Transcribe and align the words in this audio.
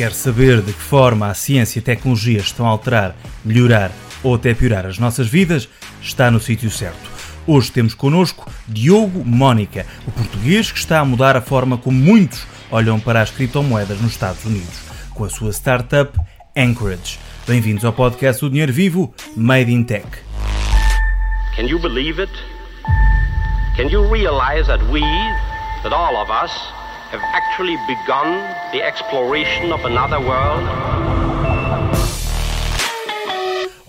Quer 0.00 0.14
saber 0.14 0.62
de 0.62 0.72
que 0.72 0.80
forma 0.80 1.28
a 1.28 1.34
ciência 1.34 1.78
e 1.78 1.82
a 1.82 1.84
tecnologia 1.84 2.38
estão 2.38 2.64
a 2.64 2.70
alterar, 2.70 3.14
melhorar 3.44 3.92
ou 4.22 4.34
até 4.34 4.54
piorar 4.54 4.86
as 4.86 4.98
nossas 4.98 5.28
vidas? 5.28 5.68
Está 6.00 6.30
no 6.30 6.40
sítio 6.40 6.70
certo. 6.70 7.10
Hoje 7.46 7.70
temos 7.70 7.92
connosco 7.92 8.50
Diogo 8.66 9.22
Mónica, 9.22 9.84
o 10.08 10.10
português 10.10 10.72
que 10.72 10.78
está 10.78 11.00
a 11.00 11.04
mudar 11.04 11.36
a 11.36 11.42
forma 11.42 11.76
como 11.76 11.98
muitos 11.98 12.46
olham 12.70 12.98
para 12.98 13.20
as 13.20 13.30
criptomoedas 13.30 14.00
nos 14.00 14.12
Estados 14.12 14.42
Unidos, 14.46 14.80
com 15.12 15.24
a 15.24 15.28
sua 15.28 15.50
startup 15.50 16.18
Anchorage. 16.56 17.18
Bem-vindos 17.46 17.84
ao 17.84 17.92
podcast 17.92 18.40
do 18.40 18.48
Dinheiro 18.48 18.72
Vivo, 18.72 19.14
Made 19.36 19.70
in 19.70 19.84
Tech. 19.84 20.06
Can 21.54 21.66
you 21.66 21.78
believe 21.78 22.18
it? 22.22 22.32
Can 23.76 23.90
you 23.90 24.10
realize 24.10 24.66
that 24.66 24.82
we, 24.90 25.02
that 25.82 25.92
all 25.92 26.16
of 26.16 26.30
us, 26.30 26.79
have 27.10 27.22
actually 27.34 27.76
begun 27.88 28.30
the 28.72 28.82
exploration 28.82 29.72
of 29.72 29.84
another 29.84 30.20
world? 30.20 31.09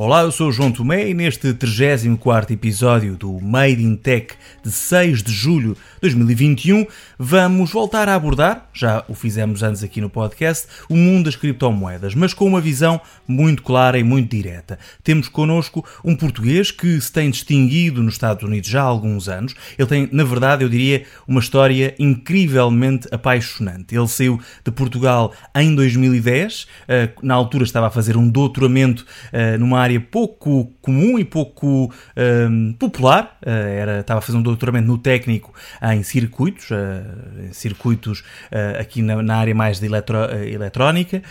Olá, 0.04 0.24
eu 0.24 0.32
sou 0.32 0.52
João 0.52 0.72
Tomé 0.72 1.10
e 1.10 1.14
neste 1.14 1.54
34 1.54 2.52
episódio 2.52 3.16
do 3.16 3.40
Made 3.40 3.84
in 3.84 3.96
Tech 3.96 4.34
de 4.64 4.72
6 4.72 5.22
de 5.22 5.32
julho 5.32 5.76
de 5.76 6.02
2021 6.02 6.88
vamos 7.20 7.70
voltar 7.70 8.10
a 8.10 8.16
abordar, 8.16 8.68
já 8.74 9.06
o 9.08 9.14
fizemos 9.14 9.62
antes 9.62 9.84
aqui 9.84 10.02
no 10.02 10.10
podcast, 10.10 10.68
o 10.90 10.96
mundo 10.96 11.26
das 11.26 11.36
criptomoedas, 11.36 12.16
mas 12.16 12.34
com 12.34 12.48
uma 12.48 12.60
visão 12.60 13.00
muito 13.28 13.62
clara 13.62 14.00
e 14.00 14.04
muito 14.04 14.36
direta. 14.36 14.80
Temos 15.04 15.28
connosco 15.28 15.86
um 16.04 16.16
português 16.16 16.72
que 16.72 17.00
se 17.00 17.12
tem 17.14 17.30
distinguido 17.30 18.02
nos 18.02 18.16
Estados 18.16 18.44
Unidos 18.44 18.68
já 18.68 18.82
há 18.82 18.86
alguns 18.86 19.30
anos. 19.30 19.54
Ele 19.78 19.88
tem, 19.88 20.10
na 20.12 20.24
verdade, 20.24 20.64
eu 20.64 20.70
diria, 20.70 21.04
uma 21.28 21.40
história 21.40 21.94
incrivelmente 22.00 23.08
apaixonante. 23.12 23.96
Ele 23.96 24.08
saiu 24.08 24.40
de 24.66 24.72
Portugal 24.72 25.32
em 25.56 25.76
2010, 25.76 26.66
eh, 26.88 27.10
na 27.22 27.36
altura 27.36 27.66
estava 27.66 27.86
a 27.86 27.92
fazer 27.92 28.18
um 28.18 28.28
doutoramento 28.28 29.06
eh, 29.32 29.60
numa 29.60 29.80
área 29.80 29.91
pouco 30.00 30.72
comum 30.82 31.20
e 31.20 31.26
pouco 31.26 31.94
um, 32.18 32.74
popular. 32.74 33.38
Uh, 33.46 33.50
era, 33.50 34.00
estava 34.00 34.20
a 34.20 34.22
fazer 34.22 34.38
um 34.38 34.42
doutoramento 34.42 34.88
no 34.88 34.98
técnico 34.98 35.54
em 35.94 36.04
circuitos, 36.04 36.70
uh, 36.72 37.54
circuitos 37.54 38.20
uh, 38.20 38.80
aqui 38.80 39.02
na, 39.02 39.22
na, 39.22 39.36
área 39.36 39.56
mais 39.56 39.80
de 39.80 39.86
eletro, 39.86 40.18
eletrónica, 40.46 41.22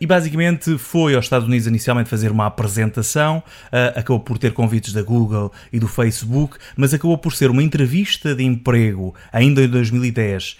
e 0.00 0.06
basicamente 0.06 0.76
foi 0.78 1.14
aos 1.14 1.24
Estados 1.24 1.46
Unidos 1.46 1.66
inicialmente 1.66 2.08
fazer 2.08 2.30
uma 2.30 2.46
apresentação, 2.46 3.42
acabou 3.94 4.20
por 4.20 4.38
ter 4.38 4.52
convites 4.52 4.92
da 4.92 5.02
Google 5.02 5.52
e 5.72 5.78
do 5.78 5.86
Facebook, 5.86 6.56
mas 6.76 6.92
acabou 6.92 7.16
por 7.18 7.32
ser 7.32 7.50
uma 7.50 7.62
entrevista 7.62 8.34
de 8.34 8.44
emprego 8.44 9.14
ainda 9.32 9.62
em 9.62 9.68
2010 9.68 10.56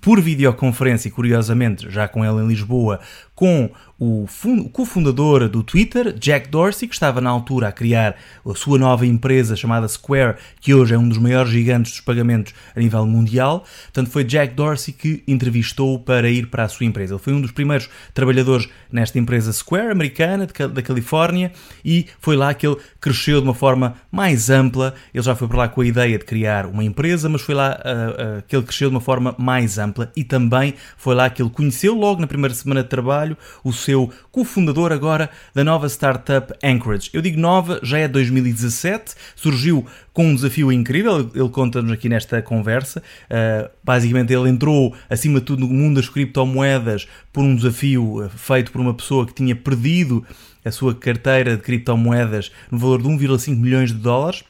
por 0.00 0.20
videoconferência, 0.20 1.10
curiosamente, 1.10 1.90
já 1.90 2.08
com 2.08 2.24
ele 2.24 2.42
em 2.42 2.48
Lisboa, 2.48 3.00
com 3.36 3.70
o 3.98 4.26
cofundador 4.72 5.48
do 5.48 5.62
Twitter, 5.62 6.12
Jack 6.12 6.48
Dorsey, 6.48 6.86
que 6.86 6.94
estava 6.94 7.20
na 7.20 7.30
altura 7.30 7.68
a 7.68 7.72
criar 7.72 8.16
a 8.44 8.54
sua 8.54 8.78
nova 8.78 9.06
empresa 9.06 9.56
chamada 9.56 9.88
Square, 9.88 10.36
que 10.60 10.74
hoje 10.74 10.94
é 10.94 10.98
um 10.98 11.08
dos 11.08 11.16
maiores 11.16 11.50
gigantes 11.50 11.92
dos 11.92 12.00
pagamentos 12.02 12.52
a 12.74 12.80
nível 12.80 13.06
mundial. 13.06 13.64
Portanto, 13.84 14.10
foi 14.10 14.24
Jack 14.24 14.54
Dorsey 14.54 14.92
que 14.92 15.22
entrevistou 15.26 15.98
para 15.98 16.28
ir 16.28 16.48
para 16.48 16.64
a 16.64 16.68
sua 16.68 16.84
empresa. 16.84 17.14
Ele 17.14 17.22
foi 17.22 17.32
um 17.32 17.40
dos 17.40 17.52
primeiros 17.52 17.88
trabalhadores 18.12 18.68
nesta 18.92 19.18
empresa 19.18 19.52
Square 19.52 19.90
americana, 19.90 20.46
da 20.46 20.82
Califórnia, 20.82 21.52
e 21.84 22.06
foi 22.20 22.36
lá 22.36 22.52
que 22.52 22.66
ele 22.66 22.76
cresceu 23.00 23.40
de 23.40 23.46
uma 23.46 23.54
forma 23.54 23.94
mais 24.12 24.50
ampla. 24.50 24.94
Ele 25.14 25.24
já 25.24 25.34
foi 25.34 25.48
para 25.48 25.58
lá 25.58 25.68
com 25.68 25.80
a 25.80 25.86
ideia 25.86 26.18
de 26.18 26.24
criar 26.24 26.66
uma 26.66 26.84
empresa, 26.84 27.30
mas 27.30 27.40
foi 27.40 27.54
lá 27.54 27.78
uh, 27.80 28.38
uh, 28.38 28.42
que 28.46 28.54
ele 28.54 28.64
cresceu 28.64 28.90
de 28.90 28.94
uma 28.94 29.00
forma 29.00 29.34
mais 29.38 29.78
ampla 29.78 30.12
e 30.14 30.22
também 30.22 30.74
foi 30.98 31.14
lá 31.14 31.30
que 31.30 31.40
ele 31.40 31.50
conheceu, 31.50 31.94
logo 31.94 32.20
na 32.20 32.26
primeira 32.26 32.54
semana 32.54 32.82
de 32.82 32.88
trabalho, 32.90 33.25
o 33.64 33.72
seu 33.72 34.12
cofundador 34.30 34.92
agora 34.92 35.30
da 35.54 35.64
nova 35.64 35.88
startup 35.88 36.52
Anchorage. 36.62 37.10
Eu 37.12 37.22
digo 37.22 37.40
nova, 37.40 37.80
já 37.82 37.98
é 37.98 38.06
2017, 38.06 39.14
surgiu 39.34 39.86
com 40.12 40.26
um 40.26 40.34
desafio 40.34 40.70
incrível, 40.70 41.30
ele 41.34 41.48
conta-nos 41.48 41.92
aqui 41.92 42.08
nesta 42.08 42.40
conversa. 42.42 43.02
Uh, 43.30 43.70
basicamente, 43.82 44.32
ele 44.32 44.48
entrou, 44.48 44.94
acima 45.10 45.40
de 45.40 45.46
tudo, 45.46 45.66
no 45.66 45.74
mundo 45.74 45.96
das 45.96 46.08
criptomoedas 46.08 47.08
por 47.32 47.42
um 47.42 47.54
desafio 47.54 48.24
uh, 48.24 48.28
feito 48.30 48.70
por 48.72 48.80
uma 48.80 48.94
pessoa 48.94 49.26
que 49.26 49.34
tinha 49.34 49.56
perdido 49.56 50.24
a 50.64 50.70
sua 50.70 50.94
carteira 50.94 51.56
de 51.56 51.62
criptomoedas 51.62 52.50
no 52.70 52.78
valor 52.78 53.00
de 53.00 53.08
1,5 53.08 53.56
milhões 53.56 53.92
de 53.92 53.98
dólares 53.98 54.44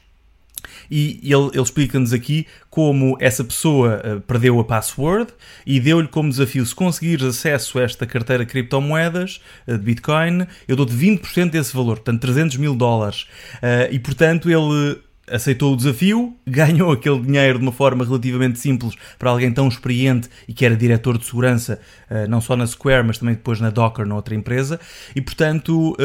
e 0.89 1.19
ele, 1.23 1.49
ele 1.53 1.61
explica-nos 1.61 2.13
aqui 2.13 2.47
como 2.69 3.17
essa 3.19 3.43
pessoa 3.43 4.01
uh, 4.05 4.21
perdeu 4.21 4.59
a 4.59 4.63
password 4.63 5.31
e 5.65 5.79
deu-lhe 5.79 6.07
como 6.07 6.29
desafio: 6.29 6.65
se 6.65 6.75
conseguires 6.75 7.25
acesso 7.25 7.79
a 7.79 7.83
esta 7.83 8.05
carteira 8.05 8.45
de 8.45 8.51
criptomoedas 8.51 9.41
uh, 9.67 9.77
de 9.77 9.83
Bitcoin, 9.83 10.45
eu 10.67 10.75
dou-te 10.75 10.93
20% 10.93 11.49
desse 11.49 11.75
valor, 11.75 11.97
portanto 11.97 12.21
300 12.21 12.57
mil 12.57 12.75
dólares. 12.75 13.27
Uh, 13.55 13.91
e 13.91 13.99
portanto 13.99 14.49
ele 14.49 14.99
aceitou 15.29 15.73
o 15.73 15.75
desafio, 15.75 16.35
ganhou 16.47 16.91
aquele 16.91 17.19
dinheiro 17.19 17.59
de 17.59 17.65
uma 17.65 17.71
forma 17.71 18.05
relativamente 18.05 18.59
simples 18.59 18.95
para 19.19 19.29
alguém 19.29 19.51
tão 19.51 19.67
experiente 19.67 20.29
e 20.47 20.53
que 20.53 20.65
era 20.65 20.75
diretor 20.75 21.17
de 21.17 21.25
segurança, 21.25 21.81
não 22.29 22.39
só 22.39 22.55
na 22.55 22.65
Square, 22.65 23.05
mas 23.05 23.17
também 23.17 23.35
depois 23.35 23.59
na 23.59 23.69
Docker, 23.69 24.05
na 24.05 24.15
outra 24.15 24.33
empresa, 24.33 24.79
e 25.13 25.19
portanto 25.19 25.97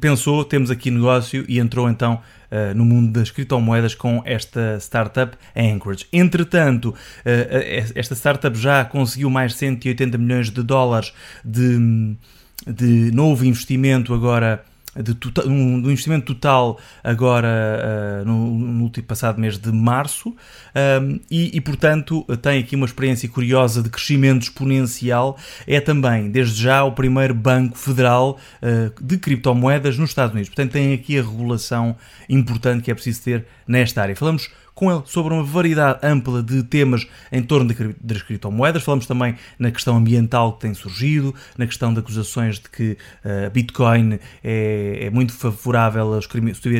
pensou, 0.00 0.44
temos 0.44 0.70
aqui 0.70 0.90
negócio 0.90 1.44
e 1.48 1.58
entrou 1.58 1.88
então 1.88 2.20
uh, 2.54 2.74
no 2.74 2.84
mundo 2.84 3.10
das 3.10 3.30
criptomoedas 3.30 3.94
com 3.94 4.22
esta 4.24 4.78
startup 4.78 5.36
Anchorage. 5.56 6.06
Entretanto, 6.12 6.90
uh, 6.90 6.94
esta 7.94 8.14
startup 8.14 8.56
já 8.56 8.84
conseguiu 8.84 9.28
mais 9.28 9.52
de 9.52 9.58
180 9.58 10.16
milhões 10.16 10.50
de 10.50 10.62
dólares 10.62 11.12
de, 11.44 12.16
de 12.66 13.10
novo 13.12 13.44
investimento 13.44 14.14
agora 14.14 14.64
de, 15.02 15.14
total, 15.14 15.46
um, 15.46 15.78
investimento 15.78 16.34
total 16.34 16.78
agora 17.02 18.22
uh, 18.22 18.24
no, 18.24 18.58
no 18.58 18.82
último 18.84 19.06
passado 19.06 19.40
mês 19.40 19.58
de 19.58 19.72
março 19.72 20.30
um, 20.30 21.20
e, 21.30 21.56
e, 21.56 21.60
portanto 21.60 22.24
tem 22.40 22.60
aqui 22.60 22.76
uma 22.76 22.86
experiência 22.86 23.28
curiosa 23.28 23.82
de 23.82 23.88
crescimento 23.88 24.42
exponencial. 24.42 25.36
É 25.66 25.80
também 25.80 26.30
desde 26.30 26.62
já 26.62 26.84
o 26.84 26.92
primeiro 26.92 27.34
banco 27.34 27.76
federal 27.76 28.38
uh, 28.62 29.04
de 29.04 29.18
criptomoedas 29.18 29.98
nos 29.98 30.10
Estados 30.10 30.32
Unidos. 30.32 30.48
Portanto 30.50 30.72
tem 30.72 30.92
aqui 30.92 31.18
a 31.18 31.22
regulação 31.22 31.96
importante 32.28 32.82
que 32.82 32.90
é 32.90 32.94
preciso 32.94 33.22
ter 33.22 33.46
nesta 33.66 34.02
área. 34.02 34.16
Falamos 34.16 34.50
com 34.74 34.90
ele 34.90 35.02
sobre 35.06 35.32
uma 35.32 35.42
variedade 35.44 36.00
ampla 36.02 36.42
de 36.42 36.62
temas 36.62 37.06
em 37.30 37.42
torno 37.42 37.72
das 38.00 38.22
criptomoedas. 38.22 38.82
Falamos 38.82 39.06
também 39.06 39.36
na 39.58 39.70
questão 39.70 39.96
ambiental 39.96 40.54
que 40.54 40.60
tem 40.60 40.74
surgido, 40.74 41.34
na 41.56 41.66
questão 41.66 41.92
de 41.92 42.00
acusações 42.00 42.58
de 42.58 42.68
que 42.68 42.98
uh, 43.24 43.50
Bitcoin 43.50 44.18
é, 44.42 44.98
é, 45.02 45.10
muito 45.10 45.32
favorável 45.32 46.14
aos 46.14 46.28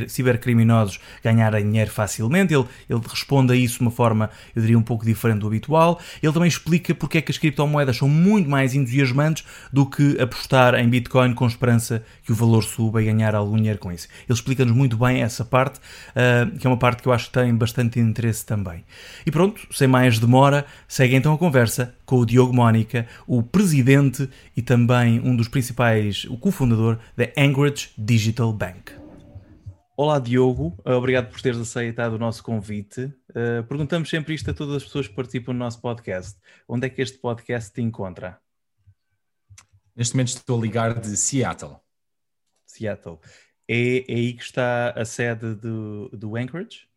cibercriminosos 0.08 0.98
ganharem 1.22 1.64
dinheiro 1.64 1.90
facilmente. 1.90 2.52
Ele, 2.52 2.64
ele 2.90 3.00
responde 3.08 3.52
a 3.52 3.56
isso 3.56 3.78
de 3.78 3.82
uma 3.82 3.90
forma, 3.90 4.30
eu 4.54 4.62
diria, 4.62 4.78
um 4.78 4.82
pouco 4.82 5.04
diferente 5.04 5.40
do 5.40 5.46
habitual. 5.46 6.00
Ele 6.22 6.32
também 6.32 6.48
explica 6.48 6.94
porque 6.94 7.18
é 7.18 7.22
que 7.22 7.30
as 7.30 7.38
criptomoedas 7.38 7.96
são 7.96 8.08
muito 8.08 8.48
mais 8.50 8.74
entusiasmantes 8.74 9.44
do 9.72 9.86
que 9.86 10.20
apostar 10.20 10.74
em 10.74 10.88
Bitcoin 10.88 11.34
com 11.34 11.46
esperança 11.46 12.02
que 12.24 12.32
o 12.32 12.34
valor 12.34 12.64
suba 12.64 13.02
e 13.02 13.06
ganhar 13.06 13.34
algum 13.34 13.56
dinheiro 13.56 13.78
com 13.78 13.92
isso. 13.92 14.08
Ele 14.28 14.36
explica-nos 14.36 14.74
muito 14.74 14.96
bem 14.96 15.22
essa 15.22 15.44
parte, 15.44 15.78
uh, 15.78 16.58
que 16.58 16.66
é 16.66 16.70
uma 16.70 16.76
parte 16.76 17.02
que 17.02 17.08
eu 17.08 17.12
acho 17.12 17.26
que 17.26 17.32
tem 17.32 17.54
bastante 17.54 17.83
bastante 17.84 18.00
interesse 18.00 18.44
também. 18.44 18.84
E 19.26 19.30
pronto, 19.30 19.66
sem 19.70 19.86
mais 19.86 20.18
demora, 20.18 20.66
segue 20.88 21.14
então 21.14 21.34
a 21.34 21.38
conversa 21.38 21.94
com 22.04 22.16
o 22.16 22.26
Diogo 22.26 22.52
Mónica, 22.52 23.06
o 23.26 23.42
presidente 23.42 24.28
e 24.56 24.62
também 24.62 25.20
um 25.20 25.36
dos 25.36 25.48
principais, 25.48 26.24
o 26.24 26.36
cofundador 26.36 26.98
da 27.16 27.24
Anchorage 27.36 27.90
Digital 27.96 28.52
Bank. 28.52 28.92
Olá 29.96 30.18
Diogo, 30.18 30.76
obrigado 30.84 31.30
por 31.30 31.40
teres 31.40 31.58
aceitado 31.58 32.14
o 32.14 32.18
nosso 32.18 32.42
convite. 32.42 33.04
Uh, 33.30 33.62
perguntamos 33.68 34.10
sempre 34.10 34.34
isto 34.34 34.50
a 34.50 34.54
todas 34.54 34.76
as 34.76 34.84
pessoas 34.84 35.06
que 35.06 35.14
participam 35.14 35.52
no 35.52 35.60
nosso 35.60 35.80
podcast. 35.80 36.36
Onde 36.66 36.86
é 36.86 36.90
que 36.90 37.00
este 37.00 37.18
podcast 37.18 37.72
te 37.72 37.80
encontra? 37.80 38.40
Neste 39.94 40.14
momento 40.14 40.28
estou 40.28 40.58
a 40.58 40.62
ligar 40.62 40.98
de 40.98 41.16
Seattle. 41.16 41.76
Seattle. 42.66 43.20
É, 43.68 43.98
é 43.98 44.14
aí 44.14 44.32
que 44.32 44.42
está 44.42 44.90
a 44.90 45.04
sede 45.04 45.54
do, 45.54 46.08
do 46.08 46.34
Anchorage? 46.34 46.88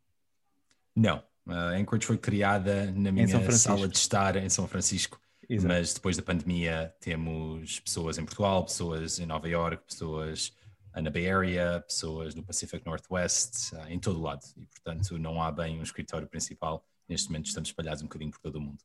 Não. 0.97 1.23
A 1.47 1.75
Anchorage 1.75 2.07
foi 2.07 2.17
criada 2.17 2.91
na 2.91 3.11
minha 3.11 3.27
sala 3.51 3.87
de 3.87 3.97
estar 3.97 4.35
em 4.35 4.49
São 4.49 4.67
Francisco. 4.67 5.19
Exato. 5.47 5.73
Mas 5.73 5.93
depois 5.93 6.17
da 6.17 6.23
pandemia 6.23 6.93
temos 6.99 7.79
pessoas 7.79 8.17
em 8.17 8.25
Portugal, 8.25 8.65
pessoas 8.65 9.19
em 9.19 9.25
Nova 9.25 9.47
York, 9.47 9.85
pessoas 9.87 10.51
na 10.93 11.11
Bay 11.11 11.29
Area, 11.29 11.83
pessoas 11.87 12.33
no 12.33 12.43
Pacific 12.43 12.83
Northwest, 12.83 13.73
ah, 13.75 13.91
em 13.91 13.99
todo 13.99 14.19
o 14.19 14.23
lado. 14.23 14.41
E 14.57 14.65
portanto 14.65 15.17
não 15.19 15.41
há 15.41 15.51
bem 15.51 15.79
um 15.79 15.83
escritório 15.83 16.27
principal. 16.27 16.83
Neste 17.07 17.29
momento 17.29 17.45
estamos 17.45 17.69
espalhados 17.69 18.01
um 18.01 18.07
bocadinho 18.07 18.31
por 18.31 18.41
todo 18.41 18.55
o 18.55 18.61
mundo. 18.61 18.83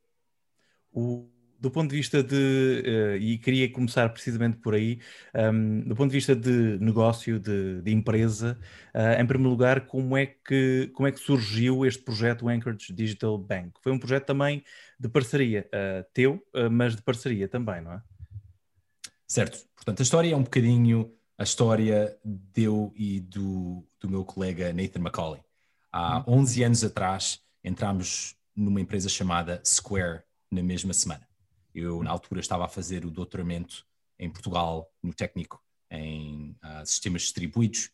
O 0.92 1.28
do 1.62 1.70
ponto 1.70 1.90
de 1.90 1.96
vista 1.96 2.24
de, 2.24 2.34
uh, 2.34 3.16
e 3.16 3.38
queria 3.38 3.70
começar 3.70 4.08
precisamente 4.08 4.56
por 4.56 4.74
aí, 4.74 4.98
um, 5.32 5.38
ehm, 5.38 5.80
do 5.82 5.94
ponto 5.94 6.10
de 6.10 6.16
vista 6.16 6.34
de 6.34 6.76
negócio, 6.80 7.38
de, 7.38 7.80
de 7.80 7.92
empresa, 7.92 8.58
uh, 8.92 9.20
em 9.20 9.24
primeiro 9.24 9.50
lugar, 9.50 9.86
como 9.86 10.16
é, 10.16 10.26
que, 10.26 10.90
como 10.92 11.06
é 11.06 11.12
que 11.12 11.20
surgiu 11.20 11.86
este 11.86 12.02
projeto 12.02 12.48
Anchorage 12.48 12.92
Digital 12.92 13.38
Bank? 13.38 13.74
Foi 13.80 13.92
um 13.92 13.98
projeto 13.98 14.26
também 14.26 14.64
de 14.98 15.08
parceria 15.08 15.68
uh, 15.68 16.04
teu, 16.12 16.44
mas 16.70 16.96
de 16.96 17.02
parceria 17.02 17.46
também, 17.46 17.80
não 17.80 17.92
é? 17.92 18.02
Certo. 19.28 19.64
Portanto, 19.76 20.00
a 20.00 20.02
história 20.02 20.32
é 20.32 20.36
um 20.36 20.42
bocadinho 20.42 21.12
a 21.38 21.44
história 21.44 22.16
deu 22.24 22.92
e 22.96 23.20
do, 23.20 23.86
do 24.00 24.08
meu 24.08 24.24
colega 24.24 24.72
Nathan 24.72 25.00
McCauley. 25.00 25.40
Há 25.92 26.24
11 26.26 26.60
hum. 26.60 26.66
anos 26.66 26.84
atrás, 26.84 27.40
entramos 27.62 28.36
numa 28.54 28.80
empresa 28.80 29.08
chamada 29.08 29.62
Square 29.64 30.22
na 30.50 30.62
mesma 30.62 30.92
semana. 30.92 31.31
Eu, 31.74 32.02
na 32.02 32.10
altura, 32.10 32.40
estava 32.40 32.64
a 32.64 32.68
fazer 32.68 33.04
o 33.04 33.10
doutoramento 33.10 33.86
em 34.18 34.30
Portugal, 34.30 34.92
no 35.02 35.12
técnico, 35.12 35.62
em 35.90 36.56
uh, 36.62 36.86
sistemas 36.86 37.22
distribuídos, 37.22 37.90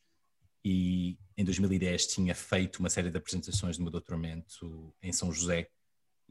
e 0.65 1.17
em 1.37 1.45
2010 1.45 2.09
tinha 2.09 2.35
feito 2.35 2.81
uma 2.81 2.91
série 2.91 3.11
de 3.11 3.17
apresentações 3.17 3.77
do 3.77 3.83
meu 3.83 3.93
doutoramento 3.93 4.95
em 5.03 5.13
São 5.13 5.33
José. 5.33 5.71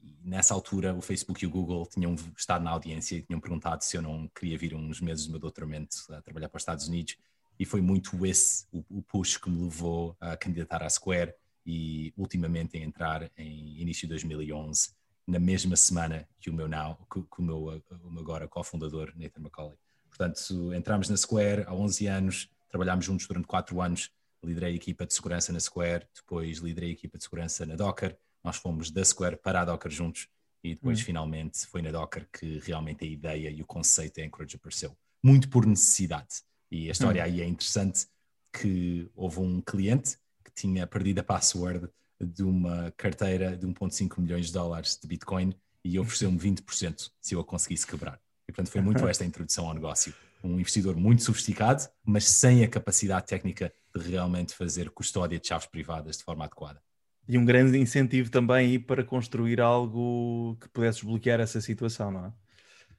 E 0.02 0.16
nessa 0.24 0.54
altura, 0.54 0.94
o 0.94 1.02
Facebook 1.02 1.44
e 1.44 1.48
o 1.48 1.50
Google 1.50 1.88
tinham 1.88 2.16
estado 2.38 2.64
na 2.64 2.72
audiência 2.72 3.16
e 3.16 3.22
tinham 3.24 3.40
perguntado 3.40 3.84
se 3.84 3.98
eu 3.98 4.02
não 4.02 4.28
queria 4.28 4.58
vir 4.58 4.76
uns 4.76 5.02
meses 5.02 5.26
do 5.26 5.32
meu 5.32 5.40
doutoramento 5.40 5.98
a 6.12 6.22
trabalhar 6.22 6.50
para 6.50 6.58
os 6.58 6.62
Estados 6.62 6.88
Unidos. 6.88 7.18
E 7.60 7.66
foi 7.66 7.82
muito 7.82 8.24
esse 8.26 8.68
o, 8.72 8.84
o 8.90 9.02
push 9.02 9.38
que 9.38 9.50
me 9.50 9.64
levou 9.64 10.16
a 10.20 10.38
candidatar 10.38 10.84
à 10.84 10.90
Square 10.90 11.34
e 11.66 12.14
ultimamente 12.16 12.78
a 12.78 12.82
entrar 12.82 13.32
em 13.36 13.82
início 13.82 14.08
de 14.08 14.10
2011, 14.10 14.90
na 15.28 15.40
mesma 15.40 15.76
semana 15.76 16.28
que 16.40 16.50
o 16.50 16.54
meu 16.54 16.68
now, 16.68 16.98
que, 17.12 17.22
que 17.22 17.40
o, 17.40 17.44
meu, 17.44 17.84
o 18.04 18.12
meu 18.12 18.22
agora 18.22 18.48
cofundador, 18.48 19.14
Nathan 19.16 19.42
McCauley. 19.42 19.78
Portanto, 20.10 20.74
entramos 20.74 21.10
na 21.10 21.18
Square 21.18 21.66
há 21.68 21.74
11 21.74 22.08
anos, 22.08 22.50
trabalhámos 22.70 23.06
juntos 23.06 23.28
durante 23.28 23.46
4 23.46 23.82
anos, 23.82 24.12
liderei 24.44 24.74
a 24.74 24.76
equipa 24.76 25.06
de 25.06 25.14
segurança 25.14 25.52
na 25.52 25.60
Square, 25.60 26.08
depois 26.16 26.60
liderei 26.60 26.90
a 26.90 26.94
equipa 26.94 27.18
de 27.18 27.26
segurança 27.26 27.66
na 27.66 27.76
Docker, 27.76 28.18
nós 28.44 28.58
fomos 28.58 28.90
da 28.90 29.04
Square 29.04 29.38
para 29.38 29.62
a 29.62 29.66
Docker 29.66 29.92
juntos 29.92 30.30
e 30.64 30.76
depois 30.76 31.02
hum. 31.02 31.04
finalmente 31.04 31.68
foi 31.68 31.82
na 31.82 31.92
Docker 31.92 32.28
que 32.32 32.60
realmente 32.60 33.04
a 33.04 33.08
ideia 33.08 33.50
e 33.50 33.62
o 33.62 33.66
conceito 33.66 34.20
da 34.20 34.26
Anchorage 34.26 34.56
apareceu. 34.56 34.98
Muito 35.22 35.50
por 35.50 35.66
necessidade. 35.66 36.42
E 36.72 36.88
a 36.88 36.92
história 36.92 37.22
hum. 37.22 37.26
aí 37.26 37.42
é 37.42 37.46
interessante 37.46 38.08
que 38.54 39.10
houve 39.16 39.40
um 39.40 39.62
cliente 39.62 40.18
tinha 40.58 40.88
perdido 40.88 41.20
a 41.20 41.24
password 41.24 41.88
de 42.20 42.44
uma 42.44 42.94
carteira 42.98 43.56
de 43.56 43.68
1,5 43.68 44.20
milhões 44.20 44.48
de 44.48 44.54
dólares 44.54 44.98
de 45.02 45.08
Bitcoin 45.08 45.54
e 45.84 46.00
ofereceu-me 46.00 46.38
20% 46.38 47.12
se 47.22 47.36
eu 47.36 47.40
a 47.40 47.44
conseguisse 47.44 47.86
quebrar. 47.86 48.20
E 48.48 48.52
portanto 48.52 48.72
foi 48.72 48.82
muito 48.82 49.06
esta 49.08 49.26
introdução 49.26 49.68
ao 49.68 49.74
negócio. 49.74 50.14
Um 50.44 50.60
investidor 50.60 50.96
muito 50.96 51.24
sofisticado, 51.24 51.88
mas 52.06 52.26
sem 52.26 52.64
a 52.64 52.68
capacidade 52.68 53.26
técnica 53.26 53.74
de 53.96 54.10
realmente 54.10 54.54
fazer 54.54 54.90
custódia 54.90 55.40
de 55.40 55.48
chaves 55.48 55.68
privadas 55.68 56.18
de 56.18 56.24
forma 56.24 56.46
adequada. 56.46 56.82
E 57.28 57.38
um 57.38 57.44
grande 57.44 57.78
incentivo 57.78 58.30
também 58.30 58.80
para 58.80 59.04
construir 59.04 59.60
algo 59.60 60.56
que 60.62 60.70
pudesse 60.70 61.00
desbloquear 61.00 61.42
essa 61.42 61.60
situação, 61.60 62.12
não 62.12 62.26
é? 62.28 62.34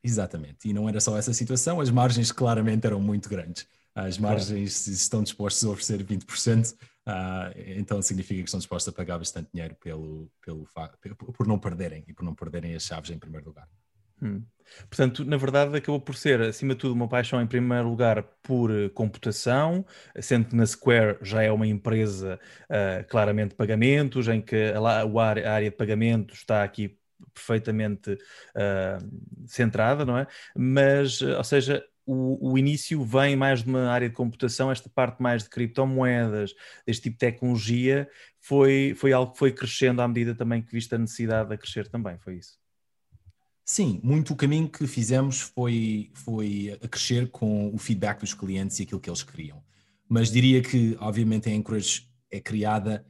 Exatamente. 0.02 0.68
E 0.68 0.72
não 0.72 0.88
era 0.88 1.00
só 1.00 1.16
essa 1.16 1.32
situação, 1.32 1.80
as 1.80 1.90
margens 1.90 2.30
claramente 2.30 2.86
eram 2.86 3.00
muito 3.00 3.28
grandes. 3.28 3.66
As 3.94 4.18
margens 4.18 4.84
claro. 4.84 4.96
estão 4.96 5.22
dispostas 5.22 5.64
a 5.64 5.70
oferecer 5.70 6.04
20%, 6.04 6.76
Uh, 7.08 7.48
então 7.78 8.02
significa 8.02 8.42
que 8.42 8.48
estão 8.48 8.58
dispostos 8.58 8.92
a 8.92 8.96
pagar 8.96 9.16
bastante 9.16 9.48
dinheiro 9.50 9.74
pelo, 9.76 10.30
pelo, 10.44 10.68
por 11.32 11.46
não 11.46 11.58
perderem 11.58 12.04
e 12.06 12.12
por 12.12 12.22
não 12.22 12.34
perderem 12.34 12.74
as 12.74 12.82
chaves 12.82 13.10
em 13.10 13.18
primeiro 13.18 13.46
lugar. 13.46 13.66
Hum. 14.20 14.42
Portanto, 14.90 15.24
na 15.24 15.38
verdade, 15.38 15.74
acabou 15.74 16.00
por 16.00 16.14
ser, 16.14 16.42
acima 16.42 16.74
de 16.74 16.80
tudo, 16.80 16.92
uma 16.92 17.08
paixão 17.08 17.40
em 17.40 17.46
primeiro 17.46 17.88
lugar 17.88 18.22
por 18.42 18.70
eh, 18.70 18.90
computação, 18.90 19.86
sendo 20.20 20.48
que 20.48 20.56
na 20.56 20.66
Square 20.66 21.16
já 21.22 21.42
é 21.42 21.50
uma 21.50 21.66
empresa 21.66 22.38
uh, 22.64 23.08
claramente 23.08 23.50
de 23.50 23.54
pagamentos, 23.54 24.28
em 24.28 24.42
que 24.42 24.72
a, 24.72 24.78
a, 24.78 25.50
área 25.50 25.70
de 25.70 25.76
pagamentos 25.76 26.38
está 26.38 26.62
aqui 26.62 26.98
perfeitamente 27.32 28.12
uh, 28.12 29.46
centrada, 29.46 30.04
não 30.04 30.18
é? 30.18 30.26
Mas, 30.54 31.22
ou 31.22 31.44
seja, 31.44 31.82
o, 32.08 32.52
o, 32.52 32.58
início 32.58 33.04
vem 33.04 33.36
mais 33.36 33.62
de 33.62 33.68
uma 33.68 33.90
área 33.90 34.08
de 34.08 34.14
computação, 34.14 34.70
esta 34.70 34.88
parte 34.88 35.22
mais 35.22 35.42
de 35.42 35.50
criptomoedas, 35.50 36.54
deste 36.86 37.02
tipo 37.02 37.16
de 37.16 37.18
tecnologia, 37.18 38.08
foi, 38.40 38.94
foi 38.96 39.12
algo 39.12 39.32
que 39.32 39.38
foi 39.38 39.52
crescendo 39.52 40.00
à 40.00 40.08
medida 40.08 40.34
também 40.34 40.62
que 40.62 40.72
viste 40.72 40.94
a 40.94 40.98
necessidade 40.98 41.50
de 41.50 41.58
crescer 41.58 41.86
também, 41.86 42.16
foi 42.18 42.36
isso? 42.36 42.58
Sim, 43.62 44.00
muito 44.02 44.32
o 44.32 44.36
caminho 44.36 44.70
que 44.70 44.86
fizemos 44.86 45.40
foi, 45.40 46.10
foi 46.14 46.78
a 46.82 46.88
crescer 46.88 47.28
com 47.30 47.74
o 47.74 47.76
feedback 47.76 48.20
dos 48.20 48.32
clientes 48.32 48.80
e 48.80 48.84
aquilo 48.84 49.00
que 49.00 49.10
eles 49.10 49.22
queriam. 49.22 49.62
Mas 50.08 50.30
diria 50.30 50.62
que, 50.62 50.96
obviamente, 50.98 51.50
a 51.50 51.52
Anchorage 51.52 52.08
é 52.30 52.40
criada 52.40 53.04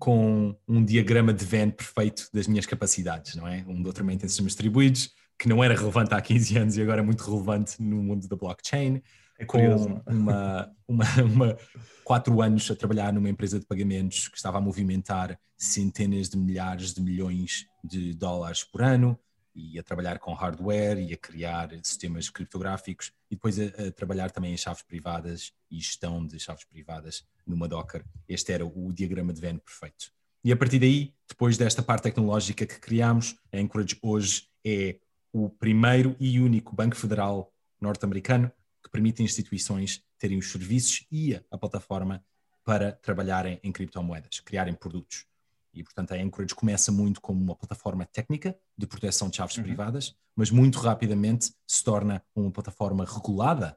com 0.00 0.56
um 0.66 0.84
diagrama 0.84 1.32
de 1.32 1.44
Venn 1.44 1.70
perfeito 1.70 2.28
das 2.34 2.48
minhas 2.48 2.66
capacidades, 2.66 3.36
não 3.36 3.46
é? 3.46 3.64
Um 3.68 3.80
doutoramento 3.80 4.26
em 4.26 4.28
sistemas 4.28 4.50
distribuídos, 4.50 5.14
que 5.38 5.48
não 5.48 5.62
era 5.62 5.74
relevante 5.74 6.14
há 6.14 6.20
15 6.20 6.58
anos 6.58 6.76
e 6.76 6.82
agora 6.82 7.00
é 7.00 7.04
muito 7.04 7.22
relevante 7.24 7.82
no 7.82 8.02
mundo 8.02 8.28
da 8.28 8.36
blockchain. 8.36 9.02
É 9.38 9.44
curioso, 9.44 9.88
com 9.88 10.12
uma, 10.12 10.72
uma, 10.86 11.04
uma, 11.22 11.58
quatro 12.04 12.40
anos 12.40 12.70
a 12.70 12.76
trabalhar 12.76 13.12
numa 13.12 13.28
empresa 13.28 13.58
de 13.58 13.66
pagamentos 13.66 14.28
que 14.28 14.36
estava 14.36 14.58
a 14.58 14.60
movimentar 14.60 15.38
centenas 15.56 16.28
de 16.28 16.36
milhares 16.36 16.92
de 16.94 17.00
milhões 17.00 17.66
de 17.82 18.14
dólares 18.14 18.62
por 18.62 18.82
ano 18.82 19.18
e 19.54 19.78
a 19.78 19.82
trabalhar 19.82 20.18
com 20.18 20.32
hardware 20.32 20.98
e 20.98 21.12
a 21.12 21.16
criar 21.16 21.70
sistemas 21.82 22.30
criptográficos 22.30 23.12
e 23.30 23.34
depois 23.34 23.58
a, 23.58 23.64
a 23.64 23.90
trabalhar 23.90 24.30
também 24.30 24.52
em 24.52 24.56
chaves 24.56 24.82
privadas 24.82 25.52
e 25.70 25.78
gestão 25.78 26.26
de 26.26 26.38
chaves 26.38 26.64
privadas 26.64 27.24
numa 27.46 27.68
Docker. 27.68 28.04
Este 28.28 28.52
era 28.52 28.64
o 28.64 28.92
diagrama 28.92 29.32
de 29.32 29.40
Venn 29.40 29.58
perfeito. 29.58 30.12
E 30.44 30.50
a 30.50 30.56
partir 30.56 30.78
daí, 30.78 31.14
depois 31.28 31.56
desta 31.56 31.82
parte 31.82 32.04
tecnológica 32.04 32.66
que 32.66 32.80
criámos, 32.80 33.36
a 33.52 33.58
Anchorage 33.58 33.96
hoje 34.02 34.48
é 34.64 34.98
o 35.32 35.48
primeiro 35.48 36.14
e 36.20 36.38
único 36.38 36.74
banco 36.74 36.94
federal 36.94 37.52
norte-americano 37.80 38.52
que 38.82 38.90
permite 38.90 39.22
instituições 39.22 40.04
terem 40.18 40.38
os 40.38 40.50
serviços 40.50 41.06
e 41.10 41.34
a 41.50 41.58
plataforma 41.58 42.24
para 42.64 42.92
trabalharem 42.92 43.58
em 43.62 43.72
criptomoedas, 43.72 44.40
criarem 44.40 44.74
produtos. 44.74 45.26
E, 45.74 45.82
portanto, 45.82 46.12
a 46.12 46.16
Anchorage 46.16 46.54
começa 46.54 46.92
muito 46.92 47.20
como 47.20 47.42
uma 47.42 47.56
plataforma 47.56 48.04
técnica 48.04 48.56
de 48.76 48.86
proteção 48.86 49.30
de 49.30 49.36
chaves 49.36 49.56
uhum. 49.56 49.62
privadas, 49.62 50.14
mas 50.36 50.50
muito 50.50 50.78
rapidamente 50.78 51.54
se 51.66 51.82
torna 51.82 52.22
uma 52.34 52.50
plataforma 52.50 53.04
regulada 53.04 53.76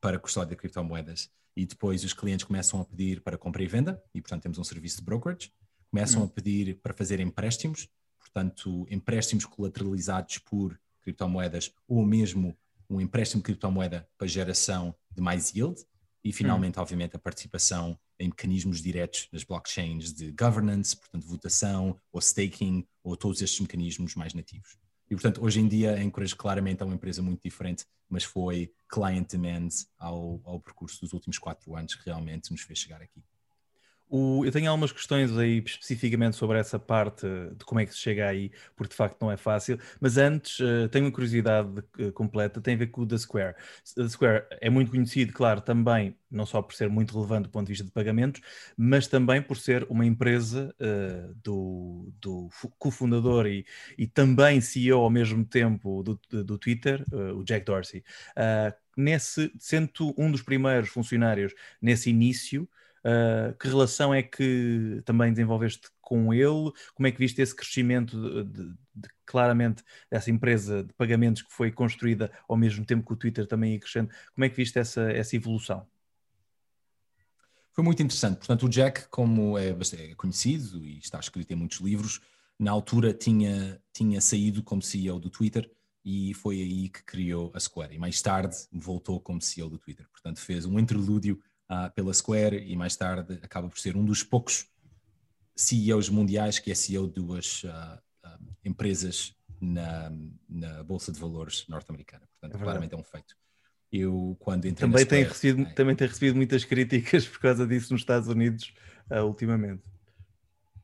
para 0.00 0.18
custódia 0.18 0.50
de 0.50 0.56
criptomoedas. 0.56 1.30
E 1.56 1.66
depois 1.66 2.02
os 2.02 2.12
clientes 2.12 2.44
começam 2.44 2.80
a 2.80 2.84
pedir 2.84 3.20
para 3.20 3.38
compra 3.38 3.62
e 3.62 3.66
venda, 3.66 4.02
e, 4.14 4.20
portanto, 4.20 4.42
temos 4.42 4.58
um 4.58 4.64
serviço 4.64 4.98
de 4.98 5.04
brokerage. 5.04 5.52
Começam 5.90 6.22
uhum. 6.22 6.26
a 6.26 6.30
pedir 6.30 6.80
para 6.80 6.94
fazer 6.94 7.20
empréstimos, 7.20 7.88
portanto, 8.18 8.86
empréstimos 8.90 9.44
colateralizados 9.44 10.38
por 10.38 10.80
criptomoedas 11.04 11.72
ou 11.86 12.04
mesmo 12.04 12.56
um 12.90 13.00
empréstimo 13.00 13.40
de 13.40 13.46
criptomoeda 13.46 14.08
para 14.18 14.26
geração 14.26 14.94
de 15.10 15.20
mais 15.20 15.54
yield 15.54 15.84
e 16.22 16.32
finalmente, 16.32 16.78
hum. 16.78 16.82
obviamente, 16.82 17.14
a 17.14 17.18
participação 17.18 17.98
em 18.18 18.28
mecanismos 18.28 18.80
diretos 18.80 19.28
nas 19.32 19.44
blockchains 19.44 20.12
de 20.12 20.32
governance, 20.32 20.96
portanto, 20.96 21.26
votação 21.26 22.00
ou 22.12 22.20
staking 22.20 22.86
ou 23.02 23.16
todos 23.16 23.42
estes 23.42 23.60
mecanismos 23.60 24.14
mais 24.14 24.32
nativos. 24.32 24.78
E, 25.10 25.14
portanto, 25.14 25.44
hoje 25.44 25.60
em 25.60 25.68
dia 25.68 25.92
a 25.92 26.02
Encourage 26.02 26.34
claramente 26.34 26.82
é 26.82 26.84
uma 26.84 26.94
empresa 26.94 27.20
muito 27.20 27.42
diferente, 27.42 27.84
mas 28.08 28.24
foi 28.24 28.72
client 28.88 29.30
demand 29.30 29.68
ao, 29.98 30.40
ao 30.44 30.58
percurso 30.60 31.00
dos 31.00 31.12
últimos 31.12 31.38
quatro 31.38 31.76
anos 31.76 31.94
que 31.94 32.06
realmente 32.06 32.50
nos 32.50 32.62
fez 32.62 32.78
chegar 32.78 33.02
aqui. 33.02 33.22
O, 34.16 34.44
eu 34.44 34.52
tenho 34.52 34.70
algumas 34.70 34.92
questões 34.92 35.36
aí 35.36 35.58
especificamente 35.58 36.36
sobre 36.36 36.56
essa 36.56 36.78
parte 36.78 37.26
de 37.58 37.64
como 37.64 37.80
é 37.80 37.84
que 37.84 37.92
se 37.92 37.98
chega 37.98 38.28
aí, 38.28 38.52
porque 38.76 38.90
de 38.90 38.96
facto 38.96 39.20
não 39.20 39.28
é 39.28 39.36
fácil. 39.36 39.76
Mas 40.00 40.16
antes, 40.16 40.60
uh, 40.60 40.88
tenho 40.88 41.06
uma 41.06 41.10
curiosidade 41.10 41.68
uh, 41.98 42.12
completa, 42.12 42.60
tem 42.60 42.74
a 42.74 42.76
ver 42.76 42.86
com 42.92 43.00
o 43.00 43.06
The 43.08 43.18
Square. 43.18 43.56
The 43.96 44.08
Square 44.08 44.44
é 44.60 44.70
muito 44.70 44.92
conhecido, 44.92 45.32
claro, 45.32 45.60
também, 45.60 46.16
não 46.30 46.46
só 46.46 46.62
por 46.62 46.74
ser 46.76 46.88
muito 46.88 47.12
relevante 47.12 47.48
do 47.48 47.50
ponto 47.50 47.66
de 47.66 47.72
vista 47.72 47.84
de 47.84 47.90
pagamentos, 47.90 48.40
mas 48.76 49.08
também 49.08 49.42
por 49.42 49.56
ser 49.56 49.84
uma 49.90 50.06
empresa 50.06 50.72
uh, 50.80 51.34
do, 51.42 52.12
do 52.20 52.48
cofundador 52.78 53.48
e, 53.48 53.66
e 53.98 54.06
também 54.06 54.60
CEO 54.60 55.00
ao 55.00 55.10
mesmo 55.10 55.44
tempo 55.44 56.04
do, 56.04 56.44
do 56.44 56.56
Twitter, 56.56 57.04
o 57.36 57.42
Jack 57.42 57.66
Dorsey. 57.66 58.04
nesse, 58.96 59.52
sendo 59.58 60.14
um 60.16 60.30
dos 60.30 60.42
primeiros 60.42 60.88
funcionários 60.88 61.52
nesse 61.82 62.10
início, 62.10 62.68
Uh, 63.04 63.52
que 63.58 63.68
relação 63.68 64.14
é 64.14 64.22
que 64.22 65.02
também 65.04 65.30
desenvolveste 65.30 65.88
com 66.00 66.32
ele? 66.32 66.72
Como 66.94 67.06
é 67.06 67.10
que 67.10 67.18
viste 67.18 67.40
esse 67.42 67.54
crescimento 67.54 68.16
de, 68.18 68.44
de, 68.44 68.74
de, 68.94 69.08
claramente 69.26 69.82
dessa 70.10 70.30
empresa 70.30 70.82
de 70.82 70.92
pagamentos 70.94 71.42
que 71.42 71.52
foi 71.52 71.70
construída 71.70 72.32
ao 72.48 72.56
mesmo 72.56 72.82
tempo 72.84 73.06
que 73.06 73.12
o 73.12 73.16
Twitter 73.16 73.46
também 73.46 73.74
ia 73.74 73.80
crescendo? 73.80 74.08
Como 74.34 74.44
é 74.44 74.48
que 74.48 74.56
viste 74.56 74.78
essa, 74.78 75.02
essa 75.12 75.36
evolução? 75.36 75.86
Foi 77.72 77.84
muito 77.84 78.02
interessante. 78.02 78.38
Portanto, 78.38 78.64
o 78.64 78.68
Jack, 78.68 79.08
como 79.08 79.58
é, 79.58 79.68
é 79.68 80.14
conhecido 80.14 80.82
e 80.86 80.98
está 80.98 81.18
escrito 81.18 81.50
em 81.50 81.56
muitos 81.56 81.80
livros, 81.80 82.20
na 82.58 82.70
altura 82.70 83.12
tinha, 83.12 83.82
tinha 83.92 84.20
saído 84.20 84.62
como 84.62 84.80
CEO 84.80 85.18
do 85.18 85.28
Twitter 85.28 85.70
e 86.04 86.32
foi 86.34 86.60
aí 86.60 86.88
que 86.88 87.02
criou 87.02 87.50
a 87.54 87.60
Square. 87.60 87.94
E 87.94 87.98
mais 87.98 88.22
tarde 88.22 88.56
voltou 88.72 89.20
como 89.20 89.42
CEO 89.42 89.68
do 89.68 89.78
Twitter. 89.78 90.06
Portanto, 90.10 90.40
fez 90.40 90.64
um 90.64 90.78
interlúdio 90.78 91.40
uh, 91.74 91.90
pela 91.94 92.12
Square 92.12 92.56
e 92.56 92.76
mais 92.76 92.96
tarde 92.96 93.38
acaba 93.42 93.68
por 93.68 93.78
ser 93.78 93.96
um 93.96 94.04
dos 94.04 94.22
poucos 94.22 94.66
CEOs 95.56 96.08
mundiais 96.08 96.58
que 96.58 96.70
é 96.70 96.74
CEO 96.74 97.06
de 97.06 97.14
duas 97.14 97.64
uh, 97.64 97.68
uh, 98.24 98.54
empresas 98.64 99.34
na, 99.60 100.12
na, 100.48 100.82
Bolsa 100.82 101.12
de 101.12 101.18
Valores 101.18 101.66
norte-americana. 101.68 102.26
Portanto, 102.32 102.60
é 102.60 102.62
claramente 102.62 102.94
é 102.94 102.98
um 102.98 103.04
feito. 103.04 103.36
Eu, 103.90 104.36
quando 104.40 104.66
entrei 104.66 104.88
também, 104.88 105.06
tem 105.06 105.22
recebido, 105.22 105.68
é. 105.68 105.72
também 105.72 105.94
tem 105.94 106.08
recebido 106.08 106.34
muitas 106.34 106.64
críticas 106.64 107.26
por 107.28 107.38
causa 107.38 107.66
disso 107.66 107.92
nos 107.92 108.02
Estados 108.02 108.28
Unidos 108.28 108.74
uh, 109.10 109.24
ultimamente. 109.24 109.82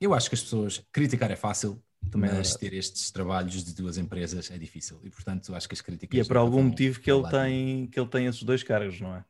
Eu 0.01 0.15
acho 0.15 0.29
que 0.29 0.35
as 0.35 0.43
pessoas. 0.43 0.83
Criticar 0.93 1.31
é 1.31 1.37
fácil, 1.37 1.83
também 2.11 2.31
mas 2.33 2.55
ter 2.55 2.73
estes 2.73 3.11
trabalhos 3.11 3.65
de 3.65 3.75
duas 3.75 3.99
empresas 3.99 4.51
é 4.51 4.57
difícil. 4.57 5.01
E, 5.05 5.11
portanto, 5.11 5.55
acho 5.55 5.69
que 5.69 5.75
as 5.75 5.81
críticas. 5.81 6.17
E 6.17 6.21
é 6.21 6.25
por 6.25 6.37
algum 6.37 6.63
motivo 6.63 7.01
que 7.01 7.11
ele, 7.11 7.29
tem, 7.29 7.87
que 7.89 8.01
ele 8.01 8.09
tem 8.09 8.27
esses 8.27 8.43
dois 8.43 8.63
cargos, 8.63 9.01
não 9.01 9.15
é? 9.17 9.25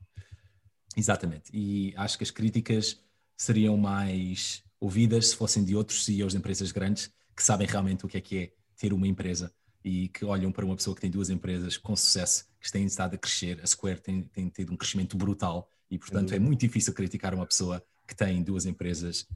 Exatamente. 0.97 1.51
E 1.53 1.95
acho 1.97 2.19
que 2.19 2.25
as 2.25 2.31
críticas 2.31 2.99
seriam 3.37 3.77
mais 3.77 4.63
ouvidas 4.79 5.29
se 5.29 5.37
fossem 5.37 5.65
de 5.65 5.77
outros 5.77 6.05
CEOs 6.05 6.33
de 6.33 6.39
empresas 6.39 6.73
grandes 6.73 7.11
que 7.37 7.43
sabem 7.43 7.67
realmente 7.67 8.05
o 8.05 8.09
que 8.09 8.17
é 8.17 8.21
que 8.21 8.39
é 8.39 8.53
ter 8.77 8.93
uma 8.93 9.07
empresa 9.07 9.53
e 9.85 10.09
que 10.09 10.25
olham 10.25 10.53
para 10.53 10.65
uma 10.65 10.77
pessoa 10.77 10.95
que 10.95 11.01
tem 11.01 11.11
duas 11.11 11.31
empresas 11.31 11.77
com 11.77 11.97
sucesso, 11.97 12.47
que 12.61 12.71
têm 12.71 12.85
estado 12.85 13.15
a 13.15 13.19
crescer. 13.19 13.61
A 13.63 13.67
Square 13.67 14.01
tem, 14.01 14.23
tem 14.25 14.49
tido 14.49 14.73
um 14.73 14.77
crescimento 14.77 15.17
brutal 15.17 15.69
e, 15.91 15.99
portanto, 15.99 16.35
é 16.35 16.39
muito 16.39 16.61
difícil 16.61 16.93
criticar 16.93 17.35
uma 17.35 17.47
pessoa 17.47 17.83
que 18.07 18.15
tem 18.15 18.43
duas 18.43 18.67
empresas 18.67 19.27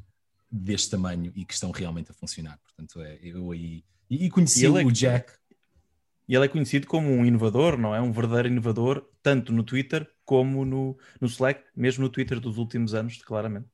deste 0.51 0.91
tamanho 0.91 1.33
e 1.35 1.45
que 1.45 1.55
estão 1.55 1.71
realmente 1.71 2.11
a 2.11 2.15
funcionar. 2.15 2.59
Portanto, 2.59 3.01
é, 3.01 3.19
eu 3.23 3.51
aí. 3.51 3.83
E, 4.11 4.27
e 4.27 4.31
conheci 4.31 4.65
e 4.65 4.69
o 4.69 4.79
é, 4.79 4.85
Jack. 4.85 5.33
E 6.29 6.35
ele 6.35 6.45
é 6.45 6.49
conhecido 6.49 6.87
como 6.87 7.11
um 7.11 7.25
inovador, 7.25 7.79
não 7.79 7.95
é? 7.95 8.01
Um 8.01 8.13
verdadeiro 8.13 8.49
inovador, 8.49 9.05
tanto 9.23 9.53
no 9.53 9.63
Twitter 9.63 10.09
como 10.25 10.65
no, 10.65 10.97
no 11.21 11.27
Slack, 11.27 11.63
mesmo 11.77 12.05
no 12.05 12.11
Twitter 12.11 12.41
dos 12.41 12.59
últimos 12.59 12.95
anos, 12.95 13.21
claramente. 13.23 13.69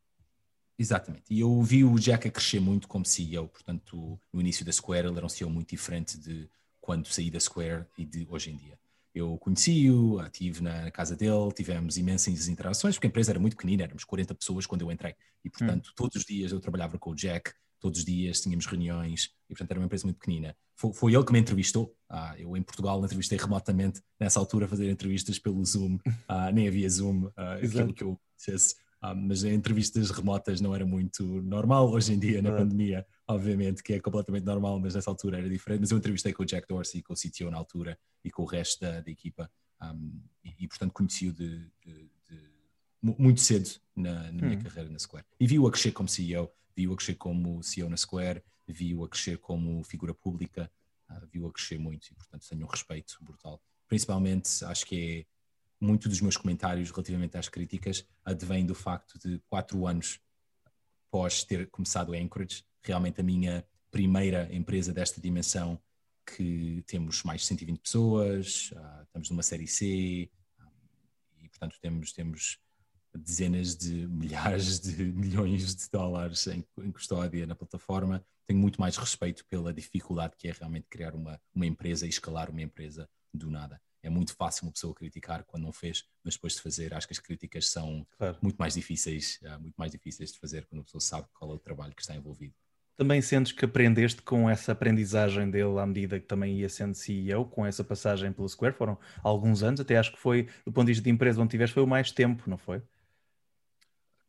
Exatamente. 0.79 1.25
E 1.29 1.41
eu 1.41 1.63
vi 1.63 1.85
o 1.85 1.99
Jack 1.99 2.27
a 2.27 2.31
crescer 2.31 2.59
muito 2.59 2.89
como 2.89 3.05
CEO, 3.05 3.49
portanto, 3.49 4.19
no 4.33 4.41
início 4.41 4.65
da 4.65 4.73
Square 4.73 5.09
ele 5.09 5.17
era 5.17 5.27
um 5.27 5.29
CEO 5.29 5.51
muito 5.51 5.69
diferente 5.69 6.19
de 6.19 6.49
quando 6.81 7.07
saí 7.07 7.31
da 7.31 7.39
Square 7.39 7.85
e 7.99 8.05
de 8.05 8.27
hoje 8.31 8.51
em 8.51 8.57
dia. 8.57 8.79
Eu 9.15 9.37
conheci-o, 9.39 10.23
estive 10.23 10.63
na 10.63 10.91
casa 10.91 11.17
dele, 11.17 11.53
tivemos 11.55 11.99
imensas 11.99 12.49
interações, 12.49 12.95
porque 12.95 13.09
a 13.09 13.11
empresa 13.11 13.33
era 13.33 13.39
muito 13.39 13.57
pequenina, 13.57 13.83
éramos 13.83 14.05
40 14.05 14.35
pessoas 14.35 14.67
quando 14.67 14.83
eu 14.83 14.91
entrei. 14.91 15.15
E, 15.45 15.51
portanto, 15.51 15.89
hum. 15.89 15.93
todos 15.97 16.17
os 16.17 16.25
dias 16.25 16.53
eu 16.53 16.61
trabalhava 16.61 16.99
com 16.99 17.11
o 17.11 17.15
Jack, 17.15 17.53
todos 17.81 18.01
os 18.01 18.05
dias 18.05 18.41
tínhamos 18.41 18.67
reuniões, 18.67 19.31
e, 19.49 19.55
portanto, 19.55 19.71
era 19.71 19.81
uma 19.81 19.87
empresa 19.87 20.07
muito 20.07 20.19
pequenina. 20.19 20.57
Foi, 20.77 20.93
foi 20.93 21.15
ele 21.15 21.25
que 21.25 21.33
me 21.33 21.39
entrevistou. 21.39 21.95
Ah, 22.09 22.35
eu, 22.39 22.57
em 22.57 22.63
Portugal, 22.63 23.03
entrevistei 23.05 23.39
remotamente, 23.39 24.01
nessa 24.19 24.39
altura, 24.39 24.69
fazer 24.69 24.91
entrevistas 24.91 25.39
pelo 25.39 25.65
Zoom. 25.65 25.99
Ah, 26.29 26.53
nem 26.53 26.69
havia 26.69 26.89
Zoom, 26.89 27.31
ah, 27.37 27.55
aquilo 27.55 27.93
que 27.93 28.05
eu 28.05 28.21
dissesse 28.37 28.75
ah, 29.03 29.15
mas 29.15 29.45
entrevistas 29.45 30.11
remotas 30.11 30.61
não 30.61 30.75
era 30.75 30.85
muito 30.85 31.25
normal. 31.43 31.91
Hoje 31.91 32.13
em 32.13 32.19
dia, 32.19 32.43
na 32.43 32.53
pandemia, 32.53 33.07
obviamente 33.27 33.83
que 33.83 33.95
é 33.95 34.01
completamente 34.01 34.45
normal, 34.45 34.79
mas 34.79 34.95
nessa 34.95 35.11
altura 35.11 35.39
era 35.39 35.49
diferente. 35.49 35.81
Mas 35.81 35.91
eu 35.91 35.97
entrevistei 35.97 36.35
com 36.35 36.43
o 36.43 36.47
Jack 36.47 36.69
Dorsey, 36.69 37.03
com 37.03 37.15
o 37.15 37.17
CTO 37.17 37.51
na 37.51 37.57
altura 37.57 37.99
e 38.23 38.31
com 38.31 38.43
o 38.43 38.47
resto 38.47 38.81
da, 38.81 39.01
da 39.01 39.11
equipa, 39.11 39.51
um, 39.83 40.21
e, 40.45 40.55
e, 40.65 40.69
portanto 40.69 40.93
conheci-o 40.93 41.33
de, 41.33 41.61
de, 41.83 42.11
de, 42.29 42.51
muito 43.03 43.41
cedo 43.41 43.71
na, 43.97 44.31
na 44.31 44.33
minha 44.33 44.59
hum. 44.59 44.63
carreira 44.63 44.91
na 44.91 44.99
Square. 44.99 45.25
E 45.39 45.47
vi-o 45.47 45.67
a 45.67 45.71
crescer 45.71 45.93
como 45.93 46.07
CEO, 46.07 46.53
vi-o 46.77 46.93
a 46.93 46.97
crescer 46.97 47.15
como 47.15 47.63
CEO 47.63 47.89
na 47.89 47.97
Square, 47.97 48.43
vi-o 48.67 49.05
a 49.05 49.09
crescer 49.09 49.39
como 49.39 49.83
figura 49.85 50.15
pública, 50.15 50.71
uh, 51.11 51.27
vi-o 51.27 51.47
a 51.47 51.53
crescer 51.53 51.79
muito 51.79 52.07
e, 52.11 52.15
portanto, 52.15 52.47
tenho 52.49 52.65
um 52.65 52.69
respeito 52.69 53.17
brutal. 53.21 53.63
Principalmente, 53.89 54.65
acho 54.65 54.87
que 54.87 55.21
é 55.21 55.27
muito 55.81 56.09
dos 56.09 56.21
meus 56.21 56.37
comentários 56.37 56.91
relativamente 56.91 57.37
às 57.37 57.49
críticas 57.49 58.07
advém 58.25 58.67
do 58.67 58.75
facto 58.75 59.19
de 59.19 59.41
quatro 59.49 59.87
anos 59.87 60.21
após 61.09 61.43
ter 61.43 61.69
começado 61.71 62.13
a 62.13 62.17
Anchorage, 62.17 62.65
realmente 62.83 63.21
a 63.21 63.25
minha 63.25 63.67
primeira 63.91 64.49
empresa 64.55 64.93
desta 64.93 65.21
dimensão, 65.21 65.81
que 66.25 66.85
temos 66.87 67.25
mais 67.25 67.41
de 67.41 67.49
120 67.49 67.81
pessoas, 67.81 68.71
uh, 68.73 69.03
estamos 69.03 69.31
numa 69.31 69.43
série 69.43 69.67
C, 69.67 70.31
um, 70.61 71.45
e 71.45 71.49
portanto 71.49 71.77
temos, 71.81 72.13
temos 72.13 72.61
dezenas 73.15 73.77
de 73.77 74.07
milhares 74.09 74.81
de 74.81 75.05
milhões 75.05 75.75
de 75.75 75.89
dólares 75.91 76.47
em, 76.47 76.65
em, 76.79 76.93
custódia 76.93 77.47
na 77.47 77.55
plataforma. 77.55 78.25
Tenho 78.47 78.61
muito 78.61 78.81
mais 78.81 78.97
respeito 78.97 79.45
pela 79.47 79.73
dificuldade 79.73 80.35
que 80.37 80.49
é 80.49 80.53
realmente 80.53 80.87
criar 80.89 81.15
uma, 81.15 81.41
uma 81.55 81.67
empresa 81.67 82.07
e 82.07 82.09
escalar 82.09 82.51
uma 82.51 82.63
empresa 82.63 83.09
do 83.33 83.51
nada 83.51 83.81
é 84.03 84.11
muito 84.11 84.35
fácil 84.35 84.65
uma 84.65 84.73
pessoa 84.73 84.95
criticar 84.95 85.45
quando 85.45 85.65
não 85.65 85.73
fez, 85.73 86.05
mas 86.25 86.35
depois 86.35 86.55
de 86.55 86.63
fazer, 86.63 86.95
acho 86.95 87.07
que 87.07 87.13
as 87.13 87.19
críticas 87.19 87.69
são 87.69 88.07
claro. 88.17 88.39
muito 88.41 88.57
mais 88.57 88.75
difíceis, 88.75 89.39
uh, 89.43 89.61
muito 89.61 89.75
mais 89.77 89.93
difíceis 89.93 90.33
de 90.33 90.39
fazer 90.39 90.67
quando 90.67 90.81
a 90.81 90.85
pessoa 90.85 91.01
sabe 91.01 91.29
qual 91.35 91.53
é 91.53 91.55
o 91.55 91.59
trabalho 91.59 91.95
que 91.95 92.01
está 92.01 92.15
envolvido. 92.15 92.55
Também 92.97 93.23
sentes 93.23 93.53
que 93.53 93.65
aprendeste 93.65 94.21
com 94.21 94.49
essa 94.49 94.73
aprendizagem 94.73 95.51
dele 95.51 95.79
à 95.79 95.87
medida 95.87 96.21
que 96.21 96.27
também 96.27 96.59
ia 96.59 96.69
sendo 96.69 96.95
CEO, 96.95 97.47
com 97.47 97.65
essa 97.65 97.83
passagem 97.83 98.31
pelo 98.31 98.47
Square? 98.47 98.75
Foram 98.75 98.99
alguns 99.23 99.63
anos, 99.63 99.81
até 99.81 99.97
acho 99.97 100.13
que 100.13 100.19
foi, 100.19 100.49
do 100.67 100.73
ponto 100.73 100.87
de 100.87 100.93
vista 100.93 101.05
de 101.05 101.11
empresa 101.11 101.41
onde 101.41 101.51
tiveste, 101.51 101.73
foi 101.73 101.83
o 101.83 101.87
mais 101.87 102.13
tempo, 102.13 102.49
não 102.49 102.59
foi? 102.59 102.83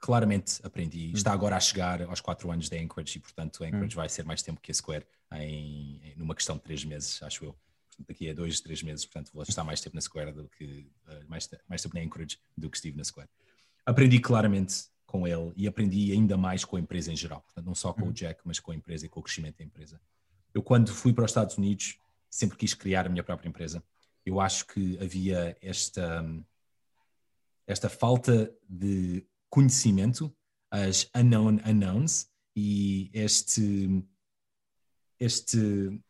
Claramente 0.02 0.60
aprendi. 0.64 1.12
Está 1.14 1.32
agora 1.32 1.56
a 1.56 1.60
chegar 1.60 2.02
aos 2.02 2.20
quatro 2.20 2.52
anos 2.52 2.68
da 2.68 2.76
Anchorage 2.76 3.18
e, 3.18 3.22
portanto, 3.22 3.64
a 3.64 3.68
Anchorage 3.68 3.96
hum. 3.96 3.98
vai 3.98 4.10
ser 4.10 4.26
mais 4.26 4.42
tempo 4.42 4.60
que 4.60 4.72
a 4.72 4.74
Square 4.74 5.06
em, 5.34 6.02
em, 6.04 6.16
numa 6.18 6.36
questão 6.36 6.58
de 6.58 6.64
três 6.64 6.84
meses, 6.84 7.22
acho 7.24 7.46
eu 7.46 7.56
daqui 8.08 8.30
a 8.30 8.34
dois, 8.34 8.60
três 8.60 8.82
meses, 8.82 9.06
portanto 9.06 9.32
vou 9.34 9.44
estar 9.44 9.64
mais 9.64 9.80
tempo 9.80 9.96
na 9.96 10.02
Square 10.02 10.32
do 10.32 10.50
que 10.50 10.90
uh, 11.08 11.30
mais, 11.30 11.48
mais 11.70 11.82
tempo 11.82 11.96
na 11.96 12.02
Anchorage 12.02 12.40
do 12.58 12.70
que 12.70 12.78
estive 12.78 12.98
na 12.98 13.04
Square. 13.04 13.30
Aprendi 13.86 14.20
claramente 14.20 14.86
com 15.06 15.28
ele 15.28 15.54
e 15.56 15.68
aprendi 15.68 16.12
ainda 16.12 16.38
mais 16.38 16.66
com 16.66 16.78
a 16.78 16.80
empresa 16.80 17.12
em 17.12 17.16
geral, 17.16 17.42
portanto 17.42 17.66
não 17.66 17.76
só 17.76 17.94
com 17.94 18.04
uhum. 18.04 18.10
o 18.10 18.14
Jack, 18.14 18.42
mas 18.44 18.60
com 18.60 18.72
a 18.72 18.76
empresa 18.76 19.06
e 19.06 19.10
com 19.10 19.20
o 19.20 19.24
crescimento 19.24 19.58
da 19.58 19.64
empresa. 19.64 20.02
Eu 20.54 20.64
quando 20.64 20.92
fui 20.92 21.14
para 21.14 21.26
os 21.26 21.32
Estados 21.32 21.58
Unidos 21.58 22.00
sempre 22.30 22.58
quis 22.58 22.74
criar 22.74 23.06
a 23.06 23.10
minha 23.10 23.24
própria 23.24 23.50
empresa. 23.50 23.84
Eu 24.26 24.40
acho 24.40 24.66
que 24.68 24.98
havia 25.00 25.58
esta 25.62 26.26
esta 27.68 27.90
falta 27.90 28.54
de 28.68 29.26
conhecimento, 29.52 30.34
as 30.72 31.08
unknown 31.16 31.60
unknowns 31.68 32.28
e 32.56 33.12
este 33.14 34.04
este 35.20 36.02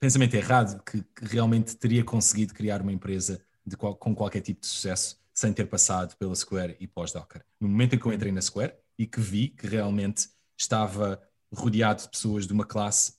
pensamento 0.00 0.34
errado 0.34 0.82
que, 0.82 1.02
que, 1.02 1.24
realmente 1.24 1.76
teria 1.76 2.02
conseguido 2.02 2.52
criar 2.52 2.82
uma 2.82 2.92
empresa 2.92 3.40
qual, 3.78 3.94
com 3.94 4.12
qualquer 4.12 4.40
tipo 4.40 4.62
de 4.62 4.66
sucesso 4.66 5.20
sem 5.32 5.52
ter 5.52 5.66
passado 5.66 6.16
pela 6.16 6.34
Square 6.34 6.76
e 6.80 6.86
pós-Docker. 6.86 7.44
No 7.60 7.68
momento 7.68 7.94
em 7.94 7.98
que 7.98 8.06
eu 8.06 8.12
entrei 8.12 8.32
na 8.32 8.42
Square 8.42 8.74
e 8.98 9.06
que 9.06 9.20
vi 9.20 9.48
que 9.48 9.66
realmente 9.66 10.28
estava 10.58 11.22
rodeado 11.54 12.02
de 12.02 12.08
pessoas 12.08 12.46
de 12.46 12.52
uma 12.52 12.64
classe 12.64 13.14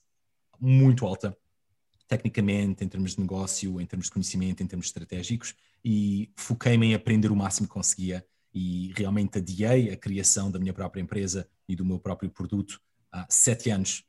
muito 0.59 1.05
alta, 1.05 1.35
tecnicamente, 2.07 2.83
em 2.83 2.87
termos 2.87 3.15
de 3.15 3.21
negócio, 3.21 3.79
em 3.79 3.85
termos 3.85 4.07
de 4.07 4.11
conhecimento, 4.11 4.61
em 4.61 4.67
termos 4.67 4.87
estratégicos, 4.87 5.55
e 5.83 6.31
foquei-me 6.35 6.87
em 6.87 6.93
aprender 6.93 7.31
o 7.31 7.35
máximo 7.35 7.67
que 7.67 7.73
conseguia 7.73 8.25
e 8.53 8.91
realmente 8.96 9.38
adiei 9.38 9.91
a 9.91 9.98
criação 9.98 10.51
da 10.51 10.60
minha 10.60 10.74
própria 10.74 11.01
empresa 11.01 11.48
e 11.67 11.75
do 11.75 11.86
meu 11.86 12.00
próprio 12.00 12.29
produto 12.29 12.81
há 13.12 13.25
sete 13.29 13.70
anos 13.70 14.03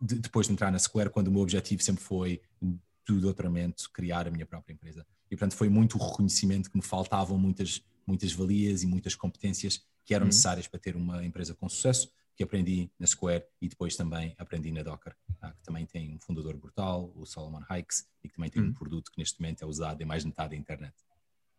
de, 0.00 0.16
depois 0.16 0.46
de 0.46 0.52
entrar 0.52 0.70
na 0.70 0.78
Square, 0.78 1.10
quando 1.10 1.28
o 1.28 1.32
meu 1.32 1.42
objetivo 1.42 1.82
sempre 1.82 2.02
foi 2.02 2.40
do 2.60 3.20
doutoramento 3.20 3.90
criar 3.92 4.26
a 4.26 4.30
minha 4.30 4.46
própria 4.46 4.74
empresa. 4.74 5.06
E 5.30 5.36
portanto 5.36 5.56
foi 5.56 5.68
muito 5.68 5.96
o 5.96 6.06
reconhecimento 6.06 6.70
que 6.70 6.76
me 6.76 6.82
faltavam 6.82 7.38
muitas, 7.38 7.82
muitas 8.06 8.32
valias 8.32 8.82
e 8.82 8.86
muitas 8.86 9.14
competências 9.14 9.82
que 10.04 10.14
eram 10.14 10.24
uhum. 10.24 10.28
necessárias 10.28 10.68
para 10.68 10.78
ter 10.78 10.96
uma 10.96 11.24
empresa 11.24 11.54
com 11.54 11.68
sucesso, 11.68 12.10
que 12.36 12.42
aprendi 12.42 12.90
na 12.98 13.06
Square 13.06 13.44
e 13.60 13.68
depois 13.68 13.96
também 13.96 14.34
aprendi 14.38 14.70
na 14.70 14.82
Docker, 14.82 15.16
que 15.40 15.62
também 15.62 15.86
tem 15.86 16.14
um 16.14 16.20
fundador 16.20 16.56
brutal, 16.56 17.10
o 17.16 17.24
Solomon 17.24 17.62
Hikes, 17.70 18.06
e 18.22 18.28
que 18.28 18.34
também 18.34 18.50
tem 18.50 18.62
uhum. 18.62 18.68
um 18.68 18.74
produto 18.74 19.10
que 19.10 19.18
neste 19.18 19.40
momento 19.40 19.62
é 19.62 19.66
usado 19.66 20.00
em 20.02 20.04
mais 20.04 20.22
de 20.22 20.28
metade 20.28 20.50
da 20.50 20.56
internet. 20.56 20.94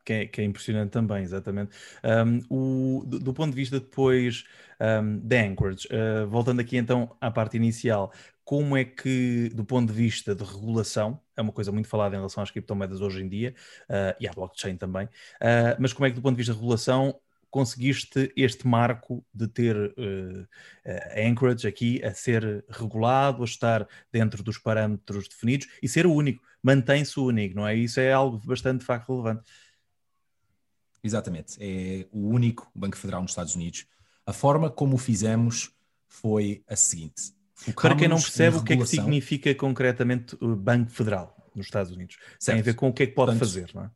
Que 0.07 0.13
é, 0.13 0.25
que 0.25 0.39
é, 0.39 0.45
impressionante 0.45 0.91
também, 0.91 1.21
exatamente. 1.21 1.71
Um, 2.01 2.99
o, 2.99 3.05
do, 3.05 3.19
do, 3.19 3.33
ponto 3.33 3.49
de 3.49 3.57
vista 3.57 3.77
depois 3.77 4.45
um, 4.79 5.19
da 5.19 5.41
Anchorage, 5.41 5.85
uh, 5.87 6.25
voltando 6.29 6.61
aqui 6.61 6.77
então 6.77 7.13
à 7.19 7.29
parte 7.29 7.57
inicial, 7.57 8.13
como 8.45 8.77
é 8.77 8.85
que, 8.85 9.49
do 9.53 9.65
ponto 9.65 9.91
de 9.91 9.97
vista 9.97 10.33
de 10.33 10.45
regulação, 10.45 11.19
é 11.35 11.41
uma 11.41 11.51
coisa 11.51 11.73
muito 11.73 11.89
falada 11.89 12.15
em 12.15 12.19
relação 12.19 12.41
às 12.41 12.49
criptomoedas 12.49 13.01
hoje 13.01 13.21
em 13.21 13.27
dia, 13.27 13.53
uh, 13.89 14.15
e 14.17 14.25
à 14.25 14.31
blockchain 14.31 14.77
também, 14.77 15.07
uh, 15.07 15.75
mas 15.77 15.91
como 15.91 16.05
é 16.05 16.09
que 16.09 16.15
do 16.15 16.21
ponto 16.21 16.35
de 16.35 16.37
vista 16.37 16.53
de 16.53 16.59
regulação 16.59 17.19
conseguiste 17.49 18.31
este 18.37 18.65
marco 18.65 19.25
de 19.33 19.47
ter 19.47 19.75
a 21.15 21.21
Anchorage 21.27 21.65
aqui 21.65 22.03
a 22.03 22.13
ser 22.13 22.63
regulado, 22.69 23.41
a 23.41 23.45
estar 23.45 23.87
dentro 24.11 24.43
dos 24.43 24.57
parâmetros 24.57 25.27
definidos 25.29 25.67
e 25.81 25.87
ser 25.87 26.05
o 26.05 26.13
único, 26.13 26.43
mantém-se 26.61 27.17
o 27.19 27.25
único, 27.25 27.55
não 27.55 27.65
é? 27.65 27.73
Isso 27.73 28.01
é 28.01 28.11
algo 28.11 28.37
bastante 28.45 28.81
de 28.81 28.85
facto 28.85 29.09
relevante. 29.09 29.49
Exatamente. 31.03 31.57
É 31.59 32.07
o 32.11 32.27
único 32.29 32.69
Banco 32.73 32.97
Federal 32.97 33.21
nos 33.21 33.31
Estados 33.31 33.55
Unidos. 33.55 33.85
A 34.25 34.33
forma 34.33 34.69
como 34.69 34.95
o 34.95 34.97
fizemos 34.97 35.71
foi 36.07 36.63
a 36.67 36.75
seguinte. 36.75 37.33
Para 37.75 37.95
quem 37.95 38.07
não 38.07 38.17
percebe 38.17 38.57
o 38.57 38.63
que 38.63 38.73
é 38.73 38.77
que 38.77 38.85
significa 38.85 39.53
concretamente 39.55 40.37
o 40.41 40.55
Banco 40.55 40.91
Federal 40.91 41.35
nos 41.55 41.67
Estados 41.67 41.91
Unidos. 41.91 42.17
Certo. 42.39 42.55
Tem 42.55 42.59
a 42.59 42.63
ver 42.63 42.73
com 42.75 42.89
o 42.89 42.93
que 42.93 43.03
é 43.03 43.07
que 43.07 43.13
pode 43.13 43.31
Portanto, 43.31 43.47
fazer, 43.47 43.71
não 43.73 43.83
é? 43.85 43.91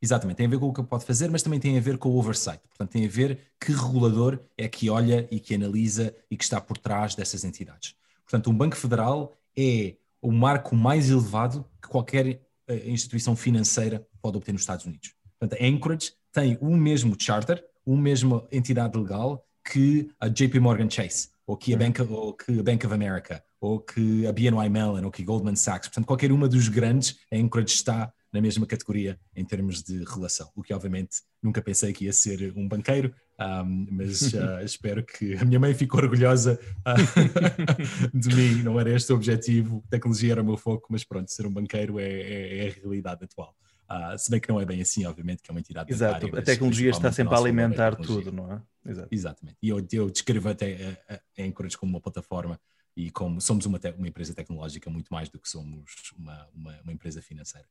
Exatamente, 0.00 0.36
tem 0.36 0.46
a 0.46 0.50
ver 0.50 0.58
com 0.58 0.68
o 0.68 0.72
que 0.72 0.82
pode 0.82 1.04
fazer, 1.04 1.30
mas 1.30 1.42
também 1.42 1.58
tem 1.58 1.78
a 1.78 1.80
ver 1.80 1.96
com 1.96 2.10
o 2.10 2.18
oversight. 2.18 2.60
Portanto, 2.68 2.90
tem 2.90 3.06
a 3.06 3.08
ver 3.08 3.40
que 3.58 3.72
regulador 3.72 4.38
é 4.56 4.68
que 4.68 4.90
olha 4.90 5.26
e 5.30 5.40
que 5.40 5.54
analisa 5.54 6.14
e 6.30 6.36
que 6.36 6.44
está 6.44 6.60
por 6.60 6.76
trás 6.76 7.14
dessas 7.14 7.42
entidades. 7.42 7.94
Portanto, 8.22 8.50
um 8.50 8.54
Banco 8.54 8.76
Federal 8.76 9.34
é 9.56 9.96
o 10.20 10.30
marco 10.30 10.76
mais 10.76 11.08
elevado 11.08 11.64
que 11.80 11.88
qualquer 11.88 12.26
eh, 12.68 12.90
instituição 12.90 13.34
financeira 13.34 14.06
pode 14.20 14.36
obter 14.36 14.52
nos 14.52 14.62
Estados 14.62 14.84
Unidos. 14.84 15.14
Portanto, 15.38 15.60
a 15.60 15.66
Anchorage 15.66 16.12
tem 16.34 16.58
o 16.60 16.76
mesmo 16.76 17.14
charter, 17.18 17.64
o 17.86 17.96
mesmo 17.96 18.46
entidade 18.50 18.98
legal 18.98 19.46
que 19.64 20.10
a 20.20 20.28
JP 20.28 20.58
Morgan 20.58 20.90
Chase, 20.90 21.28
ou 21.46 21.56
que 21.56 21.72
a 21.72 21.78
Bank, 21.78 22.02
ou 22.02 22.34
que 22.34 22.58
a 22.58 22.62
Bank 22.62 22.84
of 22.84 22.92
America, 22.92 23.42
ou 23.60 23.78
que 23.78 24.26
a 24.26 24.32
BNY 24.32 24.68
Mellon, 24.68 25.04
ou 25.04 25.10
que 25.12 25.22
a 25.22 25.24
Goldman 25.24 25.54
Sachs. 25.54 25.88
Portanto, 25.88 26.06
qualquer 26.06 26.32
uma 26.32 26.48
dos 26.48 26.68
grandes, 26.68 27.16
a 27.32 27.36
Anchorage 27.36 27.72
está 27.72 28.12
na 28.32 28.40
mesma 28.40 28.66
categoria 28.66 29.18
em 29.36 29.44
termos 29.44 29.80
de 29.80 30.02
relação, 30.04 30.50
o 30.56 30.62
que 30.62 30.74
obviamente 30.74 31.18
nunca 31.40 31.62
pensei 31.62 31.92
que 31.92 32.06
ia 32.06 32.12
ser 32.12 32.52
um 32.56 32.66
banqueiro, 32.66 33.14
um, 33.40 33.86
mas 33.92 34.32
uh, 34.32 34.58
espero 34.66 35.04
que 35.04 35.36
a 35.36 35.44
minha 35.44 35.60
mãe 35.60 35.72
ficou 35.72 36.00
orgulhosa 36.00 36.58
uh, 36.80 38.10
de 38.12 38.34
mim, 38.34 38.62
não 38.64 38.78
era 38.80 38.90
este 38.90 39.12
o 39.12 39.14
objetivo, 39.14 39.84
tecnologia 39.88 40.32
era 40.32 40.42
o 40.42 40.44
meu 40.44 40.56
foco, 40.56 40.88
mas 40.90 41.04
pronto, 41.04 41.30
ser 41.30 41.46
um 41.46 41.52
banqueiro 41.52 42.00
é, 42.00 42.10
é, 42.10 42.66
é 42.66 42.68
a 42.68 42.72
realidade 42.72 43.24
atual. 43.24 43.54
Uh, 43.94 44.18
se 44.18 44.30
bem 44.30 44.40
que 44.40 44.48
não 44.48 44.60
é 44.60 44.64
bem 44.64 44.80
assim, 44.80 45.04
obviamente, 45.04 45.42
que 45.42 45.50
é 45.50 45.52
uma 45.52 45.60
entidade 45.60 45.92
Exato, 45.92 46.36
a 46.36 46.42
tecnologia 46.42 46.90
está 46.90 47.12
sempre 47.12 47.34
a 47.34 47.38
alimentar 47.38 47.92
a 47.92 47.96
tudo, 47.96 48.32
não 48.32 48.52
é? 48.52 48.62
Exato. 48.86 49.08
Exatamente. 49.10 49.56
E 49.62 49.68
eu, 49.68 49.86
eu 49.92 50.10
descrevo 50.10 50.48
até 50.48 50.98
a, 51.08 51.14
a 51.14 51.46
Anchorage 51.46 51.76
como 51.76 51.90
uma 51.90 52.00
plataforma 52.00 52.60
e 52.96 53.10
como 53.10 53.40
somos 53.40 53.66
uma, 53.66 53.80
uma 53.96 54.08
empresa 54.08 54.34
tecnológica 54.34 54.88
muito 54.90 55.12
mais 55.12 55.28
do 55.28 55.38
que 55.38 55.48
somos 55.48 56.12
uma, 56.16 56.48
uma, 56.54 56.80
uma 56.82 56.92
empresa 56.92 57.20
financeira. 57.22 57.66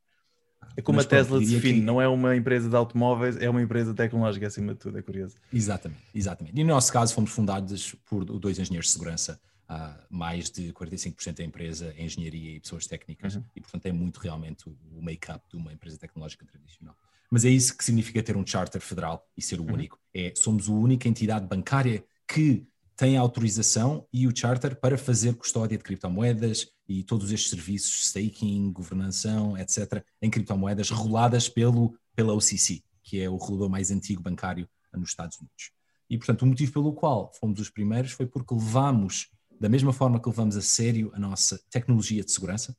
É 0.78 0.82
como 0.82 0.96
Mas, 0.96 1.06
a 1.06 1.10
Tesla 1.10 1.38
pronto, 1.38 1.50
define, 1.52 1.80
que... 1.80 1.86
não 1.86 2.02
é 2.02 2.08
uma 2.08 2.36
empresa 2.36 2.70
de 2.70 2.76
automóveis, 2.76 3.38
é 3.38 3.50
uma 3.50 3.62
empresa 3.62 3.94
tecnológica 3.94 4.48
acima 4.48 4.74
de 4.74 4.80
tudo, 4.80 4.98
é 4.98 5.02
curioso. 5.02 5.36
Exatamente, 5.52 6.02
exatamente. 6.16 6.60
E 6.60 6.64
no 6.64 6.74
nosso 6.74 6.92
caso 6.92 7.14
fomos 7.14 7.32
fundados 7.32 7.96
por 8.06 8.24
dois 8.24 8.58
engenheiros 8.58 8.88
de 8.88 8.94
segurança, 8.94 9.40
uh, 9.70 10.06
mais 10.10 10.50
de 10.50 10.72
45% 10.74 11.38
da 11.38 11.44
empresa 11.44 11.94
é 11.98 12.04
engenharia 12.04 12.56
e 12.56 12.60
pessoas 12.60 12.88
técnicas, 12.88 13.36
uhum. 13.36 13.44
e 13.56 13.62
portanto 13.62 13.86
é 13.86 13.92
muito 13.92 14.20
realmente 14.20 14.68
o 14.68 15.02
make-up 15.02 15.44
de 15.50 15.56
uma 15.56 15.74
empresa 15.74 15.98
tecnológica 15.98 16.46
tradicional. 16.46 16.96
Mas 17.30 17.46
é 17.46 17.50
isso 17.50 17.76
que 17.76 17.84
significa 17.84 18.22
ter 18.22 18.38
um 18.38 18.46
charter 18.46 18.80
federal 18.82 19.28
e 19.36 19.42
ser 19.42 19.60
o 19.60 19.64
uhum. 19.64 19.74
único. 19.74 20.00
É, 20.14 20.34
somos 20.36 20.70
a 20.70 20.72
única 20.72 21.08
entidade 21.08 21.48
bancária 21.48 22.04
que 22.28 22.68
tem 22.96 23.18
a 23.18 23.22
autorização 23.22 24.08
e 24.14 24.28
o 24.28 24.36
charter 24.36 24.76
para 24.76 24.98
fazer 24.98 25.34
custódia 25.36 25.78
de 25.78 25.84
criptomoedas 25.84 26.68
e 26.88 27.04
todos 27.04 27.32
estes 27.32 27.50
serviços, 27.50 28.06
staking, 28.06 28.72
governação, 28.72 29.58
etc., 29.58 30.04
em 30.22 30.30
criptomoedas 30.30 30.90
reguladas 30.92 31.50
pelo, 31.50 31.98
pela 32.16 32.34
OCC, 32.34 32.84
que 33.02 33.20
é 33.20 33.30
o 33.30 33.38
regulador 33.38 33.70
mais 33.70 33.90
antigo 33.90 34.22
bancário 34.22 34.70
nos 34.94 35.10
Estados 35.10 35.38
Unidos. 35.40 35.72
E, 36.10 36.18
portanto, 36.18 36.44
o 36.44 36.46
motivo 36.46 36.72
pelo 36.72 36.94
qual 36.94 37.32
fomos 37.40 37.60
os 37.60 37.70
primeiros 37.70 38.12
foi 38.12 38.28
porque 38.28 38.54
levamos, 38.54 39.32
da 39.64 39.70
mesma 39.70 39.94
forma 39.94 40.20
que 40.20 40.28
levamos 40.28 40.58
a 40.58 40.62
sério 40.62 41.10
a 41.16 41.20
nossa 41.20 41.58
tecnologia 41.72 42.22
de 42.22 42.30
segurança, 42.30 42.76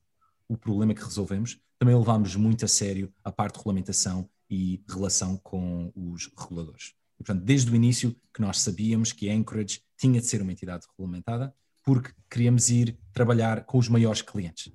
o 0.46 0.54
problema 0.54 0.92
que 0.92 1.02
resolvemos, 1.02 1.58
também 1.78 1.96
levamos 1.96 2.36
muito 2.36 2.62
a 2.62 2.68
sério 2.68 3.10
a 3.24 3.32
parte 3.32 3.54
de 3.54 3.60
regulamentação 3.60 4.28
e 4.50 4.84
relação 4.86 5.38
com 5.38 5.90
os 5.96 6.30
reguladores. 6.38 6.92
E, 7.18 7.24
portanto, 7.24 7.42
desde 7.42 7.72
o 7.72 7.74
início 7.74 8.14
que 8.34 8.42
nós 8.42 8.60
sabíamos 8.60 9.12
que 9.12 9.30
Anchorage 9.30 9.80
tinha 9.96 10.20
de 10.20 10.26
ser 10.26 10.42
uma 10.42 10.52
entidade 10.52 10.84
regulamentada, 10.90 11.54
porque 11.82 12.12
queríamos 12.30 12.68
ir 12.68 12.98
trabalhar 13.14 13.64
com 13.64 13.78
os 13.78 13.88
maiores 13.88 14.20
clientes. 14.20 14.70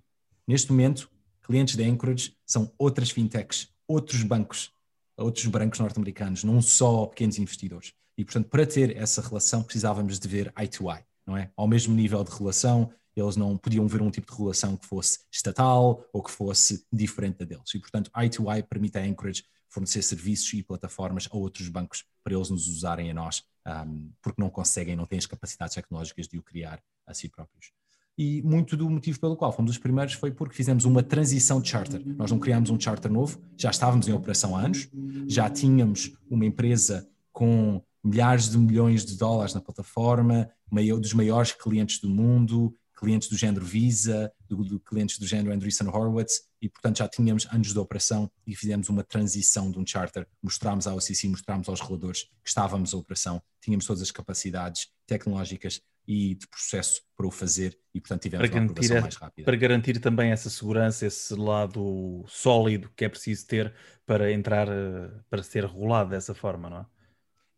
Neste 0.47 0.71
momento, 0.71 1.11
clientes 1.43 1.75
da 1.75 1.83
Anchorage 1.83 2.35
são 2.43 2.73
outras 2.79 3.11
fintechs, 3.11 3.69
outros 3.87 4.23
bancos, 4.23 4.71
outros 5.15 5.45
bancos 5.45 5.79
norte-americanos, 5.79 6.43
não 6.43 6.59
só 6.59 7.05
pequenos 7.05 7.37
investidores. 7.37 7.93
E, 8.17 8.25
portanto, 8.25 8.49
para 8.49 8.65
ter 8.65 8.97
essa 8.97 9.21
relação, 9.21 9.61
precisávamos 9.61 10.19
de 10.19 10.27
ver 10.27 10.51
eye 10.57 10.67
to 10.67 10.91
eye, 10.91 11.03
não 11.29 11.37
é? 11.37 11.51
Ao 11.55 11.67
mesmo 11.67 11.93
nível 11.93 12.23
de 12.23 12.31
relação, 12.31 12.91
eles 13.15 13.35
não 13.35 13.57
podiam 13.57 13.87
ver 13.87 14.01
um 14.01 14.09
tipo 14.09 14.27
de 14.27 14.33
regulação 14.33 14.75
que 14.75 14.85
fosse 14.85 15.19
estatal 15.31 16.03
ou 16.11 16.23
que 16.23 16.31
fosse 16.31 16.85
diferente 16.91 17.37
da 17.37 17.45
deles. 17.45 17.73
E, 17.73 17.79
portanto, 17.79 18.11
eye 18.17 18.29
to 18.29 18.51
eye 18.51 18.63
permite 18.63 18.97
a 18.97 19.03
Anchorage 19.03 19.43
fornecer 19.67 20.01
serviços 20.01 20.51
e 20.53 20.63
plataformas 20.63 21.29
a 21.31 21.37
outros 21.37 21.69
bancos 21.69 22.03
para 22.23 22.33
eles 22.33 22.49
nos 22.49 22.67
usarem 22.67 23.11
a 23.11 23.13
nós, 23.13 23.43
um, 23.67 24.11
porque 24.21 24.41
não 24.41 24.49
conseguem, 24.49 24.95
não 24.95 25.05
têm 25.05 25.19
as 25.19 25.27
capacidades 25.27 25.75
tecnológicas 25.75 26.27
de 26.27 26.39
o 26.39 26.41
criar 26.41 26.81
a 27.05 27.13
si 27.13 27.29
próprios. 27.29 27.71
E 28.17 28.41
muito 28.41 28.75
do 28.75 28.89
motivo 28.89 29.19
pelo 29.19 29.37
qual 29.37 29.53
fomos 29.53 29.71
os 29.71 29.77
primeiros 29.77 30.13
foi 30.13 30.31
porque 30.31 30.55
fizemos 30.55 30.83
uma 30.83 31.01
transição 31.01 31.61
de 31.61 31.69
charter. 31.69 32.01
Nós 32.05 32.31
não 32.31 32.39
criámos 32.39 32.69
um 32.69 32.79
charter 32.79 33.11
novo, 33.11 33.39
já 33.55 33.69
estávamos 33.69 34.07
em 34.07 34.13
operação 34.13 34.57
há 34.57 34.61
anos, 34.61 34.89
já 35.27 35.49
tínhamos 35.49 36.11
uma 36.29 36.45
empresa 36.45 37.07
com 37.31 37.81
milhares 38.03 38.49
de 38.49 38.57
milhões 38.57 39.05
de 39.05 39.17
dólares 39.17 39.53
na 39.53 39.61
plataforma, 39.61 40.49
meio 40.71 40.99
dos 40.99 41.13
maiores 41.13 41.51
clientes 41.51 41.99
do 41.99 42.09
mundo, 42.09 42.73
clientes 42.99 43.29
do 43.29 43.37
género 43.37 43.65
Visa, 43.65 44.31
do, 44.47 44.57
do 44.63 44.79
clientes 44.79 45.17
do 45.17 45.25
género 45.25 45.53
Andreessen 45.53 45.87
Horowitz, 45.87 46.41
e 46.61 46.67
portanto 46.67 46.97
já 46.97 47.07
tínhamos 47.07 47.47
anos 47.49 47.71
de 47.71 47.79
operação 47.79 48.29
e 48.45 48.53
fizemos 48.55 48.89
uma 48.89 49.03
transição 49.03 49.71
de 49.71 49.79
um 49.79 49.87
charter, 49.87 50.27
mostramos 50.43 50.85
à 50.85 50.93
OCC, 50.93 51.29
mostramos 51.29 51.69
aos 51.69 51.79
reguladores 51.79 52.23
que 52.43 52.49
estávamos 52.49 52.93
a 52.93 52.97
operação, 52.97 53.41
tínhamos 53.61 53.85
todas 53.85 54.01
as 54.01 54.11
capacidades 54.11 54.89
tecnológicas 55.07 55.81
e 56.05 56.35
de 56.35 56.47
processo 56.47 57.01
para 57.15 57.27
o 57.27 57.31
fazer 57.31 57.77
e 57.93 58.01
portanto 58.01 58.23
tivemos 58.23 58.49
para 58.49 58.59
uma 58.59 58.71
aprovação 58.71 59.01
mais 59.01 59.15
rápida. 59.15 59.45
Para 59.45 59.55
garantir 59.55 59.99
também 59.99 60.31
essa 60.31 60.49
segurança, 60.49 61.05
esse 61.05 61.33
lado 61.35 62.25
sólido 62.27 62.91
que 62.95 63.05
é 63.05 63.09
preciso 63.09 63.47
ter 63.47 63.73
para 64.05 64.31
entrar, 64.31 64.67
eh, 64.67 65.09
para 65.29 65.43
ser 65.43 65.65
regulado 65.65 66.09
dessa 66.09 66.33
forma, 66.33 66.69
não 66.69 66.77
é? 66.79 66.85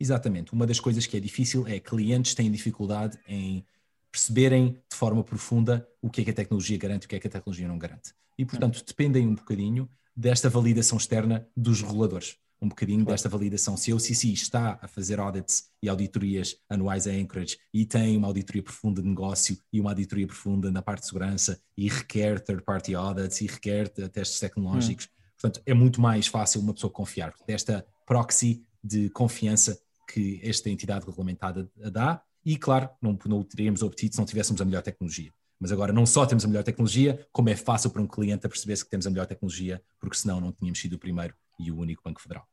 Exatamente. 0.02 0.52
Uma 0.52 0.66
das 0.66 0.80
coisas 0.80 1.06
que 1.06 1.16
é 1.16 1.20
difícil 1.20 1.68
é 1.68 1.80
clientes 1.80 2.34
têm 2.34 2.52
dificuldade 2.52 3.20
em 3.28 3.64
perceberem 4.12 4.82
de 4.90 4.98
forma 4.98 5.24
profunda 5.24 5.88
o 6.02 6.10
que 6.10 6.22
é 6.22 6.24
que 6.24 6.32
a 6.32 6.34
tecnologia 6.34 6.76
garante 6.76 7.04
e 7.04 7.06
o 7.06 7.10
que 7.10 7.16
é 7.16 7.20
que 7.20 7.28
a 7.28 7.30
tecnologia 7.30 7.68
não 7.68 7.78
garante. 7.78 8.12
E, 8.36 8.44
portanto, 8.44 8.84
dependem 8.86 9.28
um 9.28 9.36
bocadinho 9.36 9.88
desta 10.16 10.50
validação 10.50 10.98
externa 10.98 11.48
dos 11.56 11.84
reguladores. 11.84 12.36
Um 12.60 12.68
bocadinho 12.68 13.06
desta 13.06 13.30
validação. 13.30 13.78
Se 13.78 13.92
a 13.92 13.96
OCC 13.96 14.34
está 14.34 14.80
a 14.82 14.88
fazer 14.88 15.20
audits 15.20 15.70
e 15.84 15.88
auditorias 15.88 16.58
anuais 16.68 17.06
a 17.06 17.12
Anchorage 17.12 17.60
e 17.72 17.86
tem 17.86 18.18
uma 18.18 18.28
auditoria 18.28 18.64
profunda 18.64 19.04
de 19.04 19.08
negócio 19.08 19.56
e 19.72 19.80
uma 19.80 19.92
auditoria 19.92 20.26
profunda 20.26 20.72
na 20.72 20.82
parte 20.82 21.02
de 21.02 21.08
segurança 21.08 21.62
e 21.78 21.88
requer 21.88 22.40
third-party 22.40 22.96
audits 22.96 23.40
e 23.42 23.46
requer 23.46 23.88
testes 23.88 24.40
tecnológicos, 24.40 25.06
hum. 25.06 25.32
portanto, 25.40 25.62
é 25.64 25.76
muito 25.76 26.02
mais 26.02 26.26
fácil 26.26 26.60
uma 26.60 26.74
pessoa 26.74 26.92
confiar. 26.92 27.36
Desta 27.46 27.86
proxy 28.08 28.66
de 28.84 29.10
confiança 29.12 29.80
que 30.12 30.40
esta 30.44 30.70
entidade 30.70 31.06
regulamentada 31.06 31.70
dá 31.76 32.22
e, 32.44 32.58
claro, 32.58 32.90
não, 33.02 33.18
não 33.26 33.44
teríamos 33.44 33.84
obtido 33.84 34.16
se 34.16 34.20
não 34.20 34.26
tivéssemos 34.26 34.62
a 34.62 34.66
melhor 34.66 34.82
tecnologia. 34.82 35.32
Mas 35.60 35.72
agora 35.72 35.94
não 35.94 36.08
só 36.08 36.26
temos 36.26 36.44
a 36.44 36.48
melhor 36.48 36.64
tecnologia, 36.64 37.28
como 37.32 37.50
é 37.50 37.56
fácil 37.56 37.92
para 37.92 38.02
um 38.02 38.08
cliente 38.08 38.48
perceber-se 38.48 38.84
que 38.84 38.90
temos 38.90 39.06
a 39.06 39.12
melhor 39.12 39.28
tecnologia, 39.28 39.82
porque 40.00 40.18
senão 40.18 40.42
não 40.42 40.52
tínhamos 40.52 40.80
sido 40.80 40.94
o 40.94 41.00
primeiro 41.00 41.36
e 41.60 41.72
o 41.72 41.78
único 41.78 42.02
Banco 42.04 42.22
Federal. 42.22 42.48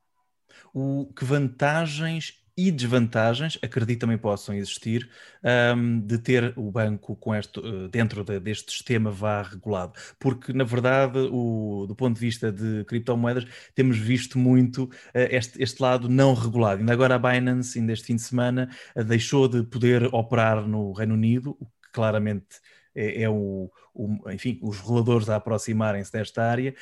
O, 0.74 1.10
que 1.16 1.24
vantagens 1.24 2.34
e 2.58 2.72
desvantagens, 2.72 3.56
acredito 3.62 4.00
também 4.00 4.18
possam 4.18 4.52
existir, 4.52 5.08
um, 5.76 6.00
de 6.00 6.18
ter 6.18 6.52
o 6.56 6.72
banco 6.72 7.14
com 7.14 7.32
este, 7.32 7.60
uh, 7.60 7.86
dentro 7.86 8.24
de, 8.24 8.40
deste 8.40 8.72
sistema 8.72 9.12
vá 9.12 9.42
regulado. 9.42 9.92
Porque, 10.18 10.52
na 10.52 10.64
verdade, 10.64 11.20
o, 11.30 11.86
do 11.86 11.94
ponto 11.94 12.14
de 12.16 12.20
vista 12.20 12.50
de 12.50 12.84
criptomoedas, 12.86 13.46
temos 13.76 13.96
visto 13.96 14.40
muito 14.40 14.86
uh, 14.86 14.90
este, 15.30 15.62
este, 15.62 15.80
lado 15.80 16.08
não 16.08 16.34
regulado. 16.34 16.80
Ainda 16.80 16.92
agora 16.92 17.14
a 17.14 17.18
Binance, 17.18 17.78
ainda 17.78 17.92
este 17.92 18.06
fim 18.06 18.16
de 18.16 18.22
semana, 18.22 18.68
uh, 18.96 19.04
deixou 19.04 19.46
de 19.46 19.62
poder 19.62 20.12
operar 20.12 20.66
no 20.66 20.90
Reino 20.92 21.14
Unido, 21.14 21.56
o 21.60 21.64
que 21.64 21.92
claramente 21.92 22.56
é, 22.92 23.22
é 23.22 23.30
o, 23.30 23.70
o, 23.94 24.30
enfim, 24.32 24.58
os 24.62 24.80
reguladores 24.80 25.28
a 25.28 25.36
aproximarem-se 25.36 26.12
desta 26.12 26.42
área. 26.42 26.74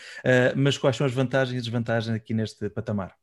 mas 0.57 0.79
quais 0.79 0.97
são 0.97 1.07
as 1.07 1.13
vantagens 1.13 1.59
e 1.59 1.61
desvantagens 1.61 2.17
aqui 2.17 2.33
neste 2.33 2.71
patamar? 2.71 3.15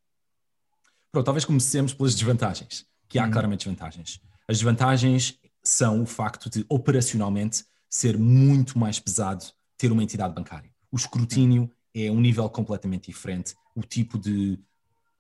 Pronto, 1.14 1.26
talvez 1.26 1.46
comecemos 1.46 1.94
pelas 1.94 2.16
desvantagens, 2.16 2.88
que 3.08 3.20
há 3.20 3.26
uhum. 3.26 3.32
claramente 3.32 3.60
desvantagens. 3.60 4.20
As 4.48 4.58
desvantagens 4.58 5.38
são 5.64 6.02
o 6.02 6.08
facto 6.08 6.50
de, 6.50 6.66
operacionalmente, 6.68 7.64
ser 7.88 8.18
muito 8.18 8.80
mais 8.80 9.00
pesado 9.00 9.46
ter 9.78 9.92
uma 9.92 10.02
entidade 10.02 10.34
bancária. 10.34 10.72
O 10.92 10.96
escrutínio 10.98 11.70
é 11.94 12.10
um 12.10 12.20
nível 12.20 12.50
completamente 12.50 13.12
diferente. 13.12 13.54
O 13.76 13.84
tipo 13.84 14.18
de 14.18 14.60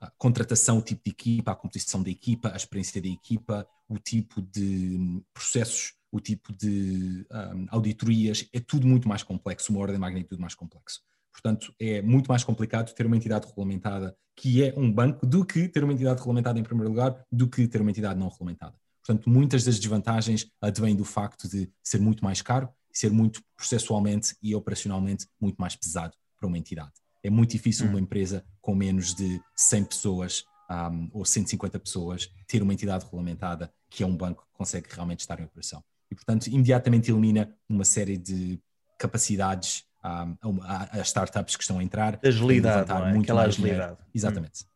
ah, 0.01 0.12
contratação, 0.17 0.79
o 0.79 0.82
tipo 0.82 1.03
de 1.06 1.12
equipa, 1.12 1.51
a 1.51 1.56
composição 1.56 2.01
da 2.01 2.10
equipa, 2.10 2.51
a 2.51 2.56
experiência 2.56 2.99
da 2.99 3.08
equipa, 3.08 3.67
o 3.88 3.99
tipo 3.99 4.41
de 4.41 4.97
hum, 4.99 5.23
processos, 5.32 5.93
o 6.12 6.19
tipo 6.19 6.51
de 6.51 7.23
um, 7.32 7.67
auditorias, 7.69 8.49
é 8.51 8.60
tudo 8.60 8.88
muito 8.88 9.08
mais 9.08 9.21
complexo, 9.21 9.71
uma 9.71 9.82
ordem 9.82 9.95
de 9.95 10.01
magnitude 10.01 10.41
mais 10.41 10.56
complexo. 10.56 11.01
Portanto, 11.34 11.74
é 11.80 12.02
muito 12.02 12.28
mais 12.28 12.43
complicado 12.43 12.93
ter 12.93 13.06
uma 13.06 13.17
entidade 13.17 13.48
regulamentada 13.48 14.15
que 14.36 14.63
é 14.63 14.74
um 14.78 14.91
banco 14.91 15.26
do 15.26 15.46
que 15.46 15.67
ter 15.67 15.84
uma 15.84 15.93
entidade 15.93 16.19
regulamentada 16.19 16.60
em 16.60 16.63
primeiro 16.63 16.89
lugar, 16.89 17.24
do 17.32 17.48
que 17.48 17.67
ter 17.67 17.82
uma 17.82 17.91
entidade 17.91 18.19
não 18.19 18.30
regulamentada. 18.30 18.76
Portanto, 19.06 19.30
muitas 19.30 19.63
das 19.63 19.78
desvantagens 19.78 20.48
advêm 20.62 20.96
do 20.96 21.04
facto 21.04 21.48
de 21.48 21.69
ser 21.84 22.00
muito 22.00 22.24
mais 22.24 22.41
caro 22.41 22.69
e 22.91 22.98
ser 22.98 23.12
muito 23.12 23.41
processualmente 23.56 24.36
e 24.41 24.56
operacionalmente 24.56 25.28
muito 25.39 25.58
mais 25.58 25.76
pesado 25.76 26.13
para 26.38 26.48
uma 26.48 26.58
entidade. 26.58 26.93
É 27.22 27.30
muito 27.30 27.52
difícil 27.52 27.88
hum. 27.88 27.89
uma 27.89 28.00
empresa 28.00 28.46
com 28.62 28.74
menos 28.74 29.13
de 29.13 29.41
100 29.56 29.86
pessoas 29.86 30.46
um, 30.69 31.10
ou 31.13 31.26
150 31.26 31.80
pessoas 31.80 32.30
ter 32.48 32.62
uma 32.62 32.74
entidade 32.74 33.06
regulamentada 33.06 33.72
que 33.89 34.04
é 34.04 34.08
um 34.08 34.15
banco 34.15 34.43
que 34.43 34.58
consegue 34.58 34.88
realmente 34.89 35.19
estar 35.19 35.39
em 35.39 35.43
operação. 35.43 35.84
E, 36.10 36.15
portanto, 36.15 36.48
imediatamente 36.48 37.12
elimina 37.12 37.54
uma 37.67 37.86
série 37.86 38.17
de 38.17 38.60
capacidades 38.98 39.84
as 40.03 41.07
startups 41.07 41.55
que 41.55 41.63
estão 41.63 41.79
a 41.79 41.83
entrar. 41.83 42.19
Agilidade, 42.23 42.89
não 42.89 43.07
é? 43.07 43.11
muito 43.11 43.23
Aquela 43.23 43.43
agilidade. 43.43 43.93
Hum. 43.93 44.05
Exatamente. 44.13 44.63
Hum. 44.63 44.67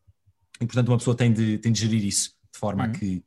E 0.61 0.65
portanto 0.65 0.87
uma 0.87 0.97
pessoa 0.97 1.15
tem 1.15 1.31
de, 1.31 1.57
tem 1.59 1.71
de 1.71 1.79
gerir 1.79 2.03
isso 2.05 2.31
de 2.51 2.59
forma 2.59 2.85
hum. 2.85 2.89
a 2.89 2.91
que 2.91 3.23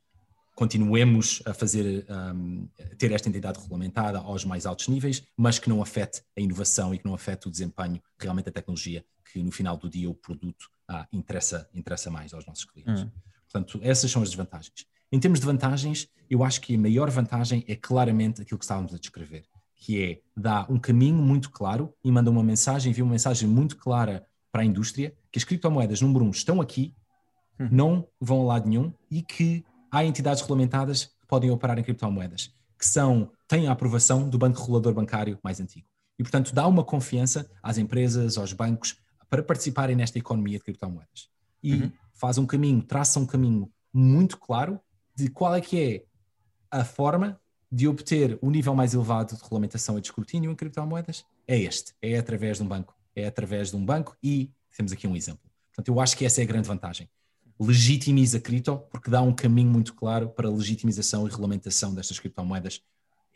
continuemos 0.54 1.42
a 1.46 1.54
fazer 1.54 2.04
um, 2.10 2.68
ter 2.98 3.12
esta 3.12 3.28
entidade 3.28 3.58
regulamentada 3.58 4.18
aos 4.18 4.44
mais 4.44 4.66
altos 4.66 4.88
níveis, 4.88 5.22
mas 5.34 5.58
que 5.58 5.70
não 5.70 5.80
afete 5.80 6.22
a 6.36 6.40
inovação 6.40 6.94
e 6.94 6.98
que 6.98 7.04
não 7.06 7.14
afete 7.14 7.48
o 7.48 7.50
desempenho 7.50 7.98
realmente 8.18 8.46
da 8.46 8.52
tecnologia, 8.52 9.02
que 9.32 9.42
no 9.42 9.50
final 9.50 9.76
do 9.78 9.88
dia 9.88 10.10
o 10.10 10.14
produto 10.14 10.68
ah, 10.86 11.06
interessa, 11.12 11.66
interessa 11.72 12.10
mais 12.10 12.34
aos 12.34 12.44
nossos 12.44 12.66
clientes. 12.66 13.04
Hum. 13.04 13.10
Portanto, 13.50 13.80
essas 13.82 14.10
são 14.10 14.20
as 14.22 14.28
desvantagens. 14.28 14.86
Em 15.10 15.18
termos 15.18 15.40
de 15.40 15.46
vantagens, 15.46 16.08
eu 16.28 16.44
acho 16.44 16.60
que 16.60 16.74
a 16.74 16.78
maior 16.78 17.10
vantagem 17.10 17.64
é 17.66 17.74
claramente 17.74 18.42
aquilo 18.42 18.58
que 18.58 18.64
estávamos 18.64 18.92
a 18.94 18.98
descrever, 18.98 19.44
que 19.80 20.02
é 20.02 20.20
dá 20.36 20.66
um 20.68 20.78
caminho 20.78 21.16
muito 21.16 21.50
claro 21.50 21.92
e 22.04 22.12
manda 22.12 22.30
uma 22.30 22.44
mensagem, 22.44 22.90
envia 22.90 23.02
uma 23.02 23.12
mensagem 23.12 23.48
muito 23.48 23.76
clara 23.78 24.24
para 24.52 24.62
a 24.62 24.64
indústria 24.64 25.16
que 25.32 25.38
as 25.38 25.44
criptomoedas, 25.44 26.02
número 26.02 26.24
um, 26.24 26.30
estão 26.30 26.60
aqui, 26.60 26.94
hum. 27.58 27.68
não 27.72 28.08
vão 28.20 28.42
a 28.42 28.44
lado 28.44 28.68
nenhum 28.68 28.92
e 29.10 29.22
que 29.22 29.64
há 29.90 30.04
entidades 30.04 30.42
regulamentadas 30.42 31.06
que 31.06 31.26
podem 31.26 31.50
operar 31.50 31.78
em 31.78 31.82
criptomoedas, 31.82 32.54
que 32.78 32.86
são, 32.86 33.32
têm 33.48 33.68
a 33.68 33.72
aprovação 33.72 34.28
do 34.28 34.38
Banco 34.38 34.60
Regulador 34.60 34.92
Bancário 34.92 35.38
mais 35.42 35.60
antigo. 35.60 35.86
E, 36.18 36.22
portanto, 36.22 36.54
dá 36.54 36.66
uma 36.66 36.84
confiança 36.84 37.50
às 37.62 37.78
empresas, 37.78 38.36
aos 38.36 38.52
bancos, 38.52 38.98
para 39.30 39.42
participarem 39.42 39.96
nesta 39.96 40.18
economia 40.18 40.58
de 40.58 40.64
criptomoedas. 40.64 41.30
E 41.62 41.74
uhum. 41.74 41.92
faz 42.12 42.36
um 42.36 42.44
caminho, 42.44 42.82
traça 42.82 43.18
um 43.18 43.26
caminho 43.26 43.70
muito 43.92 44.38
claro 44.38 44.78
de 45.14 45.30
qual 45.30 45.54
é 45.54 45.60
que 45.60 45.80
é 45.80 46.04
a 46.70 46.84
forma 46.84 47.40
de 47.70 47.86
obter 47.86 48.38
o 48.42 48.50
nível 48.50 48.74
mais 48.74 48.94
elevado 48.94 49.34
de 49.34 49.42
regulamentação 49.42 49.96
e 49.96 50.00
de 50.00 50.08
escrutínio 50.08 50.50
em 50.50 50.54
criptomoedas. 50.54 51.24
É 51.46 51.58
este, 51.58 51.94
é 52.02 52.18
através 52.18 52.56
de 52.56 52.64
um 52.64 52.66
banco. 52.66 52.96
É 53.14 53.26
através 53.26 53.70
de 53.70 53.76
um 53.76 53.84
banco 53.84 54.16
e 54.22 54.50
temos 54.76 54.92
aqui 54.92 55.06
um 55.06 55.16
exemplo. 55.16 55.48
Portanto, 55.68 55.88
eu 55.88 56.00
acho 56.00 56.16
que 56.16 56.24
essa 56.24 56.40
é 56.40 56.44
a 56.44 56.46
grande 56.46 56.68
vantagem 56.68 57.08
legitimiza 57.60 58.40
cripto, 58.40 58.78
porque 58.90 59.10
dá 59.10 59.20
um 59.20 59.34
caminho 59.34 59.70
muito 59.70 59.94
claro 59.94 60.30
para 60.30 60.48
a 60.48 60.50
legitimização 60.50 61.26
e 61.26 61.30
regulamentação 61.30 61.94
destas 61.94 62.18
criptomoedas 62.18 62.80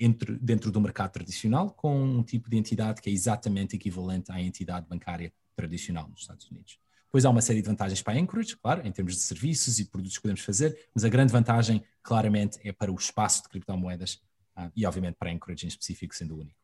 entre, 0.01 0.37
dentro 0.39 0.73
do 0.73 0.81
mercado 0.81 1.13
tradicional, 1.13 1.71
com 1.71 2.03
um 2.03 2.23
tipo 2.23 2.49
de 2.49 2.57
entidade 2.57 3.03
que 3.03 3.11
é 3.11 3.13
exatamente 3.13 3.77
equivalente 3.77 4.33
à 4.33 4.41
entidade 4.41 4.87
bancária 4.89 5.31
tradicional 5.55 6.09
nos 6.09 6.23
Estados 6.23 6.51
Unidos. 6.51 6.79
Depois 7.15 7.25
há 7.25 7.31
uma 7.31 7.41
série 7.41 7.63
de 7.63 7.69
vantagens 7.69 8.03
para 8.03 8.19
a 8.19 8.21
Anchorage, 8.21 8.57
claro, 8.57 8.85
em 8.85 8.91
termos 8.91 9.15
de 9.15 9.21
serviços 9.21 9.79
e 9.79 9.85
produtos 9.85 10.17
que 10.17 10.23
podemos 10.23 10.41
fazer, 10.41 10.89
mas 10.93 11.05
a 11.05 11.09
grande 11.09 11.33
vantagem, 11.33 11.81
claramente, 12.03 12.59
é 12.65 12.73
para 12.73 12.91
o 12.91 12.97
espaço 12.97 13.45
de 13.45 13.51
criptomoedas 13.51 14.21
ah, 14.57 14.69
e, 14.75 14.85
obviamente, 14.85 15.15
para 15.15 15.31
a 15.31 15.33
Anchorage 15.33 15.65
em 15.65 15.69
específico, 15.69 16.13
sendo 16.13 16.37
único. 16.37 16.64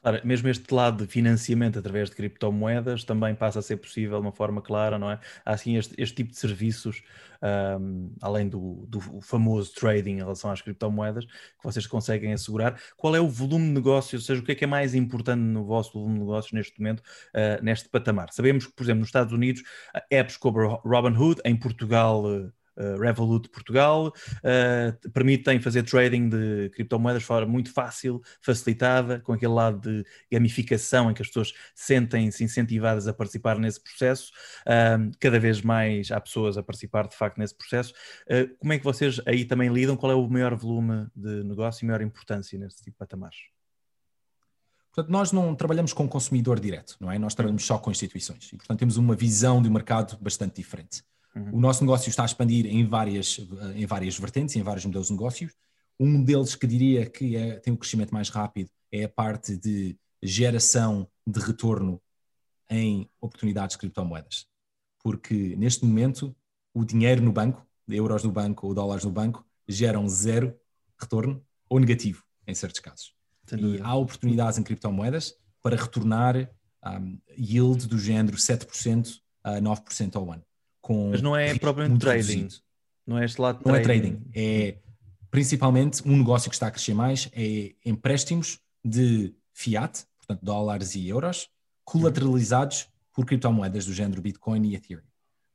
Claro, 0.00 0.20
mesmo 0.24 0.48
este 0.48 0.72
lado 0.72 1.04
de 1.04 1.10
financiamento 1.10 1.78
através 1.78 2.08
de 2.08 2.16
criptomoedas 2.16 3.02
também 3.02 3.34
passa 3.34 3.58
a 3.58 3.62
ser 3.62 3.78
possível 3.78 4.20
de 4.20 4.26
uma 4.26 4.32
forma 4.32 4.62
clara, 4.62 4.98
não 4.98 5.10
é? 5.10 5.18
Há 5.44 5.52
assim 5.52 5.76
este, 5.76 5.94
este 5.98 6.16
tipo 6.16 6.30
de 6.30 6.38
serviços, 6.38 7.02
um, 7.80 8.12
além 8.22 8.48
do, 8.48 8.86
do, 8.86 9.00
famoso 9.20 9.74
trading 9.74 10.12
em 10.12 10.18
relação 10.18 10.50
às 10.52 10.62
criptomoedas, 10.62 11.24
que 11.24 11.64
vocês 11.64 11.86
conseguem 11.86 12.32
assegurar. 12.32 12.80
Qual 12.96 13.14
é 13.16 13.20
o 13.20 13.28
volume 13.28 13.66
de 13.66 13.72
negócios, 13.72 14.22
ou 14.22 14.26
seja, 14.26 14.40
o 14.40 14.44
que 14.44 14.52
é 14.52 14.54
que 14.54 14.64
é 14.64 14.68
mais 14.68 14.94
importante 14.94 15.40
no 15.40 15.64
vosso 15.64 15.92
volume 15.92 16.14
de 16.14 16.20
negócios 16.20 16.52
neste 16.52 16.78
momento, 16.80 17.00
uh, 17.00 17.62
neste 17.62 17.88
patamar? 17.88 18.32
Sabemos 18.32 18.66
que, 18.66 18.72
por 18.72 18.84
exemplo, 18.84 19.00
nos 19.00 19.08
Estados 19.08 19.32
Unidos, 19.32 19.62
apps 20.10 20.36
como 20.36 20.80
Robinhood, 20.84 21.40
em 21.44 21.56
Portugal. 21.56 22.24
Uh, 22.78 23.00
Revolut 23.00 23.48
Portugal, 23.48 24.08
uh, 24.08 25.10
permitem 25.10 25.60
fazer 25.60 25.82
trading 25.82 26.28
de 26.28 26.70
criptomoedas 26.70 27.22
de 27.22 27.26
forma 27.26 27.50
muito 27.50 27.72
fácil, 27.72 28.22
facilitada, 28.40 29.20
com 29.20 29.32
aquele 29.32 29.52
lado 29.52 29.80
de 29.80 30.04
gamificação 30.30 31.10
em 31.10 31.14
que 31.14 31.22
as 31.22 31.28
pessoas 31.28 31.52
sentem-se 31.74 32.44
incentivadas 32.44 33.08
a 33.08 33.12
participar 33.12 33.58
nesse 33.58 33.82
processo. 33.82 34.32
Cada 35.18 35.40
vez 35.40 35.60
mais 35.62 36.10
há 36.10 36.20
pessoas 36.20 36.56
a 36.56 36.62
participar 36.62 37.08
de 37.08 37.16
facto 37.16 37.38
nesse 37.38 37.56
processo. 37.56 37.92
como 38.58 38.72
é 38.72 38.78
que 38.78 38.84
vocês 38.84 39.20
aí 39.26 39.44
também 39.44 39.72
lidam? 39.72 39.96
Qual 39.96 40.12
é 40.12 40.14
o 40.14 40.28
maior 40.28 40.54
volume 40.54 41.06
de 41.14 41.42
negócio 41.44 41.84
e 41.84 41.86
maior 41.86 42.02
importância 42.02 42.58
nesse 42.58 42.78
tipo 42.78 42.90
de 42.92 42.98
patamares? 42.98 43.38
Portanto, 44.98 45.12
nós 45.12 45.30
não 45.30 45.54
trabalhamos 45.54 45.92
com 45.92 46.04
o 46.04 46.08
consumidor 46.08 46.58
direto, 46.58 46.96
não 46.98 47.10
é? 47.10 47.18
Nós 47.20 47.32
trabalhamos 47.32 47.64
só 47.64 47.78
com 47.78 47.90
instituições 47.90 48.52
e, 48.52 48.56
portanto, 48.56 48.80
temos 48.80 48.96
uma 48.96 49.14
visão 49.14 49.62
de 49.62 49.70
mercado 49.70 50.18
bastante 50.20 50.56
diferente. 50.56 51.04
Uhum. 51.38 51.58
O 51.58 51.60
nosso 51.60 51.82
negócio 51.82 52.08
está 52.08 52.22
a 52.22 52.26
expandir 52.26 52.66
em 52.66 52.84
várias, 52.86 53.38
em 53.74 53.86
várias 53.86 54.18
vertentes, 54.18 54.56
em 54.56 54.62
vários 54.62 54.84
modelos 54.84 55.06
de 55.06 55.12
negócios. 55.12 55.52
Um 55.98 56.22
deles 56.22 56.54
que 56.54 56.66
diria 56.66 57.08
que 57.08 57.36
é, 57.36 57.58
tem 57.58 57.72
o 57.72 57.74
um 57.74 57.78
crescimento 57.78 58.12
mais 58.12 58.28
rápido 58.28 58.70
é 58.90 59.04
a 59.04 59.08
parte 59.08 59.56
de 59.56 59.96
geração 60.22 61.08
de 61.26 61.40
retorno 61.40 62.00
em 62.70 63.08
oportunidades 63.20 63.74
de 63.74 63.80
criptomoedas. 63.80 64.46
Porque 65.02 65.54
neste 65.56 65.84
momento 65.84 66.34
o 66.74 66.84
dinheiro 66.84 67.22
no 67.22 67.32
banco, 67.32 67.66
euros 67.88 68.24
no 68.24 68.32
banco 68.32 68.66
ou 68.66 68.74
dólares 68.74 69.04
no 69.04 69.10
banco, 69.10 69.46
geram 69.66 70.08
zero 70.08 70.54
retorno 71.00 71.44
ou 71.68 71.78
negativo 71.78 72.24
em 72.46 72.54
certos 72.54 72.80
casos. 72.80 73.14
E 73.52 73.80
há 73.80 73.94
oportunidades 73.94 74.58
em 74.58 74.62
criptomoedas 74.62 75.34
para 75.62 75.76
retornar 75.76 76.50
um, 76.84 77.18
yield 77.36 77.86
do 77.86 77.98
género 77.98 78.36
7% 78.36 79.20
a 79.42 79.60
9% 79.60 80.16
ao 80.16 80.30
ano 80.32 80.44
com. 80.88 81.10
Mas 81.10 81.20
não 81.20 81.36
é 81.36 81.56
propriamente 81.58 82.00
trading. 82.00 82.38
Reduzido. 82.38 82.62
Não 83.06 83.18
é 83.18 83.24
este 83.26 83.40
lado 83.40 83.60
Não 83.64 83.74
trading. 83.74 83.82
é 83.82 83.84
trading. 83.84 84.30
É 84.34 84.78
principalmente 85.30 86.02
um 86.08 86.16
negócio 86.16 86.48
que 86.48 86.56
está 86.56 86.68
a 86.68 86.70
crescer 86.70 86.94
mais 86.94 87.28
é 87.34 87.74
empréstimos 87.84 88.58
de 88.82 89.34
fiat, 89.52 90.06
portanto 90.16 90.42
dólares 90.42 90.94
e 90.94 91.06
euros, 91.06 91.48
colateralizados 91.84 92.86
por 93.12 93.26
criptomoedas 93.26 93.84
do 93.84 93.92
género 93.92 94.22
Bitcoin 94.22 94.66
e 94.66 94.74
Ethereum. 94.74 95.04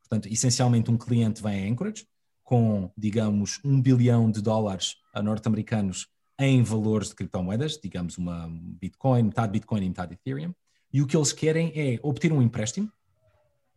Portanto, 0.02 0.32
essencialmente 0.32 0.92
um 0.92 0.98
cliente 0.98 1.42
vem 1.42 1.66
a 1.66 1.72
Anchorage 1.72 2.06
com, 2.44 2.92
digamos, 2.96 3.60
um 3.64 3.82
bilhão 3.82 4.30
de 4.30 4.42
dólares 4.42 4.98
norte-americanos 5.24 6.08
em 6.38 6.62
valores 6.62 7.10
de 7.10 7.16
criptomoedas, 7.16 7.80
digamos 7.82 8.18
uma 8.18 8.48
Bitcoin, 8.52 9.24
metade 9.24 9.52
Bitcoin 9.52 9.84
e 9.84 9.88
metade 9.88 10.14
Ethereum, 10.14 10.54
e 10.92 11.02
o 11.02 11.08
que 11.08 11.16
eles 11.16 11.32
querem 11.32 11.72
é 11.76 12.00
obter 12.04 12.32
um 12.32 12.42
empréstimo 12.42 12.92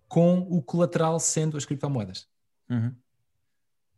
com 0.08 0.40
o 0.50 0.62
colateral 0.62 1.18
sendo 1.18 1.56
as 1.56 1.64
criptomoedas. 1.64 2.26
Uhum. 2.68 2.94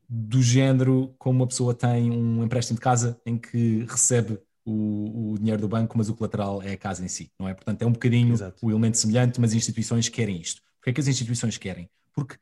Do 0.09 0.43
género 0.43 1.15
como 1.19 1.41
uma 1.41 1.47
pessoa 1.47 1.75
tem 1.75 2.11
um 2.11 2.43
empréstimo 2.43 2.77
de 2.77 2.81
casa 2.81 3.21
em 3.27 3.37
que 3.37 3.85
recebe 3.89 4.41
o, 4.65 5.33
o, 5.33 5.39
dinheiro 5.39 5.61
do 5.61 5.69
banco, 5.69 5.97
mas 5.97 6.09
o 6.09 6.15
colateral 6.15 6.63
é 6.63 6.73
a 6.73 6.77
casa 6.77 7.05
em 7.05 7.09
si, 7.09 7.31
não 7.39 7.49
é? 7.49 7.55
Portanto, 7.55 7.83
é 7.83 7.87
um 7.87 7.93
bocadinho 7.93 8.33
Exato. 8.35 8.65
o 8.65 8.71
elemento 8.71 8.99
semelhante, 8.99 9.41
mas 9.41 9.51
as 9.51 9.57
instituições 9.57 10.09
querem 10.09 10.41
isto. 10.41 10.63
Porquê 10.77 10.91
é 10.91 10.93
que 10.93 11.01
as 11.01 11.09
instituições 11.09 11.57
querem? 11.57 11.89
Porque 12.13 12.37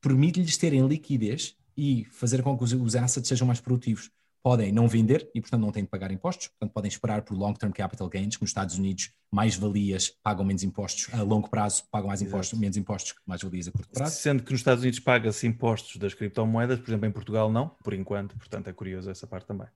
permite-lhes 0.00 0.56
terem 0.56 0.86
liquidez 0.86 1.56
e 1.76 2.04
fazer 2.06 2.42
com 2.42 2.56
que 2.56 2.64
os, 2.64 2.72
os 2.72 2.96
assets 2.96 3.28
sejam 3.28 3.46
mais 3.46 3.60
produtivos 3.60 4.10
podem 4.42 4.72
não 4.72 4.88
vender 4.88 5.30
e, 5.34 5.40
portanto, 5.40 5.60
não 5.60 5.70
têm 5.70 5.84
de 5.84 5.88
pagar 5.88 6.10
impostos, 6.10 6.48
portanto, 6.48 6.72
podem 6.72 6.88
esperar 6.88 7.22
por 7.22 7.36
long-term 7.36 7.72
capital 7.72 8.08
gains, 8.08 8.36
que 8.36 8.42
nos 8.42 8.50
Estados 8.50 8.76
Unidos 8.76 9.12
mais 9.30 9.54
valias 9.54 10.10
pagam 10.22 10.44
menos 10.44 10.64
impostos 10.64 11.12
a 11.14 11.22
longo 11.22 11.48
prazo, 11.48 11.84
pagam 11.90 12.08
mais 12.08 12.20
impostos, 12.20 12.58
menos 12.58 12.76
impostos 12.76 13.12
que 13.12 13.20
mais 13.24 13.40
valias 13.42 13.68
a 13.68 13.72
curto 13.72 13.88
prazo. 13.90 14.16
Sendo 14.16 14.42
que 14.42 14.50
nos 14.50 14.60
Estados 14.60 14.82
Unidos 14.82 14.98
paga-se 14.98 15.46
impostos 15.46 15.96
das 15.96 16.12
criptomoedas, 16.12 16.80
por 16.80 16.90
exemplo, 16.90 17.06
em 17.06 17.12
Portugal 17.12 17.52
não, 17.52 17.68
por 17.84 17.94
enquanto, 17.94 18.36
portanto, 18.36 18.68
é 18.68 18.72
curioso 18.72 19.10
essa 19.10 19.26
parte 19.26 19.46
também. 19.46 19.68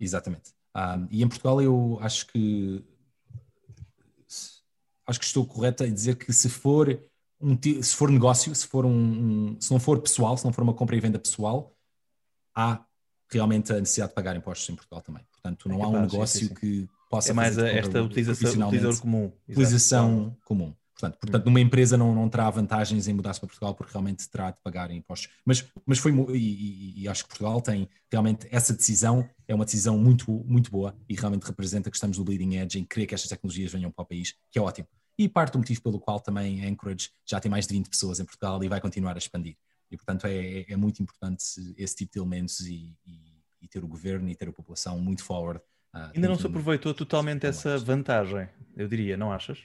Exatamente. 0.00 0.52
Um, 0.76 1.06
e 1.10 1.22
em 1.22 1.28
Portugal 1.28 1.62
eu 1.62 1.98
acho 2.02 2.26
que 2.26 2.84
acho 5.06 5.20
que 5.20 5.24
estou 5.24 5.46
correto 5.46 5.84
em 5.84 5.94
dizer 5.94 6.16
que 6.16 6.32
se 6.32 6.48
for 6.48 7.00
um, 7.40 7.56
se 7.82 7.94
for 7.94 8.10
negócio, 8.10 8.54
se 8.54 8.66
for 8.66 8.84
um, 8.84 8.90
um 9.54 9.60
se 9.60 9.70
não 9.70 9.78
for 9.78 10.00
pessoal, 10.00 10.36
se 10.36 10.44
não 10.44 10.52
for 10.52 10.62
uma 10.62 10.74
compra 10.74 10.96
e 10.96 11.00
venda 11.00 11.18
pessoal, 11.18 11.74
há 12.54 12.84
realmente 13.30 13.72
a 13.72 13.80
necessidade 13.80 14.10
de 14.10 14.14
pagar 14.14 14.36
impostos 14.36 14.68
em 14.68 14.74
Portugal 14.74 15.02
também. 15.02 15.22
Portanto, 15.30 15.68
não 15.68 15.80
é 15.80 15.82
há 15.82 15.88
um 15.88 16.00
negócio 16.02 16.40
sim, 16.40 16.48
sim. 16.48 16.54
que 16.54 16.88
possa 17.10 17.30
É 17.30 17.32
mais 17.32 17.58
esta 17.58 18.02
utilização 18.02 18.68
utilizador 18.68 19.00
comum. 19.00 19.32
Utilização 19.48 20.20
Exato. 20.20 20.36
comum. 20.44 20.74
Portanto, 20.98 21.18
portanto 21.20 21.42
hum. 21.42 21.50
numa 21.50 21.60
empresa 21.60 21.96
não, 21.96 22.14
não 22.14 22.28
terá 22.28 22.48
vantagens 22.48 23.06
em 23.06 23.12
mudar-se 23.12 23.38
para 23.38 23.48
Portugal 23.48 23.74
porque 23.74 23.92
realmente 23.92 24.28
terá 24.30 24.50
de 24.50 24.56
pagar 24.64 24.90
impostos. 24.90 25.30
Mas, 25.44 25.64
mas 25.84 25.98
foi, 25.98 26.10
e, 26.34 26.36
e, 26.36 27.02
e, 27.02 27.08
acho 27.08 27.24
que 27.24 27.28
Portugal 27.28 27.60
tem 27.60 27.88
realmente 28.10 28.48
essa 28.50 28.72
decisão, 28.72 29.28
é 29.46 29.54
uma 29.54 29.66
decisão 29.66 29.98
muito, 29.98 30.30
muito 30.46 30.70
boa 30.70 30.96
e 31.06 31.14
realmente 31.14 31.44
representa 31.44 31.90
que 31.90 31.96
estamos 31.96 32.16
no 32.16 32.24
bleeding 32.24 32.56
edge 32.56 32.78
em 32.78 32.84
querer 32.84 33.06
que 33.06 33.14
estas 33.14 33.28
tecnologias 33.28 33.70
venham 33.70 33.90
para 33.90 34.02
o 34.02 34.06
país, 34.06 34.34
que 34.50 34.58
é 34.58 34.62
ótimo. 34.62 34.88
E 35.18 35.28
parte 35.28 35.52
do 35.52 35.58
motivo 35.58 35.82
pelo 35.82 36.00
qual 36.00 36.18
também 36.18 36.64
a 36.64 36.68
Anchorage 36.68 37.10
já 37.26 37.40
tem 37.40 37.50
mais 37.50 37.66
de 37.66 37.74
20 37.74 37.88
pessoas 37.88 38.18
em 38.18 38.24
Portugal 38.24 38.62
e 38.64 38.68
vai 38.68 38.80
continuar 38.80 39.14
a 39.14 39.18
expandir. 39.18 39.56
E, 39.90 39.96
portanto, 39.96 40.26
é, 40.26 40.60
é, 40.60 40.72
é 40.72 40.76
muito 40.76 41.02
importante 41.02 41.44
esse 41.76 41.96
tipo 41.96 42.12
de 42.12 42.18
elementos 42.18 42.60
e, 42.60 42.96
e, 43.06 43.42
e, 43.62 43.68
ter 43.68 43.84
o 43.84 43.88
governo 43.88 44.28
e 44.28 44.34
ter 44.34 44.48
a 44.48 44.52
população 44.52 44.98
muito 44.98 45.22
forward. 45.22 45.60
Uh, 45.94 46.10
Ainda 46.14 46.28
não 46.28 46.38
se 46.38 46.46
aproveitou 46.46 46.92
totalmente 46.92 47.46
essa 47.46 47.78
vantagem, 47.78 48.48
eu 48.76 48.88
diria, 48.88 49.16
não 49.16 49.32
achas? 49.32 49.58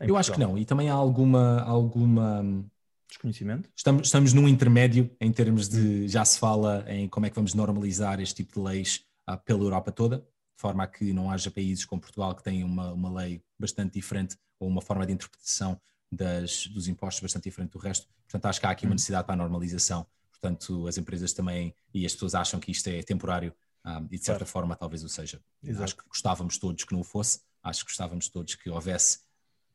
Em 0.00 0.08
eu 0.08 0.16
acho 0.16 0.32
que 0.32 0.38
não, 0.38 0.56
e 0.56 0.64
também 0.64 0.88
há 0.88 0.94
alguma. 0.94 1.60
alguma 1.62 2.64
Desconhecimento? 3.08 3.70
Estamos, 3.74 4.06
estamos 4.06 4.32
num 4.34 4.46
intermédio 4.46 5.10
em 5.18 5.32
termos 5.32 5.68
de. 5.68 6.06
Já 6.08 6.24
se 6.24 6.38
fala 6.38 6.84
em 6.86 7.08
como 7.08 7.24
é 7.24 7.30
que 7.30 7.36
vamos 7.36 7.54
normalizar 7.54 8.20
este 8.20 8.44
tipo 8.44 8.60
de 8.60 8.60
leis 8.60 9.02
uh, 9.28 9.38
pela 9.38 9.60
Europa 9.60 9.90
toda. 9.90 10.18
de 10.18 10.60
forma 10.60 10.84
a 10.84 10.86
que 10.86 11.12
não 11.12 11.30
haja 11.30 11.50
países 11.50 11.86
como 11.86 12.02
Portugal 12.02 12.34
que 12.34 12.42
têm 12.42 12.62
uma, 12.62 12.92
uma 12.92 13.10
lei 13.10 13.42
bastante 13.58 13.94
diferente 13.94 14.36
ou 14.60 14.68
uma 14.68 14.82
forma 14.82 15.06
de 15.06 15.12
interpretação 15.12 15.80
das, 16.10 16.66
dos 16.68 16.88
impostos 16.88 17.22
bastante 17.22 17.44
diferente 17.44 17.72
do 17.72 17.78
resto. 17.78 18.06
Portanto, 18.24 18.46
acho 18.46 18.60
que 18.60 18.66
há 18.66 18.70
aqui 18.70 18.84
uma 18.86 18.92
hum. 18.92 18.94
necessidade 18.94 19.26
para 19.26 19.34
a 19.34 19.36
normalização. 19.36 20.06
Portanto, 20.30 20.86
as 20.86 20.96
empresas 20.96 21.32
também 21.32 21.74
e 21.92 22.06
as 22.06 22.12
pessoas 22.12 22.34
acham 22.34 22.60
que 22.60 22.70
isto 22.70 22.86
é 22.88 23.02
temporário 23.02 23.52
um, 23.84 24.06
e 24.10 24.18
de 24.18 24.24
certa 24.24 24.40
claro. 24.40 24.46
forma 24.46 24.76
talvez 24.76 25.02
o 25.02 25.08
seja. 25.08 25.40
Exato. 25.62 25.84
Acho 25.84 25.96
que 25.96 26.08
gostávamos 26.08 26.58
todos 26.58 26.84
que 26.84 26.92
não 26.92 27.00
o 27.00 27.04
fosse, 27.04 27.40
acho 27.62 27.80
que 27.80 27.90
gostávamos 27.90 28.28
todos 28.28 28.54
que 28.54 28.70
houvesse 28.70 29.20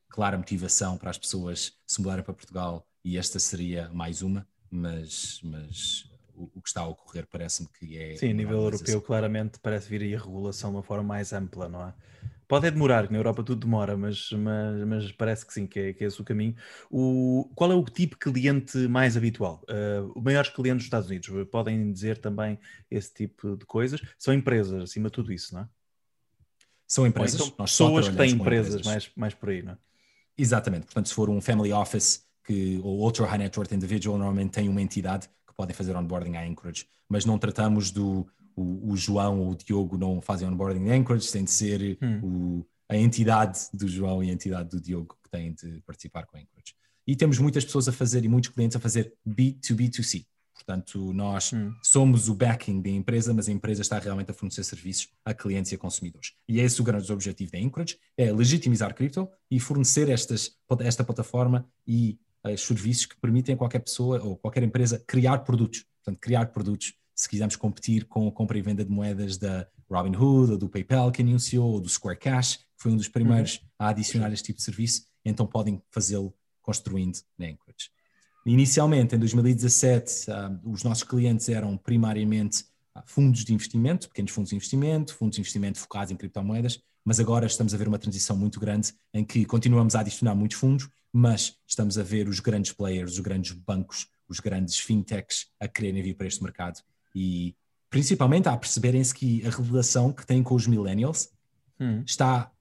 clara 0.09 0.37
motivação 0.37 0.97
para 0.97 1.09
as 1.09 1.17
pessoas 1.17 1.73
se 1.87 2.01
mudarem 2.01 2.23
para 2.23 2.33
Portugal 2.33 2.87
e 3.03 3.17
esta 3.17 3.39
seria 3.39 3.89
mais 3.89 4.21
uma, 4.21 4.47
mas, 4.69 5.41
mas 5.43 6.09
o, 6.33 6.49
o 6.55 6.61
que 6.61 6.69
está 6.69 6.81
a 6.81 6.87
ocorrer 6.87 7.27
parece-me 7.27 7.67
que 7.67 7.97
é. 7.97 8.15
Sim, 8.15 8.29
a 8.29 8.33
nível 8.33 8.61
europeu, 8.61 9.01
claramente 9.01 9.59
parece 9.59 9.89
vir 9.89 10.01
aí 10.01 10.15
a 10.15 10.19
regulação 10.19 10.69
de 10.69 10.77
uma 10.77 10.83
forma 10.83 11.03
mais 11.03 11.33
ampla, 11.33 11.67
não 11.67 11.87
é? 11.87 11.93
Pode 12.53 12.67
é 12.67 12.69
demorar, 12.69 13.07
que 13.07 13.11
na 13.11 13.17
Europa 13.17 13.41
tudo 13.41 13.65
demora, 13.65 13.97
mas, 13.97 14.29
mas, 14.31 14.87
mas 14.87 15.11
parece 15.11 15.43
que 15.43 15.51
sim, 15.51 15.65
que 15.65 15.79
é, 15.79 15.91
que 15.91 16.03
é 16.03 16.07
esse 16.07 16.21
o 16.21 16.23
caminho. 16.23 16.55
O, 16.87 17.49
qual 17.55 17.71
é 17.71 17.73
o 17.73 17.83
tipo 17.83 18.13
de 18.13 18.19
cliente 18.19 18.77
mais 18.87 19.17
habitual? 19.17 19.63
Uh, 19.67 20.13
os 20.15 20.23
maiores 20.23 20.51
clientes 20.51 20.83
dos 20.83 20.85
Estados 20.85 21.09
Unidos 21.09 21.31
podem 21.49 21.91
dizer 21.91 22.19
também 22.19 22.59
esse 22.91 23.11
tipo 23.11 23.57
de 23.57 23.65
coisas? 23.65 23.99
São 24.19 24.31
empresas, 24.31 24.83
acima 24.83 25.09
de 25.09 25.13
tudo 25.13 25.33
isso, 25.33 25.55
não 25.55 25.61
é? 25.61 25.67
São 26.87 27.07
empresas. 27.07 27.41
Então, 27.41 27.65
pessoas 27.65 28.07
que 28.07 28.15
têm 28.15 28.29
empresas, 28.33 28.75
empresas, 28.75 28.85
Mais, 28.85 29.11
mais 29.15 29.33
por 29.33 29.49
aí, 29.49 29.63
não 29.63 29.71
é? 29.71 29.77
Exatamente. 30.37 30.85
Portanto, 30.85 31.09
se 31.09 31.15
for 31.15 31.31
um 31.31 31.41
family 31.41 31.73
office 31.73 32.23
que, 32.45 32.79
ou 32.83 32.99
outro 32.99 33.25
high 33.25 33.39
net 33.39 33.57
worth 33.57 33.71
individual, 33.71 34.15
normalmente 34.15 34.51
tem 34.51 34.69
uma 34.69 34.79
entidade 34.79 35.27
que 35.47 35.55
podem 35.55 35.75
fazer 35.75 35.95
onboarding 35.95 36.35
à 36.35 36.45
Anchorage, 36.45 36.85
mas 37.09 37.25
não 37.25 37.39
tratamos 37.39 37.89
do 37.89 38.27
o, 38.55 38.91
o 38.91 38.97
João 38.97 39.39
ou 39.39 39.51
o 39.51 39.55
Diogo 39.55 39.97
não 39.97 40.21
fazem 40.21 40.47
onboarding 40.47 40.89
à 40.89 40.95
Anchorage, 40.95 41.31
tem 41.31 41.43
de 41.43 41.51
ser 41.51 41.97
hum. 42.01 42.19
o, 42.23 42.65
a 42.89 42.97
entidade 42.97 43.59
do 43.73 43.87
João 43.87 44.23
e 44.23 44.29
a 44.29 44.33
entidade 44.33 44.69
do 44.69 44.81
Diogo 44.81 45.17
que 45.23 45.29
têm 45.29 45.53
de 45.53 45.81
participar 45.85 46.25
com 46.25 46.37
a 46.37 46.39
Anchorage. 46.39 46.75
E 47.05 47.15
temos 47.15 47.37
muitas 47.39 47.65
pessoas 47.65 47.87
a 47.87 47.91
fazer 47.91 48.23
e 48.23 48.27
muitos 48.27 48.49
clientes 48.49 48.77
a 48.77 48.79
fazer 48.79 49.13
B2B2C. 49.27 50.25
Portanto, 50.53 51.11
nós 51.13 51.51
hum. 51.51 51.73
somos 51.81 52.29
o 52.29 52.35
backing 52.35 52.81
da 52.81 52.89
empresa, 52.89 53.33
mas 53.33 53.49
a 53.49 53.51
empresa 53.51 53.81
está 53.81 53.99
realmente 53.99 54.31
a 54.31 54.33
fornecer 54.33 54.63
serviços 54.63 55.09
a 55.25 55.33
clientes 55.33 55.71
e 55.71 55.75
a 55.75 55.77
consumidores. 55.77 56.33
E 56.47 56.59
é 56.59 56.63
esse 56.63 56.79
o 56.79 56.83
grande 56.83 57.11
objetivo 57.11 57.51
da 57.51 57.57
Anchorage, 57.57 57.97
é 58.15 58.31
legitimizar 58.31 58.93
cripto 58.93 59.27
e 59.51 59.59
fornecer 59.59 60.09
estas, 60.09 60.55
esta 60.79 61.03
plataforma 61.03 61.67
e 61.85 62.19
uh, 62.45 62.57
serviços 62.57 63.05
que 63.07 63.19
permitem 63.19 63.55
a 63.55 63.57
qualquer 63.57 63.79
pessoa 63.79 64.21
ou 64.21 64.37
qualquer 64.37 64.63
empresa 64.63 65.03
criar 65.05 65.39
produtos. 65.39 65.85
Portanto, 66.03 66.19
criar 66.21 66.45
produtos, 66.47 66.93
se 67.15 67.29
quisermos 67.29 67.55
competir 67.55 68.05
com 68.05 68.27
a 68.27 68.31
compra 68.31 68.57
e 68.57 68.61
venda 68.61 68.83
de 68.83 68.91
moedas 68.91 69.37
da 69.37 69.67
Robinhood, 69.89 70.51
ou 70.53 70.57
do 70.57 70.69
PayPal 70.69 71.11
que 71.11 71.21
anunciou, 71.21 71.73
ou 71.73 71.79
do 71.79 71.89
Square 71.89 72.17
Cash, 72.17 72.57
que 72.57 72.63
foi 72.77 72.91
um 72.91 72.97
dos 72.97 73.07
primeiros 73.07 73.55
uhum. 73.57 73.69
a 73.79 73.89
adicionar 73.89 74.31
este 74.31 74.45
tipo 74.45 74.57
de 74.57 74.63
serviço, 74.63 75.05
então 75.23 75.45
podem 75.45 75.81
fazê-lo 75.91 76.33
construindo 76.61 77.19
na 77.37 77.45
Anchorage. 77.45 77.91
Inicialmente, 78.45 79.15
em 79.15 79.19
2017, 79.19 80.29
uh, 80.29 80.33
ah, 80.33 80.59
os 80.65 80.83
nossos 80.83 81.03
clientes 81.03 81.47
eram 81.47 81.77
primariamente 81.77 82.63
uh, 82.95 83.01
fundos 83.05 83.45
de 83.45 83.53
investimento, 83.53 84.09
pequenos 84.09 84.31
fundos 84.31 84.49
de 84.49 84.55
investimento, 84.55 85.15
fundos 85.15 85.35
de 85.35 85.41
investimento 85.41 85.79
focados 85.79 86.11
em 86.11 86.15
criptomoedas, 86.15 86.81
mas 87.05 87.19
agora 87.19 87.45
estamos 87.45 87.73
a 87.73 87.77
ver 87.77 87.87
uma 87.87 87.99
transição 87.99 88.35
muito 88.35 88.59
grande 88.59 88.93
em 89.13 89.23
que 89.23 89.45
continuamos 89.45 89.95
a 89.95 90.01
adicionar 90.01 90.35
muitos 90.35 90.57
fundos, 90.57 90.89
mas 91.11 91.55
estamos 91.67 91.97
a 91.97 92.03
ver 92.03 92.27
os 92.27 92.39
grandes 92.39 92.73
players, 92.73 93.13
os 93.13 93.19
grandes 93.19 93.51
bancos, 93.51 94.07
os 94.27 94.39
grandes 94.39 94.79
fintechs 94.79 95.47
a 95.59 95.67
quererem 95.67 96.01
vir 96.01 96.15
para 96.15 96.27
este 96.27 96.41
mercado 96.41 96.81
e 97.13 97.55
principalmente 97.89 98.47
a 98.49 98.57
perceberem-se 98.57 99.13
que 99.13 99.45
a 99.45 99.49
revelação 99.49 100.11
que 100.11 100.25
têm 100.25 100.41
com 100.41 100.55
os 100.55 100.67
millennials 100.67 101.29
hum. 101.79 102.03
está 102.05 102.51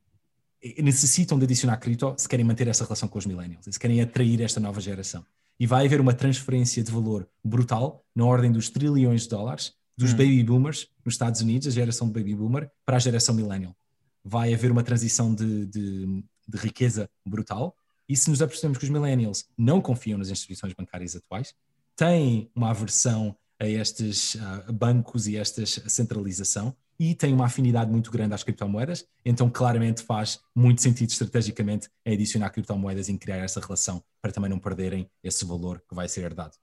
necessitam 0.78 1.38
de 1.38 1.44
adicionar 1.44 1.76
cripto 1.78 2.14
se 2.16 2.28
querem 2.28 2.44
manter 2.44 2.68
essa 2.68 2.84
relação 2.84 3.08
com 3.08 3.18
os 3.18 3.26
millennials, 3.26 3.64
se 3.68 3.78
querem 3.78 4.00
atrair 4.00 4.40
esta 4.40 4.60
nova 4.60 4.80
geração 4.80 5.24
e 5.58 5.66
vai 5.66 5.86
haver 5.86 6.00
uma 6.00 6.12
transferência 6.12 6.82
de 6.82 6.90
valor 6.90 7.28
brutal, 7.44 8.04
na 8.14 8.24
ordem 8.24 8.50
dos 8.50 8.68
trilhões 8.68 9.22
de 9.22 9.28
dólares, 9.28 9.72
dos 9.96 10.12
hum. 10.12 10.16
baby 10.16 10.42
boomers 10.42 10.88
nos 11.04 11.14
Estados 11.14 11.40
Unidos, 11.40 11.68
a 11.68 11.70
geração 11.70 12.08
de 12.08 12.12
baby 12.12 12.34
boomer, 12.34 12.70
para 12.84 12.96
a 12.96 13.00
geração 13.00 13.34
millennial. 13.34 13.72
Vai 14.24 14.52
haver 14.52 14.72
uma 14.72 14.82
transição 14.82 15.34
de, 15.34 15.66
de, 15.66 16.24
de 16.48 16.58
riqueza 16.58 17.08
brutal. 17.24 17.76
E 18.08 18.16
se 18.16 18.28
nos 18.28 18.42
apercebemos 18.42 18.78
que 18.78 18.84
os 18.84 18.90
millennials 18.90 19.44
não 19.56 19.80
confiam 19.80 20.18
nas 20.18 20.30
instituições 20.30 20.72
bancárias 20.74 21.14
atuais, 21.14 21.54
têm 21.96 22.50
uma 22.54 22.70
aversão 22.70 23.36
a 23.62 23.68
estes 23.68 24.34
uh, 24.34 24.72
bancos 24.72 25.28
e 25.28 25.36
esta 25.36 25.64
centralização, 25.66 26.74
e 26.98 27.14
tem 27.14 27.32
uma 27.32 27.46
afinidade 27.46 27.90
muito 27.90 28.10
grande 28.10 28.34
às 28.34 28.42
criptomoedas, 28.42 29.06
então 29.24 29.48
claramente 29.48 30.02
faz 30.02 30.40
muito 30.54 30.82
sentido 30.82 31.10
estrategicamente 31.10 31.88
adicionar 32.04 32.50
criptomoedas 32.50 33.08
e 33.08 33.16
criar 33.16 33.36
essa 33.36 33.60
relação 33.60 34.02
para 34.20 34.32
também 34.32 34.50
não 34.50 34.58
perderem 34.58 35.08
esse 35.22 35.44
valor 35.44 35.82
que 35.88 35.94
vai 35.94 36.08
ser 36.08 36.22
herdado. 36.22 36.56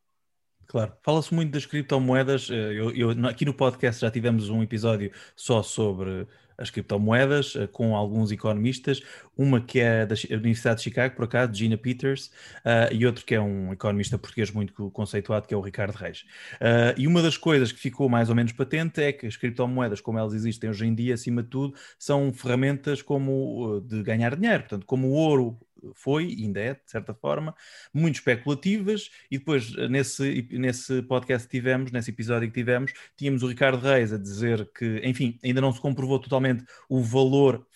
Claro, 0.68 0.94
fala-se 1.02 1.34
muito 1.34 1.52
das 1.52 1.66
criptomoedas. 1.66 2.50
Eh, 2.50 2.54
eu, 2.54 2.92
eu, 2.92 3.28
aqui 3.28 3.44
no 3.44 3.54
podcast 3.54 4.02
já 4.02 4.12
tivemos 4.12 4.50
um 4.50 4.62
episódio 4.62 5.12
só 5.36 5.64
sobre 5.64 6.28
as 6.60 6.70
criptomoedas 6.70 7.56
eh, 7.56 7.68
com 7.68 7.96
alguns 7.96 8.32
economistas, 8.32 9.02
uma 9.38 9.62
que 9.62 9.80
é 9.80 10.06
da 10.06 10.16
Universidade 10.32 10.78
de 10.78 10.84
Chicago, 10.84 11.16
por 11.16 11.26
acaso, 11.26 11.54
Gina 11.54 11.78
Peters, 11.78 12.28
uh, 12.66 12.94
e 12.94 13.06
outro 13.06 13.24
que 13.26 13.34
é 13.34 13.40
um 13.40 13.72
economista 13.72 14.18
português 14.18 14.52
muito 14.52 14.92
conceituado, 14.92 15.48
que 15.48 15.54
é 15.54 15.58
o 15.58 15.62
Ricardo 15.62 15.96
Reis. 15.96 16.26
Uh, 16.56 16.94
e 16.98 17.08
uma 17.08 17.22
das 17.22 17.38
coisas 17.38 17.72
que 17.72 17.80
ficou 17.80 18.10
mais 18.10 18.30
ou 18.30 18.36
menos 18.36 18.52
patente 18.52 19.02
é 19.02 19.14
que 19.14 19.26
as 19.26 19.38
criptomoedas, 19.38 20.02
como 20.02 20.20
elas 20.20 20.34
existem 20.34 20.70
hoje 20.70 20.86
em 20.86 20.94
dia, 20.94 21.14
acima 21.14 21.42
de 21.42 21.50
tudo, 21.50 21.74
são 21.98 22.34
ferramentas 22.34 23.02
como 23.02 23.80
de 23.82 24.04
ganhar 24.04 24.36
dinheiro, 24.36 24.64
portanto, 24.64 24.86
como 24.86 25.08
o 25.08 25.12
ouro 25.12 25.58
foi, 25.94 26.26
ainda 26.26 26.60
é, 26.60 26.74
de 26.74 26.82
certa 26.86 27.14
forma, 27.14 27.56
muito 27.94 28.16
especulativas, 28.16 29.10
e 29.30 29.38
depois 29.38 29.74
nesse, 29.90 30.48
nesse 30.52 31.02
podcast 31.04 31.48
que 31.48 31.58
tivemos, 31.58 31.92
nesse 31.92 32.12
episódio 32.12 32.48
que 32.48 32.54
tivemos, 32.54 32.94
tínhamos 33.18 33.44
o 33.44 33.48
Ricardo 33.48 33.82
Reis 33.82 34.14
a 34.14 34.18
dizer 34.18 34.70
que, 34.78 35.02
enfim, 35.04 35.40
ainda 35.44 35.62
não 35.62 35.72
se 35.72 35.82
comprovou 35.82 36.20
totalmente 36.20 36.64
o 36.88 37.02
valor 37.02 37.68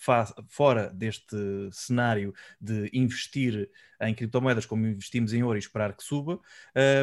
fora 0.50 0.90
deste 0.94 1.36
cenário 1.72 2.34
de 2.60 2.90
investir 2.94 3.70
em 4.02 4.14
criptomoedas 4.14 4.66
como 4.66 4.88
investimos 4.88 5.34
em 5.34 5.44
ouro 5.44 5.58
e 5.58 5.60
esperar 5.60 5.96
que 5.96 6.04
suba, 6.04 6.40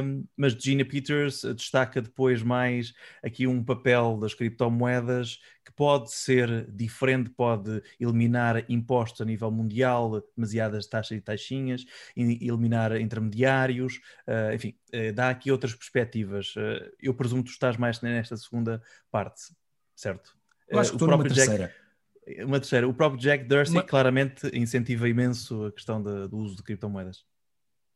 um, 0.03 0.25
mas 0.37 0.53
Gina 0.53 0.85
Peters 0.85 1.43
destaca 1.57 2.01
depois 2.01 2.43
mais 2.43 2.93
aqui 3.23 3.47
um 3.47 3.63
papel 3.65 4.19
das 4.19 4.35
criptomoedas 4.35 5.41
que 5.65 5.73
pode 5.73 6.13
ser 6.13 6.67
diferente, 6.71 7.31
pode 7.31 7.83
eliminar 7.99 8.65
impostos 8.69 9.21
a 9.21 9.25
nível 9.25 9.51
mundial, 9.51 10.23
demasiadas 10.37 10.87
taxas 10.87 11.19
e 11.19 11.21
taxinhas, 11.21 11.85
eliminar 12.17 12.99
intermediários, 13.01 14.01
uh, 14.27 14.55
enfim, 14.55 14.75
uh, 14.95 15.13
dá 15.13 15.31
aqui 15.31 15.51
outras 15.51 15.75
perspectivas. 15.75 16.55
Uh, 16.57 16.91
eu 17.01 17.15
presumo 17.15 17.43
que 17.43 17.51
tu 17.51 17.53
estás 17.53 17.77
mais 17.77 18.01
nesta 18.01 18.37
segunda 18.37 18.83
parte, 19.11 19.55
certo? 19.95 20.35
Eu 20.69 20.79
acho 20.79 20.91
que 20.91 20.97
estou 20.97 21.09
numa 21.09 21.23
terceira. 21.23 21.67
Jack, 21.67 21.80
uma 22.45 22.59
terceira. 22.59 22.89
O 22.89 22.95
próprio 22.95 23.21
Jack 23.21 23.45
Dorsey 23.45 23.77
uma... 23.77 23.83
claramente 23.83 24.47
incentiva 24.55 25.09
imenso 25.09 25.65
a 25.67 25.73
questão 25.73 26.03
de, 26.03 26.29
do 26.29 26.39
uso 26.39 26.57
de 26.57 26.63
criptomoedas. 26.63 27.25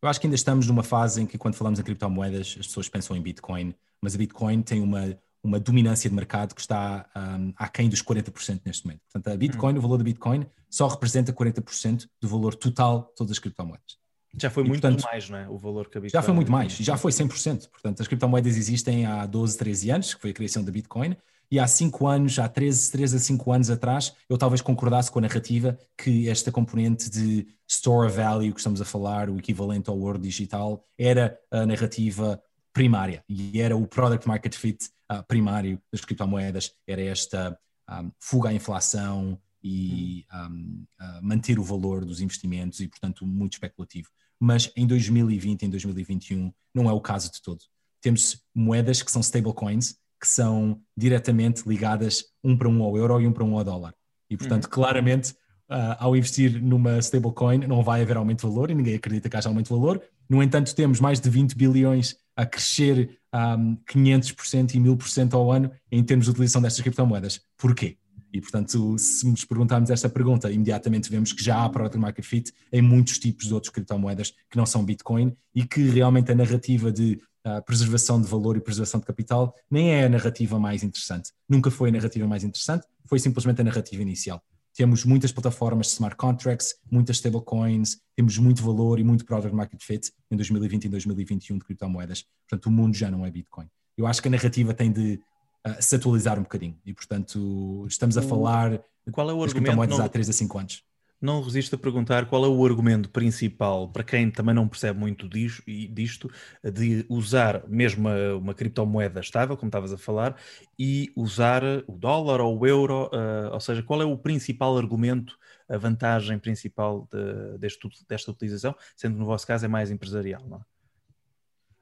Eu 0.02 0.08
acho 0.08 0.20
que 0.20 0.26
ainda 0.26 0.36
estamos 0.36 0.66
numa 0.66 0.82
fase 0.82 1.22
em 1.22 1.26
que, 1.26 1.38
quando 1.38 1.54
falamos 1.54 1.78
em 1.78 1.82
criptomoedas, 1.82 2.56
as 2.60 2.66
pessoas 2.66 2.88
pensam 2.88 3.16
em 3.16 3.22
Bitcoin, 3.22 3.74
mas 4.02 4.14
a 4.14 4.18
Bitcoin 4.18 4.60
tem 4.60 4.82
uma, 4.82 5.18
uma 5.42 5.58
dominância 5.58 6.10
de 6.10 6.14
mercado 6.14 6.54
que 6.54 6.60
está 6.60 7.08
um, 7.16 7.54
aquém 7.56 7.88
dos 7.88 8.02
40% 8.02 8.60
neste 8.66 8.84
momento. 8.84 9.00
Portanto, 9.10 9.32
a 9.32 9.36
Bitcoin, 9.36 9.74
hum. 9.74 9.78
o 9.78 9.80
valor 9.80 9.96
da 9.96 10.04
Bitcoin, 10.04 10.46
só 10.68 10.88
representa 10.88 11.32
40% 11.32 12.06
do 12.20 12.28
valor 12.28 12.54
total 12.54 13.08
de 13.08 13.14
todas 13.16 13.32
as 13.32 13.38
criptomoedas. 13.38 13.98
Já 14.38 14.50
foi 14.50 14.64
e, 14.64 14.68
muito 14.68 14.82
portanto, 14.82 15.02
mais, 15.04 15.30
não 15.30 15.38
é? 15.38 15.48
O 15.48 15.56
valor 15.56 15.88
que 15.88 15.96
a 15.96 16.00
Bitcoin. 16.00 16.20
Já 16.20 16.22
foi 16.22 16.34
muito 16.34 16.50
mais, 16.50 16.72
já 16.72 16.96
foi 16.96 17.12
100%. 17.12 17.68
Portanto, 17.70 18.00
as 18.02 18.08
criptomoedas 18.08 18.56
existem 18.56 19.06
há 19.06 19.24
12, 19.26 19.56
13 19.56 19.90
anos, 19.90 20.14
que 20.14 20.20
foi 20.20 20.30
a 20.30 20.34
criação 20.34 20.64
da 20.64 20.72
Bitcoin, 20.72 21.16
e 21.50 21.58
há 21.58 21.66
cinco 21.66 22.06
anos, 22.06 22.38
há 22.38 22.48
13, 22.48 22.90
13 22.90 23.16
a 23.16 23.20
5 23.20 23.52
anos 23.52 23.70
atrás, 23.70 24.14
eu 24.28 24.38
talvez 24.38 24.60
concordasse 24.60 25.10
com 25.10 25.18
a 25.18 25.22
narrativa 25.22 25.78
que 25.96 26.28
esta 26.28 26.50
componente 26.50 27.10
de 27.10 27.46
store 27.68 28.10
value 28.10 28.52
que 28.52 28.60
estamos 28.60 28.80
a 28.80 28.84
falar, 28.84 29.30
o 29.30 29.38
equivalente 29.38 29.88
ao 29.88 29.98
ouro 29.98 30.18
digital, 30.18 30.84
era 30.98 31.38
a 31.50 31.64
narrativa 31.64 32.42
primária 32.72 33.24
e 33.28 33.60
era 33.60 33.76
o 33.76 33.86
product 33.86 34.26
market 34.26 34.54
fit 34.54 34.88
uh, 35.10 35.22
primário 35.26 35.80
das 35.92 36.00
criptomoedas, 36.00 36.72
era 36.86 37.02
esta 37.02 37.58
um, 37.90 38.10
fuga 38.18 38.48
à 38.48 38.52
inflação 38.52 39.38
e 39.62 40.26
um, 40.32 40.84
uh, 41.00 41.22
manter 41.22 41.58
o 41.58 41.64
valor 41.64 42.04
dos 42.04 42.20
investimentos 42.20 42.80
e, 42.80 42.88
portanto, 42.88 43.26
muito 43.26 43.54
especulativo. 43.54 44.08
Mas 44.38 44.70
em 44.76 44.86
2020, 44.86 45.62
em 45.62 45.70
2021, 45.70 46.52
não 46.74 46.90
é 46.90 46.92
o 46.92 47.00
caso 47.00 47.30
de 47.32 47.40
todo. 47.40 47.60
Temos 48.00 48.42
moedas 48.54 49.02
que 49.02 49.10
são 49.10 49.22
stablecoins, 49.22 49.96
que 50.24 50.28
são 50.28 50.80
diretamente 50.96 51.68
ligadas 51.68 52.24
um 52.42 52.56
para 52.56 52.66
um 52.66 52.82
ao 52.82 52.96
euro 52.96 53.20
e 53.20 53.26
um 53.26 53.32
para 53.32 53.44
um 53.44 53.58
ao 53.58 53.62
dólar. 53.62 53.94
E, 54.30 54.38
portanto, 54.38 54.64
uhum. 54.64 54.70
claramente, 54.70 55.32
uh, 55.70 55.96
ao 55.98 56.16
investir 56.16 56.62
numa 56.62 56.98
stablecoin, 56.98 57.58
não 57.66 57.82
vai 57.82 58.00
haver 58.00 58.16
aumento 58.16 58.40
de 58.40 58.54
valor 58.54 58.70
e 58.70 58.74
ninguém 58.74 58.94
acredita 58.94 59.28
que 59.28 59.36
haja 59.36 59.50
aumento 59.50 59.66
de 59.66 59.72
valor. 59.78 60.00
No 60.26 60.42
entanto, 60.42 60.74
temos 60.74 60.98
mais 60.98 61.20
de 61.20 61.28
20 61.28 61.54
bilhões 61.54 62.16
a 62.34 62.46
crescer 62.46 63.18
um, 63.34 63.76
500% 63.86 64.74
e 64.76 64.78
1000% 64.78 65.34
ao 65.34 65.52
ano 65.52 65.70
em 65.92 66.02
termos 66.02 66.24
de 66.24 66.30
utilização 66.30 66.62
destas 66.62 66.80
criptomoedas. 66.80 67.42
Porquê? 67.58 67.98
E, 68.32 68.40
portanto, 68.40 68.96
se 68.98 69.28
nos 69.28 69.44
perguntarmos 69.44 69.90
esta 69.90 70.08
pergunta, 70.08 70.50
imediatamente 70.50 71.10
vemos 71.10 71.34
que 71.34 71.44
já 71.44 71.62
há 71.62 71.68
Product 71.68 71.98
Market 71.98 72.24
Fit 72.24 72.50
em 72.72 72.80
muitos 72.80 73.18
tipos 73.18 73.46
de 73.46 73.52
outros 73.52 73.70
criptomoedas 73.70 74.32
que 74.50 74.56
não 74.56 74.64
são 74.64 74.82
Bitcoin 74.82 75.36
e 75.54 75.64
que 75.64 75.82
realmente 75.90 76.32
a 76.32 76.34
narrativa 76.34 76.90
de 76.90 77.20
uh, 77.46 77.62
preservação 77.64 78.20
de 78.20 78.28
valor 78.28 78.56
e 78.56 78.60
preservação 78.60 79.00
de 79.00 79.06
capital 79.06 79.54
nem 79.70 79.92
é 79.92 80.04
a 80.04 80.08
narrativa 80.08 80.58
mais 80.58 80.82
interessante. 80.82 81.30
Nunca 81.48 81.70
foi 81.70 81.88
a 81.90 81.92
narrativa 81.92 82.26
mais 82.26 82.44
interessante, 82.44 82.86
foi 83.06 83.18
simplesmente 83.18 83.60
a 83.60 83.64
narrativa 83.64 84.02
inicial. 84.02 84.42
Temos 84.76 85.04
muitas 85.04 85.30
plataformas 85.30 85.86
de 85.86 85.92
smart 85.92 86.16
contracts, 86.16 86.74
muitas 86.90 87.16
stablecoins, 87.16 87.98
temos 88.16 88.36
muito 88.38 88.62
valor 88.62 88.98
e 88.98 89.04
muito 89.04 89.24
product 89.24 89.54
market 89.54 89.80
fit 89.80 90.12
em 90.30 90.36
2020 90.36 90.86
e 90.86 90.88
2021 90.88 91.58
de 91.58 91.64
criptomoedas. 91.64 92.24
Portanto, 92.48 92.66
o 92.66 92.72
mundo 92.72 92.96
já 92.96 93.08
não 93.08 93.24
é 93.24 93.30
Bitcoin. 93.30 93.68
Eu 93.96 94.06
acho 94.06 94.20
que 94.20 94.26
a 94.26 94.30
narrativa 94.32 94.74
tem 94.74 94.90
de 94.90 95.20
uh, 95.64 95.76
se 95.80 95.94
atualizar 95.94 96.40
um 96.40 96.42
bocadinho. 96.42 96.76
E, 96.84 96.92
portanto, 96.92 97.86
estamos 97.88 98.18
a 98.18 98.22
falar 98.22 98.82
qual 99.12 99.30
é 99.30 99.32
o 99.32 99.44
argumento 99.44 100.02
há 100.02 100.08
3 100.08 100.28
a 100.28 100.32
5 100.32 100.58
anos. 100.58 100.82
Não 101.24 101.40
resisto 101.40 101.74
a 101.74 101.78
perguntar 101.78 102.26
qual 102.26 102.44
é 102.44 102.48
o 102.48 102.66
argumento 102.66 103.08
principal 103.08 103.88
para 103.88 104.04
quem 104.04 104.30
também 104.30 104.54
não 104.54 104.68
percebe 104.68 104.98
muito 104.98 105.26
disto, 105.26 106.30
de 106.62 107.06
usar 107.08 107.66
mesmo 107.66 108.06
uma, 108.06 108.34
uma 108.34 108.52
criptomoeda 108.52 109.20
estável, 109.20 109.56
como 109.56 109.70
estavas 109.70 109.90
a 109.90 109.96
falar, 109.96 110.36
e 110.78 111.10
usar 111.16 111.62
o 111.86 111.96
dólar 111.96 112.42
ou 112.42 112.58
o 112.58 112.66
euro, 112.66 113.06
uh, 113.06 113.54
ou 113.54 113.60
seja, 113.60 113.82
qual 113.82 114.02
é 114.02 114.04
o 114.04 114.18
principal 114.18 114.76
argumento, 114.76 115.38
a 115.66 115.78
vantagem 115.78 116.38
principal 116.38 117.08
de, 117.10 117.56
deste, 117.56 117.88
desta 118.06 118.30
utilização, 118.30 118.76
sendo 118.94 119.14
que 119.14 119.20
no 119.20 119.24
vosso 119.24 119.46
caso 119.46 119.64
é 119.64 119.68
mais 119.68 119.90
empresarial, 119.90 120.46
não 120.46 120.58
é? 120.58 120.60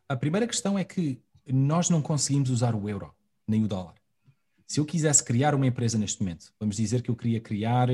A 0.08 0.14
primeira 0.14 0.46
questão 0.46 0.78
é 0.78 0.84
que 0.84 1.20
nós 1.48 1.90
não 1.90 2.00
conseguimos 2.00 2.48
usar 2.48 2.76
o 2.76 2.88
euro 2.88 3.12
nem 3.48 3.64
o 3.64 3.66
dólar. 3.66 3.94
Se 4.68 4.78
eu 4.78 4.84
quisesse 4.84 5.24
criar 5.24 5.52
uma 5.52 5.66
empresa 5.66 5.98
neste 5.98 6.22
momento, 6.22 6.54
vamos 6.60 6.76
dizer 6.76 7.02
que 7.02 7.10
eu 7.10 7.16
queria 7.16 7.40
criar 7.40 7.88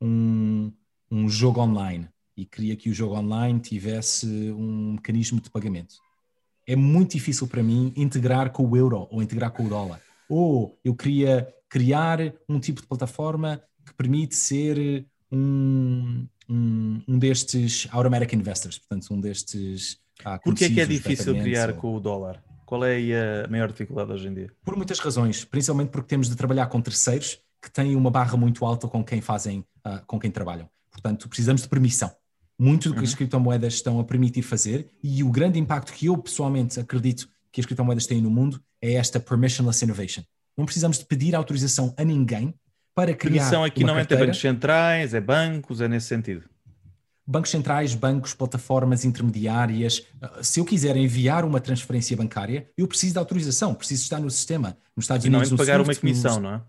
um, 0.00 0.72
um 1.12 1.28
jogo 1.28 1.60
online 1.60 2.08
e 2.34 2.46
queria 2.46 2.74
que 2.74 2.88
o 2.88 2.94
jogo 2.94 3.14
online 3.14 3.60
tivesse 3.60 4.26
um 4.26 4.92
mecanismo 4.92 5.42
de 5.42 5.50
pagamento. 5.50 5.94
É 6.66 6.74
muito 6.74 7.12
difícil 7.12 7.46
para 7.46 7.62
mim 7.62 7.92
integrar 7.94 8.50
com 8.50 8.66
o 8.66 8.74
euro 8.74 9.06
ou 9.10 9.22
integrar 9.22 9.50
com 9.50 9.66
o 9.66 9.68
dólar. 9.68 10.00
Ou 10.26 10.80
eu 10.82 10.94
queria 10.94 11.46
criar 11.68 12.18
um 12.48 12.58
tipo 12.58 12.80
de 12.80 12.86
plataforma 12.86 13.62
que 13.84 13.92
permite 13.92 14.34
ser 14.34 15.06
um, 15.30 16.26
um, 16.48 17.02
um 17.06 17.18
destes 17.18 17.86
automatic 17.90 18.32
investors, 18.32 18.78
portanto, 18.78 19.12
um 19.12 19.20
destes. 19.20 19.98
Ah, 20.24 20.38
Porquê 20.38 20.64
é 20.64 20.70
que 20.70 20.80
é 20.80 20.86
difícil 20.86 21.34
criar 21.34 21.70
ou... 21.70 21.76
com 21.76 21.94
o 21.94 22.00
dólar? 22.00 22.42
Qual 22.64 22.82
é 22.86 23.44
a 23.44 23.48
maior 23.48 23.70
dificuldade 23.70 24.12
hoje 24.12 24.28
em 24.28 24.34
dia? 24.34 24.50
Por 24.64 24.76
muitas 24.76 24.98
razões, 24.98 25.44
principalmente 25.44 25.90
porque 25.90 26.08
temos 26.08 26.30
de 26.30 26.36
trabalhar 26.36 26.68
com 26.68 26.80
terceiros 26.80 27.38
que 27.60 27.70
têm 27.70 27.94
uma 27.94 28.10
barra 28.10 28.36
muito 28.36 28.64
alta 28.64 28.88
com 28.88 29.04
quem 29.04 29.20
fazem, 29.20 29.60
uh, 29.86 30.00
com 30.06 30.18
quem 30.18 30.30
trabalham. 30.30 30.70
Portanto, 30.92 31.28
precisamos 31.28 31.62
de 31.62 31.68
permissão. 31.68 32.10
Muito 32.58 32.90
do 32.90 32.94
que 32.94 33.00
uhum. 33.00 33.06
as 33.06 33.14
criptomoedas 33.14 33.74
estão 33.74 33.98
a 33.98 34.04
permitir 34.04 34.42
fazer 34.42 34.88
e 35.02 35.24
o 35.24 35.30
grande 35.30 35.58
impacto 35.58 35.92
que 35.92 36.06
eu 36.06 36.16
pessoalmente 36.16 36.78
acredito 36.78 37.28
que 37.50 37.60
as 37.60 37.66
criptomoedas 37.66 38.06
têm 38.06 38.20
no 38.22 38.30
mundo 38.30 38.62
é 38.80 38.92
esta 38.92 39.18
permissionless 39.18 39.84
innovation. 39.84 40.22
Não 40.56 40.64
precisamos 40.64 40.98
de 40.98 41.04
pedir 41.06 41.34
autorização 41.34 41.94
a 41.96 42.04
ninguém 42.04 42.54
para 42.94 43.14
criar. 43.14 43.32
Permissão 43.32 43.64
aqui 43.64 43.82
não 43.82 43.98
é 43.98 44.04
ter 44.04 44.18
bancos 44.18 44.38
centrais, 44.38 45.14
é 45.14 45.20
bancos, 45.20 45.80
é 45.80 45.88
nesse 45.88 46.06
sentido 46.06 46.52
bancos 47.26 47.50
centrais, 47.50 47.94
bancos, 47.94 48.34
plataformas 48.34 49.04
intermediárias. 49.04 50.04
Ah, 50.20 50.42
se 50.42 50.60
eu 50.60 50.64
quiser 50.64 50.96
enviar 50.96 51.44
uma 51.44 51.60
transferência 51.60 52.16
bancária, 52.16 52.68
eu 52.76 52.86
preciso 52.86 53.14
de 53.14 53.18
autorização, 53.18 53.74
preciso 53.74 54.02
estar 54.02 54.20
no 54.20 54.30
sistema. 54.30 54.76
Nos 54.96 55.04
Estados 55.04 55.24
Unidos, 55.24 55.50
não 55.50 55.56
é 55.56 55.58
pagar 55.58 55.80
uma 55.80 55.94
comissão, 55.94 56.40
não 56.40 56.54
é? 56.54 56.62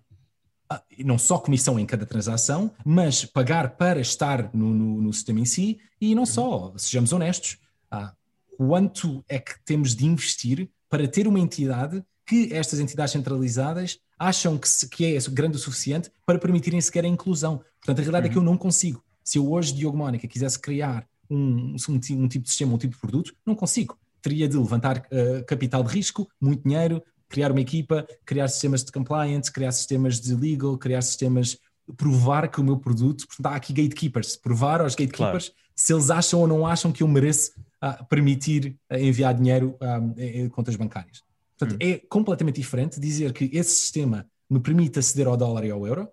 Ah, 0.74 0.82
não 1.06 1.20
só 1.20 1.38
comissão 1.38 1.80
em 1.80 1.86
cada 1.86 2.04
transação, 2.04 2.72
mas 2.84 3.26
pagar 3.26 3.76
para 3.78 4.00
estar 4.00 4.50
no, 4.56 4.74
no, 4.74 5.02
no 5.04 5.14
sistema 5.14 5.40
em 5.40 5.46
si 5.46 5.80
e 6.02 6.16
não 6.16 6.26
só, 6.26 6.74
sejamos 6.78 7.14
honestos, 7.14 7.60
ah, 7.92 8.12
quanto 8.58 9.24
é 9.30 9.38
que 9.38 9.54
temos 9.64 9.96
de 9.96 10.08
investir 10.08 10.68
para 10.90 11.08
ter 11.08 11.28
uma 11.28 11.40
entidade 11.40 12.04
que 12.26 12.52
estas 12.52 12.80
entidades 12.80 13.12
centralizadas 13.12 14.00
acham 14.18 14.58
que, 14.58 14.68
se, 14.68 14.90
que 14.90 15.16
é 15.16 15.20
grande 15.30 15.58
o 15.58 15.60
suficiente 15.60 16.10
para 16.26 16.40
permitirem 16.40 16.82
sequer 16.82 17.06
a 17.06 17.08
inclusão. 17.08 17.58
Portanto, 17.80 18.00
a 18.00 18.02
realidade 18.02 18.26
uhum. 18.26 18.32
é 18.32 18.34
que 18.34 18.40
eu 18.40 18.44
não 18.44 18.58
consigo. 18.58 19.04
Se 19.24 19.38
eu 19.38 19.52
hoje, 19.52 19.76
Diogo 19.76 19.96
Mónica, 19.98 20.28
quisesse 20.28 20.58
criar 20.58 21.08
um, 21.30 21.76
um, 21.88 21.94
um, 21.94 22.28
tipo 22.28 22.46
de 22.46 22.50
sistema, 22.50 22.74
um 22.74 22.80
tipo 22.80 22.96
de 22.96 23.00
produto, 23.00 23.36
não 23.46 23.54
consigo. 23.54 23.96
Teria 24.24 24.48
de 24.48 24.58
levantar 24.58 25.00
uh, 25.00 25.46
capital 25.46 25.84
de 25.84 25.94
risco, 25.94 26.28
muito 26.42 26.64
dinheiro, 26.64 27.04
criar 27.34 27.52
uma 27.52 27.62
equipa, 27.62 28.08
criar 28.24 28.48
sistemas 28.48 28.84
de 28.84 28.92
compliance, 28.92 29.52
criar 29.52 29.72
sistemas 29.72 30.22
de 30.22 30.36
legal, 30.36 30.78
criar 30.78 31.02
sistemas, 31.02 31.58
provar 31.98 32.48
que 32.48 32.62
o 32.62 32.64
meu 32.64 32.78
produto, 32.78 33.26
portanto, 33.26 33.48
há 33.48 33.56
aqui 33.56 33.74
gatekeepers, 33.74 34.36
provar 34.36 34.82
aos 34.82 34.94
gatekeepers 34.94 35.50
claro. 35.50 35.62
se 35.76 35.92
eles 35.92 36.12
acham 36.12 36.42
ou 36.42 36.48
não 36.48 36.68
acham 36.68 36.92
que 36.92 37.02
eu 37.02 37.08
mereço 37.08 37.52
uh, 37.84 38.06
permitir 38.06 38.78
uh, 38.92 38.98
enviar 38.98 39.34
dinheiro 39.34 39.76
em 40.16 40.48
contas 40.48 40.76
bancárias. 40.76 41.24
Portanto, 41.58 41.76
hum. 41.82 41.86
é 41.86 41.98
completamente 42.08 42.58
diferente 42.58 43.00
dizer 43.00 43.34
que 43.34 43.50
esse 43.52 43.72
sistema 43.72 44.28
me 44.48 44.60
permite 44.60 45.00
aceder 45.00 45.26
ao 45.26 45.36
dólar 45.36 45.66
e 45.66 45.72
ao 45.72 45.88
euro 45.88 46.08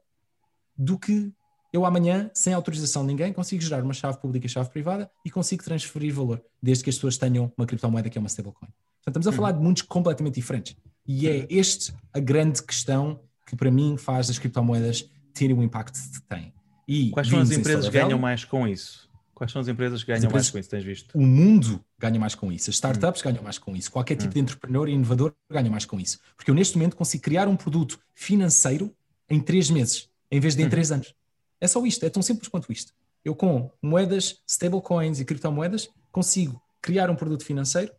do 0.75 0.99
que 0.99 1.31
eu 1.71 1.85
amanhã, 1.85 2.31
sem 2.33 2.55
autorização 2.55 3.03
de 3.03 3.09
ninguém, 3.09 3.31
consigo 3.31 3.61
gerar 3.63 3.85
uma 3.85 3.93
chave 3.93 4.19
pública 4.19 4.47
e 4.47 4.49
chave 4.49 4.71
privada 4.71 5.11
e 5.23 5.31
consigo 5.31 5.63
transferir 5.63 6.15
valor, 6.15 6.43
desde 6.63 6.83
que 6.83 6.89
as 6.89 6.97
pessoas 6.97 7.19
tenham 7.19 7.53
uma 7.59 7.67
criptomoeda 7.67 8.09
que 8.09 8.17
é 8.17 8.21
uma 8.21 8.29
stablecoin. 8.29 8.71
Portanto, 9.05 9.23
estamos 9.23 9.27
a 9.27 9.31
uhum. 9.31 9.37
falar 9.37 9.53
de 9.53 9.63
mundos 9.63 9.83
completamente 9.83 10.37
diferentes. 10.37 10.77
E 11.07 11.29
é 11.29 11.41
uhum. 11.41 11.47
este 11.51 11.93
a 12.13 12.21
grande 12.21 12.63
questão 12.63 13.21
que, 13.47 13.57
para 13.57 13.71
mim, 13.71 13.97
faz 13.97 14.31
as 14.31 14.39
criptomoedas 14.39 15.09
terem 15.33 15.57
o 15.57 15.63
impacto 15.63 15.99
que 15.99 16.23
têm. 16.23 16.53
E 16.87 17.11
Quais 17.11 17.29
são 17.29 17.41
as 17.41 17.51
empresas 17.51 17.87
que 17.87 17.93
ganham 17.93 18.19
mais 18.19 18.45
com 18.45 18.67
isso? 18.67 19.09
Quais 19.35 19.53
são 19.53 19.61
as 19.61 19.69
empresas 19.69 20.03
que 20.03 20.09
ganham 20.09 20.25
empresas, 20.25 20.33
mais 20.33 20.51
com 20.51 20.59
isso? 20.59 20.69
Tens 20.69 20.85
visto? 20.85 21.17
O 21.17 21.23
mundo 21.23 21.83
ganha 21.99 22.21
mais 22.21 22.35
com 22.35 22.53
isso. 22.53 22.69
As 22.69 22.77
startups 22.77 23.23
uhum. 23.23 23.31
ganham 23.31 23.43
mais 23.43 23.59
com 23.59 23.75
isso. 23.75 23.91
Qualquer 23.91 24.17
tipo 24.17 24.35
de 24.35 24.41
entrepreneur 24.41 24.89
e 24.89 24.93
inovador 24.93 25.33
ganha 25.51 25.71
mais 25.71 25.85
com 25.85 25.99
isso. 25.99 26.19
Porque 26.37 26.51
eu, 26.51 26.55
neste 26.55 26.77
momento, 26.77 26.95
consigo 26.97 27.23
criar 27.23 27.49
um 27.49 27.57
produto 27.57 27.99
financeiro 28.15 28.95
em 29.29 29.41
três 29.41 29.71
meses, 29.71 30.09
em 30.31 30.39
vez 30.41 30.55
de 30.55 30.63
em 30.63 30.69
três 30.69 30.93
anos. 30.93 31.15
É 31.61 31.67
só 31.67 31.85
isto, 31.87 32.05
é 32.05 32.11
tão 32.11 32.23
simples 32.23 32.49
quanto 32.49 32.71
isto. 32.73 32.93
Eu, 33.25 33.35
com 33.35 33.71
moedas, 33.81 34.43
stablecoins 34.47 35.21
e 35.21 35.25
criptomoedas, 35.25 35.89
consigo 36.11 36.61
criar 36.83 37.11
um 37.11 37.15
produto 37.15 37.45
financeiro 37.45 37.93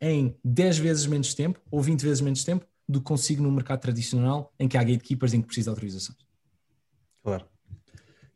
em 0.00 0.36
10 0.44 0.78
vezes 0.78 1.06
menos 1.06 1.34
tempo 1.34 1.60
ou 1.70 1.80
20 1.80 2.02
vezes 2.02 2.20
menos 2.20 2.44
tempo 2.44 2.66
do 2.88 3.00
que 3.00 3.06
consigo 3.06 3.42
no 3.42 3.50
mercado 3.50 3.80
tradicional 3.80 4.52
em 4.58 4.68
que 4.68 4.76
há 4.76 4.82
gatekeepers 4.82 5.34
em 5.34 5.40
que 5.40 5.46
precisa 5.46 5.66
de 5.66 5.70
autorizações. 5.70 6.18
Claro. 7.22 7.44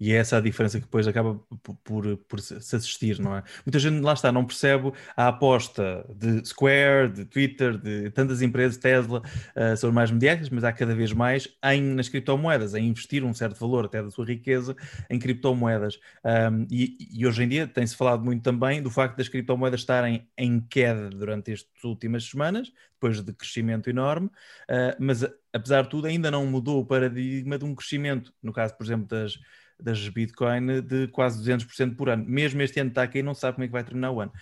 E 0.01 0.13
é 0.13 0.17
essa 0.17 0.39
a 0.39 0.41
diferença 0.41 0.79
que 0.79 0.87
depois 0.87 1.07
acaba 1.07 1.35
por, 1.63 1.77
por, 1.85 2.17
por, 2.17 2.41
se 2.41 2.55
assistir, 2.75 3.21
não 3.21 3.37
é? 3.37 3.43
Muita 3.67 3.79
gente, 3.79 4.01
lá 4.01 4.15
está, 4.15 4.33
não 4.33 4.47
percebe 4.47 4.93
a 5.15 5.29
aposta 5.29 6.07
de 6.17 6.43
Square, 6.49 7.13
de 7.13 7.27
Twitter, 7.27 7.77
de 7.77 8.11
tantas 8.11 8.41
empresas, 8.41 8.79
Tesla, 8.79 9.21
uh, 9.21 9.77
são 9.77 9.93
mais 9.93 10.11
mediáticas, 10.11 10.49
mas 10.49 10.65
há 10.65 10.73
cada 10.73 10.95
vez 10.95 11.13
mais 11.13 11.49
em, 11.63 11.83
nas 11.83 12.09
criptomoedas, 12.09 12.75
em 12.75 12.89
investir 12.89 13.23
um 13.23 13.35
certo 13.35 13.61
valor 13.61 13.85
até 13.85 14.03
da 14.03 14.11
sua 14.11 14.25
riqueza 14.25 14.75
em 15.11 15.19
criptomoedas. 15.19 16.01
Um, 16.25 16.67
e, 16.71 16.97
e, 17.13 17.27
hoje 17.27 17.43
em 17.43 17.49
dia 17.49 17.67
tem-se 17.67 17.95
falado 17.95 18.25
muito 18.25 18.43
também 18.43 18.83
do 18.83 18.91
facto 18.91 19.19
das 19.19 19.29
criptomoedas 19.29 19.81
estarem 19.81 20.27
em 20.39 20.61
queda 20.61 21.11
durante 21.11 21.53
estas 21.53 21.85
últimas 21.85 22.25
semanas, 22.25 22.73
depois 22.95 23.21
de 23.21 23.33
crescimento 23.35 23.91
enorme, 23.91 24.29
uh, 24.29 24.97
mas 24.99 25.25
apesar 25.53 25.83
de 25.83 25.91
tudo 25.91 26.07
ainda 26.07 26.31
não 26.31 26.47
mudou 26.47 26.81
o 26.81 26.87
paradigma 26.87 27.59
de 27.59 27.67
um 27.67 27.75
crescimento, 27.75 28.33
no 28.43 28.53
caso, 28.53 28.75
por 28.77 28.85
exemplo, 28.85 29.07
das 29.07 29.39
das 29.83 30.09
Bitcoin 30.09 30.81
de 30.83 31.09
quase 31.09 31.43
200% 31.43 31.97
por 31.97 32.09
ano. 32.09 32.25
Mesmo 32.27 32.61
este 32.63 32.81
ano 32.81 32.91
está 32.91 33.03
aqui 33.03 33.19
e 33.19 33.23
não 33.23 33.35
sabe 33.35 33.55
como 33.55 33.65
é 33.65 33.67
que 33.69 33.73
vai 33.73 33.85
terminar 33.85 34.11
o 34.11 34.21
ano. 34.21 34.33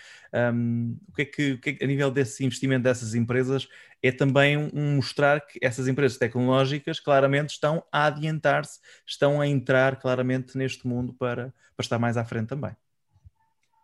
Um, 0.54 0.96
o, 1.08 1.12
que 1.12 1.22
é 1.22 1.24
que, 1.24 1.52
o 1.52 1.60
que, 1.60 1.70
é 1.70 1.72
que, 1.74 1.84
a 1.84 1.86
nível 1.86 2.10
desse 2.10 2.44
investimento 2.44 2.82
dessas 2.84 3.14
empresas, 3.14 3.68
é 4.02 4.12
também 4.12 4.56
um, 4.56 4.96
mostrar 4.96 5.40
que 5.40 5.58
essas 5.62 5.88
empresas 5.88 6.18
tecnológicas 6.18 7.00
claramente 7.00 7.50
estão 7.50 7.82
a 7.90 8.06
adiantar-se, 8.06 8.78
estão 9.06 9.40
a 9.40 9.46
entrar 9.46 9.96
claramente 9.96 10.56
neste 10.56 10.86
mundo 10.86 11.12
para, 11.12 11.54
para 11.76 11.84
estar 11.84 11.98
mais 11.98 12.16
à 12.16 12.24
frente 12.24 12.48
também. 12.48 12.72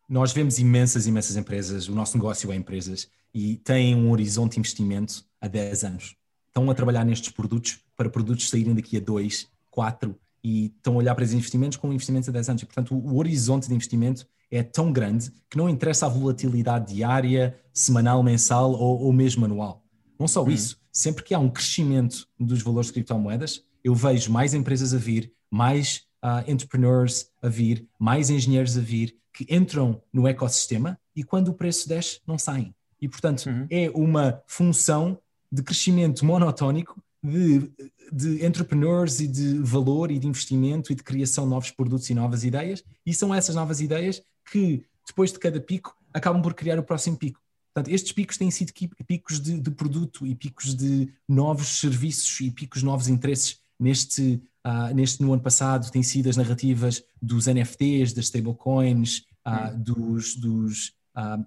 Nós 0.09 0.33
vemos 0.33 0.59
imensas, 0.59 1.07
imensas 1.07 1.37
empresas, 1.37 1.89
o 1.89 1.95
nosso 1.95 2.17
negócio 2.17 2.53
é 2.53 2.55
empresas, 2.55 3.09
e 3.33 3.57
têm 3.57 3.97
um 3.97 4.11
horizonte 4.11 4.53
de 4.53 4.61
investimento 4.61 5.25
a 5.41 5.49
10 5.49 5.85
anos. 5.85 6.17
Estão 6.47 6.71
a 6.71 6.75
trabalhar 6.75 7.05
nestes 7.05 7.33
produtos 7.33 7.81
para 7.97 8.09
produtos 8.09 8.49
saírem 8.49 8.75
daqui 8.75 8.97
a 8.97 9.01
2, 9.01 9.49
4, 9.71 10.17
e 10.45 10.67
estão 10.67 10.93
a 10.93 10.97
olhar 10.99 11.15
para 11.15 11.25
esses 11.25 11.35
investimentos 11.35 11.79
como 11.79 11.95
investimentos 11.95 12.29
a 12.29 12.33
10 12.33 12.51
anos. 12.51 12.63
E, 12.63 12.67
portanto, 12.67 12.95
o, 12.95 13.15
o 13.15 13.17
horizonte 13.17 13.67
de 13.67 13.75
investimento 13.75 14.27
é 14.51 14.63
tão 14.63 14.93
grande 14.93 15.33
que 15.49 15.57
não 15.57 15.69
interessa 15.69 16.05
a 16.05 16.09
volatilidade 16.09 16.95
diária, 16.95 17.59
semanal, 17.73 18.23
mensal 18.23 18.73
ou, 18.73 19.01
ou 19.01 19.13
mesmo 19.13 19.47
anual. 19.47 19.83
Não 20.19 20.29
só 20.29 20.45
hum. 20.45 20.51
isso, 20.51 20.79
sempre 20.93 21.25
que 21.25 21.35
há 21.35 21.39
um 21.39 21.49
crescimento 21.49 22.29
dos 22.39 22.63
valores 22.63 22.89
de 22.89 22.93
criptomoedas, 22.93 23.65
eu 23.83 23.95
vejo 23.95 24.31
mais 24.31 24.53
empresas 24.53 24.93
a 24.93 24.99
vir, 24.99 25.33
mais 25.51 26.03
uh, 26.23 26.49
entrepreneurs 26.51 27.31
a 27.43 27.49
vir, 27.49 27.89
mais 27.99 28.29
engenheiros 28.29 28.77
a 28.77 28.81
vir, 28.81 29.17
que 29.33 29.47
entram 29.51 30.01
no 30.13 30.29
ecossistema 30.29 30.99
e 31.17 31.25
quando 31.25 31.49
o 31.49 31.55
preço 31.55 31.89
desce, 31.89 32.21
não 32.27 32.39
saem. 32.39 32.75
E, 33.01 33.09
portanto, 33.09 33.47
uhum. 33.47 33.67
é 33.69 33.91
uma 33.95 34.43
função 34.47 35.19
de 35.51 35.63
crescimento 35.63 36.25
monotónico 36.25 37.03
de 37.23 37.71
de 38.13 38.45
entrepreneurs 38.45 39.21
e 39.21 39.27
de 39.27 39.59
valor 39.59 40.11
e 40.11 40.19
de 40.19 40.27
investimento 40.27 40.93
e 40.93 40.95
de 40.95 41.03
criação 41.03 41.45
de 41.45 41.51
novos 41.51 41.71
produtos 41.71 42.09
e 42.11 42.15
novas 42.15 42.45
ideias, 42.45 42.83
e 43.05 43.13
são 43.13 43.35
essas 43.35 43.55
novas 43.55 43.81
ideias 43.81 44.23
que, 44.51 44.85
depois 45.07 45.33
de 45.33 45.39
cada 45.39 45.61
pico, 45.61 45.97
acabam 46.13 46.43
por 46.43 46.55
criar 46.55 46.79
o 46.79 46.83
próximo 46.83 47.17
pico. 47.17 47.41
Portanto, 47.75 47.93
estes 47.93 48.13
picos 48.13 48.37
têm 48.37 48.51
sido 48.53 48.73
picos 49.05 49.41
de, 49.41 49.59
de 49.59 49.71
produto 49.73 50.25
e 50.25 50.35
picos 50.35 50.75
de 50.75 51.13
novos 51.29 51.81
serviços 51.81 52.41
e 52.41 52.51
picos 52.51 52.81
de 52.81 52.87
novos 52.87 53.09
interesses. 53.09 53.59
Neste, 53.81 54.41
uh, 54.65 54.95
neste 54.95 55.21
no 55.21 55.33
ano 55.33 55.43
passado, 55.43 55.91
têm 55.91 56.03
sido 56.03 56.31
as 56.31 56.37
narrativas 56.37 57.03
dos 57.21 57.47
NFTs, 57.47 58.13
das 58.13 58.27
stablecoins, 58.27 59.25
uh, 59.45 59.77
dos, 59.77 60.37
dos, 60.37 60.93
uh, 61.17 61.45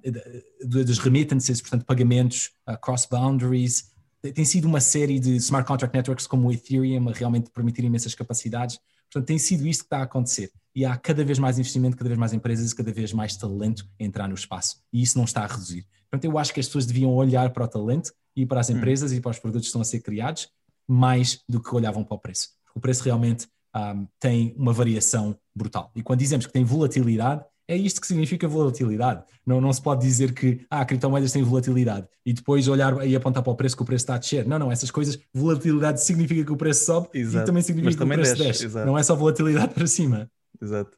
das 0.65 0.97
remittances, 0.97 1.61
portanto, 1.61 1.85
pagamentos 1.85 2.51
cross-boundaries, 2.81 3.89
tem 4.21 4.45
sido 4.45 4.65
uma 4.65 4.81
série 4.81 5.19
de 5.19 5.35
smart 5.37 5.67
contract 5.67 5.95
networks 5.95 6.27
como 6.27 6.47
o 6.47 6.51
Ethereum 6.51 7.09
a 7.09 7.11
realmente 7.11 7.49
permitir 7.51 7.83
imensas 7.83 8.15
capacidades. 8.15 8.79
Portanto, 9.11 9.27
tem 9.27 9.37
sido 9.37 9.65
isto 9.67 9.81
que 9.81 9.85
está 9.85 9.99
a 9.99 10.03
acontecer. 10.03 10.51
E 10.75 10.85
há 10.85 10.97
cada 10.97 11.23
vez 11.23 11.39
mais 11.39 11.57
investimento, 11.57 11.95
cada 11.95 12.09
vez 12.09 12.19
mais 12.19 12.33
empresas 12.33 12.71
e 12.71 12.75
cada 12.75 12.91
vez 12.91 13.13
mais 13.13 13.35
talento 13.35 13.87
a 13.99 14.03
entrar 14.03 14.27
no 14.27 14.35
espaço. 14.35 14.83
E 14.91 15.01
isso 15.01 15.17
não 15.17 15.25
está 15.25 15.43
a 15.43 15.47
reduzir. 15.47 15.87
Portanto, 16.09 16.25
eu 16.25 16.37
acho 16.37 16.53
que 16.53 16.59
as 16.59 16.67
pessoas 16.67 16.85
deviam 16.85 17.13
olhar 17.13 17.51
para 17.51 17.63
o 17.63 17.67
talento 17.67 18.11
e 18.35 18.45
para 18.45 18.59
as 18.59 18.69
hum. 18.69 18.77
empresas 18.77 19.11
hum. 19.11 19.15
e 19.15 19.21
para 19.21 19.31
os 19.31 19.39
produtos 19.39 19.65
que 19.65 19.69
estão 19.69 19.81
a 19.81 19.85
ser 19.85 20.01
criados 20.01 20.49
mais 20.87 21.41
do 21.47 21.61
que 21.61 21.73
olhavam 21.73 22.03
para 22.03 22.15
o 22.15 22.19
preço. 22.19 22.49
Porque 22.63 22.79
o 22.79 22.81
preço 22.81 23.03
realmente 23.03 23.47
um, 23.75 24.07
tem 24.19 24.53
uma 24.57 24.73
variação 24.73 25.37
brutal. 25.55 25.91
E 25.95 26.01
quando 26.01 26.19
dizemos 26.19 26.45
que 26.45 26.53
tem 26.53 26.63
volatilidade, 26.63 27.43
é 27.67 27.75
isto 27.75 27.99
que 27.99 28.07
significa 28.07 28.47
volatilidade. 28.47 29.23
Não, 29.45 29.59
não 29.59 29.73
se 29.73 29.81
pode 29.81 30.01
dizer 30.01 30.33
que 30.33 30.65
ah, 30.69 30.85
criptomoedas 30.85 31.31
têm 31.31 31.43
volatilidade 31.43 32.07
e 32.25 32.33
depois 32.33 32.67
olhar 32.67 33.05
e 33.05 33.15
apontar 33.15 33.43
para 33.43 33.51
o 33.51 33.55
preço 33.55 33.75
que 33.75 33.83
o 33.83 33.85
preço 33.85 34.03
está 34.03 34.15
a 34.15 34.17
descer. 34.17 34.47
Não, 34.47 34.57
não, 34.57 34.71
essas 34.71 34.89
coisas, 34.89 35.19
volatilidade 35.33 36.01
significa 36.01 36.43
que 36.45 36.51
o 36.51 36.57
preço 36.57 36.85
sobe 36.85 37.09
Exato. 37.13 37.43
e 37.43 37.45
também 37.45 37.61
significa 37.61 37.91
que 37.93 37.97
também 37.97 38.17
o 38.17 38.21
preço 38.21 38.37
desce. 38.37 38.67
desce. 38.67 38.85
Não 38.85 38.97
é 38.97 39.03
só 39.03 39.15
volatilidade 39.15 39.73
para 39.75 39.87
cima. 39.87 40.29
Exato. 40.61 40.97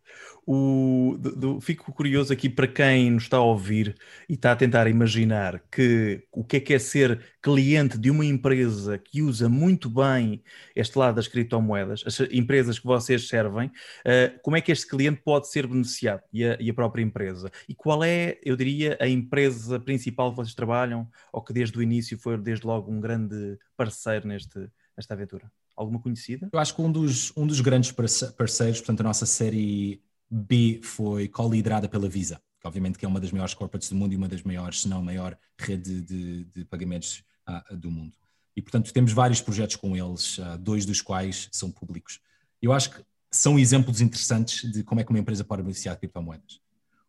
O, 0.51 1.15
do, 1.19 1.35
do, 1.35 1.61
fico 1.61 1.93
curioso 1.93 2.33
aqui 2.33 2.49
para 2.49 2.67
quem 2.67 3.11
nos 3.11 3.25
está 3.25 3.37
a 3.37 3.43
ouvir 3.43 3.95
e 4.27 4.33
está 4.33 4.51
a 4.51 4.55
tentar 4.55 4.87
imaginar 4.87 5.59
que 5.71 6.23
o 6.31 6.43
que 6.43 6.57
é 6.57 6.59
que 6.59 6.73
é 6.73 6.79
ser 6.79 7.23
cliente 7.39 7.99
de 7.99 8.09
uma 8.09 8.25
empresa 8.25 8.97
que 8.97 9.21
usa 9.21 9.47
muito 9.47 9.87
bem 9.87 10.41
este 10.75 10.97
lado 10.97 11.17
das 11.17 11.27
criptomoedas, 11.27 12.03
as 12.03 12.19
empresas 12.31 12.79
que 12.79 12.85
vocês 12.87 13.27
servem, 13.27 13.67
uh, 13.67 14.39
como 14.41 14.57
é 14.57 14.61
que 14.61 14.71
este 14.71 14.87
cliente 14.87 15.21
pode 15.23 15.47
ser 15.49 15.67
beneficiado 15.67 16.23
e 16.33 16.43
a, 16.43 16.57
e 16.59 16.67
a, 16.67 16.73
própria 16.73 17.03
empresa? 17.03 17.51
E 17.67 17.75
qual 17.75 18.03
é, 18.03 18.39
eu 18.43 18.55
diria, 18.55 18.97
a 18.99 19.07
empresa 19.07 19.79
principal 19.79 20.31
que 20.31 20.37
vocês 20.37 20.55
trabalham 20.55 21.07
ou 21.31 21.43
que 21.43 21.53
desde 21.53 21.77
o 21.77 21.83
início 21.83 22.17
foi 22.17 22.35
desde 22.39 22.65
logo 22.65 22.91
um 22.91 22.99
grande 22.99 23.55
parceiro 23.77 24.27
neste, 24.27 24.67
nesta 24.97 25.13
aventura? 25.13 25.51
Alguma 25.75 26.01
conhecida? 26.01 26.49
Eu 26.51 26.59
acho 26.59 26.75
que 26.75 26.81
um 26.81 26.91
dos, 26.91 27.31
um 27.37 27.45
dos 27.45 27.61
grandes 27.61 27.91
parceiros, 27.91 28.79
portanto, 28.79 29.01
a 29.01 29.03
nossa 29.03 29.27
série 29.27 30.01
B 30.29 30.79
foi 30.83 31.27
co-liderada 31.27 31.89
pela 31.89 32.07
Visa, 32.07 32.41
que 32.59 32.67
obviamente 32.67 32.97
que 32.97 33.05
é 33.05 33.07
uma 33.07 33.19
das 33.19 33.31
maiores 33.31 33.53
corporates 33.53 33.89
do 33.89 33.95
mundo 33.95 34.13
e 34.13 34.17
uma 34.17 34.27
das 34.27 34.43
maiores, 34.43 34.81
se 34.81 34.87
não 34.87 35.01
maior 35.01 35.37
rede 35.57 36.01
de, 36.01 36.45
de 36.45 36.65
pagamentos 36.65 37.23
uh, 37.47 37.75
do 37.75 37.89
mundo. 37.89 38.13
E, 38.55 38.61
portanto, 38.61 38.91
temos 38.91 39.11
vários 39.13 39.41
projetos 39.41 39.75
com 39.77 39.95
eles, 39.95 40.37
uh, 40.37 40.57
dois 40.59 40.85
dos 40.85 41.01
quais 41.01 41.47
são 41.51 41.71
públicos. 41.71 42.19
Eu 42.61 42.73
acho 42.73 42.91
que 42.91 43.03
são 43.31 43.57
exemplos 43.57 44.01
interessantes 44.01 44.69
de 44.71 44.83
como 44.83 44.99
é 44.99 45.03
que 45.03 45.09
uma 45.09 45.19
empresa 45.19 45.43
pode 45.43 45.61
beneficiar 45.61 45.95
de 45.95 46.01
criptomoedas. 46.01 46.59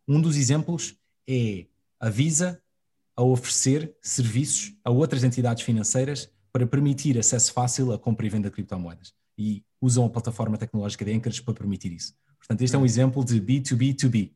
Um 0.06 0.20
dos 0.20 0.36
exemplos 0.36 0.96
é 1.28 1.66
a 1.98 2.08
Visa 2.08 2.62
a 3.16 3.22
oferecer 3.22 3.94
serviços 4.00 4.74
a 4.84 4.90
outras 4.90 5.24
entidades 5.24 5.62
financeiras 5.62 6.30
para 6.52 6.66
permitir 6.66 7.18
acesso 7.18 7.52
fácil 7.52 7.92
à 7.92 7.98
compra 7.98 8.26
e 8.26 8.28
venda 8.28 8.48
de 8.48 8.54
criptomoedas. 8.54 9.12
E 9.36 9.64
usam 9.80 10.04
a 10.04 10.10
plataforma 10.10 10.56
tecnológica 10.56 11.04
de 11.04 11.12
Anchorage 11.12 11.42
para 11.42 11.54
permitir 11.54 11.92
isso. 11.92 12.14
Portanto, 12.40 12.62
este 12.62 12.74
é 12.74 12.78
um 12.78 12.84
exemplo 12.84 13.24
de 13.24 13.40
B2B2B. 13.40 14.32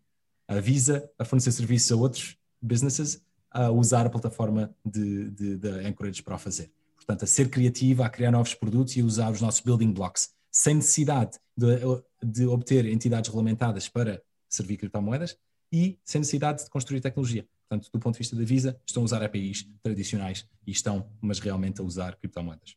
A 0.46 0.60
Visa 0.60 1.10
a 1.18 1.24
fornecer 1.24 1.52
serviços 1.52 1.90
a 1.90 1.96
outros 1.96 2.36
businesses 2.60 3.20
a 3.50 3.70
usar 3.70 4.06
a 4.06 4.10
plataforma 4.10 4.74
de, 4.84 5.30
de, 5.30 5.56
de 5.56 5.68
Anchorage 5.68 6.22
para 6.22 6.34
o 6.34 6.38
fazer. 6.38 6.70
Portanto, 6.96 7.24
a 7.24 7.26
ser 7.26 7.48
criativa, 7.48 8.04
a 8.04 8.10
criar 8.10 8.30
novos 8.30 8.54
produtos 8.54 8.96
e 8.96 9.00
a 9.00 9.04
usar 9.04 9.30
os 9.30 9.40
nossos 9.40 9.60
building 9.60 9.92
blocks, 9.92 10.30
sem 10.50 10.74
necessidade 10.74 11.38
de, 11.56 11.66
de 12.22 12.46
obter 12.46 12.86
entidades 12.86 13.28
regulamentadas 13.28 13.88
para 13.88 14.22
servir 14.48 14.76
criptomoedas 14.76 15.36
e 15.72 15.98
sem 16.04 16.20
necessidade 16.20 16.64
de 16.64 16.70
construir 16.70 17.00
tecnologia. 17.00 17.46
Portanto, 17.68 17.90
do 17.92 17.98
ponto 17.98 18.14
de 18.14 18.18
vista 18.18 18.36
da 18.36 18.44
Visa, 18.44 18.80
estão 18.86 19.02
a 19.02 19.04
usar 19.04 19.22
APIs 19.22 19.68
tradicionais 19.82 20.46
e 20.66 20.70
estão, 20.70 21.08
mas 21.20 21.38
realmente 21.38 21.80
a 21.80 21.84
usar 21.84 22.16
criptomoedas. 22.16 22.76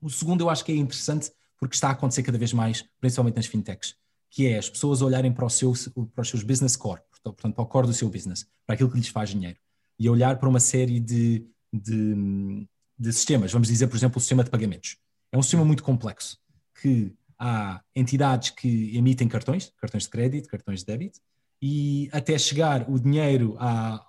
O 0.00 0.08
segundo 0.08 0.42
eu 0.42 0.50
acho 0.50 0.64
que 0.64 0.72
é 0.72 0.76
interessante 0.76 1.30
porque 1.58 1.74
está 1.74 1.88
a 1.88 1.92
acontecer 1.92 2.22
cada 2.22 2.38
vez 2.38 2.52
mais, 2.52 2.84
principalmente 3.00 3.36
nas 3.36 3.46
fintechs, 3.46 3.94
que 4.30 4.46
é 4.46 4.58
as 4.58 4.70
pessoas 4.70 5.02
olharem 5.02 5.32
para, 5.32 5.48
seu, 5.48 5.72
para 6.14 6.22
os 6.22 6.28
seus 6.28 6.42
business 6.42 6.76
core, 6.76 7.00
portanto, 7.22 7.54
para 7.54 7.62
o 7.62 7.66
core 7.66 7.88
do 7.88 7.92
seu 7.92 8.08
business, 8.08 8.46
para 8.64 8.74
aquilo 8.74 8.90
que 8.90 8.96
lhes 8.96 9.08
faz 9.08 9.30
dinheiro, 9.30 9.58
e 9.98 10.08
olhar 10.08 10.38
para 10.38 10.48
uma 10.48 10.60
série 10.60 11.00
de, 11.00 11.44
de, 11.72 12.66
de 12.98 13.12
sistemas. 13.12 13.52
Vamos 13.52 13.68
dizer, 13.68 13.88
por 13.88 13.96
exemplo, 13.96 14.18
o 14.18 14.20
sistema 14.20 14.44
de 14.44 14.50
pagamentos. 14.50 14.96
É 15.32 15.36
um 15.36 15.42
sistema 15.42 15.64
muito 15.64 15.82
complexo, 15.82 16.38
que 16.80 17.12
há 17.38 17.82
entidades 17.94 18.50
que 18.50 18.96
emitem 18.96 19.28
cartões, 19.28 19.72
cartões 19.76 20.04
de 20.04 20.10
crédito, 20.10 20.48
cartões 20.48 20.80
de 20.80 20.86
débito, 20.86 21.20
e 21.60 22.08
até 22.12 22.38
chegar 22.38 22.88
o 22.88 22.98
dinheiro 22.98 23.56
à, 23.58 24.04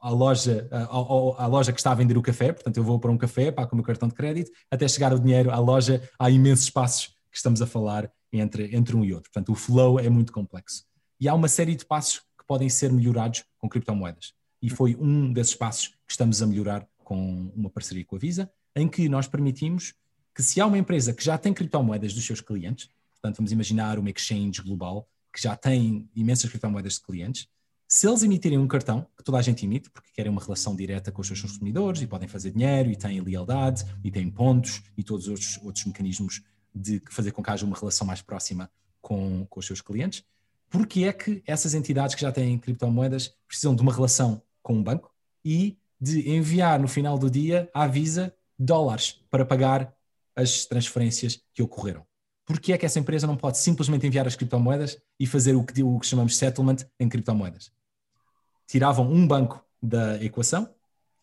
à 0.00 0.10
loja, 0.10 0.68
à, 0.70 0.84
à, 0.84 1.46
loja 1.46 1.72
que 1.72 1.80
está 1.80 1.90
a 1.92 1.94
vender 1.94 2.16
o 2.16 2.22
café, 2.22 2.52
portanto 2.52 2.76
eu 2.76 2.84
vou 2.84 2.98
para 2.98 3.10
um 3.10 3.18
café, 3.18 3.50
pago 3.50 3.72
o 3.72 3.76
meu 3.76 3.84
cartão 3.84 4.08
de 4.08 4.14
crédito, 4.14 4.50
até 4.70 4.86
chegar 4.86 5.12
o 5.12 5.18
dinheiro 5.18 5.50
à 5.50 5.58
loja, 5.58 6.08
há 6.18 6.30
imensos 6.30 6.70
passos 6.70 7.06
que 7.30 7.36
estamos 7.36 7.62
a 7.62 7.66
falar 7.66 8.10
entre, 8.32 8.74
entre 8.74 8.96
um 8.96 9.04
e 9.04 9.12
outro. 9.12 9.30
Portanto, 9.30 9.52
o 9.52 9.54
flow 9.54 9.98
é 10.00 10.08
muito 10.08 10.32
complexo. 10.32 10.84
E 11.20 11.28
há 11.28 11.34
uma 11.34 11.48
série 11.48 11.76
de 11.76 11.84
passos 11.84 12.20
que 12.38 12.46
podem 12.46 12.68
ser 12.68 12.92
melhorados 12.92 13.44
com 13.58 13.68
criptomoedas. 13.68 14.34
E 14.60 14.70
foi 14.70 14.96
um 14.96 15.32
desses 15.32 15.54
passos 15.54 15.88
que 15.88 16.10
estamos 16.10 16.42
a 16.42 16.46
melhorar 16.46 16.86
com 17.04 17.52
uma 17.54 17.70
parceria 17.70 18.04
com 18.04 18.16
a 18.16 18.18
Visa, 18.18 18.50
em 18.74 18.88
que 18.88 19.08
nós 19.08 19.26
permitimos 19.26 19.94
que 20.34 20.42
se 20.42 20.60
há 20.60 20.66
uma 20.66 20.78
empresa 20.78 21.12
que 21.12 21.22
já 21.22 21.36
tem 21.36 21.52
criptomoedas 21.52 22.14
dos 22.14 22.24
seus 22.24 22.40
clientes, 22.40 22.88
portanto 23.10 23.36
vamos 23.36 23.52
imaginar 23.52 23.98
uma 23.98 24.10
exchange 24.10 24.62
global 24.62 25.06
que 25.32 25.42
já 25.42 25.56
tem 25.56 26.08
imensas 26.14 26.50
criptomoedas 26.50 26.94
de 26.94 27.02
clientes, 27.02 27.48
se 27.88 28.08
eles 28.08 28.22
emitirem 28.22 28.56
um 28.58 28.66
cartão, 28.66 29.06
que 29.18 29.22
toda 29.22 29.36
a 29.36 29.42
gente 29.42 29.66
emite, 29.66 29.90
porque 29.90 30.08
querem 30.14 30.32
uma 30.32 30.40
relação 30.40 30.74
direta 30.74 31.12
com 31.12 31.20
os 31.20 31.26
seus 31.26 31.42
consumidores 31.42 32.00
e 32.00 32.06
podem 32.06 32.26
fazer 32.26 32.50
dinheiro 32.50 32.90
e 32.90 32.96
têm 32.96 33.20
lealdade 33.20 33.84
e 34.02 34.10
têm 34.10 34.30
pontos 34.30 34.82
e 34.96 35.02
todos 35.02 35.26
os 35.26 35.30
outros, 35.30 35.58
outros 35.62 35.84
mecanismos 35.84 36.40
de 36.74 37.02
fazer 37.10 37.32
com 37.32 37.42
que 37.42 37.50
haja 37.50 37.66
uma 37.66 37.76
relação 37.76 38.06
mais 38.06 38.22
próxima 38.22 38.70
com, 39.00 39.46
com 39.48 39.60
os 39.60 39.66
seus 39.66 39.80
clientes, 39.80 40.24
porque 40.70 41.04
é 41.04 41.12
que 41.12 41.42
essas 41.46 41.74
entidades 41.74 42.14
que 42.14 42.22
já 42.22 42.32
têm 42.32 42.58
criptomoedas 42.58 43.34
precisam 43.46 43.74
de 43.74 43.82
uma 43.82 43.92
relação 43.92 44.42
com 44.62 44.74
um 44.74 44.82
banco 44.82 45.12
e 45.44 45.76
de 46.00 46.30
enviar 46.30 46.80
no 46.80 46.88
final 46.88 47.18
do 47.18 47.30
dia 47.30 47.68
à 47.74 47.86
Visa 47.86 48.34
dólares 48.58 49.20
para 49.30 49.44
pagar 49.44 49.94
as 50.34 50.64
transferências 50.64 51.42
que 51.52 51.62
ocorreram? 51.62 52.06
Porque 52.44 52.72
é 52.72 52.78
que 52.78 52.86
essa 52.86 52.98
empresa 52.98 53.26
não 53.26 53.36
pode 53.36 53.58
simplesmente 53.58 54.06
enviar 54.06 54.26
as 54.26 54.34
criptomoedas 54.34 54.98
e 55.18 55.26
fazer 55.26 55.54
o 55.54 55.62
que, 55.62 55.82
o 55.82 55.98
que 56.00 56.06
chamamos 56.06 56.36
settlement 56.36 56.78
em 56.98 57.08
criptomoedas? 57.08 57.70
tiravam 58.72 59.10
um 59.12 59.26
banco 59.26 59.62
da 59.82 60.22
equação, 60.24 60.66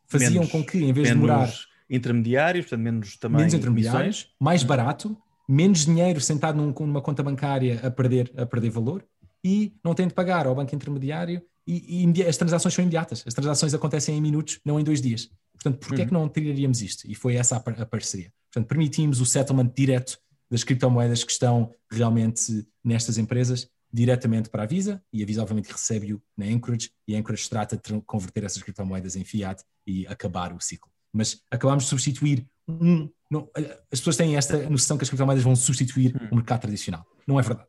faziam 0.05 0.33
menos, 0.33 0.51
com 0.51 0.63
que, 0.63 0.77
em 0.83 0.93
vez 0.93 1.07
de 1.07 1.13
demorar. 1.15 1.51
intermediários, 1.89 2.65
portanto, 2.65 2.83
menos 2.83 3.17
também. 3.17 3.37
Menos 3.39 3.53
intermediários, 3.55 4.31
mais 4.39 4.61
barato, 4.61 5.17
menos 5.49 5.85
dinheiro 5.85 6.21
sentado 6.21 6.55
num, 6.55 6.71
numa 6.85 7.01
conta 7.01 7.23
bancária 7.23 7.79
a 7.81 7.89
perder, 7.89 8.31
a 8.37 8.45
perder 8.45 8.69
valor 8.69 9.03
e 9.43 9.73
não 9.83 9.95
tem 9.95 10.07
de 10.07 10.13
pagar 10.13 10.45
ao 10.45 10.53
banco 10.53 10.75
intermediário 10.75 11.41
e, 11.65 12.05
e, 12.05 12.23
as 12.23 12.37
transações 12.37 12.73
são 12.73 12.83
imediatas. 12.83 13.23
As 13.25 13.33
transações 13.33 13.73
acontecem 13.73 14.15
em 14.15 14.21
minutos, 14.21 14.59
não 14.63 14.79
em 14.79 14.83
dois 14.83 15.01
dias. 15.01 15.29
Portanto, 15.53 15.79
porquê 15.79 15.95
uhum. 15.95 16.01
é 16.01 16.05
que 16.05 16.13
uhum. 16.13 16.21
não 16.21 16.29
tiraríamos 16.29 16.81
isto? 16.81 17.09
E 17.09 17.15
foi 17.15 17.35
essa 17.35 17.57
a, 17.57 17.81
a 17.81 17.85
parceria. 17.85 18.31
Portanto, 18.51 18.67
permitimos 18.67 19.19
o 19.19 19.25
settlement 19.25 19.71
direto 19.75 20.19
das 20.51 20.63
criptomoedas 20.63 21.23
que 21.23 21.31
estão 21.31 21.73
realmente 21.91 22.67
nestas 22.83 23.17
empresas 23.17 23.67
diretamente 23.91 24.49
para 24.49 24.63
a 24.63 24.65
Visa 24.67 25.01
e 25.11 25.23
a 25.23 25.25
Visa 25.25 25.41
obviamente 25.41 25.71
recebe-o 25.71 26.21
na 26.37 26.45
Anchorage 26.45 26.91
e 27.07 27.15
a 27.15 27.19
Anchorage 27.19 27.49
trata 27.49 27.75
de 27.75 28.01
converter 28.01 28.43
essas 28.43 28.61
criptomoedas 28.61 29.15
em 29.15 29.23
fiat 29.23 29.63
e 29.85 30.05
acabar 30.07 30.53
o 30.53 30.61
ciclo. 30.61 30.91
Mas 31.11 31.41
acabamos 31.49 31.85
de 31.85 31.89
substituir 31.89 32.47
um. 32.70 33.09
Não, 33.30 33.47
as 33.91 33.99
pessoas 33.99 34.17
têm 34.17 34.36
esta 34.36 34.70
noção 34.70 34.97
que 34.97 35.03
as 35.03 35.09
criptomoedas 35.09 35.43
vão 35.43 35.55
substituir 35.55 36.15
hum. 36.15 36.28
o 36.32 36.36
mercado 36.36 36.61
tradicional. 36.61 37.05
Não 37.28 37.39
é 37.39 37.43
verdade. 37.43 37.67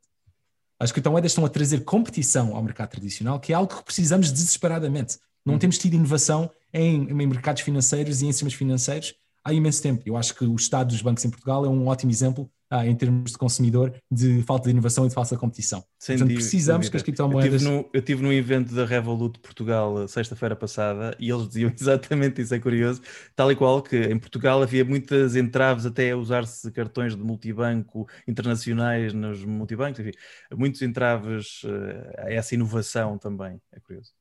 As 0.78 0.90
criptomoedas 0.90 1.32
estão 1.32 1.44
a 1.44 1.48
trazer 1.48 1.84
competição 1.84 2.57
ao 2.57 2.62
mercado 2.62 2.90
tradicional, 2.90 3.38
que 3.38 3.53
é 3.53 3.57
algo 3.57 3.76
que 3.76 3.84
precisamos 3.84 4.32
desesperadamente. 4.32 5.18
Não 5.44 5.55
hum. 5.55 5.59
temos 5.59 5.78
tido 5.78 5.94
inovação 5.94 6.51
em, 6.72 7.09
em 7.11 7.26
mercados 7.26 7.62
financeiros 7.62 8.22
e 8.22 8.26
em 8.26 8.32
sistemas 8.32 8.55
financeiros 8.55 9.14
há 9.44 9.53
imenso 9.53 9.82
tempo. 9.82 10.03
Eu 10.07 10.16
acho 10.16 10.34
que 10.34 10.44
o 10.44 10.55
estado 10.55 10.88
dos 10.88 11.03
bancos 11.03 11.24
em 11.24 11.30
Portugal 11.30 11.64
é 11.64 11.68
um 11.68 11.86
ótimo 11.86 12.11
exemplo 12.11 12.51
ah, 12.70 12.86
em 12.86 12.94
termos 12.94 13.32
de 13.32 13.38
consumidor, 13.38 13.92
de 14.08 14.42
falta 14.44 14.64
de 14.64 14.70
inovação 14.70 15.04
e 15.04 15.08
de 15.08 15.14
falsa 15.14 15.36
competição. 15.36 15.84
Sem 15.98 16.16
Portanto, 16.16 16.36
precisamos 16.36 16.88
que 16.88 16.96
as 16.96 17.02
criptomoedas. 17.02 17.64
Eu 17.64 17.90
estive 17.92 18.22
no, 18.22 18.32
evento 18.32 18.72
da 18.72 18.84
Revolut 18.84 19.40
Portugal 19.40 20.06
sexta-feira 20.06 20.54
passada 20.54 21.16
e 21.18 21.28
eles 21.30 21.48
diziam 21.48 21.72
exatamente 21.78 22.40
isso, 22.40 22.54
é 22.54 22.60
curioso, 22.60 23.02
tal 23.34 23.50
e 23.50 23.56
qual 23.56 23.82
que 23.82 23.96
em 23.96 24.16
Portugal 24.16 24.62
havia 24.62 24.84
muitas 24.84 25.34
entraves 25.34 25.84
até 25.84 26.12
a 26.12 26.16
usar-se 26.16 26.70
cartões 26.70 27.16
de 27.16 27.22
multibanco 27.22 28.08
internacionais 28.28 29.12
nos 29.12 29.44
multibancos, 29.44 29.98
enfim, 29.98 30.12
muitos 30.56 30.80
entraves 30.82 31.64
uh, 31.64 32.18
a 32.18 32.32
essa 32.32 32.54
inovação 32.54 33.18
também, 33.18 33.60
é 33.72 33.80
curioso. 33.80 34.12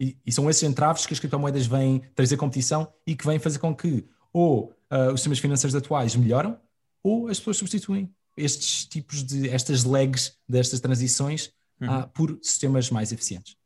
E, 0.00 0.18
e, 0.26 0.32
são 0.32 0.50
esses 0.50 0.64
entraves 0.64 1.06
que 1.06 1.12
as 1.12 1.20
criptomoedas 1.20 1.68
vêm 1.68 2.02
trazer 2.16 2.36
competição 2.36 2.92
e 3.06 3.14
que 3.14 3.24
vêm 3.24 3.38
fazer 3.38 3.60
com 3.60 3.72
que 3.72 4.04
ou 4.32 4.74
uh, 4.90 5.12
os 5.12 5.20
sistemas 5.20 5.38
financeiros 5.38 5.76
atuais 5.76 6.16
melhoram 6.16 6.58
ou 7.04 7.28
as 7.28 7.38
pessoas 7.38 7.58
substituem 7.58 8.10
estes 8.36 8.86
tipos 8.86 9.22
de, 9.22 9.48
estas 9.48 9.84
lags 9.84 10.36
destas 10.48 10.80
transições 10.80 11.52
uhum. 11.80 12.00
uh, 12.00 12.08
por 12.08 12.36
sistemas 12.42 12.90
mais 12.90 13.12
eficientes. 13.12 13.56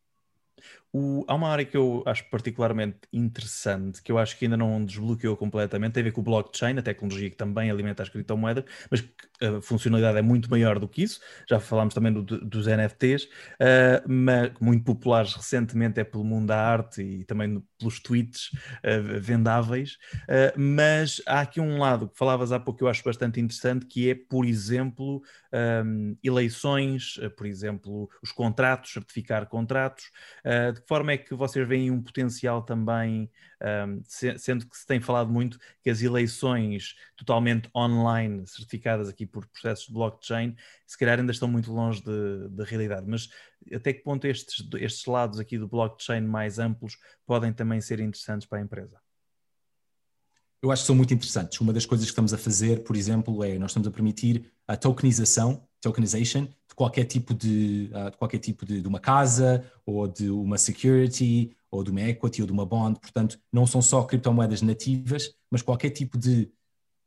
O, 0.93 1.25
há 1.29 1.35
uma 1.35 1.49
área 1.49 1.65
que 1.65 1.77
eu 1.77 2.03
acho 2.07 2.25
particularmente 2.31 2.99
interessante, 3.13 4.03
que 4.03 4.11
eu 4.11 4.19
acho 4.19 4.39
que 4.39 4.47
ainda 4.47 4.57
não 4.57 4.85
desbloqueou 4.85 5.37
completamente, 5.37 5.93
tem 5.93 6.01
a 6.01 6.05
ver 6.05 6.13
com 6.13 6.21
o 6.21 6.25
blockchain, 6.25 6.79
a 6.79 6.83
tecnologia 6.83 7.29
que 7.29 7.37
também 7.37 7.71
alimenta 7.71 8.03
as 8.03 8.09
criptomoedas, 8.09 8.65
mas 8.91 9.05
a 9.41 9.61
funcionalidade 9.61 10.19
é 10.19 10.23
muito 10.23 10.51
maior 10.51 10.79
do 10.79 10.89
que 10.89 11.03
isso. 11.03 11.21
Já 11.49 11.61
falámos 11.61 11.95
também 11.95 12.13
do, 12.13 12.23
dos 12.23 12.67
NFTs, 12.67 13.25
uh, 13.25 13.29
mas, 14.09 14.53
muito 14.61 14.85
populares 14.85 15.35
recentemente 15.35 16.01
é 16.01 16.05
pelo 16.05 16.25
mundo 16.25 16.47
da 16.49 16.59
arte 16.59 17.03
e 17.03 17.25
também 17.25 17.63
pelos 17.79 18.01
tweets 18.01 18.51
uh, 18.85 19.21
vendáveis. 19.21 19.99
Uh, 20.25 20.59
mas 20.59 21.21
há 21.27 21.41
aqui 21.41 21.61
um 21.61 21.79
lado 21.79 22.09
que 22.09 22.19
falavas 22.19 22.51
há 22.51 22.59
pouco 22.59 22.79
que 22.79 22.85
eu 22.85 22.89
acho 22.89 23.05
bastante 23.05 23.41
interessante, 23.41 23.87
que 23.87 24.11
é, 24.11 24.15
por 24.15 24.45
exemplo, 24.45 25.23
um, 25.85 26.17
eleições, 26.23 27.19
por 27.37 27.47
exemplo, 27.47 28.09
os 28.23 28.33
contratos, 28.33 28.93
certificar 28.93 29.47
contratos 29.47 30.11
de 30.79 30.83
que 30.83 30.89
forma 30.89 31.13
é 31.13 31.19
que 31.19 31.35
vocês 31.35 31.67
veem 31.67 31.91
um 31.91 32.03
potencial 32.03 32.63
também, 32.63 33.31
um, 33.87 34.01
sendo 34.39 34.67
que 34.69 34.77
se 34.77 34.87
tem 34.87 35.01
falado 35.01 35.31
muito 35.31 35.59
que 35.83 35.91
as 35.91 36.01
eleições 36.01 36.95
totalmente 37.17 37.69
online, 37.75 38.47
certificadas 38.47 39.09
aqui 39.09 39.27
por 39.27 39.47
processos 39.49 39.87
de 39.87 39.93
blockchain, 39.93 40.57
se 40.87 40.97
calhar 40.97 41.19
ainda 41.19 41.33
estão 41.33 41.49
muito 41.49 41.73
longe 41.73 42.03
da 42.51 42.65
realidade, 42.65 43.07
mas 43.07 43.29
até 43.73 43.93
que 43.93 44.03
ponto 44.03 44.27
estes, 44.27 44.67
estes 44.77 45.05
lados 45.07 45.39
aqui 45.39 45.59
do 45.59 45.69
blockchain 45.69 46.23
mais 46.23 46.59
amplos 46.59 46.97
podem 47.27 47.53
também 47.53 47.81
ser 47.81 48.01
interessantes 48.01 48.47
para 48.47 48.59
a 48.59 48.63
empresa? 48.63 49.08
Eu 50.61 50.71
acho 50.73 50.83
que 50.83 50.87
são 50.87 50.97
muito 50.97 51.15
interessantes. 51.15 51.61
Uma 51.61 51.73
das 51.73 51.87
coisas 51.87 52.07
que 52.07 52.11
estamos 52.11 52.35
a 52.35 52.39
fazer, 52.39 52.83
por 52.83 52.97
exemplo, 52.97 53.45
é 53.45 53.59
nós 53.59 53.71
estamos 53.71 53.87
a 53.87 53.91
permitir 53.91 54.51
a 54.67 54.77
tokenização, 54.77 55.63
tokenization, 55.81 56.49
qualquer 56.79 57.05
tipo 57.07 57.35
de, 57.35 57.91
uh, 57.93 58.09
de 58.09 58.17
qualquer 58.17 58.39
tipo 58.39 58.65
de, 58.65 58.81
de, 58.81 58.87
uma 58.87 59.01
casa 59.01 59.65
ou 59.85 60.07
de 60.07 60.31
uma 60.31 60.57
security 60.57 61.51
ou 61.73 61.83
de 61.83 61.91
uma 61.91 62.01
equity 62.03 62.41
ou 62.41 62.47
de 62.47 62.53
uma 62.53 62.65
bond. 62.65 63.01
Portanto, 63.01 63.37
não 63.53 63.67
são 63.67 63.83
só 63.83 64.05
criptomoedas 64.05 64.63
nativas, 64.63 65.35
mas 65.51 65.61
qualquer 65.61 65.91
tipo 65.91 66.17
de 66.17 66.49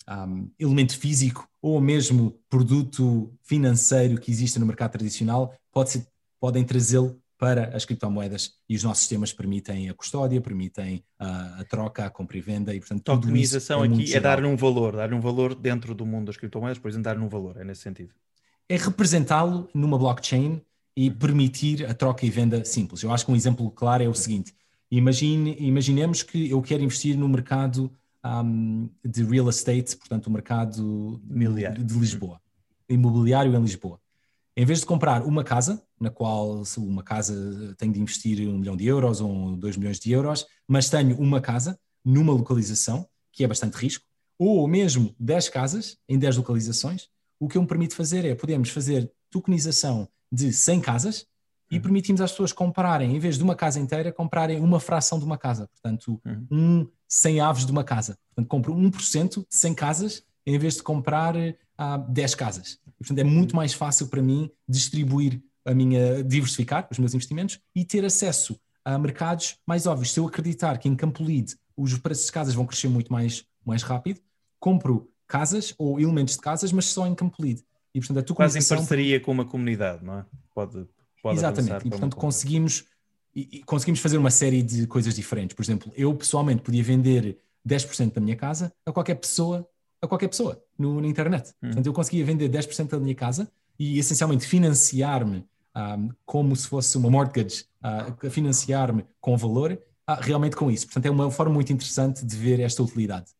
um, 0.10 0.50
elemento 0.60 0.98
físico 0.98 1.48
ou 1.62 1.80
mesmo 1.80 2.38
produto 2.50 3.34
financeiro 3.44 4.20
que 4.20 4.30
exista 4.30 4.60
no 4.60 4.66
mercado 4.66 4.92
tradicional 4.92 5.54
pode 5.72 5.92
ser, 5.92 6.08
podem 6.38 6.66
trazê-lo 6.66 7.21
para 7.42 7.76
as 7.76 7.86
criptomoedas 7.86 8.54
e 8.70 8.76
os 8.76 8.84
nossos 8.84 9.00
sistemas 9.00 9.34
permitem 9.34 9.90
a 9.90 9.96
custódia, 9.96 10.40
permitem 10.40 11.04
a, 11.18 11.62
a 11.62 11.64
troca, 11.64 12.06
a 12.06 12.10
compra 12.12 12.38
e 12.38 12.42
venda 12.42 12.72
e 12.72 12.80
portanto 12.80 13.02
tudo 13.02 13.22
Tokenização 13.22 13.84
é 13.84 13.88
aqui 13.88 14.14
é 14.14 14.20
dar-lhe 14.20 14.46
um 14.46 14.56
valor, 14.56 14.96
dar-lhe 14.96 15.16
um 15.16 15.20
valor 15.20 15.56
dentro 15.56 15.96
do 15.96 16.06
mundo 16.06 16.28
das 16.28 16.38
criptomoedas, 16.38 16.78
por 16.78 16.88
exemplo, 16.88 17.06
dar-lhe 17.06 17.24
um 17.24 17.28
valor, 17.28 17.58
é 17.58 17.64
nesse 17.64 17.82
sentido. 17.82 18.14
É 18.70 18.78
representá-lo 18.78 19.68
numa 19.74 19.98
blockchain 19.98 20.62
e 20.96 21.10
permitir 21.10 21.84
a 21.88 21.96
troca 21.96 22.28
e 22.28 22.30
venda 22.30 22.64
simples. 22.64 23.02
Eu 23.02 23.12
acho 23.12 23.26
que 23.26 23.32
um 23.32 23.36
exemplo 23.36 23.72
claro 23.72 24.04
é 24.04 24.08
o 24.08 24.14
seguinte: 24.14 24.54
imagine, 24.92 25.56
imaginemos 25.58 26.22
que 26.22 26.48
eu 26.52 26.62
quero 26.62 26.84
investir 26.84 27.18
no 27.18 27.28
mercado 27.28 27.92
um, 28.24 28.88
de 29.04 29.24
real 29.24 29.50
estate, 29.50 29.98
portanto, 29.98 30.28
o 30.28 30.32
mercado 30.32 31.20
de, 31.24 31.84
de 31.86 31.94
Lisboa, 31.98 32.40
imobiliário 32.88 33.56
em 33.56 33.62
Lisboa. 33.64 34.00
Em 34.56 34.64
vez 34.64 34.82
de 34.82 34.86
comprar 34.86 35.24
uma 35.24 35.44
casa, 35.44 35.82
na 36.02 36.10
qual 36.10 36.66
se 36.66 36.80
uma 36.80 37.04
casa 37.04 37.76
tenho 37.78 37.94
de 37.94 38.02
investir 38.02 38.50
um 38.50 38.58
milhão 38.58 38.76
de 38.76 38.88
euros 38.88 39.22
ou 39.22 39.56
dois 39.56 39.78
milhões 39.78 40.00
de 40.00 40.12
euros, 40.12 40.48
mas 40.68 40.90
tenho 40.90 41.16
uma 41.20 41.40
casa 41.40 41.80
numa 42.04 42.34
localização, 42.34 43.08
que 43.32 43.44
é 43.44 43.48
bastante 43.48 43.76
risco, 43.76 44.04
ou 44.40 44.68
mesmo 44.68 45.16
10 45.20 45.50
casas 45.50 45.98
em 46.10 46.18
10 46.18 46.38
localizações, 46.38 47.08
o 47.40 47.48
que 47.48 47.56
eu 47.56 47.62
me 47.62 47.68
permite 47.68 47.94
fazer 47.94 48.26
é, 48.26 48.34
podemos 48.34 48.70
fazer 48.70 49.12
tokenização 49.30 50.10
de 50.32 50.52
100 50.52 50.82
casas 50.82 51.28
e 51.70 51.76
uhum. 51.76 51.82
permitimos 51.82 52.20
às 52.20 52.32
pessoas 52.32 52.52
comprarem, 52.52 53.16
em 53.16 53.20
vez 53.20 53.38
de 53.38 53.44
uma 53.44 53.56
casa 53.56 53.80
inteira, 53.80 54.12
comprarem 54.12 54.60
uma 54.60 54.80
fração 54.80 55.20
de 55.20 55.26
uma 55.26 55.38
casa. 55.38 55.68
Portanto, 55.68 56.20
uhum. 56.26 56.48
um 56.52 56.88
100 57.08 57.42
aves 57.42 57.66
de 57.66 57.72
uma 57.72 57.84
casa. 57.84 58.18
Portanto, 58.34 58.50
compro 58.50 58.74
1% 58.76 59.42
de 59.42 59.46
100 59.50 59.74
casas 59.76 60.24
em 60.46 60.58
vez 60.58 60.76
de 60.76 60.84
comprar 60.84 61.36
ah, 61.78 61.98
10 61.98 62.36
casas. 62.36 62.80
E, 62.88 62.92
portanto, 62.98 63.20
é 63.20 63.24
muito 63.24 63.56
mais 63.56 63.74
fácil 63.74 64.08
para 64.08 64.24
mim 64.24 64.50
distribuir 64.68 65.42
a 65.66 65.74
minha, 65.74 66.24
diversificar 66.24 66.88
os 66.92 67.00
meus 67.00 67.14
investimentos 67.14 67.60
e 67.76 67.86
ter 67.86 68.04
acesso 68.06 68.60
a 68.84 68.98
mercados 68.98 69.58
mais 69.66 69.86
óbvios. 69.86 70.12
Se 70.12 70.20
eu 70.20 70.28
acreditar 70.28 70.78
que 70.78 70.90
em 70.90 70.96
Campo 70.96 71.24
Lead 71.24 71.56
os 71.78 71.98
preços 71.98 72.26
de 72.26 72.32
casas 72.32 72.54
vão 72.54 72.66
crescer 72.66 72.88
muito 72.88 73.12
mais, 73.12 73.46
mais 73.66 73.84
rápido, 73.84 74.20
compro 74.60 75.10
casas 75.28 75.74
ou 75.78 76.00
elementos 76.00 76.36
de 76.36 76.42
casas, 76.42 76.72
mas 76.72 76.86
só 76.86 77.08
em 77.08 77.16
Campo 77.16 77.42
Lead. 77.42 77.64
E, 77.94 78.00
portanto, 78.00 78.32
a 78.32 78.36
Quase 78.36 78.60
em 78.60 78.68
parceria 78.68 79.20
com 79.20 79.32
uma 79.32 79.46
comunidade, 79.46 80.04
não 80.04 80.20
é? 80.20 80.26
Pode, 80.54 80.86
pode 81.22 81.38
Exatamente. 81.38 81.88
E, 81.88 81.90
portanto, 81.90 82.16
conseguimos, 82.16 82.86
e, 83.36 83.58
e 83.58 83.64
conseguimos 83.64 84.00
fazer 84.00 84.18
uma 84.18 84.32
série 84.32 84.62
de 84.62 84.88
coisas 84.88 85.16
diferentes. 85.16 85.56
Por 85.56 85.64
exemplo, 85.64 85.92
eu 85.96 86.14
pessoalmente 86.16 86.62
podia 86.62 86.84
vender 86.84 87.38
10% 87.68 88.14
da 88.14 88.22
minha 88.22 88.36
casa 88.36 88.74
a 88.86 88.92
qualquer 88.92 89.16
pessoa, 89.16 89.68
a 90.02 90.08
qualquer 90.08 90.28
pessoa 90.28 90.62
no, 90.78 91.02
na 91.02 91.08
internet. 91.08 91.50
Hum. 91.62 91.68
Portanto, 91.68 91.86
eu 91.86 91.94
conseguia 91.94 92.26
vender 92.26 92.50
10% 92.50 92.90
da 92.90 93.00
minha 93.00 93.16
casa 93.16 93.52
e 93.78 94.00
essencialmente 94.00 94.46
financiar-me 94.46 95.46
um, 95.76 95.80
ah, 96.10 96.16
como 96.26 96.56
se 96.56 96.68
fosse 96.68 96.98
uma 96.98 97.10
mortgage, 97.10 97.66
uh, 97.84 98.30
financiar-me 98.30 99.06
com 99.20 99.38
valor, 99.38 99.74
uh, 99.74 100.14
realmente 100.20 100.56
com 100.56 100.70
isso. 100.70 100.86
Portanto, 100.86 101.06
é 101.06 101.10
uma 101.10 101.32
forma 101.32 101.54
muito 101.54 101.72
interessante 101.72 102.26
de 102.26 102.36
ver 102.36 102.60
esta 102.60 102.84
utilidade. 102.84 103.32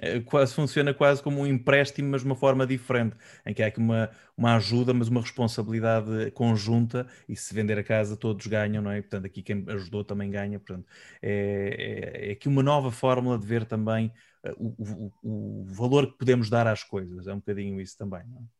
É, 0.00 0.20
quase 0.20 0.54
funciona 0.54 0.94
quase 0.94 1.22
como 1.22 1.40
um 1.40 1.46
empréstimo, 1.46 2.10
mas 2.10 2.22
uma 2.22 2.36
forma 2.36 2.66
diferente, 2.66 3.16
em 3.44 3.52
que 3.52 3.62
há 3.62 3.66
aqui 3.66 3.78
uma, 3.78 4.10
uma 4.36 4.54
ajuda, 4.56 4.94
mas 4.94 5.08
uma 5.08 5.20
responsabilidade 5.20 6.30
conjunta, 6.32 7.06
e 7.28 7.34
se 7.34 7.52
vender 7.52 7.78
a 7.78 7.82
casa 7.82 8.16
todos 8.16 8.46
ganham, 8.46 8.82
não 8.82 8.90
é? 8.90 9.00
Portanto, 9.00 9.26
aqui 9.26 9.42
quem 9.42 9.64
ajudou 9.68 10.04
também 10.04 10.30
ganha. 10.30 10.58
Portanto, 10.60 10.86
é, 11.20 12.22
é, 12.22 12.30
é 12.30 12.32
aqui 12.32 12.48
uma 12.48 12.62
nova 12.62 12.92
fórmula 12.92 13.38
de 13.38 13.46
ver 13.46 13.64
também 13.64 14.12
uh, 14.46 14.52
o, 14.56 15.12
o, 15.22 15.62
o, 15.62 15.64
valor 15.66 16.06
que 16.12 16.18
podemos 16.18 16.48
dar 16.48 16.66
às 16.66 16.84
coisas, 16.84 17.26
é 17.26 17.32
um 17.32 17.38
bocadinho 17.38 17.80
isso 17.80 17.96
também, 17.98 18.22
não 18.28 18.38
é? 18.38 18.57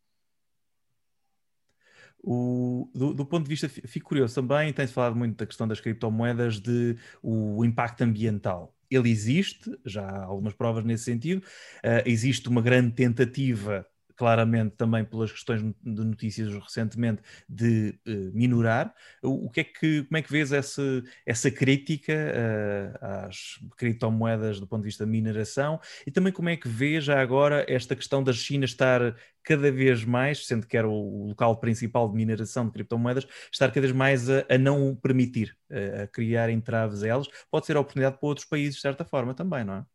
O, 2.22 2.90
do, 2.94 3.14
do, 3.14 3.24
ponto 3.24 3.44
de 3.44 3.48
vista, 3.48 3.68
fico 3.68 4.08
curioso 4.08 4.34
também, 4.34 4.72
tem-se 4.72 4.92
falado 4.92 5.16
muito 5.16 5.36
da 5.36 5.46
questão 5.46 5.68
das 5.68 5.80
criptomoedas, 5.80 6.60
de 6.60 6.96
o 7.22 7.64
impacto 7.64 8.02
ambiental 8.02 8.74
ele 8.90 9.10
existe, 9.10 9.70
já 9.84 10.02
há 10.02 10.24
algumas 10.24 10.54
provas 10.54 10.84
nesse 10.84 11.04
sentido. 11.04 11.40
Uh, 11.84 12.02
existe 12.06 12.48
uma 12.48 12.62
grande 12.62 12.92
tentativa, 12.94 13.86
claramente 14.18 14.74
também 14.76 15.04
pelas 15.04 15.30
questões 15.30 15.62
de 15.62 15.74
notícias 16.04 16.52
recentemente, 16.52 17.22
de 17.48 17.98
uh, 18.06 18.36
minorar. 18.36 18.92
O, 19.22 19.48
que 19.48 19.60
é 19.60 19.64
que, 19.64 20.02
como 20.02 20.18
é 20.18 20.22
que 20.22 20.30
vês 20.30 20.52
essa, 20.52 20.82
essa 21.24 21.50
crítica 21.50 22.12
uh, 22.12 23.26
às 23.26 23.60
criptomoedas 23.76 24.58
do 24.58 24.66
ponto 24.66 24.82
de 24.82 24.88
vista 24.88 25.04
de 25.04 25.10
mineração 25.10 25.80
e 26.04 26.10
também 26.10 26.32
como 26.32 26.48
é 26.48 26.56
que 26.56 26.68
vês 26.68 27.04
já 27.04 27.22
agora 27.22 27.64
esta 27.68 27.94
questão 27.94 28.22
da 28.22 28.32
China 28.32 28.64
estar 28.64 29.14
cada 29.44 29.70
vez 29.70 30.04
mais, 30.04 30.46
sendo 30.46 30.66
que 30.66 30.76
era 30.76 30.88
o 30.88 31.28
local 31.28 31.56
principal 31.58 32.08
de 32.08 32.16
mineração 32.16 32.66
de 32.66 32.72
criptomoedas, 32.72 33.26
estar 33.52 33.68
cada 33.68 33.80
vez 33.80 33.92
mais 33.92 34.28
a, 34.28 34.44
a 34.50 34.58
não 34.58 34.96
permitir, 34.96 35.56
a, 35.70 36.02
a, 36.02 36.06
criar 36.08 36.50
entraves 36.50 37.04
a 37.04 37.08
elas, 37.08 37.28
pode 37.50 37.66
ser 37.66 37.76
a 37.76 37.80
oportunidade 37.80 38.18
para 38.18 38.28
outros 38.28 38.46
países, 38.46 38.74
de 38.74 38.80
certa 38.80 39.04
forma, 39.04 39.32
também, 39.32 39.64
não 39.64 39.74
é? 39.74 39.86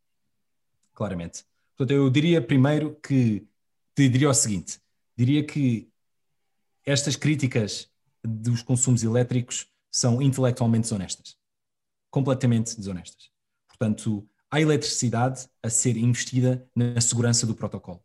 Claramente. 0.94 1.44
Portanto, 1.76 1.96
eu 1.96 2.08
diria 2.08 2.40
primeiro 2.40 2.96
que, 3.00 3.46
diria 3.96 4.28
o 4.28 4.34
seguinte, 4.34 4.80
diria 5.16 5.44
que 5.44 5.88
estas 6.84 7.16
críticas 7.16 7.88
dos 8.22 8.62
consumos 8.62 9.02
elétricos 9.02 9.68
são 9.90 10.20
intelectualmente 10.20 10.82
desonestas. 10.82 11.36
Completamente 12.10 12.76
desonestas. 12.76 13.30
Portanto, 13.68 14.28
há 14.50 14.60
eletricidade 14.60 15.48
a 15.62 15.70
ser 15.70 15.96
investida 15.96 16.66
na 16.74 17.00
segurança 17.00 17.46
do 17.46 17.54
protocolo. 17.54 18.02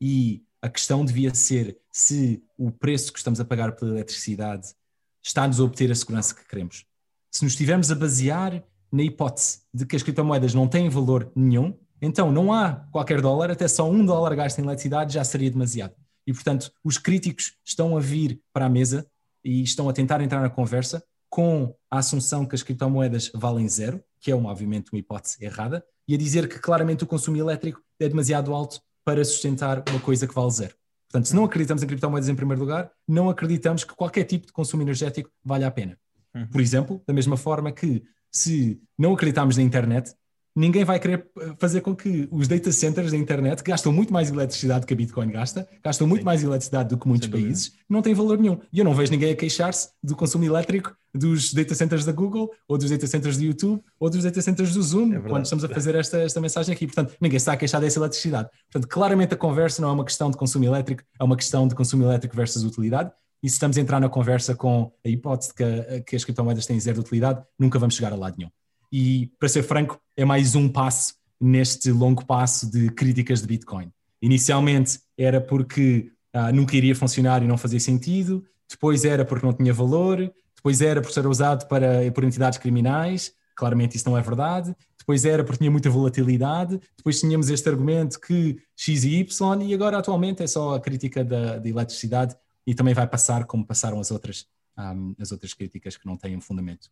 E 0.00 0.44
a 0.60 0.68
questão 0.68 1.04
devia 1.04 1.34
ser 1.34 1.78
se 1.92 2.42
o 2.56 2.70
preço 2.70 3.12
que 3.12 3.18
estamos 3.18 3.40
a 3.40 3.44
pagar 3.44 3.72
pela 3.72 3.92
eletricidade 3.92 4.74
está-nos 5.22 5.60
a 5.60 5.64
obter 5.64 5.90
a 5.90 5.94
segurança 5.94 6.34
que 6.34 6.46
queremos. 6.46 6.84
Se 7.30 7.42
nos 7.42 7.52
estivermos 7.52 7.90
a 7.90 7.94
basear 7.94 8.64
na 8.90 9.02
hipótese 9.02 9.60
de 9.72 9.84
que 9.84 9.96
as 9.96 10.02
criptomoedas 10.02 10.54
não 10.54 10.68
têm 10.68 10.88
valor 10.88 11.30
nenhum, 11.34 11.76
Então 12.04 12.30
não 12.30 12.52
há 12.52 12.86
qualquer 12.92 13.20
dólar, 13.20 13.50
até 13.50 13.66
só 13.66 13.90
um 13.90 14.04
dólar 14.04 14.34
gasto 14.36 14.58
em 14.58 14.62
eletricidade 14.62 15.14
já 15.14 15.24
seria 15.24 15.50
demasiado. 15.50 15.94
E 16.26 16.32
portanto, 16.32 16.70
os 16.82 16.98
críticos 16.98 17.54
estão 17.64 17.96
a 17.96 18.00
vir 18.00 18.40
para 18.52 18.66
a 18.66 18.68
mesa 18.68 19.06
e 19.42 19.62
estão 19.62 19.88
a 19.88 19.92
tentar 19.92 20.20
entrar 20.20 20.40
na 20.40 20.50
conversa 20.50 21.02
com 21.28 21.74
a 21.90 21.98
assunção 21.98 22.46
que 22.46 22.54
as 22.54 22.62
criptomoedas 22.62 23.30
valem 23.34 23.68
zero, 23.68 24.02
que 24.20 24.30
é, 24.30 24.34
obviamente, 24.34 24.92
uma 24.92 24.98
hipótese 24.98 25.44
errada, 25.44 25.84
e 26.06 26.14
a 26.14 26.18
dizer 26.18 26.48
que 26.48 26.58
claramente 26.58 27.04
o 27.04 27.06
consumo 27.06 27.36
elétrico 27.36 27.80
é 27.98 28.08
demasiado 28.08 28.54
alto 28.54 28.80
para 29.04 29.24
sustentar 29.24 29.82
uma 29.90 30.00
coisa 30.00 30.26
que 30.26 30.34
vale 30.34 30.50
zero. 30.50 30.74
Portanto, 31.08 31.28
se 31.28 31.34
não 31.34 31.44
acreditamos 31.44 31.82
em 31.82 31.86
criptomoedas 31.86 32.28
em 32.28 32.34
primeiro 32.34 32.60
lugar, 32.60 32.90
não 33.06 33.28
acreditamos 33.28 33.84
que 33.84 33.94
qualquer 33.94 34.24
tipo 34.24 34.46
de 34.46 34.52
consumo 34.52 34.82
energético 34.82 35.30
vale 35.44 35.64
a 35.64 35.70
pena. 35.70 35.98
Uhum. 36.34 36.46
Por 36.48 36.60
exemplo, 36.60 37.02
da 37.06 37.14
mesma 37.14 37.36
forma 37.36 37.72
que 37.72 38.02
se 38.30 38.80
não 38.98 39.14
acreditarmos 39.14 39.56
na 39.56 39.62
internet, 39.62 40.14
ninguém 40.54 40.84
vai 40.84 41.00
querer 41.00 41.26
eh, 41.40 41.54
fazer 41.58 41.80
com 41.80 41.94
que 41.94 42.28
os 42.30 42.46
data 42.46 42.70
centers 42.70 43.10
da 43.10 43.16
internet, 43.16 43.62
gastam 43.62 43.92
muito 43.92 44.12
mais 44.12 44.30
eletricidade 44.30 44.86
que 44.86 44.92
a 44.92 44.96
Bitcoin 44.96 45.30
gasta, 45.30 45.68
gastam 45.82 46.06
muito 46.06 46.20
Sim. 46.20 46.26
mais 46.26 46.42
eletricidade 46.42 46.88
do 46.90 46.98
que 46.98 47.08
muitos 47.08 47.28
Sem 47.28 47.32
países, 47.32 47.66
dúvida. 47.66 47.84
não 47.88 48.02
têm 48.02 48.14
valor 48.14 48.38
nenhum. 48.38 48.60
E 48.72 48.78
eu 48.78 48.84
não 48.84 48.94
vejo 48.94 49.10
ninguém 49.10 49.32
a 49.32 49.36
queixar-se 49.36 49.88
do 50.02 50.14
consumo 50.14 50.44
elétrico 50.44 50.94
dos 51.12 51.52
data 51.54 51.74
centers 51.74 52.04
da 52.04 52.12
Google, 52.12 52.50
ou 52.68 52.76
dos 52.76 52.90
data 52.90 53.06
centers 53.06 53.36
do 53.36 53.44
YouTube, 53.44 53.80
ou 54.00 54.10
dos 54.10 54.24
data 54.24 54.42
centers 54.42 54.74
do 54.74 54.82
Zoom, 54.82 55.14
é 55.14 55.20
quando 55.20 55.44
estamos 55.44 55.64
a 55.64 55.68
fazer 55.68 55.94
esta, 55.94 56.18
esta 56.18 56.40
mensagem 56.40 56.74
aqui. 56.74 56.86
Portanto, 56.86 57.14
ninguém 57.20 57.36
está 57.36 57.52
a 57.52 57.56
queixar 57.56 57.80
dessa 57.80 57.98
eletricidade. 57.98 58.48
Portanto, 58.72 58.90
claramente 58.90 59.34
a 59.34 59.36
conversa 59.36 59.80
não 59.80 59.90
é 59.90 59.92
uma 59.92 60.04
questão 60.04 60.30
de 60.30 60.36
consumo 60.36 60.64
elétrico, 60.64 61.02
é 61.18 61.22
uma 61.22 61.36
questão 61.36 61.68
de 61.68 61.74
consumo 61.74 62.04
elétrico 62.04 62.34
versus 62.34 62.64
utilidade. 62.64 63.12
E 63.42 63.48
se 63.48 63.54
estamos 63.54 63.76
a 63.76 63.80
entrar 63.80 64.00
na 64.00 64.08
conversa 64.08 64.54
com 64.54 64.90
a 65.04 65.08
hipótese 65.08 65.52
que, 65.54 66.00
que 66.06 66.16
as 66.16 66.24
criptomoedas 66.24 66.66
têm 66.66 66.80
zero 66.80 66.94
de 66.94 67.00
utilidade, 67.00 67.44
nunca 67.58 67.78
vamos 67.78 67.94
chegar 67.94 68.12
a 68.12 68.16
lado 68.16 68.36
nenhum. 68.38 68.50
E, 68.92 69.30
para 69.38 69.48
ser 69.48 69.62
franco, 69.62 70.00
é 70.16 70.24
mais 70.24 70.54
um 70.54 70.68
passo 70.68 71.14
neste 71.40 71.90
longo 71.90 72.24
passo 72.24 72.70
de 72.70 72.90
críticas 72.90 73.40
de 73.40 73.46
Bitcoin. 73.46 73.90
Inicialmente 74.22 75.00
era 75.18 75.40
porque 75.40 76.10
ah, 76.32 76.50
nunca 76.50 76.76
iria 76.76 76.94
funcionar 76.96 77.42
e 77.42 77.46
não 77.46 77.58
fazia 77.58 77.80
sentido, 77.80 78.44
depois 78.68 79.04
era 79.04 79.24
porque 79.24 79.44
não 79.44 79.52
tinha 79.52 79.72
valor, 79.72 80.18
depois 80.56 80.80
era 80.80 81.02
por 81.02 81.12
ser 81.12 81.26
usado 81.26 81.68
para, 81.68 82.10
por 82.12 82.24
entidades 82.24 82.58
criminais, 82.58 83.32
claramente 83.54 83.96
isso 83.96 84.08
não 84.08 84.16
é 84.16 84.22
verdade, 84.22 84.74
depois 84.98 85.24
era 85.24 85.44
porque 85.44 85.58
tinha 85.58 85.70
muita 85.70 85.90
volatilidade, 85.90 86.80
depois 86.96 87.20
tínhamos 87.20 87.50
este 87.50 87.68
argumento 87.68 88.18
que 88.18 88.56
X 88.74 89.04
e 89.04 89.16
Y, 89.20 89.62
e 89.62 89.74
agora 89.74 89.98
atualmente 89.98 90.42
é 90.42 90.46
só 90.46 90.74
a 90.74 90.80
crítica 90.80 91.22
da, 91.22 91.58
da 91.58 91.68
eletricidade 91.68 92.34
e 92.66 92.74
também 92.74 92.94
vai 92.94 93.06
passar 93.06 93.44
como 93.44 93.66
passaram 93.66 94.00
as 94.00 94.10
outras, 94.10 94.46
um, 94.78 95.14
as 95.20 95.30
outras 95.30 95.52
críticas 95.52 95.96
que 95.96 96.06
não 96.06 96.16
têm 96.16 96.40
fundamento. 96.40 96.90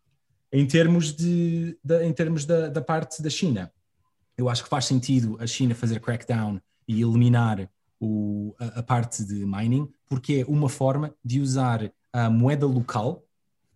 Em 0.53 0.67
termos, 0.67 1.13
de, 1.13 1.79
de 1.83 2.05
em 2.05 2.13
termos 2.13 2.45
da, 2.45 2.69
da 2.69 2.83
parte 2.83 3.23
da 3.23 3.31
China, 3.31 3.73
eu 4.37 4.49
acho 4.49 4.63
que 4.65 4.69
faz 4.69 4.85
sentido 4.85 5.37
a 5.41 5.47
China 5.47 5.75
fazer 5.75 6.01
crackdown 6.01 6.61
e 6.87 7.01
eliminar 7.01 7.71
o, 8.01 8.55
a, 8.59 8.81
a, 8.81 8.83
parte 8.83 9.25
de 9.25 9.47
mining, 9.47 9.89
porque 10.09 10.45
é 10.47 10.51
uma 10.51 10.69
forma 10.69 11.15
de 11.25 11.41
usar 11.41 11.91
a 12.13 12.29
moeda 12.29 12.67
local, 12.67 13.25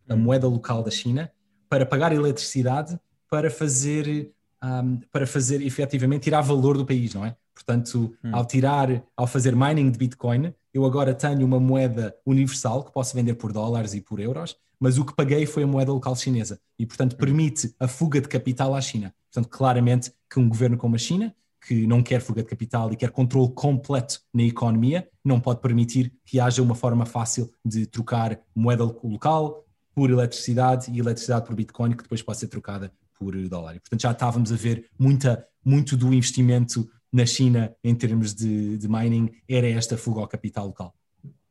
a 0.09 0.15
hum. 0.15 0.19
moeda 0.19 0.47
local 0.49 0.83
da 0.83 0.91
China, 0.91 1.31
para 1.69 1.87
pagar 1.87 2.13
eletricidade 2.13 2.99
para 3.31 3.51
fazer, 3.51 4.33
um, 4.63 5.01
para 5.11 5.27
fazer 5.27 5.63
efetivamente 5.63 6.25
tirar 6.25 6.41
valor 6.41 6.77
do 6.77 6.85
país, 6.85 7.15
não 7.15 7.25
é? 7.25 7.37
Portanto, 7.55 8.15
hum. 8.23 8.31
ao 8.33 8.45
tirar, 8.45 9.03
ao 9.17 9.27
fazer 9.27 9.57
mining 9.57 9.91
de 9.91 9.99
Bitcoin, 9.99 10.53
eu 10.75 10.85
agora 10.85 11.15
tenho 11.15 11.45
uma 11.47 11.59
moeda 11.59 12.15
universal 12.27 12.85
que 12.85 12.93
posso 12.93 13.15
vender 13.15 13.35
por 13.35 13.53
dólares 13.53 13.95
e 13.95 14.01
por 14.01 14.21
euros, 14.21 14.57
mas 14.81 14.99
o 14.99 15.05
que 15.05 15.15
paguei 15.15 15.47
foi 15.47 15.63
a 15.63 15.67
moeda 15.67 15.93
local 15.93 16.15
chinesa 16.17 16.61
e, 16.79 16.87
portanto, 16.87 17.17
permite 17.17 17.75
a 17.81 17.89
fuga 17.89 18.21
de 18.21 18.29
capital 18.29 18.75
à 18.75 18.81
China. 18.81 19.15
Portanto, 19.33 19.51
claramente 19.51 20.13
que 20.31 20.39
um 20.39 20.49
governo 20.49 20.77
como 20.77 20.95
a 20.95 20.99
China, 20.99 21.35
que 21.67 21.87
não 21.87 22.03
quer 22.03 22.21
fuga 22.21 22.43
de 22.43 22.49
capital 22.49 22.93
e 22.93 22.97
quer 22.97 23.11
controle 23.11 23.53
completo 23.53 24.21
na 24.33 24.43
economia, 24.43 25.09
não 25.25 25.41
pode 25.41 25.61
permitir 25.61 26.13
que 26.25 26.39
haja 26.39 26.63
uma 26.63 26.75
forma 26.75 27.05
fácil 27.05 27.51
de 27.65 27.87
trocar 27.87 28.39
moeda 28.55 28.85
local 28.85 29.65
por 29.95 30.11
eletricidade 30.11 30.91
e 30.91 31.01
eletricidade 31.01 31.47
por 31.47 31.55
Bitcoin, 31.55 31.93
que 31.93 32.03
depois 32.03 32.23
pode 32.23 32.39
ser 32.39 32.49
trocada 32.49 32.93
por 33.19 33.35
dólar. 33.49 33.77
E, 33.77 33.81
portanto, 33.81 34.03
já 34.03 34.13
estávamos 34.13 34.53
a 34.53 34.57
ver 34.57 34.89
muita, 34.99 35.47
muito 35.65 35.97
do 35.97 36.13
investimento 36.13 36.89
na 37.13 37.25
China 37.25 37.75
em 37.83 37.95
termos 37.95 38.35
de, 38.35 38.77
de 38.77 38.89
mining 38.89 39.33
era 39.49 39.67
esta 39.69 39.97
fuga 39.97 40.21
ao 40.21 40.29
capital 40.29 40.67
local. 40.67 40.95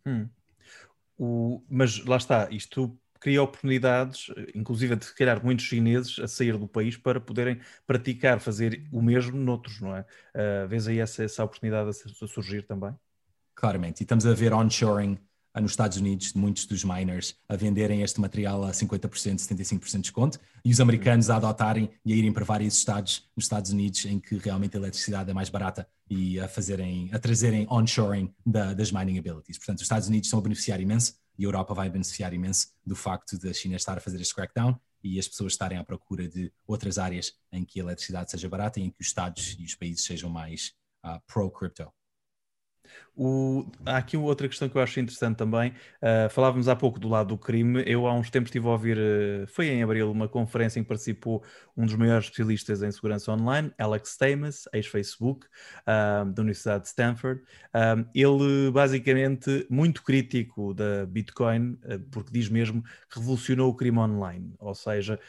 Hum. 0.06 0.30
O, 1.18 1.64
mas 1.70 2.04
lá 2.06 2.18
está, 2.18 2.48
isto 2.52 2.98
cria 3.20 3.42
oportunidades, 3.42 4.28
inclusive 4.54 4.96
de 4.96 5.06
se 5.06 5.16
calhar 5.16 5.44
muitos 5.44 5.66
chineses 5.66 6.20
a 6.20 6.28
sair 6.28 6.58
do 6.58 6.68
país 6.68 6.98
para 6.98 7.20
poderem 7.20 7.60
praticar, 7.88 8.40
fazer 8.40 8.88
o 8.92 9.02
mesmo 9.02 9.38
noutros, 9.38 9.82
não 9.82 9.96
é? 9.96 10.02
Uh, 10.34 10.68
vês 10.68 10.88
aí 10.88 11.00
essa, 11.00 11.24
essa 11.24 11.44
oportunidade 11.44 11.90
a 11.90 12.28
surgir 12.28 12.64
também? 12.64 12.94
Claramente, 13.56 14.02
e 14.02 14.04
estamos 14.04 14.26
a 14.26 14.34
ver 14.34 14.54
onshoring 14.54 15.18
nos 15.62 15.72
Estados 15.72 15.98
Unidos, 15.98 16.34
muitos 16.34 16.66
dos 16.66 16.84
miners 16.84 17.36
a 17.48 17.56
venderem 17.56 18.02
este 18.02 18.20
material 18.20 18.64
a 18.66 18.72
50%, 18.72 19.08
75% 19.10 19.92
de 19.92 20.02
desconto, 20.02 20.40
e 20.64 20.72
os 20.72 20.82
americanos 20.82 21.30
a 21.30 21.38
adotarem 21.38 21.90
e 22.04 22.14
a 22.14 22.16
irem 22.16 22.34
para 22.34 22.44
vários 22.44 22.78
estados 22.78 23.24
nos 23.36 23.46
Estados 23.46 23.72
Unidos 23.72 24.06
em 24.06 24.20
que 24.20 24.38
realmente 24.38 24.76
a 24.76 24.80
eletricidade 24.80 25.32
é 25.32 25.34
mais 25.34 25.50
barata 25.50 25.88
e 26.10 26.40
a 26.40 26.48
fazerem, 26.48 27.10
a 27.14 27.20
trazerem 27.20 27.66
onshoring 27.72 28.34
da, 28.46 28.74
das 28.74 28.92
mining 28.92 29.18
abilities. 29.18 29.58
Portanto, 29.58 29.78
os 29.78 29.84
Estados 29.84 30.08
Unidos 30.08 30.28
estão 30.28 30.40
a 30.40 30.44
beneficiar 30.44 30.80
imenso 30.82 31.16
e 31.38 31.44
a 31.44 31.48
Europa 31.48 31.74
vai 31.74 31.90
beneficiar 31.90 32.34
imenso 32.34 32.68
do 32.86 32.96
facto 32.96 33.38
da 33.38 33.54
China 33.54 33.76
estar 33.76 33.98
a 33.98 34.02
fazer 34.02 34.22
este 34.22 34.34
crackdown 34.34 34.80
e 35.04 35.20
as 35.20 35.28
pessoas 35.28 35.54
estarem 35.54 35.78
à 35.78 35.84
procura 35.84 36.28
de 36.28 36.52
outras 36.66 36.98
áreas 36.98 37.34
em 37.52 37.64
que 37.64 37.80
a 37.80 37.84
eletricidade 37.84 38.32
seja 38.32 38.50
barata 38.50 38.80
e 38.80 38.84
em 38.84 38.90
que 38.90 39.02
os 39.02 39.08
estados 39.08 39.56
e 39.60 39.64
os 39.64 39.76
países 39.76 40.04
sejam 40.04 40.30
mais 40.30 40.74
uh, 41.06 41.20
pro-crypto. 41.28 41.92
O, 43.18 43.66
há 43.86 43.98
aqui 43.98 44.18
outra 44.18 44.48
questão 44.48 44.68
que 44.68 44.78
eu 44.78 44.82
acho 44.82 45.00
interessante 45.00 45.38
também. 45.38 45.72
Uh, 46.02 46.30
falávamos 46.30 46.68
há 46.68 46.76
pouco 46.76 47.00
do 47.00 47.08
lado 47.08 47.30
do 47.30 47.38
crime. 47.38 47.82
Eu 47.86 48.06
há 48.08 48.14
uns 48.14 48.30
tempos 48.30 48.50
estive 48.50 48.68
a 48.68 48.72
ouvir, 48.72 48.98
uh, 48.98 49.48
foi 49.48 49.70
em 49.70 49.82
abril, 49.82 50.12
uma 50.12 50.28
conferência 50.28 50.80
em 50.80 50.84
que 50.84 50.90
participou 50.90 51.42
um 51.78 51.86
dos 51.86 51.96
maiores 51.96 52.26
especialistas 52.26 52.84
em 52.84 52.92
segurança 52.92 53.32
online, 53.32 53.72
Alex 53.78 54.12
Stamos, 54.12 54.68
ex-Facebook, 54.74 55.46
uh, 55.46 56.26
da 56.30 56.42
Universidade 56.42 56.84
de 56.84 56.90
Stanford. 56.90 57.42
ele, 58.14 58.72
basicamente, 58.72 59.66
muito 59.70 60.04
crítico 60.04 60.74
da 60.74 61.06
Bitcoin, 61.06 61.78
porque 62.12 62.32
diz 62.32 62.50
mesmo 62.50 62.84
que 63.10 63.20
revolucionou 63.20 63.70
o 63.70 63.76
crime 63.76 64.00
online. 64.00 64.54
Ou 64.60 64.74
seja, 64.74 65.20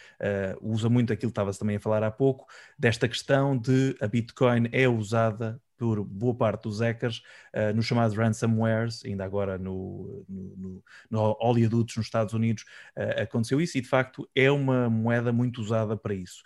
usa 0.61 0.89
muito 0.89 1.13
aquilo 1.13 1.31
que 1.31 1.33
estava-se 1.33 1.59
também 1.59 1.77
a 1.77 1.81
falar 1.81 2.03
há 2.03 2.11
pouco, 2.11 2.47
desta 2.79 3.09
questão 3.09 3.57
de 3.57 3.97
a 4.01 4.07
Bitcoin 4.07 4.69
é 4.73 4.89
usada 4.89 5.61
por 5.77 6.05
boa 6.05 6.35
parte 6.35 6.63
dos 6.63 6.81
hackers 6.81 7.23
uh, 7.55 7.75
nos 7.75 7.87
chamados 7.87 8.17
ransomwares, 8.17 9.05
ainda 9.05 9.25
agora 9.25 9.59
no, 9.59 10.25
no, 10.29 10.57
no, 10.57 10.85
no 11.11 11.37
oleodutos 11.41 11.97
nos 11.97 12.07
Estados 12.07 12.35
Unidos 12.35 12.65
uh, 12.97 13.23
aconteceu 13.23 13.61
isso 13.61 13.79
e 13.79 13.81
de 13.81 13.89
facto 13.89 14.29
é 14.35 14.51
uma 14.51 14.89
moeda 14.89 15.33
muito 15.33 15.61
usada 15.61 15.97
para 15.97 16.15
isso. 16.15 16.43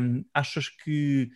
Um, 0.00 0.24
achas 0.34 0.68
que 0.68 1.30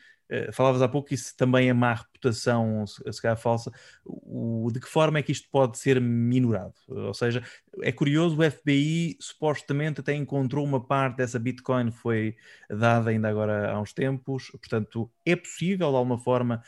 falavas 0.52 0.80
há 0.82 0.88
pouco 0.88 1.08
que 1.08 1.14
isso 1.14 1.36
também 1.36 1.68
é 1.68 1.72
má 1.72 1.94
reputação, 1.94 2.84
se 2.86 3.20
calhar 3.20 3.36
falsa. 3.36 3.72
O, 4.04 4.70
de 4.72 4.80
que 4.80 4.88
forma 4.88 5.18
é 5.18 5.22
que 5.22 5.32
isto 5.32 5.48
pode 5.50 5.78
ser 5.78 6.00
minorado? 6.00 6.74
Ou 6.88 7.14
seja, 7.14 7.42
é 7.82 7.90
curioso, 7.90 8.38
o 8.38 8.50
FBI 8.50 9.16
supostamente 9.20 10.00
até 10.00 10.14
encontrou 10.14 10.64
uma 10.64 10.84
parte 10.84 11.16
dessa 11.16 11.38
Bitcoin 11.38 11.90
foi 11.90 12.36
dada 12.68 13.10
ainda 13.10 13.28
agora 13.28 13.72
há 13.72 13.80
uns 13.80 13.92
tempos, 13.92 14.50
portanto, 14.50 15.10
é 15.26 15.34
possível 15.34 15.90
de 15.90 15.96
alguma 15.96 16.18
forma 16.18 16.62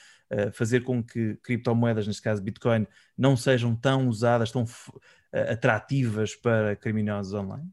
fazer 0.53 0.83
com 0.83 1.03
que 1.03 1.37
criptomoedas, 1.43 2.07
neste 2.07 2.23
caso 2.23 2.43
Bitcoin, 2.43 2.87
não 3.17 3.37
sejam 3.37 3.77
tão 3.77 4.09
usadas, 4.09 4.51
tão 4.51 4.65
atrativas 5.33 6.35
para 6.35 6.75
criminosos 6.77 7.35
online? 7.35 7.69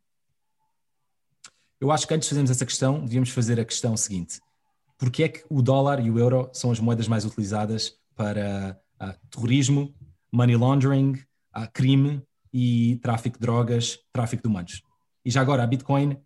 Eu 1.79 1.91
acho 1.91 2.05
que 2.05 2.13
antes 2.13 2.27
de 2.27 2.31
fazermos 2.31 2.51
essa 2.51 2.65
questão, 2.65 2.99
devíamos 3.05 3.29
fazer 3.29 3.59
a 3.59 3.65
questão 3.65 3.95
seguinte: 3.95 4.41
porque 4.99 5.23
é 5.23 5.29
que 5.29 5.43
o 5.49 5.61
dólar 5.61 6.05
e 6.05 6.11
o 6.11 6.19
euro 6.19 6.49
são 6.53 6.71
as 6.71 6.79
moedas 6.79 7.07
mais 7.07 7.23
utilizadas 7.23 7.95
para 8.15 8.79
uh, 9.01 9.13
terrorismo, 9.31 9.95
money 10.31 10.57
laundering, 10.57 11.13
uh, 11.57 11.71
crime 11.73 12.21
e 12.53 12.99
tráfico 13.01 13.37
de 13.37 13.41
drogas, 13.41 13.97
tráfico 14.11 14.43
de 14.43 14.49
humanos? 14.49 14.83
E 15.23 15.31
já 15.31 15.39
agora, 15.39 15.63
a 15.63 15.67
Bitcoin, 15.67 16.17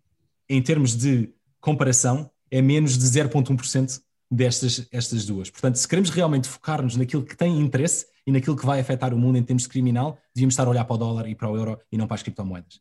em 0.48 0.60
termos 0.60 0.96
de 0.96 1.32
comparação, 1.60 2.28
é 2.50 2.60
menos 2.60 2.98
de 2.98 3.04
0,1% 3.04 4.02
destas 4.30 4.88
estas 4.90 5.24
duas. 5.24 5.50
Portanto, 5.50 5.76
se 5.76 5.86
queremos 5.86 6.10
realmente 6.10 6.48
focar-nos 6.48 6.96
naquilo 6.96 7.24
que 7.24 7.36
tem 7.36 7.60
interesse 7.60 8.06
e 8.26 8.32
naquilo 8.32 8.56
que 8.56 8.66
vai 8.66 8.80
afetar 8.80 9.14
o 9.14 9.18
mundo 9.18 9.38
em 9.38 9.42
termos 9.42 9.62
de 9.62 9.68
criminal, 9.68 10.18
devíamos 10.34 10.54
estar 10.54 10.66
a 10.66 10.70
olhar 10.70 10.84
para 10.84 10.94
o 10.94 10.98
dólar 10.98 11.28
e 11.28 11.34
para 11.34 11.48
o 11.48 11.56
euro 11.56 11.78
e 11.92 11.96
não 11.96 12.08
para 12.08 12.16
as 12.16 12.22
criptomoedas. 12.22 12.80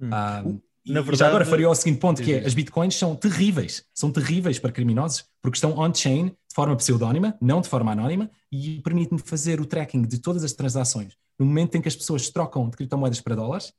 Hum. 0.00 0.08
Ah, 0.10 0.42
Na 0.86 1.00
verdade, 1.00 1.18
já 1.18 1.28
agora 1.28 1.44
faria 1.44 1.68
o 1.68 1.74
seguinte 1.74 1.98
ponto, 1.98 2.22
que 2.22 2.32
é, 2.32 2.46
as 2.46 2.54
bitcoins 2.54 2.94
são 2.94 3.16
terríveis, 3.16 3.84
são 3.92 4.10
terríveis 4.10 4.58
para 4.58 4.70
criminosos, 4.70 5.24
porque 5.42 5.56
estão 5.56 5.76
on-chain 5.78 6.26
de 6.26 6.54
forma 6.54 6.76
pseudónima, 6.76 7.36
não 7.40 7.60
de 7.60 7.68
forma 7.68 7.92
anónima, 7.92 8.30
e 8.52 8.80
permite-me 8.82 9.20
fazer 9.20 9.60
o 9.60 9.66
tracking 9.66 10.02
de 10.02 10.18
todas 10.18 10.44
as 10.44 10.52
transações. 10.52 11.14
No 11.38 11.44
momento 11.44 11.76
em 11.76 11.80
que 11.80 11.88
as 11.88 11.96
pessoas 11.96 12.30
trocam 12.30 12.68
de 12.68 12.76
criptomoedas 12.76 13.20
para 13.20 13.34
dólares, 13.34 13.72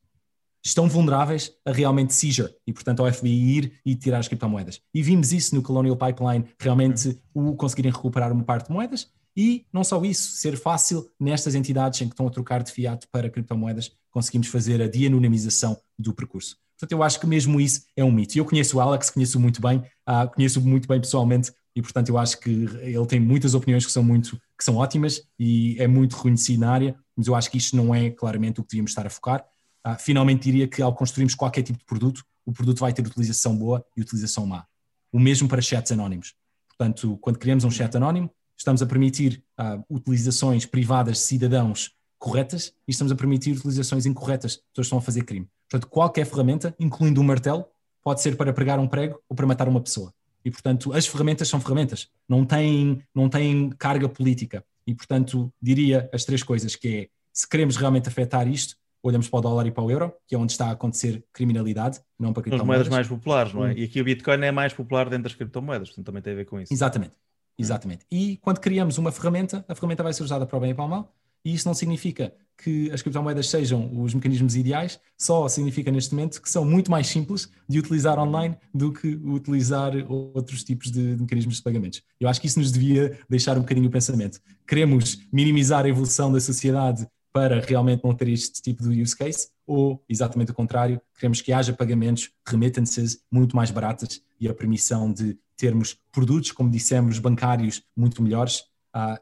estão 0.63 0.89
vulneráveis 0.89 1.53
a 1.65 1.71
realmente 1.71 2.13
seizure 2.13 2.53
e, 2.65 2.73
portanto, 2.73 3.03
ao 3.03 3.11
FBI 3.11 3.57
ir 3.57 3.73
e 3.85 3.95
tirar 3.95 4.19
as 4.19 4.27
criptomoedas. 4.27 4.81
E 4.93 5.01
vimos 5.01 5.31
isso 5.31 5.55
no 5.55 5.61
Colonial 5.61 5.95
Pipeline, 5.95 6.45
realmente 6.59 7.17
o 7.33 7.55
conseguirem 7.55 7.91
recuperar 7.91 8.31
uma 8.31 8.43
parte 8.43 8.67
de 8.67 8.73
moedas 8.73 9.07
e 9.35 9.65
não 9.71 9.83
só 9.83 10.03
isso, 10.03 10.31
ser 10.31 10.57
fácil 10.57 11.07
nestas 11.19 11.55
entidades 11.55 12.01
em 12.01 12.07
que 12.07 12.13
estão 12.13 12.27
a 12.27 12.31
trocar 12.31 12.63
de 12.63 12.71
fiat 12.71 13.07
para 13.11 13.29
criptomoedas, 13.29 13.91
conseguimos 14.09 14.47
fazer 14.47 14.81
a 14.81 14.87
de-anonimização 14.87 15.77
do 15.97 16.11
percurso. 16.11 16.57
Portanto, 16.77 16.91
eu 16.91 17.01
acho 17.01 17.19
que 17.19 17.25
mesmo 17.25 17.59
isso 17.59 17.85
é 17.95 18.03
um 18.03 18.11
mito. 18.11 18.37
Eu 18.37 18.45
conheço 18.45 18.77
o 18.77 18.81
Alex, 18.81 19.09
conheço 19.09 19.39
muito 19.39 19.59
bem, 19.59 19.79
uh, 20.07 20.29
conheço 20.33 20.61
muito 20.61 20.87
bem 20.87 21.01
pessoalmente 21.01 21.51
e, 21.75 21.81
portanto, 21.81 22.09
eu 22.09 22.17
acho 22.17 22.39
que 22.39 22.49
ele 22.49 23.05
tem 23.07 23.19
muitas 23.19 23.53
opiniões 23.53 23.85
que 23.85 23.91
são 23.91 24.03
muito 24.03 24.39
que 24.57 24.63
são 24.63 24.75
ótimas 24.77 25.21
e 25.39 25.75
é 25.79 25.87
muito 25.87 26.15
reconhecido 26.15 26.61
na 26.61 26.71
área, 26.71 26.95
mas 27.15 27.27
eu 27.27 27.35
acho 27.35 27.51
que 27.51 27.57
isto 27.57 27.75
não 27.75 27.93
é 27.93 28.09
claramente 28.09 28.59
o 28.59 28.63
que 28.63 28.69
devíamos 28.69 28.91
estar 28.91 29.05
a 29.05 29.09
focar. 29.09 29.45
Uh, 29.85 29.95
finalmente 29.99 30.43
diria 30.43 30.67
que 30.67 30.81
ao 30.81 30.93
construirmos 30.93 31.35
qualquer 31.35 31.63
tipo 31.63 31.79
de 31.79 31.85
produto, 31.85 32.23
o 32.45 32.51
produto 32.51 32.79
vai 32.79 32.93
ter 32.93 33.05
utilização 33.05 33.55
boa 33.55 33.85
e 33.95 34.01
utilização 34.01 34.45
má. 34.45 34.65
O 35.11 35.19
mesmo 35.19 35.47
para 35.47 35.61
chats 35.61 35.91
anónimos. 35.91 36.33
Portanto, 36.67 37.17
quando 37.21 37.37
criamos 37.37 37.63
um 37.63 37.71
chat 37.71 37.95
anónimo, 37.95 38.31
estamos 38.57 38.81
a 38.81 38.85
permitir 38.85 39.43
uh, 39.59 39.83
utilizações 39.89 40.65
privadas 40.65 41.17
de 41.17 41.23
cidadãos 41.23 41.91
corretas 42.17 42.73
e 42.87 42.91
estamos 42.91 43.11
a 43.11 43.15
permitir 43.15 43.55
utilizações 43.55 44.05
incorretas, 44.05 44.57
pessoas 44.73 44.87
estão 44.87 44.97
a 44.97 45.01
fazer 45.01 45.23
crime. 45.23 45.47
Portanto, 45.69 45.89
qualquer 45.89 46.25
ferramenta, 46.25 46.75
incluindo 46.79 47.19
um 47.21 47.23
martelo, 47.23 47.65
pode 48.03 48.21
ser 48.21 48.35
para 48.37 48.53
pregar 48.53 48.79
um 48.79 48.87
prego 48.87 49.21
ou 49.27 49.35
para 49.35 49.45
matar 49.45 49.67
uma 49.67 49.81
pessoa. 49.81 50.13
E, 50.43 50.51
portanto, 50.51 50.93
as 50.93 51.05
ferramentas 51.05 51.49
são 51.49 51.59
ferramentas, 51.59 52.09
não 52.27 52.45
têm, 52.45 53.03
não 53.13 53.27
têm 53.27 53.69
carga 53.71 54.07
política. 54.07 54.63
E, 54.85 54.95
portanto, 54.95 55.51
diria 55.61 56.09
as 56.13 56.23
três 56.23 56.41
coisas, 56.41 56.75
que 56.75 56.87
é, 56.87 57.07
se 57.33 57.47
queremos 57.47 57.75
realmente 57.75 58.07
afetar 58.07 58.47
isto, 58.47 58.77
olhamos 59.03 59.29
para 59.29 59.39
o 59.39 59.41
dólar 59.41 59.67
e 59.67 59.71
para 59.71 59.83
o 59.83 59.91
euro, 59.91 60.13
que 60.25 60.35
é 60.35 60.37
onde 60.37 60.53
está 60.53 60.67
a 60.67 60.71
acontecer 60.71 61.23
criminalidade, 61.33 61.99
não 62.17 62.31
para 62.31 62.43
criptomoedas. 62.43 62.81
As 62.81 62.87
moedas 62.87 62.89
mais 62.89 63.07
populares, 63.07 63.53
não 63.53 63.65
é? 63.65 63.71
Hum. 63.71 63.77
E 63.77 63.83
aqui 63.83 64.01
o 64.01 64.03
Bitcoin 64.03 64.41
é 64.43 64.51
mais 64.51 64.73
popular 64.73 65.09
dentro 65.09 65.23
das 65.23 65.35
criptomoedas, 65.35 65.89
portanto 65.89 66.05
também 66.05 66.21
tem 66.21 66.33
a 66.33 66.35
ver 66.37 66.45
com 66.45 66.59
isso. 66.59 66.73
Exatamente. 66.73 67.13
Exatamente. 67.57 68.05
E 68.11 68.37
quando 68.37 68.59
criamos 68.59 68.97
uma 68.97 69.11
ferramenta, 69.11 69.65
a 69.67 69.75
ferramenta 69.75 70.03
vai 70.03 70.13
ser 70.13 70.23
usada 70.23 70.45
para 70.45 70.57
o 70.57 70.61
bem 70.61 70.71
e 70.71 70.73
para 70.73 70.85
o 70.85 70.87
mal, 70.87 71.13
e 71.47 71.53
isso 71.53 71.65
não 71.65 71.73
significa 71.73 72.33
que 72.61 72.91
as 72.91 73.01
criptomoedas 73.01 73.47
sejam 73.47 73.89
os 74.01 74.13
mecanismos 74.13 74.57
ideais, 74.57 74.99
só 75.17 75.47
significa 75.47 75.89
neste 75.89 76.13
momento 76.13 76.41
que 76.41 76.49
são 76.49 76.65
muito 76.65 76.91
mais 76.91 77.07
simples 77.07 77.49
de 77.69 77.79
utilizar 77.79 78.19
online 78.19 78.57
do 78.73 78.91
que 78.91 79.15
utilizar 79.23 79.93
outros 80.11 80.61
tipos 80.61 80.91
de, 80.91 81.15
mecanismos 81.15 81.55
de 81.55 81.63
pagamentos. 81.63 82.03
Eu 82.19 82.27
acho 82.27 82.41
que 82.41 82.47
isso 82.47 82.59
nos 82.59 82.69
devia 82.69 83.17
deixar 83.29 83.57
um 83.57 83.61
bocadinho 83.61 83.87
o 83.87 83.91
pensamento. 83.91 84.41
Queremos 84.67 85.19
minimizar 85.31 85.85
a 85.85 85.87
evolução 85.87 86.33
da 86.33 86.41
sociedade 86.41 87.07
para 87.31 87.61
realmente 87.61 88.03
não 88.03 88.13
ter 88.13 88.27
este 88.27 88.61
tipo 88.61 88.83
de 88.83 89.01
use 89.01 89.15
case, 89.15 89.47
ou 89.65 90.03
exatamente 90.09 90.51
o 90.51 90.53
contrário, 90.53 90.99
queremos 91.17 91.39
que 91.39 91.53
haja 91.53 91.71
pagamentos, 91.71 92.29
remittances 92.45 93.21
muito 93.31 93.55
mais 93.55 93.71
baratas 93.71 94.21
e 94.37 94.49
a 94.49 94.53
permissão 94.53 95.13
de 95.13 95.37
termos 95.55 95.97
produtos, 96.11 96.51
como 96.51 96.69
dissemos, 96.69 97.19
bancários 97.19 97.83
muito 97.95 98.21
melhores, 98.21 98.65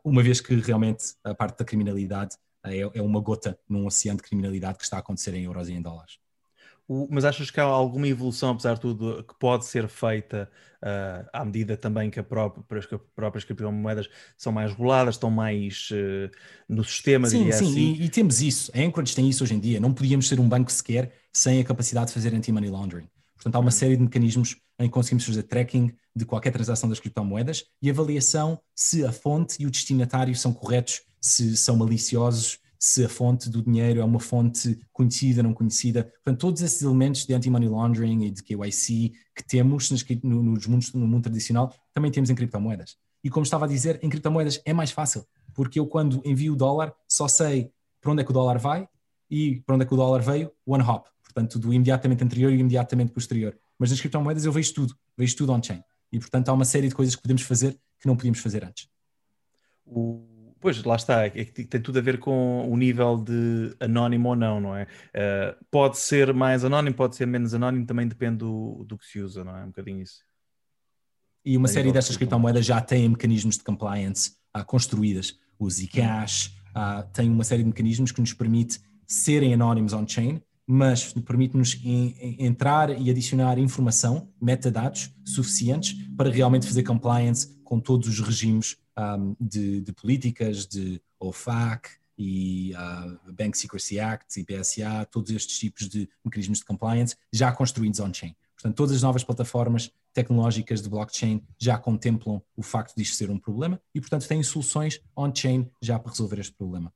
uma 0.03 0.23
vez 0.23 0.39
que 0.39 0.55
realmente 0.55 1.15
a 1.23 1.33
parte 1.33 1.59
da 1.59 1.65
criminalidade 1.65 2.35
é, 2.63 2.79
é 2.79 3.01
uma 3.01 3.19
gota 3.19 3.57
num 3.67 3.85
oceano 3.85 4.17
de 4.17 4.23
criminalidade 4.23 4.77
que 4.77 4.83
está 4.83 4.97
a 4.97 4.99
acontecer 4.99 5.33
em 5.33 5.43
euros 5.43 5.69
e 5.69 5.73
em 5.73 5.81
dólares. 5.81 6.17
Mas 7.09 7.25
achas 7.25 7.49
que 7.49 7.59
há 7.59 7.63
alguma 7.63 8.07
evolução, 8.07 8.51
apesar 8.51 8.75
de 8.75 8.81
tudo, 8.81 9.23
que 9.23 9.33
pode 9.39 9.65
ser 9.65 9.87
feita 9.87 10.47
uh, 10.83 11.27
à 11.33 11.43
medida 11.43 11.75
também 11.75 12.11
que, 12.11 12.21
própria, 12.21 12.63
as 12.77 12.85
próprias 13.15 13.43
criptomoedas 13.43 14.07
são 14.37 14.51
mais 14.53 14.69
reguladas, 14.69 15.15
estão 15.15 15.31
mais 15.31 15.89
uh, 15.91 16.29
no 16.69 16.83
sistema, 16.83 17.27
sim, 17.27 17.45
sim, 17.45 17.49
assim? 17.49 17.75
E, 17.75 18.03
e, 18.03 18.09
temos 18.09 18.39
isso. 18.39 18.71
A 18.75 18.79
Anchorage 18.79 19.15
tem 19.15 19.27
isso 19.27 19.43
hoje 19.43 19.55
em 19.55 19.59
dia. 19.59 19.79
Não 19.79 19.91
podíamos 19.91 20.27
ser 20.27 20.39
um 20.39 20.47
banco 20.47 20.71
sequer 20.71 21.11
sem 21.33 21.59
a 21.59 21.65
capacidade 21.65 22.07
de 22.07 22.13
fazer 22.13 22.35
anti-money 22.35 22.69
laundering. 22.69 23.09
Portanto, 23.45 23.57
há 23.57 23.59
uma 23.59 23.69
série 23.69 23.95
de 23.95 24.01
mecanismos 24.01 24.57
em 24.79 24.85
que 24.85 24.89
conseguimos 24.89 25.23
fazer 25.23 25.43
tracking 25.43 25.93
de 26.15 26.25
qualquer 26.25 26.49
transação 26.49 26.89
das 26.89 26.99
criptomoedas 26.99 27.65
e 27.79 27.91
avaliação 27.91 28.59
se 28.73 29.05
a 29.05 29.11
fonte 29.11 29.61
e 29.61 29.67
o 29.67 29.69
destinatário 29.69 30.35
são 30.35 30.51
corretos, 30.51 31.03
se 31.21 31.55
são 31.55 31.75
maliciosos, 31.77 32.57
se 32.79 33.05
a 33.05 33.09
fonte 33.09 33.47
do 33.47 33.61
dinheiro 33.61 33.99
é 33.99 34.03
uma 34.03 34.19
fonte 34.19 34.79
conhecida, 34.91 35.43
não 35.43 35.53
conhecida. 35.53 36.05
Portanto, 36.23 36.39
todos 36.39 36.63
esses 36.63 36.81
elementos 36.81 37.23
de 37.23 37.35
anti-money 37.35 37.69
laundering 37.69 38.23
e 38.25 38.31
de 38.31 38.41
KYC 38.41 39.13
que 39.35 39.45
temos 39.45 39.91
nos 39.91 40.65
mundos, 40.65 40.91
no 40.93 41.07
mundo 41.07 41.25
tradicional, 41.25 41.71
também 41.93 42.09
temos 42.09 42.31
em 42.31 42.35
criptomoedas. 42.35 42.97
E 43.23 43.29
como 43.29 43.43
estava 43.43 43.65
a 43.65 43.67
dizer, 43.67 43.99
em 44.01 44.09
criptomoedas 44.09 44.59
é 44.65 44.73
mais 44.73 44.89
fácil, 44.89 45.23
porque 45.53 45.79
eu 45.79 45.85
quando 45.85 46.19
envio 46.25 46.53
o 46.53 46.55
dólar 46.55 46.91
só 47.07 47.27
sei 47.27 47.71
para 48.01 48.11
onde 48.11 48.23
é 48.23 48.25
que 48.25 48.31
o 48.31 48.33
dólar 48.33 48.57
vai 48.57 48.89
e 49.29 49.61
para 49.67 49.75
onde 49.75 49.85
é 49.85 49.87
que 49.87 49.93
o 49.93 49.97
dólar 49.97 50.23
veio, 50.23 50.51
one 50.65 50.83
hop. 50.83 51.05
Portanto, 51.35 51.59
do 51.59 51.73
imediatamente 51.73 52.23
anterior 52.23 52.53
e 52.53 52.57
imediatamente 52.57 53.11
posterior. 53.11 53.59
Mas 53.77 53.91
nas 53.91 53.99
criptomoedas 53.99 54.45
eu 54.45 54.53
vejo 54.53 54.73
tudo, 54.73 54.97
vejo 55.17 55.35
tudo 55.35 55.51
on-chain. 55.51 55.83
E 56.09 56.17
portanto 56.17 56.47
há 56.47 56.53
uma 56.53 56.63
série 56.63 56.87
de 56.87 56.95
coisas 56.95 57.13
que 57.13 57.21
podemos 57.21 57.41
fazer 57.41 57.77
que 57.99 58.07
não 58.07 58.15
podíamos 58.15 58.39
fazer 58.39 58.63
antes. 58.63 58.87
O 59.85 60.25
Pois, 60.65 60.83
lá 60.83 60.95
está, 60.95 61.25
é 61.25 61.29
que 61.29 61.63
tem 61.63 61.79
tudo 61.79 61.99
a 61.99 62.01
ver 62.01 62.17
com 62.17 62.67
o 62.67 62.75
nível 62.75 63.17
de 63.17 63.75
anónimo 63.79 64.29
ou 64.29 64.35
não, 64.35 64.59
não 64.59 64.75
é? 64.75 64.87
Uh, 65.13 65.65
pode 65.69 65.99
ser 65.99 66.33
mais 66.33 66.65
anónimo, 66.65 66.95
pode 66.95 67.15
ser 67.15 67.27
menos 67.27 67.53
anónimo, 67.53 67.85
também 67.85 68.07
depende 68.07 68.37
do, 68.37 68.83
do 68.83 68.97
que 68.97 69.05
se 69.05 69.19
usa, 69.19 69.43
não 69.43 69.55
é? 69.55 69.63
Um 69.63 69.67
bocadinho 69.67 70.01
isso. 70.01 70.23
E 71.45 71.55
uma 71.55 71.67
série 71.67 71.91
destas 71.91 72.17
criptomoedas 72.17 72.65
já 72.65 72.81
têm 72.81 73.09
mecanismos 73.09 73.59
de 73.59 73.63
compliance 73.63 74.37
uh, 74.57 74.65
construídas. 74.65 75.37
O 75.59 75.69
Zcash 75.69 76.51
tem 77.13 77.29
uma 77.29 77.43
série 77.43 77.61
de 77.61 77.67
mecanismos 77.67 78.11
que 78.11 78.19
nos 78.19 78.33
permite 78.33 78.79
serem 79.05 79.53
anónimos 79.53 79.93
on-chain, 79.93 80.41
mas 80.67 81.13
permite-nos 81.13 81.79
entrar 81.83 82.89
e 82.99 83.09
adicionar 83.09 83.59
informação, 83.59 84.29
metadados 84.41 85.11
suficientes 85.23 85.93
para 86.17 86.29
realmente 86.29 86.65
fazer 86.65 86.83
compliance 86.83 87.55
com 87.63 87.79
todos 87.79 88.07
os 88.07 88.19
regimes 88.19 88.77
um, 88.97 89.35
de, 89.39 89.81
de, 89.81 89.93
políticas, 89.93 90.65
de 90.65 91.01
OFAC 91.19 91.89
e 92.17 92.73
uh, 92.73 93.33
Bank 93.33 93.57
Secrecy 93.57 93.99
Act 93.99 94.43
BSA, 94.43 95.05
todos 95.11 95.31
estes 95.31 95.59
tipos 95.59 95.87
de 95.87 96.09
mecanismos 96.23 96.59
de 96.59 96.65
compliance 96.65 97.15
já 97.31 97.51
construídos 97.51 97.99
on-chain. 97.99 98.35
Portanto, 98.55 98.75
todas 98.75 98.95
as 98.95 99.03
novas 99.03 99.23
plataformas 99.23 99.91
tecnológicas 100.13 100.81
de 100.81 100.89
blockchain 100.89 101.43
já 101.59 101.77
contemplam 101.77 102.41
o 102.55 102.63
facto 102.63 102.95
de 102.95 103.03
isto 103.03 103.17
ser 103.17 103.29
um 103.29 103.37
problema 103.37 103.79
e, 103.93 103.99
portanto, 103.99 104.27
têm 104.27 104.41
soluções 104.41 105.01
on-chain 105.15 105.69
já 105.81 105.99
para 105.99 106.11
resolver 106.11 106.39
este 106.39 106.53
problema. 106.53 106.91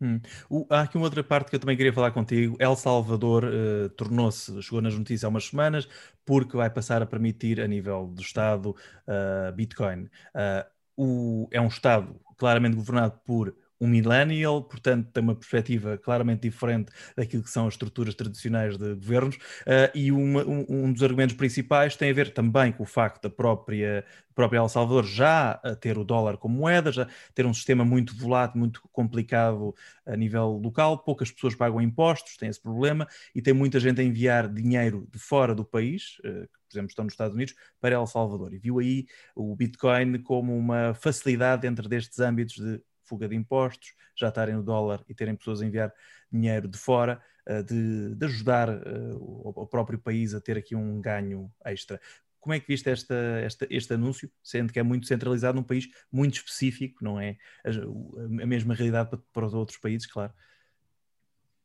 Hum. 0.00 0.20
O, 0.48 0.66
há 0.70 0.82
aqui 0.82 0.96
uma 0.96 1.06
outra 1.06 1.24
parte 1.24 1.50
que 1.50 1.56
eu 1.56 1.60
também 1.60 1.76
queria 1.76 1.92
falar 1.92 2.12
contigo. 2.12 2.56
El 2.60 2.76
Salvador 2.76 3.44
uh, 3.44 3.88
tornou-se, 3.90 4.62
chegou 4.62 4.80
nas 4.80 4.94
notícias 4.96 5.24
há 5.24 5.28
umas 5.28 5.46
semanas, 5.46 5.88
porque 6.24 6.56
vai 6.56 6.70
passar 6.70 7.02
a 7.02 7.06
permitir, 7.06 7.60
a 7.60 7.66
nível 7.66 8.06
do 8.06 8.22
Estado, 8.22 8.70
uh, 8.70 9.52
Bitcoin. 9.54 10.04
Uh, 10.34 10.64
o, 10.96 11.48
é 11.50 11.60
um 11.60 11.66
Estado 11.66 12.20
claramente 12.36 12.76
governado 12.76 13.18
por 13.24 13.54
um 13.80 13.86
millennial, 13.86 14.62
portanto 14.62 15.10
tem 15.12 15.22
uma 15.22 15.34
perspectiva 15.34 15.96
claramente 15.98 16.42
diferente 16.42 16.90
daquilo 17.16 17.42
que 17.42 17.50
são 17.50 17.66
as 17.66 17.74
estruturas 17.74 18.14
tradicionais 18.14 18.76
de 18.76 18.94
governos, 18.94 19.36
uh, 19.36 19.90
e 19.94 20.10
uma, 20.10 20.44
um, 20.44 20.66
um, 20.68 20.92
dos 20.92 21.02
argumentos 21.02 21.36
principais 21.36 21.96
tem 21.96 22.10
a 22.10 22.12
ver 22.14 22.32
também 22.32 22.72
com 22.72 22.82
o 22.82 22.86
facto 22.86 23.22
da 23.22 23.30
própria, 23.30 24.04
própria 24.34 24.58
El 24.58 24.68
Salvador 24.68 25.04
já 25.04 25.54
ter 25.80 25.98
o 25.98 26.04
dólar 26.04 26.36
como 26.36 26.58
moeda, 26.58 26.90
já 26.90 27.08
ter 27.34 27.46
um 27.46 27.54
sistema 27.54 27.84
muito 27.84 28.16
volátil, 28.16 28.58
muito 28.58 28.80
complicado 28.92 29.74
a 30.06 30.16
nível 30.16 30.60
local, 30.62 30.98
poucas 30.98 31.30
pessoas 31.30 31.54
pagam 31.54 31.80
impostos, 31.80 32.36
tem 32.36 32.48
esse 32.48 32.60
problema, 32.60 33.06
e 33.34 33.40
tem 33.40 33.54
muita 33.54 33.78
gente 33.78 34.00
a 34.00 34.04
enviar 34.04 34.48
dinheiro 34.52 35.06
de 35.12 35.18
fora 35.18 35.54
do 35.54 35.64
país, 35.64 36.18
uh, 36.24 36.48
por 36.68 36.74
exemplo, 36.74 36.88
estão 36.90 37.04
nos 37.04 37.14
Estados 37.14 37.34
Unidos, 37.34 37.54
para 37.80 37.94
El 37.94 38.06
Salvador. 38.06 38.52
E 38.52 38.58
viu 38.58 38.78
aí 38.78 39.06
o 39.34 39.56
Bitcoin 39.56 40.18
como 40.22 40.56
uma 40.56 40.92
facilidade 40.94 41.62
dentro 41.62 41.88
destes 41.88 42.20
âmbitos 42.20 42.56
de 42.56 42.80
fuga 43.08 43.28
de 43.28 43.34
impostos, 43.34 43.94
já 44.14 44.28
estarem 44.28 44.54
no 44.54 44.62
dólar 44.62 45.02
e 45.08 45.14
terem 45.14 45.34
pessoas 45.34 45.62
a 45.62 45.66
enviar 45.66 45.92
dinheiro 46.30 46.68
de 46.68 46.78
fora, 46.78 47.22
eh, 47.46 47.62
de, 47.62 48.14
de 48.14 48.26
ajudar 48.26 48.68
eh, 48.68 49.14
o, 49.14 49.66
próprio 49.66 49.98
país 49.98 50.34
a 50.34 50.40
ter 50.40 50.58
aqui 50.58 50.76
um 50.76 51.00
ganho 51.00 51.50
extra. 51.64 51.98
Como 52.38 52.52
é 52.52 52.60
que 52.60 52.68
viste 52.68 52.90
esta, 52.90 53.14
esta, 53.14 53.66
este 53.70 53.94
anúncio, 53.94 54.30
sendo 54.42 54.70
que 54.70 54.78
é 54.78 54.82
muito 54.82 55.06
centralizado 55.06 55.56
num 55.56 55.64
país 55.64 55.88
muito 56.12 56.34
específico, 56.34 57.02
não 57.02 57.18
é 57.18 57.38
a, 57.64 58.46
mesma 58.46 58.74
realidade 58.74 59.08
para, 59.08 59.18
para 59.32 59.46
os 59.46 59.54
outros 59.54 59.78
países, 59.78 60.06
claro? 60.06 60.32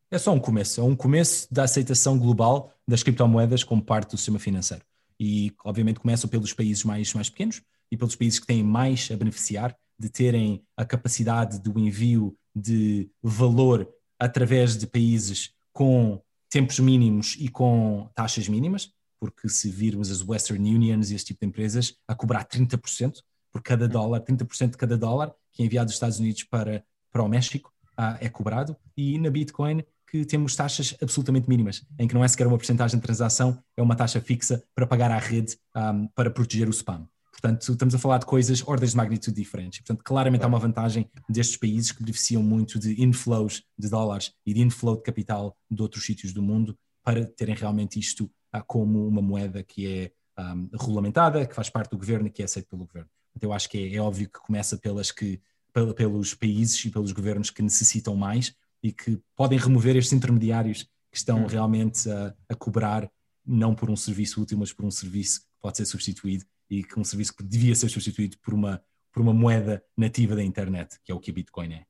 É 0.09 0.17
só 0.17 0.31
um 0.31 0.39
começo, 0.39 0.79
é 0.79 0.83
um 0.83 0.95
começo 0.95 1.53
da 1.53 1.63
aceitação 1.63 2.17
global 2.17 2.71
das 2.87 3.03
criptomoedas 3.03 3.63
como 3.63 3.83
parte 3.83 4.11
do 4.11 4.17
sistema 4.17 4.39
financeiro. 4.39 4.85
E, 5.19 5.53
obviamente, 5.65 5.99
começam 5.99 6.29
pelos 6.29 6.53
países 6.53 6.83
mais, 6.83 7.13
mais 7.13 7.29
pequenos 7.29 7.61
e 7.91 7.97
pelos 7.97 8.15
países 8.15 8.39
que 8.39 8.47
têm 8.47 8.63
mais 8.63 9.09
a 9.11 9.17
beneficiar 9.17 9.75
de 9.97 10.09
terem 10.09 10.63
a 10.75 10.85
capacidade 10.85 11.59
do 11.59 11.77
envio 11.79 12.35
de 12.55 13.09
valor 13.21 13.87
através 14.19 14.77
de 14.77 14.87
países 14.87 15.53
com 15.71 16.21
tempos 16.49 16.79
mínimos 16.79 17.35
e 17.39 17.49
com 17.49 18.09
taxas 18.13 18.47
mínimas, 18.47 18.91
porque 19.19 19.49
se 19.49 19.69
virmos 19.69 20.11
as 20.11 20.21
Western 20.21 20.75
Unions 20.75 21.09
e 21.09 21.15
esse 21.15 21.25
tipo 21.25 21.39
de 21.41 21.47
empresas 21.47 21.95
a 22.07 22.13
cobrar 22.13 22.45
30% 22.45 23.21
por 23.51 23.61
cada 23.61 23.87
dólar, 23.87 24.21
30% 24.21 24.71
de 24.71 24.77
cada 24.77 24.97
dólar 24.97 25.33
que 25.51 25.61
é 25.61 25.65
enviado 25.65 25.85
dos 25.85 25.95
Estados 25.95 26.19
Unidos 26.19 26.43
para, 26.43 26.83
para 27.11 27.23
o 27.23 27.27
México, 27.27 27.71
ah, 27.95 28.17
é 28.19 28.27
cobrado, 28.27 28.75
e 28.97 29.17
na 29.19 29.29
Bitcoin 29.29 29.83
que 30.13 30.25
temos 30.25 30.55
taxas 30.55 30.95
absolutamente 31.01 31.49
mínimas, 31.49 31.83
em 31.97 32.07
que 32.07 32.13
não 32.13 32.23
é 32.23 32.27
sequer 32.27 32.45
uma 32.45 32.57
porcentagem 32.57 32.99
de 32.99 33.03
transação, 33.03 33.57
é 33.75 33.81
uma 33.81 33.95
taxa 33.95 34.21
fixa 34.21 34.63
para 34.75 34.85
pagar 34.85 35.09
à 35.09 35.17
rede 35.17 35.57
um, 35.75 36.07
para 36.07 36.29
proteger 36.29 36.67
o 36.67 36.71
spam. 36.71 37.07
Portanto, 37.33 37.71
estamos 37.71 37.95
a 37.95 37.97
falar 37.97 38.19
de 38.19 38.25
coisas, 38.27 38.65
ordens 38.65 38.91
de 38.91 38.97
magnitude 38.97 39.35
diferentes. 39.35 39.79
Portanto, 39.79 40.03
claramente 40.03 40.43
há 40.43 40.47
uma 40.47 40.59
vantagem 40.59 41.09
destes 41.27 41.57
países 41.57 41.91
que 41.91 42.01
beneficiam 42.01 42.43
muito 42.43 42.77
de 42.77 43.01
inflows 43.03 43.63
de 43.77 43.89
dólares 43.89 44.31
e 44.45 44.53
de 44.53 44.61
inflow 44.61 44.95
de 44.95 45.01
capital 45.01 45.57
de 45.69 45.81
outros 45.81 46.05
sítios 46.05 46.31
do 46.31 46.43
mundo 46.43 46.77
para 47.03 47.25
terem 47.25 47.55
realmente 47.55 47.99
isto 47.99 48.31
ah, 48.51 48.61
como 48.61 49.07
uma 49.07 49.21
moeda 49.21 49.63
que 49.63 49.87
é 49.87 50.11
um, 50.39 50.69
regulamentada, 50.79 51.45
que 51.45 51.55
faz 51.55 51.69
parte 51.69 51.89
do 51.89 51.97
governo 51.97 52.27
e 52.27 52.31
que 52.31 52.43
é 52.43 52.45
aceita 52.45 52.69
pelo 52.69 52.85
governo. 52.85 53.09
Então, 53.35 53.49
eu 53.49 53.53
acho 53.53 53.67
que 53.67 53.77
é, 53.79 53.95
é 53.95 53.99
óbvio 53.99 54.29
que 54.29 54.39
começa 54.39 54.77
pelas 54.77 55.11
que, 55.11 55.41
pelos 55.95 56.35
países 56.35 56.85
e 56.85 56.91
pelos 56.91 57.11
governos 57.11 57.49
que 57.49 57.63
necessitam 57.63 58.15
mais 58.15 58.53
e 58.81 58.93
que 58.93 59.19
podem 59.35 59.57
remover 59.57 59.95
estes 59.95 60.13
intermediários 60.13 60.83
que 61.11 61.17
estão 61.17 61.43
hum. 61.43 61.47
realmente 61.47 62.09
a, 62.09 62.33
a 62.47 62.55
cobrar 62.55 63.09
não 63.45 63.73
por 63.73 63.89
um 63.89 63.95
serviço 63.95 64.41
útil, 64.41 64.57
mas 64.59 64.71
por 64.71 64.85
um 64.85 64.91
serviço 64.91 65.41
que 65.41 65.47
pode 65.59 65.77
ser 65.77 65.85
substituído 65.85 66.45
e 66.69 66.83
que 66.83 66.99
um 66.99 67.03
serviço 67.03 67.35
que 67.35 67.43
devia 67.43 67.75
ser 67.75 67.89
substituído 67.89 68.37
por 68.39 68.53
uma, 68.53 68.81
por 69.11 69.21
uma 69.21 69.33
moeda 69.33 69.83
nativa 69.97 70.35
da 70.35 70.43
internet, 70.43 70.99
que 71.03 71.11
é 71.11 71.15
o 71.15 71.19
que 71.19 71.31
a 71.31 71.33
Bitcoin 71.33 71.73
é. 71.73 71.85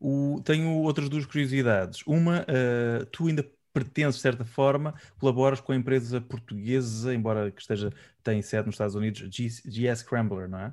O, 0.00 0.40
tenho 0.44 0.70
outras 0.82 1.08
duas 1.08 1.26
curiosidades. 1.26 2.02
Uma, 2.06 2.42
uh, 2.42 3.06
tu 3.06 3.26
ainda 3.26 3.48
pertences, 3.72 4.16
de 4.16 4.22
certa 4.22 4.44
forma, 4.44 4.94
colaboras 5.18 5.60
com 5.60 5.72
a 5.72 5.76
empresa 5.76 6.20
portuguesa, 6.20 7.14
embora 7.14 7.50
que 7.50 7.60
esteja, 7.60 7.92
tem 8.22 8.42
sede 8.42 8.66
nos 8.66 8.74
Estados 8.74 8.94
Unidos, 8.94 9.22
GS 9.30 10.00
Scrambler, 10.00 10.48
não 10.48 10.58
é? 10.58 10.68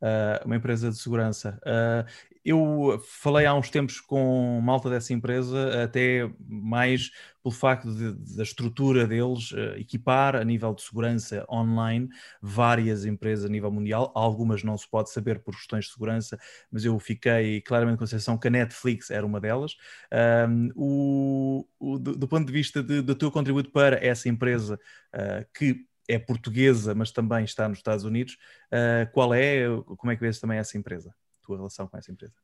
Uh, 0.00 0.46
uma 0.46 0.56
empresa 0.56 0.90
de 0.90 0.98
segurança. 0.98 1.58
Uh, 1.62 2.33
eu 2.44 3.02
falei 3.06 3.46
há 3.46 3.54
uns 3.54 3.70
tempos 3.70 4.00
com 4.00 4.60
malta 4.62 4.90
dessa 4.90 5.12
empresa, 5.12 5.82
até 5.82 6.30
mais 6.46 7.10
pelo 7.42 7.54
facto 7.54 7.94
de, 7.94 8.36
da 8.36 8.42
estrutura 8.42 9.06
deles 9.06 9.50
uh, 9.52 9.76
equipar 9.76 10.36
a 10.36 10.44
nível 10.44 10.74
de 10.74 10.82
segurança 10.82 11.46
online 11.50 12.08
várias 12.40 13.04
empresas 13.04 13.44
a 13.44 13.48
nível 13.48 13.70
mundial. 13.70 14.12
Algumas 14.14 14.62
não 14.62 14.76
se 14.76 14.88
pode 14.88 15.10
saber 15.10 15.42
por 15.42 15.54
questões 15.54 15.86
de 15.86 15.92
segurança, 15.92 16.38
mas 16.70 16.84
eu 16.84 16.98
fiquei 16.98 17.60
claramente 17.62 17.98
com 17.98 18.04
a 18.04 18.06
sensação 18.06 18.38
que 18.38 18.48
a 18.48 18.50
Netflix 18.50 19.10
era 19.10 19.24
uma 19.24 19.40
delas. 19.40 19.76
o, 20.76 21.66
o 21.78 21.98
do, 21.98 22.16
do, 22.16 22.28
ponto 22.28 22.46
de 22.46 22.52
vista 22.52 22.82
de, 22.82 23.02
do 23.02 23.14
teu 23.14 23.30
contributo 23.30 23.70
para 23.70 24.04
essa 24.04 24.28
empresa 24.28 24.78
uh, 25.14 25.46
que 25.56 25.86
é 26.08 26.18
portuguesa, 26.18 26.94
mas 26.94 27.10
também 27.10 27.44
está 27.44 27.68
nos 27.68 27.78
Estados 27.78 28.04
Unidos. 28.04 28.36
Uh, 28.66 29.10
qual 29.12 29.32
é, 29.34 29.64
como 29.96 30.12
é 30.12 30.16
que 30.16 30.22
vês 30.22 30.38
também 30.38 30.58
essa 30.58 30.76
empresa, 30.76 31.14
tua 31.44 31.56
relação 31.56 31.86
com 31.86 31.96
essa 31.96 32.10
empresa? 32.10 32.34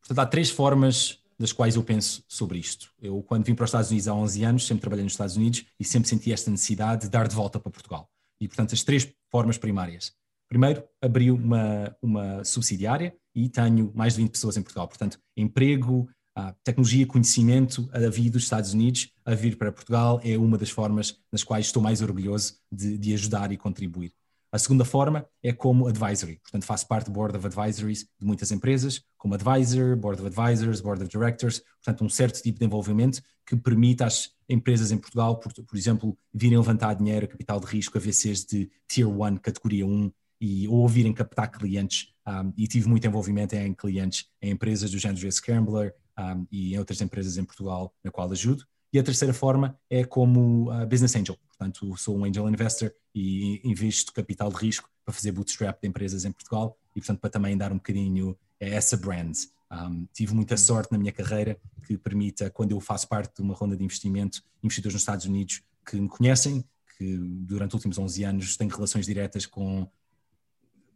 Portanto, 0.00 0.18
há 0.18 0.26
três 0.26 0.50
formas 0.50 1.22
das 1.38 1.52
quais 1.52 1.76
eu 1.76 1.82
penso 1.82 2.24
sobre 2.26 2.58
isto. 2.58 2.92
Eu, 3.00 3.22
quando 3.22 3.44
vim 3.44 3.54
para 3.54 3.64
os 3.64 3.68
Estados 3.68 3.90
Unidos 3.90 4.08
há 4.08 4.14
11 4.14 4.44
anos, 4.44 4.66
sempre 4.66 4.80
trabalhei 4.80 5.04
nos 5.04 5.12
Estados 5.12 5.36
Unidos 5.36 5.66
e 5.78 5.84
sempre 5.84 6.08
senti 6.08 6.32
esta 6.32 6.50
necessidade 6.50 7.02
de 7.02 7.08
dar 7.10 7.28
de 7.28 7.34
volta 7.34 7.60
para 7.60 7.70
Portugal. 7.70 8.10
E, 8.40 8.48
portanto, 8.48 8.74
as 8.74 8.82
três 8.82 9.12
formas 9.30 9.58
primárias. 9.58 10.12
Primeiro, 10.48 10.84
abri 11.02 11.30
uma, 11.30 11.94
uma 12.00 12.44
subsidiária 12.44 13.14
e 13.34 13.48
tenho 13.48 13.92
mais 13.94 14.14
de 14.14 14.22
20 14.22 14.30
pessoas 14.30 14.56
em 14.56 14.62
Portugal. 14.62 14.88
Portanto, 14.88 15.18
emprego, 15.36 16.08
a 16.34 16.52
tecnologia, 16.62 17.06
conhecimento 17.06 17.88
a 17.92 18.08
vir 18.10 18.30
dos 18.30 18.44
Estados 18.44 18.72
Unidos 18.72 19.10
a 19.24 19.34
vir 19.34 19.56
para 19.56 19.72
Portugal 19.72 20.20
é 20.22 20.36
uma 20.36 20.56
das 20.58 20.70
formas 20.70 21.18
nas 21.32 21.42
quais 21.42 21.66
estou 21.66 21.82
mais 21.82 22.02
orgulhoso 22.02 22.58
de, 22.70 22.96
de, 22.98 23.14
ajudar 23.14 23.50
e 23.52 23.56
contribuir. 23.56 24.12
A 24.56 24.58
segunda 24.58 24.86
forma 24.86 25.28
é 25.42 25.52
como 25.52 25.86
advisory, 25.86 26.40
portanto 26.40 26.64
faço 26.64 26.88
parte 26.88 27.04
do 27.08 27.12
Board 27.12 27.36
of 27.36 27.46
Advisories 27.46 28.08
de 28.18 28.26
muitas 28.26 28.50
empresas, 28.50 29.02
como 29.18 29.34
advisor, 29.34 29.94
Board 29.98 30.22
of 30.22 30.34
Advisors, 30.34 30.80
Board 30.80 31.02
of 31.02 31.10
Directors, 31.10 31.62
portanto 31.84 32.02
um 32.02 32.08
certo 32.08 32.40
tipo 32.40 32.58
de 32.58 32.64
envolvimento 32.64 33.20
que 33.44 33.54
permite 33.54 34.02
às 34.02 34.30
empresas 34.48 34.90
em 34.92 34.96
Portugal, 34.96 35.38
por, 35.38 35.52
por 35.52 35.76
exemplo, 35.76 36.16
virem 36.32 36.56
levantar 36.56 36.94
dinheiro, 36.94 37.28
capital 37.28 37.60
de 37.60 37.66
risco, 37.66 37.98
a 37.98 38.00
de 38.00 38.70
Tier 38.88 39.06
1, 39.06 39.36
categoria 39.36 39.86
1, 39.86 40.10
e, 40.40 40.66
ou 40.68 40.88
virem 40.88 41.12
captar 41.12 41.50
clientes, 41.50 42.14
um, 42.26 42.50
e 42.56 42.66
tive 42.66 42.88
muito 42.88 43.06
envolvimento 43.06 43.54
em 43.54 43.74
clientes, 43.74 44.24
em 44.40 44.52
empresas 44.52 44.90
do 44.90 44.98
género 44.98 45.30
Scrambler, 45.30 45.94
um, 46.18 46.46
e 46.50 46.74
em 46.74 46.78
outras 46.78 47.02
empresas 47.02 47.36
em 47.36 47.44
Portugal 47.44 47.94
na 48.02 48.10
qual 48.10 48.32
ajudo. 48.32 48.64
E 48.92 48.98
a 48.98 49.02
terceira 49.02 49.34
forma 49.34 49.78
é 49.90 50.04
como 50.04 50.70
uh, 50.70 50.86
business 50.86 51.14
angel, 51.16 51.36
portanto, 51.48 51.96
sou 51.96 52.16
um 52.16 52.24
angel 52.24 52.48
investor 52.48 52.92
e 53.14 53.60
invisto 53.64 54.12
capital 54.12 54.50
de 54.50 54.56
risco 54.56 54.88
para 55.04 55.12
fazer 55.12 55.32
bootstrap 55.32 55.80
de 55.80 55.88
empresas 55.88 56.24
em 56.24 56.32
Portugal 56.32 56.76
e, 56.94 57.00
portanto, 57.00 57.20
para 57.20 57.30
também 57.30 57.56
dar 57.56 57.72
um 57.72 57.76
bocadinho 57.76 58.36
a 58.60 58.64
essa 58.64 58.96
brand. 58.96 59.36
Um, 59.70 60.06
tive 60.12 60.34
muita 60.34 60.56
sorte 60.56 60.92
na 60.92 60.98
minha 60.98 61.12
carreira 61.12 61.58
que 61.86 61.98
permita, 61.98 62.50
quando 62.50 62.72
eu 62.72 62.80
faço 62.80 63.08
parte 63.08 63.36
de 63.36 63.42
uma 63.42 63.54
ronda 63.54 63.76
de 63.76 63.84
investimento, 63.84 64.42
investidores 64.62 64.94
nos 64.94 65.02
Estados 65.02 65.26
Unidos 65.26 65.62
que 65.84 65.96
me 65.96 66.08
conhecem, 66.08 66.64
que 66.96 67.16
durante 67.16 67.70
os 67.70 67.74
últimos 67.74 67.98
11 67.98 68.24
anos 68.24 68.56
tenho 68.56 68.70
relações 68.70 69.06
diretas 69.06 69.46
com 69.46 69.88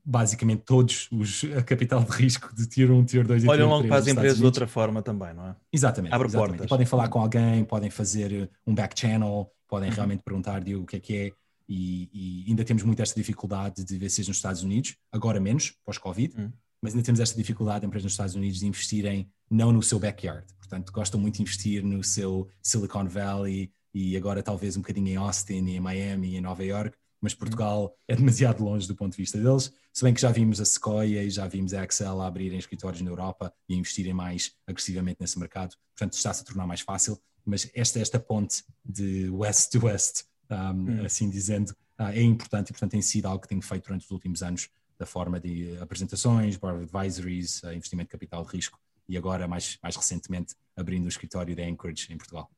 basicamente 0.04 0.62
todos 0.64 1.08
os 1.10 1.44
a 1.56 1.62
capital 1.62 2.02
de 2.02 2.10
risco 2.12 2.54
de 2.54 2.66
Tier 2.66 2.90
1, 2.90 3.04
Tier 3.04 3.26
2 3.26 3.44
e 3.44 3.48
Olham 3.48 3.68
logo 3.68 3.86
para 3.86 3.96
as 3.96 4.06
empresas 4.06 4.38
de 4.38 4.44
outra 4.44 4.66
forma 4.66 5.02
também, 5.02 5.34
não 5.34 5.48
é? 5.48 5.56
Exatamente. 5.72 6.14
Abre 6.14 6.28
exatamente. 6.28 6.50
portas. 6.50 6.68
podem 6.68 6.86
falar 6.86 7.08
com 7.08 7.20
alguém, 7.20 7.64
podem 7.64 7.90
fazer 7.90 8.50
um 8.66 8.74
back 8.74 8.98
channel, 8.98 9.50
podem 9.68 9.88
uhum. 9.88 9.94
realmente 9.94 10.22
perguntar 10.22 10.62
o 10.62 10.84
que 10.84 10.96
é 10.96 11.00
que 11.00 11.16
é 11.16 11.32
e, 11.70 12.10
e, 12.12 12.50
ainda 12.50 12.64
temos 12.64 12.82
muito 12.82 13.00
esta 13.00 13.14
dificuldade 13.14 13.84
de 13.84 13.96
VCs 13.96 14.26
nos 14.26 14.38
Estados 14.38 14.64
Unidos, 14.64 14.96
agora 15.12 15.38
menos, 15.38 15.72
pós-Covid, 15.84 16.34
uhum. 16.36 16.52
mas 16.82 16.92
ainda 16.92 17.04
temos 17.04 17.20
esta 17.20 17.36
dificuldade 17.36 17.80
de 17.80 17.86
empresas 17.86 18.04
nos 18.04 18.12
Estados 18.14 18.34
Unidos 18.34 18.58
de 18.58 18.66
investirem 18.66 19.30
não 19.48 19.70
no 19.70 19.80
seu 19.80 20.00
backyard, 20.00 20.44
portanto 20.58 20.92
gostam 20.92 21.20
muito 21.20 21.36
de 21.36 21.42
investir 21.42 21.84
no 21.84 22.02
seu 22.02 22.48
Silicon 22.60 23.06
Valley 23.06 23.72
e 23.94 24.16
agora 24.16 24.42
talvez 24.42 24.76
um 24.76 24.80
bocadinho 24.80 25.08
em 25.08 25.16
Austin 25.16 25.64
e 25.66 25.76
em 25.76 25.80
Miami 25.80 26.30
e 26.30 26.36
em 26.36 26.40
Nova 26.40 26.64
York, 26.64 26.96
mas 27.20 27.34
Portugal 27.34 27.94
é 28.08 28.16
demasiado 28.16 28.64
longe 28.64 28.86
do 28.86 28.96
ponto 28.96 29.12
de 29.12 29.18
vista 29.18 29.38
deles, 29.38 29.72
se 29.92 30.04
bem 30.04 30.14
que 30.14 30.20
já 30.20 30.30
vimos 30.30 30.60
a 30.60 30.64
Sequoia 30.64 31.22
e 31.22 31.30
já 31.30 31.46
vimos 31.46 31.74
a 31.74 31.84
Excel 31.84 32.20
a 32.20 32.26
abrirem 32.26 32.58
escritórios 32.58 33.02
na 33.02 33.10
Europa 33.10 33.52
e 33.68 33.74
a 33.74 33.76
investirem 33.76 34.14
mais 34.14 34.52
agressivamente 34.66 35.18
nesse 35.20 35.38
mercado, 35.38 35.76
portanto 35.94 36.14
está-se 36.14 36.42
a 36.42 36.44
tornar 36.44 36.66
mais 36.66 36.80
fácil, 36.80 37.20
mas 37.44 37.70
esta, 37.74 37.98
esta 37.98 38.18
ponte 38.18 38.64
de 38.84 39.28
west 39.30 39.70
to 39.72 39.86
west, 39.86 40.24
um, 40.50 40.54
hum. 40.54 41.04
assim 41.04 41.28
dizendo, 41.28 41.70
uh, 41.98 42.04
é 42.04 42.22
importante 42.22 42.70
e 42.70 42.72
portanto 42.72 42.92
tem 42.92 43.02
sido 43.02 43.26
algo 43.26 43.42
que 43.42 43.48
tenho 43.48 43.62
feito 43.62 43.84
durante 43.84 44.04
os 44.04 44.10
últimos 44.10 44.42
anos 44.42 44.68
da 44.98 45.06
forma 45.06 45.40
de 45.40 45.76
apresentações, 45.78 46.56
board 46.56 46.82
advisories, 46.82 47.62
uh, 47.62 47.72
investimento 47.72 48.08
de 48.08 48.12
capital 48.12 48.44
de 48.44 48.52
risco 48.52 48.78
e 49.08 49.16
agora 49.16 49.48
mais, 49.48 49.78
mais 49.82 49.96
recentemente 49.96 50.54
abrindo 50.76 51.06
o 51.06 51.08
escritório 51.08 51.54
da 51.56 51.64
Anchorage 51.64 52.12
em 52.12 52.16
Portugal. 52.16 52.50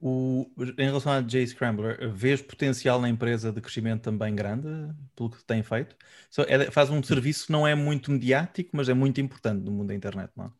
O, 0.00 0.50
em 0.76 0.84
relação 0.84 1.12
à 1.12 1.22
J 1.22 1.46
Scrambler, 1.46 2.12
vês 2.12 2.42
potencial 2.42 3.00
na 3.00 3.08
empresa 3.08 3.50
de 3.50 3.60
crescimento 3.60 4.02
também 4.02 4.34
grande, 4.34 4.68
pelo 5.16 5.30
que 5.30 5.42
tem 5.44 5.62
feito? 5.62 5.96
So, 6.28 6.42
é, 6.42 6.70
faz 6.70 6.90
um 6.90 7.02
serviço 7.02 7.46
que 7.46 7.52
não 7.52 7.66
é 7.66 7.74
muito 7.74 8.10
mediático, 8.10 8.70
mas 8.72 8.88
é 8.88 8.94
muito 8.94 9.20
importante 9.20 9.64
no 9.64 9.70
mundo 9.70 9.88
da 9.88 9.94
internet, 9.94 10.30
não 10.36 10.46
é? 10.46 10.50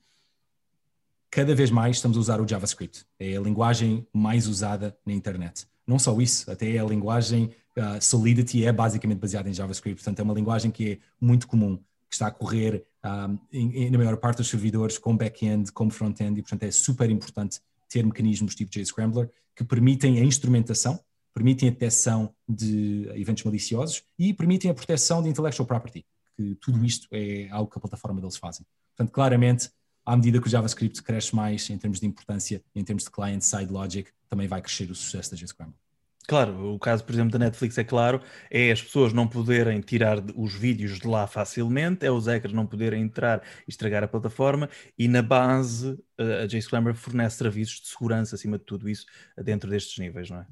Cada 1.31 1.55
vez 1.55 1.69
mais 1.69 1.97
estamos 1.97 2.17
a 2.17 2.21
usar 2.21 2.41
o 2.41 2.49
JavaScript. 2.49 3.05
É 3.19 3.37
a 3.37 3.41
linguagem 3.41 4.07
mais 4.13 4.47
usada 4.47 4.97
na 5.05 5.13
internet. 5.13 5.67
Não 5.85 5.99
só 5.99 6.19
isso, 6.21 6.49
até 6.51 6.79
a 6.79 6.85
linguagem 6.85 7.51
uh, 7.77 8.01
Solidity 8.01 8.65
é 8.65 8.73
basicamente 8.73 9.19
baseada 9.19 9.51
em 9.51 9.53
JavaScript. 9.53 9.97
Portanto, 9.97 10.21
é 10.21 10.23
uma 10.23 10.33
linguagem 10.33 10.71
que 10.71 10.93
é 10.93 10.99
muito 11.21 11.49
comum, 11.49 11.77
que 12.09 12.15
está 12.15 12.29
a 12.29 12.31
correr 12.31 12.87
um, 13.05 13.09
ah, 13.09 13.31
em, 13.53 13.85
em, 13.85 13.91
na 13.91 13.99
maior 13.99 14.17
parte 14.17 14.39
dos 14.39 14.49
servidores, 14.49 14.97
como 14.97 15.19
back-end, 15.19 15.73
como 15.73 15.91
front-end, 15.91 16.39
e 16.39 16.43
portanto 16.43 16.63
é 16.63 16.71
super 16.71 17.11
importante 17.11 17.61
ter 17.95 18.05
mecanismos 18.05 18.57
tipo 18.57 18.73
JScrambler 18.73 19.31
que 19.55 19.63
permitem 19.63 20.19
a 20.19 20.25
instrumentação, 20.25 20.99
permitem 21.33 21.69
a 21.69 21.73
detecção 21.73 22.35
de 22.49 23.09
eventos 23.15 23.45
maliciosos 23.45 24.03
e 24.19 24.35
permitem 24.35 24.69
a 24.69 24.75
proteção 24.75 25.23
de 25.23 25.29
intellectual 25.29 25.65
property, 25.65 26.05
que 26.37 26.57
tudo 26.57 26.85
isto 26.85 27.07
é 27.13 27.49
algo 27.51 27.71
que 27.71 27.79
a 27.79 27.81
plataforma 27.81 28.21
deles 28.21 28.37
fazem. 28.37 28.67
Portanto, 28.97 29.13
claramente, 29.13 29.71
à 30.05 30.17
medida 30.17 30.41
que 30.41 30.49
o 30.49 30.51
JavaScript 30.51 31.01
cresce 31.05 31.37
mais 31.37 31.71
em 31.71 31.79
termos 31.79 32.01
de 32.01 32.07
importância, 32.07 32.61
em 32.75 32.83
termos 32.83 33.05
de 33.05 33.11
client-side 33.13 33.73
logic, 33.73 34.11
também 34.29 34.49
vai 34.49 34.61
crescer 34.61 34.91
o 34.91 34.95
sucesso 34.95 35.31
da 35.31 35.37
JScrambler. 35.37 35.79
Claro, 36.27 36.75
o 36.75 36.79
caso, 36.79 37.05
por 37.05 37.13
exemplo, 37.13 37.33
da 37.33 37.39
Netflix 37.39 37.77
é 37.77 37.85
claro, 37.85 38.21
é 38.51 38.73
as 38.73 38.83
pessoas 38.83 39.13
não 39.13 39.29
poderem 39.29 39.81
tirar 39.81 40.19
os 40.35 40.55
vídeos 40.55 40.99
de 40.99 41.07
lá 41.07 41.27
facilmente, 41.27 42.07
é 42.07 42.11
os 42.11 42.27
hackers 42.27 42.55
não 42.55 42.67
poderem 42.67 43.03
entrar 43.03 43.43
e 43.67 43.71
estragar 43.71 44.03
a 44.03 44.09
plataforma, 44.09 44.71
e 44.99 45.07
na 45.07 45.21
base 45.21 45.99
a 46.19 46.47
Jace 46.47 46.69
fornece 46.95 47.37
serviços 47.37 47.81
de 47.83 47.89
segurança 47.89 48.37
acima 48.37 48.59
de 48.59 48.65
tudo 48.65 48.89
isso 48.89 49.05
dentro 49.37 49.69
destes 49.69 49.99
níveis, 49.99 50.31
não 50.31 50.39
é? 50.39 50.47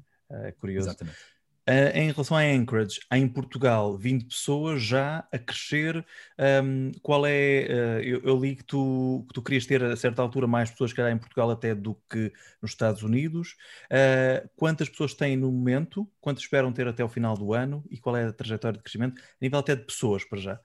É 0.49 0.51
curioso. 0.51 0.89
Exatamente. 0.89 1.32
Uh, 1.69 1.95
em 1.95 2.11
relação 2.11 2.35
à 2.35 2.41
Anchorage, 2.41 2.99
há 3.09 3.17
em 3.17 3.27
Portugal 3.27 3.97
20 3.97 4.25
pessoas 4.25 4.83
já 4.83 5.25
a 5.31 5.39
crescer. 5.39 6.05
Um, 6.37 6.91
qual 7.01 7.25
é. 7.25 7.31
Uh, 7.31 8.03
eu, 8.03 8.21
eu, 8.23 8.37
li 8.37 8.55
que 8.55 8.65
tu, 8.65 9.25
que 9.27 9.33
tu 9.33 9.41
querias 9.41 9.65
ter 9.65 9.81
a 9.81 9.95
certa 9.95 10.21
altura 10.21 10.45
mais 10.45 10.69
pessoas 10.69 10.91
que 10.91 11.01
em 11.01 11.17
Portugal 11.17 11.49
até 11.51 11.73
do 11.73 11.95
que 12.09 12.33
nos 12.61 12.71
Estados 12.71 13.01
Unidos. 13.01 13.55
Uh, 13.85 14.49
quantas 14.57 14.89
pessoas 14.89 15.13
têm 15.13 15.37
no 15.37 15.51
momento? 15.51 16.05
Quantas 16.19 16.43
esperam 16.43 16.73
ter 16.73 16.87
até 16.87 17.03
o 17.03 17.09
final 17.09 17.37
do 17.37 17.53
ano? 17.53 17.83
E 17.89 17.97
qual 17.97 18.17
é 18.17 18.25
a 18.25 18.33
trajetória 18.33 18.77
de 18.77 18.83
crescimento? 18.83 19.21
A 19.21 19.35
nível 19.39 19.59
até 19.59 19.75
de 19.75 19.83
pessoas, 19.83 20.25
para 20.25 20.39
já. 20.39 20.59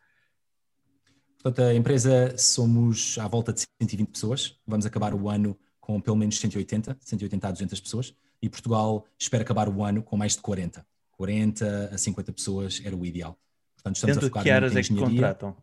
Portanto, 1.40 1.62
a 1.62 1.74
empresa 1.74 2.36
somos 2.36 3.16
à 3.18 3.28
volta 3.28 3.52
de 3.52 3.60
120 3.80 4.08
pessoas. 4.10 4.58
Vamos 4.66 4.84
acabar 4.84 5.14
o 5.14 5.28
ano 5.28 5.56
com 5.88 6.00
pelo 6.00 6.16
menos 6.16 6.38
180, 6.38 6.98
180 7.00 7.48
a 7.48 7.50
200 7.50 7.80
pessoas, 7.80 8.14
e 8.42 8.48
Portugal 8.48 9.04
espera 9.18 9.42
acabar 9.42 9.68
o 9.68 9.84
ano 9.84 10.02
com 10.02 10.16
mais 10.16 10.34
de 10.34 10.42
40. 10.42 10.86
40 11.12 11.90
a 11.92 11.98
50 11.98 12.32
pessoas 12.32 12.80
era 12.84 12.94
o 12.94 13.04
ideal. 13.04 13.36
Portanto, 13.74 13.96
estamos 13.96 14.16
Dentro 14.16 14.26
a 14.26 14.30
focar 14.30 14.42
que 14.42 14.50
áreas 14.50 14.76
é 14.76 14.82
que 14.82 14.94
contratam? 14.94 15.56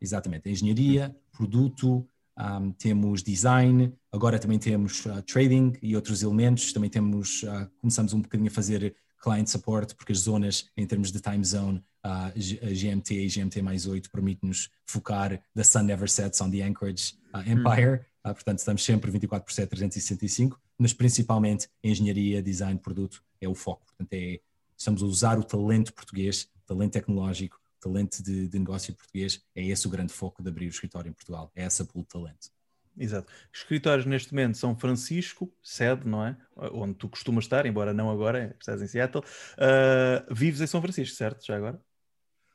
Exatamente, 0.00 0.50
engenharia, 0.50 1.14
produto, 1.30 2.06
um, 2.38 2.72
temos 2.72 3.22
design, 3.22 3.92
agora 4.10 4.38
também 4.38 4.58
temos 4.58 5.04
uh, 5.06 5.22
trading 5.22 5.74
e 5.82 5.94
outros 5.94 6.22
elementos. 6.22 6.72
Também 6.72 6.90
temos, 6.90 7.42
uh, 7.42 7.70
começamos 7.78 8.12
um 8.12 8.20
bocadinho 8.20 8.48
a 8.48 8.52
fazer 8.52 8.94
client 9.22 9.46
support, 9.46 9.94
porque 9.94 10.12
as 10.12 10.18
zonas, 10.18 10.68
em 10.76 10.86
termos 10.86 11.12
de 11.12 11.20
time 11.20 11.44
zone, 11.44 11.78
uh, 12.04 12.32
a 12.62 12.72
GMT 12.72 13.14
e 13.14 13.28
GMT 13.28 13.62
mais 13.62 13.86
8 13.86 14.10
permite-nos 14.10 14.70
focar 14.86 15.40
The 15.54 15.62
Sun 15.62 15.82
Never 15.82 16.08
Sets 16.08 16.40
on 16.40 16.50
the 16.50 16.62
Anchorage 16.62 17.14
uh, 17.34 17.48
Empire. 17.48 18.06
Hum. 18.24 18.34
portanto, 18.34 18.58
estamos 18.58 18.84
sempre 18.84 19.10
24 19.10 19.44
por 19.44 19.52
7, 19.52 19.68
365, 19.68 20.60
mas 20.82 20.92
principalmente 20.92 21.68
engenharia, 21.82 22.42
design, 22.42 22.78
produto 22.78 23.22
é 23.40 23.48
o 23.48 23.54
foco. 23.54 23.86
Portanto, 23.86 24.12
é, 24.12 24.40
estamos 24.76 25.02
a 25.02 25.06
usar 25.06 25.38
o 25.38 25.44
talento 25.44 25.94
português, 25.94 26.50
talento 26.66 26.92
tecnológico, 26.92 27.60
talento 27.80 28.22
de, 28.22 28.48
de 28.48 28.58
negócio 28.58 28.94
português, 28.94 29.42
é 29.54 29.64
esse 29.64 29.86
o 29.86 29.90
grande 29.90 30.12
foco 30.12 30.42
de 30.42 30.48
abrir 30.48 30.66
o 30.66 30.70
escritório 30.70 31.08
em 31.08 31.12
Portugal, 31.12 31.50
é 31.54 31.62
essa 31.62 31.84
pool 31.84 32.02
de 32.02 32.08
talento. 32.08 32.50
Exato. 32.98 33.32
Escritórios 33.52 34.04
neste 34.04 34.34
momento 34.34 34.58
São 34.58 34.76
Francisco, 34.76 35.50
sede, 35.62 36.06
não 36.06 36.26
é? 36.26 36.36
Onde 36.72 36.94
tu 36.94 37.08
costumas 37.08 37.44
estar, 37.44 37.64
embora 37.64 37.94
não 37.94 38.10
agora, 38.10 38.54
estás 38.60 38.82
em 38.82 38.86
Seattle. 38.86 39.24
Uh, 39.54 40.34
vives 40.34 40.60
em 40.60 40.66
São 40.66 40.82
Francisco, 40.82 41.16
certo? 41.16 41.44
Já 41.46 41.56
agora? 41.56 41.80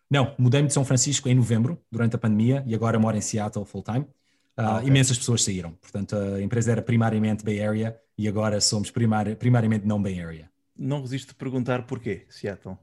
Não, 0.10 0.36
mudei-me 0.38 0.68
de 0.68 0.74
São 0.74 0.86
Francisco 0.86 1.28
em 1.28 1.36
novembro, 1.36 1.82
durante 1.92 2.16
a 2.16 2.20
pandemia, 2.20 2.64
e 2.68 2.76
agora 2.76 3.00
moro 3.00 3.18
em 3.18 3.22
Seattle 3.22 3.66
full 3.66 3.84
time. 3.84 4.02
Uh, 4.02 4.08
ah, 4.58 4.78
okay. 4.78 4.90
Imensas 4.90 5.18
pessoas 5.18 5.44
saíram. 5.44 5.72
Portanto, 5.74 6.16
a 6.16 6.42
empresa 6.42 6.72
era 6.72 6.82
primariamente 6.82 7.46
Bay 7.46 7.62
Area 7.62 7.98
e 8.18 8.28
agora 8.28 8.60
somos 8.60 8.90
primari 8.90 9.36
primariamente 9.36 9.86
não 9.86 10.02
Bay 10.02 10.20
Area. 10.20 10.50
Não 10.76 11.02
resisto 11.02 11.32
a 11.32 11.34
perguntar 11.36 11.84
porquê, 11.84 12.26
Seattle. 12.30 12.78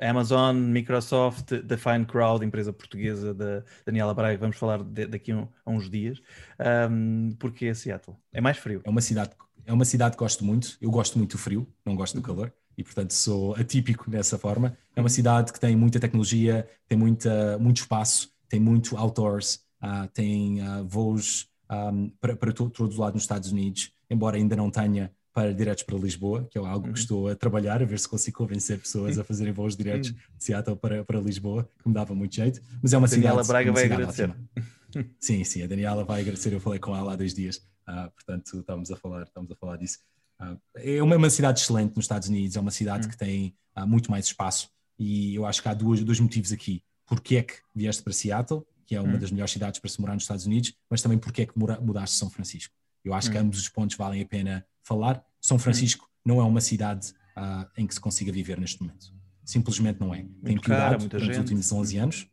Amazon, 0.00 0.56
Microsoft, 0.56 1.52
Define 1.64 2.04
Crowd, 2.04 2.44
empresa 2.44 2.72
portuguesa 2.72 3.32
da 3.32 3.62
Daniela 3.86 4.12
Braga, 4.12 4.36
vamos 4.36 4.56
falar 4.56 4.82
de, 4.82 5.06
daqui 5.06 5.32
a 5.32 5.48
uns 5.66 5.88
dias. 5.88 6.20
Um, 6.90 7.30
porque 7.38 7.66
é 7.66 7.74
Seattle? 7.74 8.16
É 8.30 8.40
mais 8.40 8.58
frio. 8.58 8.82
É 8.84 8.90
uma 8.90 9.00
cidade, 9.00 9.30
é 9.64 9.72
uma 9.72 9.86
cidade 9.86 10.12
que 10.12 10.18
gosto 10.18 10.44
muito. 10.44 10.76
Eu 10.80 10.90
gosto 10.90 11.16
muito 11.16 11.32
do 11.32 11.38
frio, 11.38 11.66
não 11.86 11.96
gosto 11.96 12.14
do 12.14 12.22
calor 12.22 12.52
e 12.76 12.84
portanto 12.84 13.12
sou 13.12 13.54
atípico 13.56 14.08
nessa 14.08 14.38
forma. 14.38 14.76
É 14.94 15.00
uma 15.00 15.08
cidade 15.08 15.52
que 15.52 15.58
tem 15.58 15.74
muita 15.74 15.98
tecnologia, 15.98 16.68
tem 16.86 16.96
muita, 16.96 17.58
muito 17.58 17.78
espaço, 17.78 18.32
tem 18.48 18.60
muito 18.60 18.96
outdoors, 18.96 19.60
uh, 19.82 20.08
tem 20.12 20.62
uh, 20.62 20.84
voos 20.86 21.48
um, 21.70 22.10
para, 22.20 22.36
para 22.36 22.52
todo, 22.52 22.70
todo 22.70 23.00
lado 23.00 23.14
nos 23.14 23.22
Estados 23.22 23.52
Unidos, 23.52 23.92
embora 24.10 24.36
ainda 24.36 24.56
não 24.56 24.70
tenha 24.70 25.12
para 25.32 25.54
diretos 25.54 25.84
para 25.84 25.96
Lisboa, 25.96 26.48
que 26.50 26.58
é 26.58 26.60
algo 26.60 26.86
uhum. 26.86 26.92
que 26.92 26.98
estou 26.98 27.28
a 27.28 27.36
trabalhar, 27.36 27.80
a 27.80 27.84
ver 27.84 27.98
se 28.00 28.08
consigo 28.08 28.38
convencer 28.38 28.80
pessoas 28.80 29.18
a 29.18 29.24
fazerem 29.24 29.52
voos 29.52 29.76
diretos 29.76 30.10
de 30.10 30.18
Seattle 30.38 30.76
para, 30.76 31.04
para 31.04 31.20
Lisboa, 31.20 31.68
que 31.80 31.88
me 31.88 31.94
dava 31.94 32.14
muito 32.14 32.34
jeito. 32.34 32.60
Mas 32.82 32.92
é 32.92 32.98
uma 32.98 33.06
Daniela 33.06 33.44
cidade. 33.44 33.64
Braga 33.64 33.72
vai 33.72 33.84
agradecer. 33.84 34.30
Ótima. 34.30 34.48
Sim, 35.20 35.44
sim, 35.44 35.62
a 35.62 35.66
Daniela 35.66 36.02
vai 36.02 36.22
agradecer. 36.22 36.50
Eu 36.50 36.60
falei 36.60 36.80
com 36.80 36.96
ela 36.96 37.12
há 37.12 37.16
dois 37.16 37.34
dias, 37.34 37.56
uh, 37.86 38.10
portanto 38.10 38.58
estamos 38.58 38.90
a 38.90 38.96
falar, 38.96 39.24
estamos 39.24 39.50
a 39.50 39.54
falar 39.54 39.76
disso. 39.76 39.98
Uh, 40.40 40.58
é 40.76 41.02
uma, 41.02 41.14
uma, 41.14 41.28
cidade 41.28 41.60
excelente 41.60 41.94
nos 41.94 42.06
Estados 42.06 42.26
Unidos, 42.26 42.56
é 42.56 42.60
uma 42.60 42.70
cidade 42.70 43.04
uhum. 43.04 43.10
que 43.10 43.18
tem 43.18 43.54
uh, 43.76 43.86
muito 43.86 44.10
mais 44.10 44.24
espaço 44.24 44.70
e 44.98 45.34
eu 45.34 45.44
acho 45.44 45.62
que 45.62 45.68
há 45.68 45.74
dois, 45.74 46.02
dois 46.02 46.18
motivos 46.18 46.52
aqui. 46.52 46.82
Porquê 47.06 47.36
é 47.36 47.42
que 47.42 47.54
vieste 47.74 48.02
para 48.02 48.12
Seattle, 48.12 48.66
que 48.88 48.96
é 48.96 49.00
uma 49.00 49.12
uhum. 49.12 49.18
das 49.18 49.30
melhores 49.30 49.52
cidades 49.52 49.78
para 49.78 49.90
se 49.90 50.00
morar 50.00 50.14
nos 50.14 50.22
Estados 50.22 50.46
Unidos, 50.46 50.72
mas 50.88 51.02
também 51.02 51.18
porquê 51.18 51.42
é 51.42 51.46
que 51.46 51.52
mudaste 51.58 52.16
São 52.16 52.30
Francisco. 52.30 52.74
Eu 53.04 53.12
acho 53.12 53.30
que 53.30 53.36
uhum. 53.36 53.44
ambos 53.44 53.58
os 53.58 53.68
pontos 53.68 53.94
valem 53.96 54.22
a 54.22 54.26
pena 54.26 54.64
falar. 54.82 55.22
São 55.38 55.58
Francisco 55.58 56.06
hum. 56.06 56.08
não 56.24 56.40
é 56.40 56.44
uma 56.44 56.62
cidade 56.62 57.12
uh, 57.36 57.68
em 57.76 57.86
que 57.86 57.92
se 57.92 58.00
consiga 58.00 58.32
viver 58.32 58.58
neste 58.58 58.80
momento. 58.80 59.12
Simplesmente 59.44 60.00
não 60.00 60.14
é. 60.14 60.22
Muito 60.22 60.42
Tem 60.42 60.58
piorado 60.58 61.06
nos 61.06 61.36
últimos 61.36 61.70
11 61.70 61.98
anos. 61.98 62.30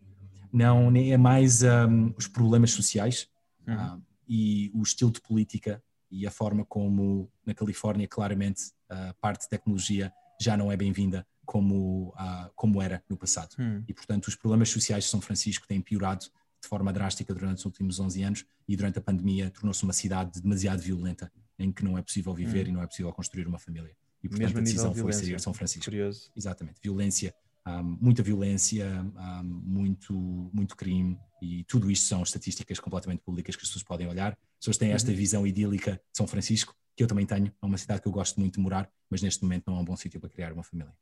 Não, 0.52 0.96
é 0.96 1.18
mais 1.18 1.62
um, 1.62 2.14
os 2.18 2.26
problemas 2.28 2.72
sociais 2.72 3.28
uh, 3.68 4.02
e 4.26 4.72
o 4.74 4.82
estilo 4.82 5.12
de 5.12 5.20
política 5.20 5.84
e 6.10 6.26
a 6.26 6.32
forma 6.32 6.64
como 6.64 7.30
na 7.46 7.54
Califórnia 7.54 8.08
claramente 8.08 8.72
a 8.90 9.14
parte 9.20 9.42
de 9.42 9.50
tecnologia 9.50 10.14
já 10.42 10.56
não 10.56 10.72
é 10.72 10.78
bem-vinda 10.78 11.28
como, 11.46 12.14
uh, 12.18 12.50
como 12.56 12.82
era 12.82 13.04
no 13.10 13.18
passado. 13.18 13.56
Hum. 13.60 13.84
E 13.86 13.94
portanto 13.94 14.28
os 14.28 14.36
problemas 14.36 14.70
sociais 14.70 15.04
de 15.04 15.10
São 15.10 15.20
Francisco 15.20 15.68
têm 15.68 15.82
piorado 15.82 16.28
de 16.66 16.70
forma 16.70 16.92
drástica 16.92 17.34
durante 17.34 17.60
os 17.60 17.66
últimos 17.66 18.00
11 18.00 18.24
anos 18.24 18.46
e 18.68 18.76
durante 18.76 18.98
a 18.98 19.02
pandemia 19.02 19.52
tornou-se 19.52 19.84
uma 19.84 19.94
cidade 19.94 20.42
demasiado 20.42 20.82
violenta 20.82 21.32
em 21.58 21.72
que 21.72 21.84
não 21.84 21.98
é 21.98 22.02
possível 22.02 22.34
viver 22.34 22.66
hum. 22.66 22.70
e 22.70 22.72
não 22.74 22.82
é 22.82 22.88
possível 22.88 23.14
construir 23.14 23.48
uma 23.48 23.60
família. 23.60 23.96
E 24.24 24.28
portanto 24.28 24.48
Mesmo 24.48 24.58
a 24.58 24.62
decisão 24.62 24.96
foi 24.96 25.14
sair 25.14 25.36
de 25.36 25.42
São 25.42 25.54
Francisco. 25.54 25.86
Curioso. 25.86 26.32
Exatamente. 26.36 26.80
Violência, 26.82 27.34
um, 27.68 27.98
muita 28.02 28.24
violência, 28.24 28.88
um, 29.02 29.44
muito, 29.44 30.14
muito 30.52 30.76
crime 30.76 31.18
e 31.42 31.64
tudo 31.66 31.92
isto 31.92 32.08
são 32.08 32.24
estatísticas 32.24 32.80
completamente 32.80 33.22
públicas 33.22 33.56
que 33.56 33.62
as 33.62 33.68
pessoas 33.68 33.84
podem 33.84 34.08
olhar. 34.08 34.32
As 34.32 34.60
pessoas 34.60 34.78
têm 34.78 34.92
esta 34.92 35.12
uhum. 35.12 35.18
visão 35.18 35.48
idílica 35.48 35.94
de 35.94 36.18
São 36.18 36.26
Francisco, 36.26 36.76
que 36.98 37.04
eu 37.04 37.08
também 37.08 37.28
tenho. 37.28 37.54
É 37.62 37.66
uma 37.66 37.78
cidade 37.78 38.02
que 38.02 38.08
eu 38.08 38.12
gosto 38.12 38.40
muito 38.40 38.56
de 38.56 38.60
morar, 38.60 38.90
mas 39.10 39.22
neste 39.22 39.44
momento 39.44 39.66
não 39.68 39.78
é 39.78 39.80
um 39.82 39.86
bom 39.86 39.96
sítio 39.96 40.20
para 40.20 40.30
criar 40.30 40.52
uma 40.52 40.64
família. 40.64 40.94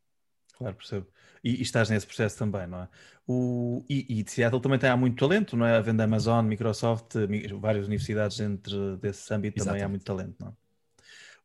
Claro, 0.64 0.78
percebo. 0.78 1.07
E, 1.43 1.59
e, 1.59 1.61
estás 1.61 1.89
nesse 1.89 2.05
processo 2.05 2.38
também, 2.38 2.66
não 2.66 2.82
é? 2.82 2.88
O, 3.28 3.84
e, 3.89 4.22
e 4.22 4.30
Seattle 4.30 4.61
também 4.61 4.80
tem 4.80 4.89
há 4.89 4.97
muito 4.97 5.18
talento, 5.18 5.57
não 5.57 5.66
é? 5.66 5.76
Havendo 5.76 6.01
Amazon, 6.01 6.45
Microsoft, 6.45 7.16
várias 7.59 7.86
universidades 7.88 8.38
dentro 8.38 8.97
desse 8.97 9.34
âmbito 9.34 9.57
Exatamente. 9.57 9.66
também 9.66 9.84
há 9.84 9.89
muito 9.89 10.05
talento, 10.05 10.36
não 10.39 10.49
é? 10.49 10.53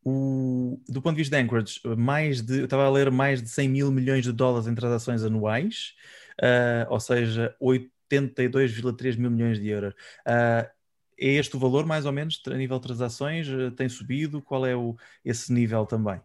O, 0.04 0.80
do 0.88 1.02
ponto 1.02 1.16
de 1.16 1.22
vista 1.22 1.36
de 1.36 1.42
Anchorage, 1.42 1.80
mais 1.96 2.40
de, 2.40 2.60
eu 2.60 2.64
estava 2.64 2.86
a 2.86 2.90
ler 2.90 3.10
mais 3.10 3.42
de 3.42 3.48
100 3.48 3.68
mil 3.68 3.92
milhões 3.92 4.24
de 4.24 4.32
dólares 4.32 4.68
em 4.68 4.74
transações 4.74 5.22
anuais, 5.22 5.94
uh, 6.40 6.90
ou 6.90 7.00
seja, 7.00 7.54
82,3 7.60 9.18
mil 9.18 9.30
milhões 9.30 9.60
de 9.60 9.68
euros. 9.68 9.92
Uh, 10.26 10.66
é 11.20 11.26
este 11.34 11.56
o 11.56 11.58
valor, 11.58 11.84
mais 11.84 12.06
ou 12.06 12.12
menos, 12.12 12.40
a 12.46 12.54
nível 12.54 12.78
de 12.78 12.86
transações? 12.86 13.48
Uh, 13.48 13.72
tem 13.72 13.88
subido? 13.88 14.40
Qual 14.40 14.64
é 14.64 14.76
o, 14.76 14.96
esse 15.24 15.52
nível 15.52 15.84
também? 15.84 16.20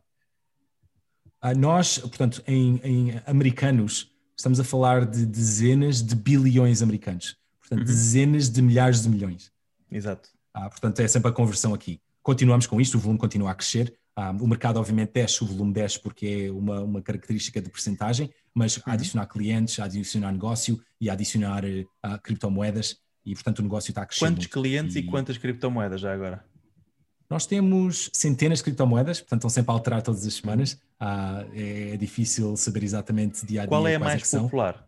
Uh, 1.44 1.58
nós, 1.58 1.98
portanto, 1.98 2.42
em, 2.48 2.80
em, 2.84 3.22
americanos, 3.26 4.10
estamos 4.36 4.60
a 4.60 4.64
falar 4.64 5.06
de 5.06 5.26
dezenas 5.26 6.02
de 6.02 6.16
bilhões 6.16 6.82
americanos. 6.82 7.36
Portanto, 7.60 7.80
uhum. 7.80 7.86
dezenas 7.86 8.50
de 8.50 8.62
milhares 8.62 9.02
de 9.02 9.10
milhões. 9.10 9.52
Exato. 9.92 10.30
Ah, 10.54 10.70
portanto, 10.70 11.00
é 11.00 11.08
sempre 11.08 11.30
a 11.30 11.34
conversão 11.34 11.74
aqui. 11.74 12.00
Continuamos 12.22 12.66
com 12.66 12.80
isto, 12.80 12.98
o 12.98 13.00
volume 13.00 13.20
continua 13.20 13.52
a 13.52 13.56
crescer. 13.56 13.94
Ah, 14.16 14.32
o 14.32 14.48
mercado, 14.48 14.78
obviamente, 14.78 15.12
desce, 15.14 15.44
o 15.44 15.48
volume 15.48 15.74
desce 15.74 16.00
porque 16.00 16.48
é 16.48 16.52
uma, 16.52 16.80
uma 16.82 17.02
característica 17.02 17.62
de 17.62 17.70
percentagem, 17.70 18.30
mas 18.54 18.78
uhum. 18.78 18.84
adicionar 18.86 19.26
clientes, 19.26 19.80
adicionar 19.80 20.32
negócio 20.32 20.80
e 21.02 21.10
adicionar 21.10 21.64
uh, 21.66 22.22
criptomoedas, 22.22 22.98
e 23.26 23.34
portanto 23.34 23.60
o 23.60 23.64
negócio 23.64 23.92
está 23.92 24.04
a 24.04 24.06
crescer. 24.06 24.26
Quantos 24.26 24.48
clientes 24.48 24.96
e... 24.96 25.00
e 25.00 25.04
quantas 25.04 25.38
criptomoedas 25.38 26.00
já 26.00 26.14
agora? 26.14 26.46
Nós 27.34 27.48
temos 27.48 28.12
centenas 28.14 28.60
de 28.60 28.66
criptomoedas, 28.66 29.20
portanto 29.20 29.40
estão 29.40 29.50
sempre 29.50 29.72
a 29.72 29.74
alterar 29.74 30.04
todas 30.04 30.24
as 30.24 30.36
semanas. 30.36 30.80
Ah, 31.00 31.44
é 31.56 31.98
difícil 31.98 32.56
saber 32.56 32.84
exatamente 32.84 33.44
dia 33.44 33.62
a 33.62 33.66
dia 33.66 33.70
Qual 33.70 33.88
é 33.88 33.96
a 33.96 34.00
mais 34.00 34.32
é 34.32 34.40
popular? 34.40 34.88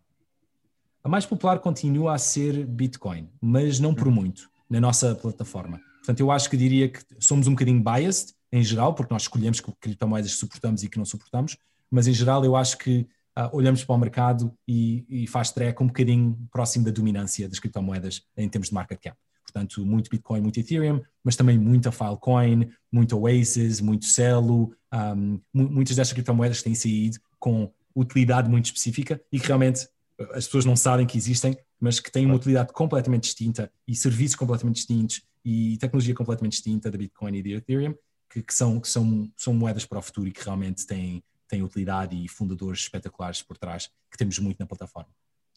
A 1.02 1.08
mais 1.08 1.26
popular 1.26 1.58
continua 1.58 2.14
a 2.14 2.18
ser 2.18 2.64
Bitcoin, 2.64 3.28
mas 3.40 3.80
não 3.80 3.92
por 3.92 4.06
hum. 4.06 4.12
muito, 4.12 4.48
na 4.70 4.80
nossa 4.80 5.12
plataforma. 5.16 5.80
Portanto, 5.98 6.20
eu 6.20 6.30
acho 6.30 6.48
que 6.48 6.56
diria 6.56 6.88
que 6.88 7.00
somos 7.18 7.48
um 7.48 7.50
bocadinho 7.50 7.82
biased 7.82 8.32
em 8.52 8.62
geral, 8.62 8.94
porque 8.94 9.12
nós 9.12 9.22
escolhemos 9.22 9.60
que 9.60 9.72
criptomoedas 9.80 10.30
suportamos 10.34 10.84
e 10.84 10.88
que 10.88 10.98
não 10.98 11.04
suportamos, 11.04 11.56
mas 11.90 12.06
em 12.06 12.12
geral 12.12 12.44
eu 12.44 12.54
acho 12.54 12.78
que 12.78 13.08
uh, 13.36 13.50
olhamos 13.50 13.82
para 13.82 13.96
o 13.96 13.98
mercado 13.98 14.54
e, 14.68 15.04
e 15.08 15.26
faz 15.26 15.50
track 15.50 15.82
um 15.82 15.88
bocadinho 15.88 16.38
próximo 16.52 16.84
da 16.84 16.92
dominância 16.92 17.48
das 17.48 17.58
criptomoedas 17.58 18.22
em 18.36 18.48
termos 18.48 18.68
de 18.68 18.74
market 18.74 19.00
cap. 19.00 19.16
Portanto, 19.46 19.86
muito 19.86 20.10
Bitcoin, 20.10 20.40
muito 20.40 20.58
Ethereum, 20.58 21.00
mas 21.22 21.36
também 21.36 21.58
muita 21.58 21.92
Filecoin, 21.92 22.68
muito 22.92 23.16
Oasis, 23.18 23.80
muito 23.80 24.04
Celo, 24.04 24.74
um, 24.92 25.40
muitas 25.54 25.96
destas 25.96 26.12
criptomoedas 26.12 26.62
têm 26.62 26.74
saído 26.74 27.18
com 27.38 27.72
utilidade 27.94 28.48
muito 28.50 28.66
específica 28.66 29.20
e 29.32 29.38
que 29.38 29.46
realmente 29.46 29.84
uh, 30.20 30.32
as 30.34 30.46
pessoas 30.46 30.64
não 30.64 30.76
sabem 30.76 31.06
que 31.06 31.16
existem, 31.16 31.56
mas 31.80 32.00
que 32.00 32.10
têm 32.10 32.26
uma 32.26 32.34
utilidade 32.34 32.72
completamente 32.72 33.24
distinta 33.24 33.70
e 33.86 33.94
serviços 33.94 34.34
completamente 34.36 34.76
distintos 34.76 35.22
e 35.44 35.76
tecnologia 35.78 36.14
completamente 36.14 36.52
distinta 36.52 36.90
da 36.90 36.98
Bitcoin 36.98 37.36
e 37.36 37.42
da 37.42 37.50
Ethereum, 37.50 37.94
que, 38.28 38.42
que, 38.42 38.52
são, 38.54 38.80
que 38.80 38.88
são, 38.88 39.30
são 39.36 39.54
moedas 39.54 39.86
para 39.86 39.98
o 39.98 40.02
futuro 40.02 40.28
e 40.28 40.32
que 40.32 40.44
realmente 40.44 40.84
têm, 40.86 41.22
têm 41.48 41.62
utilidade 41.62 42.16
e 42.16 42.28
fundadores 42.28 42.80
espetaculares 42.80 43.42
por 43.42 43.56
trás, 43.56 43.88
que 44.10 44.18
temos 44.18 44.38
muito 44.38 44.58
na 44.58 44.66
plataforma. 44.66 45.10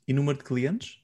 E 0.07 0.13
número 0.13 0.37
de 0.37 0.43
clientes? 0.43 0.99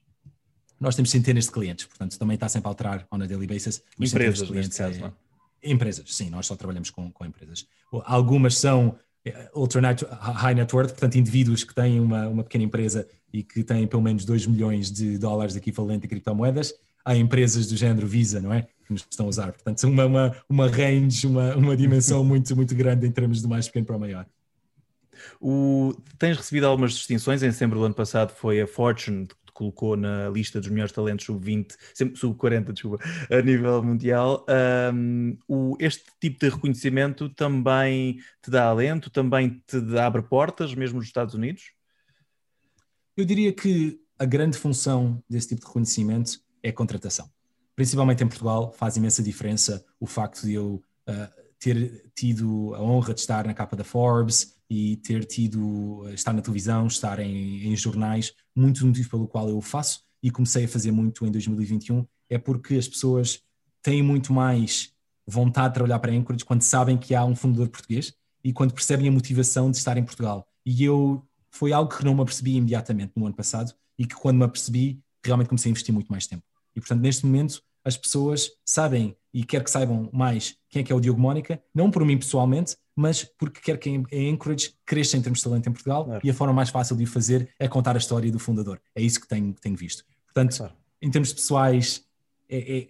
Nós 0.79 0.95
temos 0.95 1.09
centenas 1.09 1.45
de 1.45 1.51
clientes, 1.51 1.85
portanto 1.85 2.17
também 2.17 2.35
está 2.35 2.49
sempre 2.49 2.67
a 2.67 2.71
alterar 2.71 3.07
on 3.11 3.21
a 3.21 3.25
daily 3.25 3.47
basis. 3.47 3.81
Empresas, 3.99 4.47
clientes, 4.47 4.77
caso, 4.77 5.03
é, 5.03 5.07
é? 5.07 5.71
Empresas, 5.71 6.13
sim, 6.13 6.29
nós 6.29 6.45
só 6.45 6.55
trabalhamos 6.55 6.89
com, 6.89 7.11
com 7.11 7.25
empresas. 7.25 7.65
Algumas 8.03 8.57
são 8.57 8.97
eh, 9.25 9.49
ultra 9.55 9.81
net, 9.81 10.05
high 10.05 10.53
net 10.53 10.75
worth, 10.75 10.89
portanto 10.89 11.15
indivíduos 11.15 11.63
que 11.63 11.73
têm 11.73 11.99
uma, 11.99 12.27
uma 12.27 12.43
pequena 12.43 12.65
empresa 12.65 13.07
e 13.33 13.43
que 13.43 13.63
têm 13.63 13.87
pelo 13.87 14.01
menos 14.01 14.23
2 14.25 14.47
milhões 14.47 14.91
de 14.91 15.17
dólares 15.17 15.53
de 15.53 15.59
equivalente 15.59 16.05
em 16.05 16.09
criptomoedas. 16.09 16.73
há 17.03 17.15
empresas 17.15 17.67
do 17.67 17.75
género 17.75 18.07
Visa, 18.07 18.39
não 18.39 18.53
é? 18.53 18.67
Que 18.85 18.93
nos 18.93 19.05
estão 19.09 19.25
a 19.25 19.29
usar. 19.29 19.51
Portanto, 19.51 19.83
uma, 19.87 20.05
uma, 20.05 20.35
uma 20.47 20.67
range, 20.67 21.25
uma, 21.25 21.55
uma 21.55 21.75
dimensão 21.75 22.23
muito, 22.25 22.55
muito 22.55 22.75
grande 22.75 23.07
em 23.07 23.11
termos 23.11 23.41
do 23.41 23.49
mais 23.49 23.67
pequeno 23.67 23.85
para 23.85 23.95
o 23.95 23.99
maior. 23.99 24.25
O, 25.41 25.93
tens 26.17 26.37
recebido 26.37 26.65
algumas 26.65 26.93
distinções. 26.93 27.41
Em 27.41 27.51
setembro 27.51 27.79
do 27.79 27.85
ano 27.85 27.95
passado 27.95 28.31
foi 28.31 28.61
a 28.61 28.67
Fortune 28.67 29.27
colocou 29.55 29.95
na 29.95 30.29
lista 30.29 30.59
dos 30.59 30.69
melhores 30.69 30.91
talentos 30.91 31.25
sub-20, 31.25 31.75
sub-40, 32.13 32.73
desculpa, 32.73 33.03
a 33.31 33.41
nível 33.41 33.81
mundial. 33.81 34.45
Um, 34.93 35.37
o, 35.47 35.77
este 35.79 36.03
tipo 36.19 36.39
de 36.39 36.49
reconhecimento 36.49 37.29
também 37.29 38.19
te 38.43 38.51
dá 38.51 38.65
alento, 38.65 39.09
também 39.09 39.63
te 39.65 39.77
abre 39.97 40.21
portas, 40.21 40.75
mesmo 40.75 40.97
nos 40.97 41.07
Estados 41.07 41.33
Unidos? 41.33 41.71
Eu 43.15 43.23
diria 43.23 43.53
que 43.53 43.97
a 44.19 44.25
grande 44.25 44.57
função 44.57 45.23
desse 45.29 45.47
tipo 45.49 45.61
de 45.61 45.67
reconhecimento 45.67 46.39
é 46.61 46.69
a 46.69 46.73
contratação. 46.73 47.29
Principalmente 47.75 48.23
em 48.23 48.27
Portugal, 48.27 48.73
faz 48.73 48.97
imensa 48.97 49.23
diferença 49.23 49.85
o 49.99 50.05
facto 50.05 50.45
de 50.45 50.53
eu 50.53 50.83
uh, 51.09 51.45
ter 51.59 52.11
tido 52.13 52.75
a 52.75 52.81
honra 52.81 53.13
de 53.13 53.21
estar 53.21 53.45
na 53.45 53.53
capa 53.53 53.75
da 53.75 53.83
Forbes 53.83 54.54
e 54.69 54.97
ter 54.97 55.25
tido, 55.25 56.07
estar 56.13 56.33
na 56.33 56.41
televisão, 56.41 56.87
estar 56.87 57.19
em, 57.19 57.67
em 57.67 57.75
jornais, 57.75 58.33
muito 58.55 58.85
motivo 58.85 59.09
pelo 59.09 59.27
qual 59.27 59.49
eu 59.49 59.61
faço 59.61 60.03
e 60.21 60.31
comecei 60.31 60.65
a 60.65 60.67
fazer 60.67 60.91
muito 60.91 61.25
em 61.25 61.31
2021 61.31 62.05
é 62.29 62.37
porque 62.37 62.75
as 62.75 62.87
pessoas 62.87 63.41
têm 63.81 64.01
muito 64.01 64.33
mais 64.33 64.91
vontade 65.27 65.69
de 65.69 65.73
trabalhar 65.75 65.99
para 65.99 66.11
Anchorage 66.11 66.45
quando 66.45 66.61
sabem 66.61 66.97
que 66.97 67.13
há 67.13 67.23
um 67.23 67.35
fundador 67.35 67.69
português 67.69 68.13
e 68.43 68.51
quando 68.53 68.73
percebem 68.73 69.07
a 69.07 69.11
motivação 69.11 69.69
de 69.69 69.77
estar 69.77 69.97
em 69.97 70.03
Portugal. 70.03 70.47
E 70.65 70.83
eu 70.83 71.23
foi 71.51 71.71
algo 71.71 71.95
que 71.95 72.03
não 72.03 72.15
me 72.15 72.21
apercebi 72.21 72.55
imediatamente 72.55 73.13
no 73.15 73.25
ano 73.25 73.35
passado 73.35 73.73
e 73.97 74.05
que 74.05 74.15
quando 74.15 74.37
me 74.37 74.43
apercebi 74.43 74.99
realmente 75.23 75.47
comecei 75.47 75.69
a 75.69 75.71
investir 75.71 75.93
muito 75.93 76.09
mais 76.09 76.27
tempo. 76.27 76.43
E 76.75 76.79
portanto, 76.79 77.01
neste 77.01 77.25
momento, 77.25 77.61
as 77.83 77.95
pessoas 77.95 78.51
sabem 78.65 79.15
e 79.33 79.43
quer 79.43 79.63
que 79.63 79.71
saibam 79.71 80.09
mais 80.11 80.55
quem 80.69 80.81
é 80.81 80.83
que 80.83 80.91
é 80.91 80.95
o 80.95 80.99
Diogo 80.99 81.19
Mónica, 81.19 81.61
não 81.73 81.89
por 81.89 82.03
mim 82.03 82.17
pessoalmente, 82.17 82.75
mas 82.95 83.23
porque 83.23 83.59
quer 83.59 83.77
que 83.77 83.89
a 83.89 84.33
Anchorage 84.33 84.73
cresça 84.85 85.17
em 85.17 85.21
termos 85.21 85.39
de 85.39 85.43
talento 85.43 85.67
em 85.67 85.71
Portugal 85.71 86.05
claro. 86.05 86.21
e 86.23 86.29
a 86.29 86.33
forma 86.33 86.53
mais 86.53 86.69
fácil 86.69 86.95
de 86.95 87.03
o 87.03 87.07
fazer 87.07 87.49
é 87.59 87.67
contar 87.67 87.95
a 87.95 87.97
história 87.97 88.31
do 88.31 88.39
fundador. 88.39 88.79
É 88.95 89.01
isso 89.01 89.19
que 89.19 89.27
tenho, 89.27 89.53
que 89.53 89.61
tenho 89.61 89.75
visto. 89.75 90.05
Portanto, 90.25 90.57
claro. 90.57 90.73
em 91.01 91.11
termos 91.11 91.33
pessoais, 91.33 92.03
é, 92.49 92.77
é, 92.77 92.87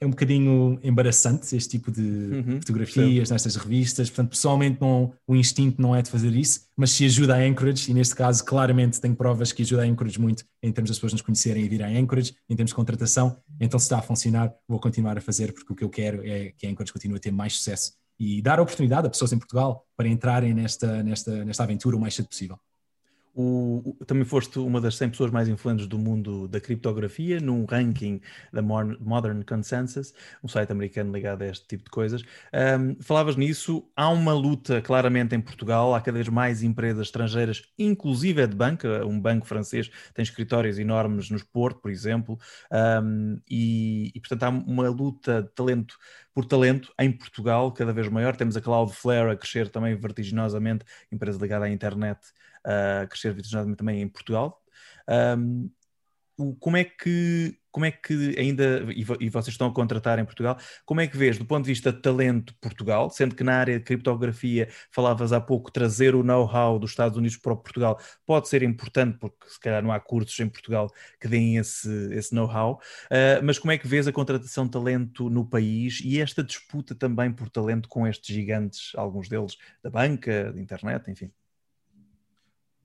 é 0.00 0.06
um 0.06 0.10
bocadinho 0.10 0.78
embaraçante 0.82 1.54
este 1.54 1.70
tipo 1.70 1.90
de 1.90 2.00
uhum, 2.00 2.60
fotografias 2.60 3.28
sim. 3.28 3.34
nestas 3.34 3.56
revistas. 3.56 4.08
Portanto, 4.08 4.30
pessoalmente 4.30 4.80
não, 4.80 5.12
o 5.26 5.36
instinto 5.36 5.80
não 5.80 5.94
é 5.94 6.00
de 6.00 6.10
fazer 6.10 6.34
isso, 6.34 6.66
mas 6.76 6.90
se 6.90 7.04
ajuda 7.04 7.34
a 7.34 7.38
Anchorage, 7.38 7.90
e 7.90 7.94
neste 7.94 8.14
caso 8.14 8.44
claramente 8.44 9.00
tenho 9.00 9.14
provas 9.14 9.52
que 9.52 9.62
ajuda 9.62 9.82
a 9.82 9.86
Anchorage 9.86 10.20
muito 10.20 10.44
em 10.62 10.72
termos 10.72 10.90
das 10.90 10.98
pessoas 10.98 11.12
nos 11.12 11.22
conhecerem 11.22 11.64
e 11.64 11.68
vir 11.68 11.82
a 11.82 11.88
Anchorage, 11.88 12.34
em 12.48 12.56
termos 12.56 12.70
de 12.70 12.74
contratação, 12.74 13.36
então 13.60 13.78
se 13.78 13.84
está 13.84 13.98
a 13.98 14.02
funcionar, 14.02 14.54
vou 14.66 14.78
continuar 14.78 15.18
a 15.18 15.20
fazer 15.20 15.52
porque 15.52 15.72
o 15.72 15.76
que 15.76 15.84
eu 15.84 15.90
quero 15.90 16.26
é 16.26 16.52
que 16.56 16.66
a 16.66 16.70
Anchorage 16.70 16.92
continue 16.92 17.16
a 17.16 17.20
ter 17.20 17.30
mais 17.30 17.56
sucesso 17.56 17.92
e 18.18 18.40
dar 18.42 18.58
a 18.58 18.62
oportunidade 18.62 19.06
a 19.06 19.10
pessoas 19.10 19.32
em 19.32 19.38
Portugal 19.38 19.86
para 19.96 20.08
entrarem 20.08 20.54
nesta, 20.54 21.02
nesta, 21.02 21.44
nesta 21.44 21.62
aventura 21.62 21.96
o 21.96 22.00
mais 22.00 22.14
cedo 22.14 22.28
possível. 22.28 22.58
O, 23.34 23.96
o, 24.00 24.04
também 24.04 24.24
foste 24.24 24.58
uma 24.58 24.80
das 24.80 24.96
100 24.96 25.10
pessoas 25.10 25.30
mais 25.30 25.48
influentes 25.48 25.86
do 25.86 25.98
mundo 25.98 26.46
da 26.46 26.60
criptografia, 26.60 27.40
num 27.40 27.64
ranking 27.64 28.20
da 28.52 28.62
Modern 28.62 29.42
Consensus, 29.42 30.14
um 30.42 30.48
site 30.48 30.70
americano 30.70 31.12
ligado 31.12 31.42
a 31.42 31.46
este 31.46 31.66
tipo 31.66 31.84
de 31.84 31.90
coisas. 31.90 32.22
Um, 32.52 32.94
falavas 33.02 33.36
nisso, 33.36 33.84
há 33.96 34.08
uma 34.08 34.32
luta 34.32 34.80
claramente 34.80 35.34
em 35.34 35.40
Portugal, 35.40 35.94
há 35.94 36.00
cada 36.00 36.16
vez 36.16 36.28
mais 36.28 36.62
empresas 36.62 37.08
estrangeiras, 37.08 37.62
inclusive 37.78 38.42
é 38.42 38.46
de 38.46 38.54
banca, 38.54 39.04
um 39.04 39.20
banco 39.20 39.46
francês 39.46 39.90
tem 40.14 40.22
escritórios 40.22 40.78
enormes 40.78 41.30
nos 41.30 41.42
Porto, 41.42 41.80
por 41.80 41.90
exemplo, 41.90 42.38
um, 43.02 43.40
e, 43.50 44.12
e 44.14 44.20
portanto 44.20 44.42
há 44.44 44.48
uma 44.48 44.88
luta 44.88 45.42
de 45.42 45.50
talento 45.50 45.96
por 46.34 46.44
talento 46.44 46.92
em 46.98 47.12
Portugal 47.12 47.70
cada 47.72 47.92
vez 47.92 48.08
maior. 48.08 48.36
Temos 48.36 48.56
a 48.56 48.60
Cloudflare 48.60 49.30
a 49.30 49.36
crescer 49.36 49.68
também 49.68 49.94
vertiginosamente, 49.94 50.84
empresa 51.10 51.38
ligada 51.40 51.66
à 51.66 51.70
internet 51.70 52.18
a 52.64 53.06
crescer 53.06 53.32
vertiginosamente 53.32 53.78
também 53.78 54.00
em 54.00 54.08
Portugal. 54.08 54.60
Um, 55.08 55.70
como 56.58 56.76
é 56.76 56.84
que 56.84 57.56
como 57.70 57.86
é 57.86 57.90
que 57.90 58.34
ainda 58.38 58.86
e 58.94 59.28
vocês 59.28 59.54
estão 59.54 59.68
a 59.68 59.74
contratar 59.74 60.18
em 60.18 60.24
Portugal 60.24 60.56
como 60.84 61.00
é 61.00 61.06
que 61.06 61.16
vês 61.16 61.38
do 61.38 61.44
ponto 61.44 61.64
de 61.64 61.70
vista 61.70 61.92
de 61.92 62.00
talento 62.00 62.54
Portugal? 62.60 63.10
Sendo 63.10 63.34
que 63.34 63.44
na 63.44 63.56
área 63.56 63.78
de 63.78 63.84
criptografia 63.84 64.68
falavas 64.90 65.32
há 65.32 65.40
pouco 65.40 65.70
trazer 65.70 66.14
o 66.14 66.22
know-how 66.22 66.78
dos 66.78 66.90
Estados 66.90 67.16
Unidos 67.16 67.36
para 67.36 67.54
Portugal 67.54 68.00
pode 68.26 68.48
ser 68.48 68.62
importante 68.62 69.18
porque 69.18 69.48
se 69.48 69.58
calhar 69.60 69.82
não 69.82 69.92
há 69.92 70.00
cursos 70.00 70.38
em 70.40 70.48
Portugal 70.48 70.88
que 71.20 71.28
deem 71.28 71.56
esse, 71.56 71.88
esse 72.12 72.34
know-how. 72.34 72.80
Uh, 73.06 73.42
mas 73.44 73.58
como 73.58 73.72
é 73.72 73.78
que 73.78 73.86
vês 73.86 74.06
a 74.06 74.12
contratação 74.12 74.64
de 74.64 74.72
talento 74.72 75.28
no 75.30 75.44
país 75.44 76.00
e 76.04 76.20
esta 76.20 76.42
disputa 76.42 76.94
também 76.94 77.32
por 77.32 77.48
talento 77.48 77.88
com 77.88 78.06
estes 78.06 78.34
gigantes 78.34 78.92
alguns 78.96 79.28
deles 79.28 79.56
da 79.82 79.90
banca 79.90 80.52
da 80.52 80.60
internet 80.60 81.10
enfim 81.10 81.32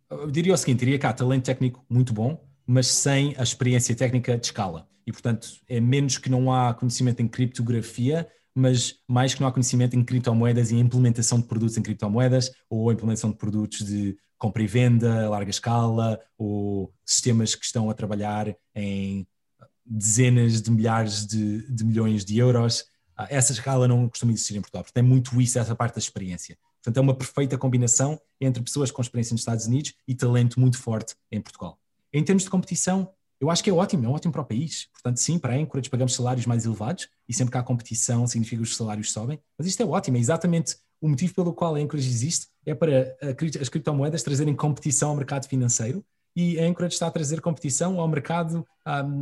eu 0.10 0.32
diria 0.32 0.54
o 0.54 0.58
seguinte, 0.58 0.80
diria 0.80 1.00
há 1.08 1.14
talento 1.14 1.46
técnico 1.46 1.86
muito 1.90 2.14
bom, 2.14 2.44
mas 2.66 2.88
sem 2.88 3.36
a 3.38 3.44
experiência 3.44 3.96
técnica 3.96 4.38
de 4.38 4.48
escala. 4.48 4.88
E, 5.06 5.12
portanto, 5.12 5.50
é 5.68 5.80
menos 5.80 6.18
que 6.18 6.30
não 6.30 6.54
há 6.54 6.74
conhecimento 6.74 7.22
em 7.22 7.28
criptografia, 7.28 8.28
mas 8.54 8.96
mais 9.08 9.34
que 9.34 9.42
não 9.42 9.48
há 9.48 9.52
conhecimento 9.52 9.96
em 9.96 10.04
criptomoedas 10.04 10.72
e 10.72 10.76
implementação 10.76 11.40
de 11.40 11.48
produtos 11.48 11.78
em 11.78 11.82
criptomoedas, 11.82 12.52
ou 12.70 12.92
implementação 12.92 13.32
de 13.32 13.38
produtos 13.38 13.86
de 13.86 14.18
compra 14.38 14.64
e 14.64 14.68
venda 14.68 15.26
a 15.26 15.30
larga 15.30 15.50
escala, 15.50 16.20
ou 16.38 16.94
sistemas 17.06 17.56
que 17.56 17.66
estão 17.66 17.90
a 17.90 17.94
trabalhar 17.94 18.56
em 18.76 19.28
dezenas 19.86 20.62
de 20.62 20.72
milhares 20.72 21.26
de, 21.26 21.68
de 21.72 21.84
milhões 21.84 22.24
de 22.24 22.38
euros. 22.38 22.86
Ah, 23.18 23.28
essa 23.30 23.52
escala 23.52 23.88
não 23.88 24.08
costuma 24.08 24.32
existir 24.32 24.56
em 24.56 24.62
Portugal, 24.62 24.84
portanto 24.84 25.04
é 25.04 25.08
muito 25.08 25.42
isso, 25.42 25.58
essa 25.60 25.76
parte 25.76 25.96
da 25.96 26.00
experiência. 26.00 26.58
Portanto, 26.82 26.98
é 26.98 27.02
uma 27.02 27.14
perfeita 27.14 27.58
combinação 27.58 28.20
entre 28.40 28.64
pessoas 28.64 28.92
com 28.92 29.02
experiência 29.02 29.34
nos 29.34 29.42
Estados 29.42 29.66
Unidos 29.66 29.94
e 30.08 30.16
talento 30.16 30.60
muito 30.60 30.78
forte 30.78 31.16
em 31.32 31.42
Portugal. 31.42 31.78
Em 32.12 32.24
termos 32.24 32.44
de 32.44 32.50
competição, 32.50 33.12
eu 33.40 33.50
acho 33.50 33.64
que 33.64 33.70
é 33.70 33.74
ótimo, 33.74 34.06
é 34.06 34.10
ótimo 34.10 34.32
para 34.32 34.42
o 34.42 34.46
país. 34.46 34.88
Portanto, 34.92 35.18
sim, 35.18 35.40
para 35.40 35.54
a 35.54 35.58
Anchorage 35.58 35.90
pagamos 35.90 36.14
salários 36.14 36.46
mais 36.46 36.66
elevados 36.66 37.08
e 37.28 37.34
sempre 37.34 37.52
que 37.52 37.58
há 37.58 37.64
competição 37.64 38.28
significa 38.28 38.58
que 38.58 38.70
os 38.70 38.76
salários 38.76 39.12
sobem, 39.12 39.40
mas 39.58 39.68
isto 39.68 39.82
é 39.82 39.86
ótimo, 39.86 40.18
é 40.18 40.20
exatamente 40.20 40.76
o 41.02 41.08
motivo 41.08 41.34
pelo 41.34 41.54
qual 41.54 41.76
a 41.76 41.80
Anchorage 41.80 42.10
existe, 42.10 42.48
é 42.66 42.76
para 42.76 43.16
as 43.62 43.70
criptomoedas 43.70 44.24
trazerem 44.24 44.54
competição 44.54 45.12
ao 45.12 45.16
mercado 45.16 45.48
financeiro 45.48 46.04
e 46.36 46.60
a 46.60 46.64
Anchorage 46.64 46.94
está 46.94 47.08
a 47.08 47.12
trazer 47.12 47.42
competição 47.42 48.00
ao 48.00 48.08
mercado, 48.08 48.66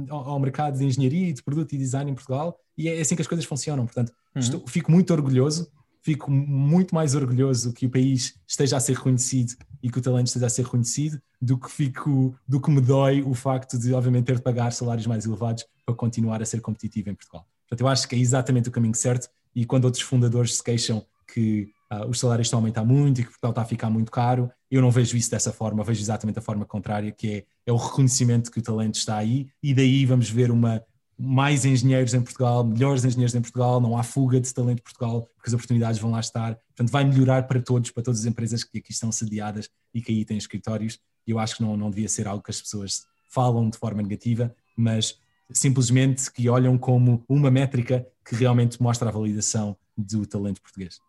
ao 0.10 0.40
mercado 0.40 0.78
de 0.78 0.86
engenharia 0.86 1.30
e 1.30 1.34
de 1.34 1.44
produto 1.44 1.74
e 1.74 1.78
design 1.78 2.10
em 2.10 2.16
Portugal 2.16 2.58
e 2.78 2.90
é 2.90 3.00
assim 3.00 3.16
que 3.16 3.22
as 3.22 3.28
coisas 3.28 3.46
funcionam. 3.46 3.86
Portanto, 3.86 4.12
uhum. 4.36 4.42
estou, 4.42 4.68
fico 4.68 4.92
muito 4.92 5.14
orgulhoso 5.14 5.72
fico 6.02 6.32
muito 6.32 6.94
mais 6.94 7.16
orgulhoso 7.16 7.74
que 7.74 7.86
o 7.86 7.90
país 7.90 8.36
esteja 8.48 8.78
a 8.78 8.80
ser 8.80 8.96
reconhecido 8.96 9.56
e 9.82 9.90
que 9.90 10.00
o 10.00 10.02
talento 10.02 10.28
esteja 10.28 10.46
a 10.48 10.50
ser 10.50 10.64
reconhecido 10.64 11.22
do 11.42 11.58
que 11.58 11.70
fico 11.70 12.36
do 12.48 12.60
que 12.60 12.72
me 12.72 12.82
dói 12.82 13.22
o 13.22 13.34
facto 13.34 13.78
de 13.78 13.94
obviamente 13.94 14.26
ter 14.26 14.36
de 14.36 14.42
pagar 14.42 14.72
salários 14.72 15.06
mais 15.06 15.26
elevados 15.26 15.66
para 15.86 15.96
continuar 15.96 16.42
a 16.42 16.46
ser 16.46 16.62
competitivo 16.62 17.10
em 17.10 17.16
Portugal. 17.16 17.46
Portanto, 17.62 17.82
eu 17.82 17.88
acho 17.88 18.08
que 18.08 18.16
é 18.16 18.20
exatamente 18.20 18.70
o 18.70 18.72
caminho 18.72 18.96
certo 18.96 19.30
e 19.56 19.66
quando 19.66 19.86
outros 19.86 20.04
fundadores 20.04 20.56
se 20.56 20.64
queixam 20.64 21.06
que 21.34 21.70
uh, 21.92 22.08
os 22.08 22.20
salários 22.20 22.48
estão 22.48 22.60
a 22.60 22.62
aumentar 22.62 22.86
muito 22.86 23.22
e 23.22 23.24
que 23.24 23.30
Portugal 23.30 23.52
está 23.52 23.62
a 23.62 23.66
ficar 23.66 23.90
muito 23.90 24.12
caro, 24.12 24.50
eu 24.70 24.82
não 24.82 24.92
vejo 24.92 25.18
isso 25.18 25.30
dessa 25.30 25.52
forma, 25.52 25.84
vejo 25.84 26.02
exatamente 26.02 26.40
a 26.40 26.42
forma 26.42 26.66
contrária, 26.66 27.12
que 27.12 27.30
é, 27.30 27.44
é 27.66 27.72
o 27.72 27.76
reconhecimento 27.76 28.52
que 28.52 28.60
o 28.60 28.62
talento 28.62 28.96
está 28.96 29.18
aí 29.18 29.48
e 29.62 29.74
daí 29.74 30.06
vamos 30.06 30.30
ver 30.30 30.52
uma, 30.52 30.82
mais 31.18 31.66
engenheiros 31.66 32.14
em 32.14 32.22
Portugal, 32.22 32.64
melhores 32.64 33.04
engenheiros 33.04 33.34
em 33.34 33.42
Portugal, 33.42 33.82
não 33.82 33.98
há 33.98 34.04
fuga 34.04 34.40
de 34.40 34.54
talento 34.54 34.80
em 34.80 34.84
Portugal, 34.84 35.28
porque 35.36 35.50
as 35.50 35.54
oportunidades 35.54 36.00
vão 36.00 36.12
lá 36.12 36.20
estar. 36.20 36.56
Portanto, 36.56 36.92
vai 36.92 37.04
melhorar 37.04 37.48
para 37.48 37.60
todos, 37.60 37.90
para 37.90 38.04
todas 38.04 38.20
as 38.20 38.26
empresas 38.26 38.64
que 38.64 38.78
aqui 38.78 38.92
estão 38.92 39.12
sediadas 39.12 39.70
e 39.94 40.02
que 40.02 40.12
aí 40.12 40.24
têm 40.24 40.38
escritórios. 40.38 41.00
E 41.26 41.32
eu 41.32 41.40
acho 41.40 41.58
que 41.58 41.64
não, 41.64 41.76
não 41.76 41.90
devia 41.90 42.08
ser 42.08 42.28
algo 42.28 42.44
que 42.44 42.52
as 42.52 42.62
pessoas 42.62 43.06
falam 43.30 43.70
de 43.70 43.78
forma 43.78 44.02
negativa, 44.02 44.56
mas 44.76 45.20
simplesmente 45.52 46.32
que 46.32 46.50
olham 46.50 46.78
como 46.78 47.24
uma 47.28 47.50
métrica 47.50 48.06
que 48.24 48.36
realmente 48.36 48.82
mostra 48.82 49.10
a 49.10 49.12
validação 49.12 49.76
do 49.98 50.26
talento 50.26 50.62
português. 50.62 51.00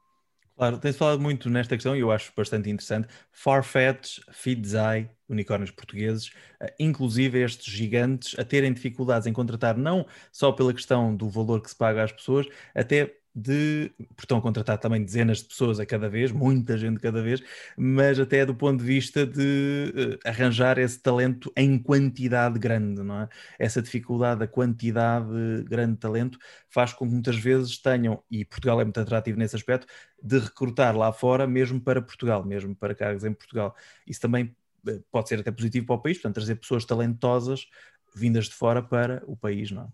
Claro, 0.58 0.76
tens 0.80 0.96
falado 0.96 1.20
muito 1.20 1.48
nesta 1.48 1.76
questão 1.76 1.94
e 1.96 2.00
eu 2.00 2.10
acho 2.10 2.32
bastante 2.36 2.68
interessante. 2.68 3.06
Farfetch, 3.30 4.18
Feedzai, 4.32 5.08
unicórnios 5.28 5.70
portugueses, 5.70 6.32
eh, 6.60 6.74
inclusive 6.80 7.38
estes 7.40 7.72
gigantes, 7.72 8.36
a 8.36 8.44
terem 8.44 8.72
dificuldades 8.72 9.28
em 9.28 9.32
contratar 9.32 9.76
não 9.76 10.04
só 10.32 10.50
pela 10.50 10.74
questão 10.74 11.14
do 11.14 11.28
valor 11.30 11.62
que 11.62 11.70
se 11.70 11.76
paga 11.76 12.02
às 12.02 12.10
pessoas, 12.10 12.46
até 12.74 13.17
de. 13.34 13.92
Porque 13.96 14.24
estão 14.24 14.38
a 14.38 14.42
contratar 14.42 14.78
também 14.78 15.04
dezenas 15.04 15.38
de 15.38 15.44
pessoas 15.44 15.78
a 15.80 15.86
cada 15.86 16.08
vez, 16.08 16.32
muita 16.32 16.76
gente 16.76 17.00
cada 17.00 17.22
vez, 17.22 17.42
mas 17.76 18.18
até 18.18 18.44
do 18.44 18.54
ponto 18.54 18.80
de 18.80 18.84
vista 18.84 19.26
de 19.26 19.92
uh, 19.94 20.28
arranjar 20.28 20.78
esse 20.78 20.98
talento 21.00 21.52
em 21.56 21.78
quantidade 21.78 22.58
grande, 22.58 23.02
não 23.02 23.22
é? 23.22 23.28
Essa 23.58 23.80
dificuldade, 23.82 24.42
a 24.42 24.48
quantidade 24.48 25.28
grande 25.64 25.92
de 25.94 25.98
talento, 25.98 26.38
faz 26.68 26.92
com 26.92 27.06
que 27.06 27.12
muitas 27.12 27.36
vezes 27.36 27.78
tenham, 27.78 28.22
e 28.30 28.44
Portugal 28.44 28.80
é 28.80 28.84
muito 28.84 29.00
atrativo 29.00 29.38
nesse 29.38 29.56
aspecto, 29.56 29.86
de 30.22 30.38
recrutar 30.38 30.96
lá 30.96 31.12
fora, 31.12 31.46
mesmo 31.46 31.80
para 31.80 32.02
Portugal, 32.02 32.44
mesmo 32.44 32.74
para 32.74 32.94
cargos 32.94 33.24
em 33.24 33.32
Portugal. 33.32 33.74
Isso 34.06 34.20
também 34.20 34.54
eh, 34.86 35.00
pode 35.10 35.28
ser 35.28 35.40
até 35.40 35.50
positivo 35.50 35.86
para 35.86 35.96
o 35.96 36.02
país, 36.02 36.16
portanto, 36.18 36.34
trazer 36.34 36.56
pessoas 36.56 36.84
talentosas 36.84 37.66
vindas 38.14 38.46
de 38.46 38.54
fora 38.54 38.82
para 38.82 39.22
o 39.26 39.36
país, 39.36 39.70
não 39.70 39.84
é? 39.84 39.88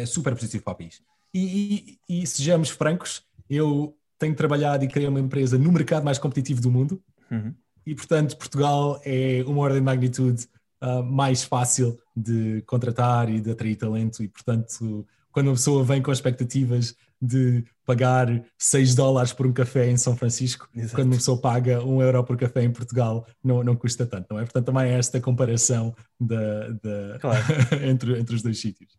é 0.00 0.06
super 0.06 0.34
positivo 0.34 0.64
para 0.64 0.72
o 0.72 0.76
país. 0.76 1.02
E, 1.34 1.98
e, 2.08 2.22
e 2.22 2.26
sejamos 2.26 2.70
francos, 2.70 3.22
eu 3.48 3.96
tenho 4.18 4.34
trabalhado 4.34 4.84
e 4.84 4.88
criei 4.88 5.08
uma 5.08 5.20
empresa 5.20 5.58
no 5.58 5.70
mercado 5.70 6.04
mais 6.04 6.18
competitivo 6.18 6.60
do 6.60 6.70
mundo. 6.70 7.02
Uhum. 7.30 7.54
E, 7.86 7.94
portanto, 7.94 8.36
Portugal 8.36 9.00
é 9.04 9.42
uma 9.46 9.60
ordem 9.60 9.78
de 9.78 9.84
magnitude 9.84 10.46
uh, 10.82 11.02
mais 11.02 11.44
fácil 11.44 11.98
de 12.14 12.62
contratar 12.66 13.30
e 13.30 13.40
de 13.40 13.50
atrair 13.50 13.76
talento. 13.76 14.22
E, 14.22 14.28
portanto, 14.28 15.06
quando 15.30 15.48
uma 15.48 15.54
pessoa 15.54 15.84
vem 15.84 16.02
com 16.02 16.12
expectativas 16.12 16.94
de 17.20 17.64
pagar 17.84 18.44
6 18.58 18.94
dólares 18.94 19.32
por 19.32 19.46
um 19.46 19.52
café 19.52 19.90
em 19.90 19.96
São 19.96 20.16
Francisco, 20.16 20.68
Exato. 20.74 20.94
quando 20.94 21.08
uma 21.08 21.16
pessoa 21.16 21.40
paga 21.40 21.82
1 21.84 22.02
euro 22.02 22.24
por 22.24 22.36
café 22.36 22.62
em 22.62 22.70
Portugal, 22.70 23.26
não, 23.42 23.62
não 23.64 23.74
custa 23.74 24.06
tanto, 24.06 24.26
não 24.30 24.38
é? 24.38 24.42
Portanto, 24.42 24.66
também 24.66 24.90
é 24.90 24.98
esta 24.98 25.20
comparação 25.20 25.94
da, 26.20 26.68
da 26.68 27.18
claro. 27.20 27.44
entre, 27.82 28.18
entre 28.18 28.34
os 28.36 28.42
dois 28.42 28.60
sítios. 28.60 28.98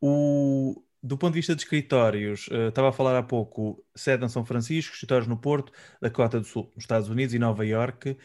O, 0.00 0.83
do 1.06 1.18
ponto 1.18 1.34
de 1.34 1.40
vista 1.40 1.54
de 1.54 1.60
escritórios, 1.60 2.48
uh, 2.48 2.68
estava 2.68 2.88
a 2.88 2.92
falar 2.92 3.18
há 3.18 3.22
pouco, 3.22 3.84
sede 3.94 4.24
em 4.24 4.28
São 4.28 4.42
Francisco, 4.42 4.94
escritórios 4.94 5.28
no 5.28 5.36
Porto, 5.36 5.70
da 6.00 6.08
Cota 6.08 6.40
do 6.40 6.46
Sul, 6.46 6.72
nos 6.74 6.84
Estados 6.84 7.10
Unidos 7.10 7.34
e 7.34 7.38
Nova 7.38 7.66
Iorque. 7.66 8.16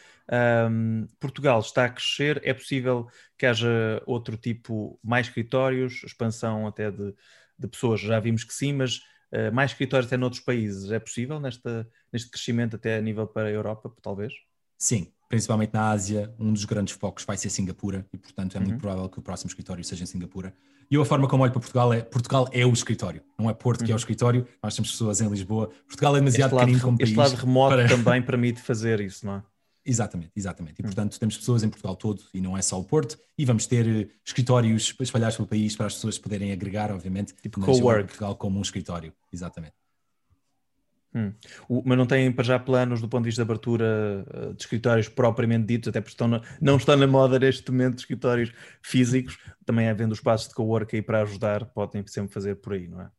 Um, 0.70 1.06
Portugal 1.20 1.60
está 1.60 1.84
a 1.84 1.90
crescer, 1.90 2.40
é 2.42 2.54
possível 2.54 3.06
que 3.36 3.44
haja 3.44 4.02
outro 4.06 4.34
tipo, 4.38 4.98
mais 5.04 5.26
escritórios, 5.26 6.02
expansão 6.04 6.66
até 6.66 6.90
de, 6.90 7.14
de 7.58 7.68
pessoas, 7.68 8.00
já 8.00 8.18
vimos 8.18 8.44
que 8.44 8.54
sim, 8.54 8.72
mas 8.72 8.96
uh, 8.96 9.52
mais 9.52 9.72
escritórios 9.72 10.06
até 10.06 10.16
noutros 10.16 10.42
países, 10.42 10.90
é 10.90 10.98
possível 10.98 11.38
nesta, 11.38 11.86
neste 12.10 12.30
crescimento 12.30 12.76
até 12.76 12.96
a 12.96 13.02
nível 13.02 13.26
para 13.26 13.48
a 13.48 13.52
Europa, 13.52 13.92
talvez? 14.00 14.32
Sim, 14.78 15.12
principalmente 15.28 15.74
na 15.74 15.90
Ásia, 15.90 16.34
um 16.38 16.50
dos 16.50 16.64
grandes 16.64 16.94
focos 16.94 17.26
vai 17.26 17.36
ser 17.36 17.50
Singapura 17.50 18.06
e, 18.10 18.16
portanto, 18.16 18.56
é 18.56 18.58
uhum. 18.58 18.68
muito 18.68 18.80
provável 18.80 19.06
que 19.06 19.18
o 19.18 19.22
próximo 19.22 19.48
escritório 19.48 19.84
seja 19.84 20.02
em 20.02 20.06
Singapura. 20.06 20.54
E 20.90 20.96
eu 20.96 21.02
a 21.02 21.04
forma 21.04 21.28
como 21.28 21.44
olho 21.44 21.52
para 21.52 21.60
Portugal 21.60 21.92
é 21.92 22.02
Portugal 22.02 22.48
é 22.50 22.66
o 22.66 22.72
escritório, 22.72 23.22
não 23.38 23.48
é 23.48 23.54
Porto 23.54 23.84
que 23.84 23.90
é 23.90 23.94
o 23.94 23.94
uhum. 23.94 23.98
escritório, 23.98 24.46
nós 24.60 24.74
temos 24.74 24.90
pessoas 24.90 25.20
em 25.20 25.28
Lisboa. 25.28 25.70
Portugal 25.86 26.16
é 26.16 26.18
demasiado 26.18 26.56
pequenino 26.56 26.80
como 26.80 26.96
este 27.00 27.14
país. 27.14 27.28
Este 27.28 27.36
lado 27.36 27.46
remoto 27.46 27.76
para... 27.76 27.88
também 27.88 28.22
permite 28.22 28.60
fazer 28.60 29.00
isso, 29.00 29.24
não 29.24 29.36
é? 29.36 29.42
Exatamente, 29.82 30.32
exatamente. 30.36 30.78
E, 30.78 30.82
uhum. 30.82 30.88
portanto, 30.88 31.18
temos 31.18 31.38
pessoas 31.38 31.62
em 31.62 31.68
Portugal 31.70 31.96
todo 31.96 32.22
e 32.34 32.40
não 32.40 32.56
é 32.56 32.60
só 32.60 32.78
o 32.78 32.84
Porto, 32.84 33.18
e 33.36 33.46
vamos 33.46 33.66
ter 33.66 33.88
eh, 33.88 34.08
escritórios 34.24 34.94
espalhados 35.00 35.36
pelo 35.36 35.48
país 35.48 35.74
para 35.74 35.86
as 35.86 35.94
pessoas 35.94 36.18
poderem 36.18 36.52
agregar, 36.52 36.92
obviamente, 36.92 37.34
tipo 37.40 37.60
co-work. 37.62 38.08
Portugal 38.08 38.36
como 38.36 38.58
um 38.58 38.62
escritório. 38.62 39.10
Exatamente. 39.32 39.79
Hum. 41.14 41.32
O, 41.68 41.82
mas 41.84 41.98
não 41.98 42.06
têm 42.06 42.30
para 42.30 42.44
já 42.44 42.58
planos 42.58 43.00
do 43.00 43.08
ponto 43.08 43.24
de 43.24 43.30
vista 43.30 43.44
de 43.44 43.50
abertura 43.50 44.24
uh, 44.28 44.54
de 44.54 44.62
escritórios 44.62 45.08
propriamente 45.08 45.66
ditos, 45.66 45.88
até 45.88 46.00
porque 46.00 46.12
estão 46.12 46.28
na, 46.28 46.40
não 46.60 46.76
estão 46.76 46.96
na 46.96 47.06
moda 47.06 47.38
neste 47.38 47.68
momento 47.70 47.96
de 47.96 48.02
escritórios 48.02 48.52
físicos, 48.80 49.38
também 49.64 49.88
havendo 49.88 50.14
espaços 50.14 50.48
de 50.48 50.54
cowork 50.54 50.94
aí 50.94 51.02
para 51.02 51.22
ajudar, 51.22 51.64
podem 51.66 52.06
sempre 52.06 52.32
fazer 52.32 52.56
por 52.56 52.74
aí, 52.74 52.86
não 52.86 53.00
é? 53.00 53.10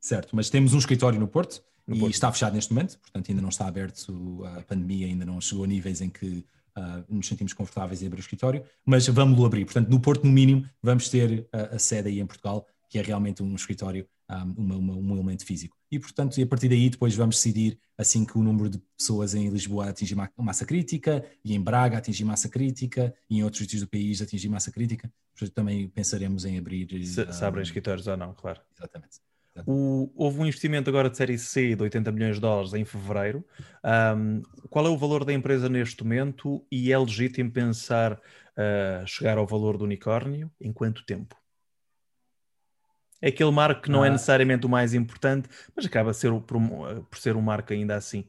Certo, 0.00 0.34
mas 0.34 0.50
temos 0.50 0.74
um 0.74 0.78
escritório 0.78 1.20
no 1.20 1.28
Porto 1.28 1.62
no 1.86 1.94
e 1.94 2.00
Porto. 2.00 2.12
está 2.14 2.32
fechado 2.32 2.54
neste 2.54 2.72
momento, 2.72 2.98
portanto 2.98 3.28
ainda 3.28 3.42
não 3.42 3.50
está 3.50 3.66
aberto, 3.66 4.42
a 4.56 4.62
pandemia 4.62 5.06
ainda 5.06 5.24
não 5.24 5.40
chegou 5.40 5.64
a 5.64 5.68
níveis 5.68 6.00
em 6.00 6.08
que 6.08 6.44
uh, 6.76 7.04
nos 7.08 7.28
sentimos 7.28 7.52
confortáveis 7.52 8.02
em 8.02 8.06
abrir 8.06 8.18
o 8.18 8.22
escritório, 8.22 8.64
mas 8.84 9.06
vamos-lo 9.06 9.44
abrir. 9.44 9.64
Portanto, 9.64 9.88
no 9.88 10.00
Porto, 10.00 10.24
no 10.24 10.32
mínimo, 10.32 10.66
vamos 10.82 11.08
ter 11.08 11.46
a, 11.52 11.76
a 11.76 11.78
sede 11.78 12.08
aí 12.08 12.18
em 12.18 12.26
Portugal, 12.26 12.66
que 12.88 12.98
é 12.98 13.02
realmente 13.02 13.42
um 13.42 13.54
escritório 13.54 14.06
um, 14.30 14.76
uma, 14.76 14.94
um 14.94 15.14
elemento 15.14 15.44
físico. 15.44 15.76
E, 15.90 15.98
portanto, 15.98 16.38
e 16.38 16.42
a 16.42 16.46
partir 16.46 16.68
daí 16.68 16.88
depois 16.88 17.14
vamos 17.14 17.36
decidir, 17.36 17.78
assim 17.98 18.24
que 18.24 18.38
o 18.38 18.42
número 18.42 18.70
de 18.70 18.80
pessoas 18.96 19.34
em 19.34 19.48
Lisboa 19.48 19.88
atingir 19.88 20.16
massa 20.36 20.64
crítica, 20.64 21.24
e 21.44 21.54
em 21.54 21.60
Braga 21.60 21.98
atingir 21.98 22.24
massa 22.24 22.48
crítica, 22.48 23.14
e 23.28 23.38
em 23.38 23.44
outros 23.44 23.62
sítios 23.62 23.82
do 23.82 23.88
país 23.88 24.22
atingir 24.22 24.48
massa 24.48 24.70
crítica, 24.70 25.12
também 25.54 25.88
pensaremos 25.88 26.44
em 26.44 26.58
abrir... 26.58 26.86
Se, 27.06 27.22
um, 27.22 27.32
se 27.32 27.44
abrem 27.44 27.62
escritórios 27.62 28.06
ou 28.06 28.16
não, 28.16 28.34
claro. 28.34 28.60
Exatamente. 28.76 29.18
O, 29.66 30.10
houve 30.14 30.40
um 30.40 30.46
investimento 30.46 30.88
agora 30.88 31.10
de 31.10 31.16
série 31.16 31.38
C 31.38 31.74
de 31.74 31.82
80 31.82 32.12
milhões 32.12 32.36
de 32.36 32.40
dólares 32.40 32.72
em 32.72 32.84
fevereiro. 32.84 33.44
Um, 33.84 34.42
qual 34.68 34.86
é 34.86 34.88
o 34.88 34.96
valor 34.96 35.24
da 35.24 35.32
empresa 35.32 35.68
neste 35.68 36.04
momento 36.04 36.64
e 36.70 36.92
é 36.92 36.98
legítimo 36.98 37.50
pensar 37.50 38.12
uh, 38.12 39.06
chegar 39.06 39.38
ao 39.38 39.46
valor 39.46 39.76
do 39.76 39.84
unicórnio 39.84 40.50
em 40.60 40.72
quanto 40.72 41.04
tempo? 41.04 41.39
É 43.22 43.28
aquele 43.28 43.50
marco 43.50 43.82
que 43.82 43.90
não 43.90 44.04
é 44.04 44.08
ah. 44.08 44.10
é 44.10 44.12
necessariamente 44.12 44.66
o 44.66 44.68
mais 44.68 44.94
importante, 44.94 45.48
mas 45.76 45.84
acaba 45.84 46.12
ser 46.12 46.32
por, 46.40 46.60
por 47.10 47.18
ser 47.18 47.36
um 47.36 47.42
marco 47.42 47.72
ainda 47.72 47.96
assim. 47.96 48.24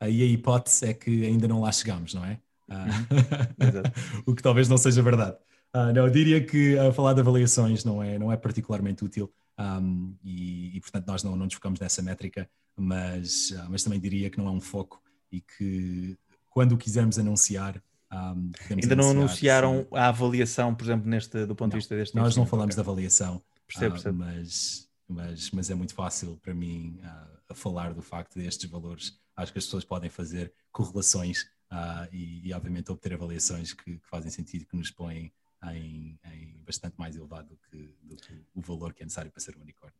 Aí 0.00 0.22
a 0.22 0.26
hipótese 0.26 0.86
é 0.86 0.94
que 0.94 1.26
ainda 1.26 1.48
não 1.48 1.60
lá 1.60 1.72
chegamos, 1.72 2.14
não 2.14 2.24
é? 2.24 2.38
Ah. 2.68 2.86
Uhum. 2.86 4.22
o 4.32 4.34
que 4.34 4.42
talvez 4.42 4.68
não 4.68 4.76
seja 4.76 5.02
verdade. 5.02 5.36
Uh, 5.74 5.92
não, 5.94 6.06
eu 6.06 6.10
diria 6.10 6.44
que 6.44 6.78
a 6.78 6.92
falar 6.92 7.12
de 7.12 7.20
avaliações 7.20 7.84
não 7.84 8.02
é, 8.02 8.18
não 8.18 8.32
é 8.32 8.36
particularmente 8.36 9.04
útil 9.04 9.30
um, 9.58 10.14
e, 10.24 10.76
e, 10.76 10.80
portanto, 10.80 11.06
nós 11.06 11.22
não, 11.22 11.36
não 11.36 11.44
nos 11.44 11.54
focamos 11.54 11.80
nessa 11.80 12.00
métrica, 12.00 12.48
mas, 12.76 13.50
uh, 13.50 13.66
mas 13.68 13.82
também 13.82 13.98
diria 13.98 14.30
que 14.30 14.38
não 14.38 14.46
é 14.46 14.50
um 14.50 14.60
foco 14.60 15.02
e 15.30 15.40
que 15.40 16.16
quando 16.50 16.76
quisermos 16.76 17.18
anunciar. 17.18 17.82
Um, 18.10 18.50
Ainda 18.70 18.96
não 18.96 19.10
anunciaram 19.10 19.82
sim. 19.82 19.88
a 19.92 20.08
avaliação, 20.08 20.74
por 20.74 20.84
exemplo, 20.84 21.10
neste, 21.10 21.44
do 21.44 21.54
ponto 21.54 21.72
não, 21.72 21.78
de 21.78 21.82
vista 21.82 21.94
deste. 21.94 22.16
Nós 22.16 22.36
não 22.36 22.46
falamos 22.46 22.74
okay. 22.74 22.82
de 22.82 22.88
avaliação. 22.88 23.42
Percebo, 23.68 23.92
percebo. 23.92 24.16
Uh, 24.16 24.26
mas, 24.26 24.88
mas, 25.06 25.50
mas 25.50 25.70
é 25.70 25.74
muito 25.74 25.94
fácil 25.94 26.36
para 26.42 26.54
mim 26.54 26.98
uh, 27.02 27.38
a 27.50 27.54
falar 27.54 27.92
do 27.92 28.02
facto 28.02 28.38
destes 28.38 28.68
valores. 28.68 29.18
Acho 29.36 29.52
que 29.52 29.58
as 29.58 29.64
pessoas 29.64 29.84
podem 29.84 30.10
fazer 30.10 30.52
correlações 30.72 31.42
uh, 31.70 32.08
e, 32.10 32.48
e, 32.48 32.52
obviamente, 32.52 32.90
obter 32.90 33.12
avaliações 33.12 33.72
que, 33.72 33.98
que, 33.98 34.08
fazem 34.08 34.30
sentido, 34.30 34.66
que 34.66 34.76
nos 34.76 34.90
põem 34.90 35.30
em, 35.72 36.18
em 36.32 36.62
bastante 36.64 36.94
mais 36.98 37.14
elevado 37.14 37.48
do 37.48 37.58
que, 37.68 37.94
do 38.02 38.16
que, 38.16 38.42
o 38.54 38.60
valor 38.60 38.92
que 38.94 39.02
é 39.02 39.06
necessário 39.06 39.30
para 39.30 39.40
ser 39.40 39.56
um 39.56 39.60
unicórnio. 39.60 39.96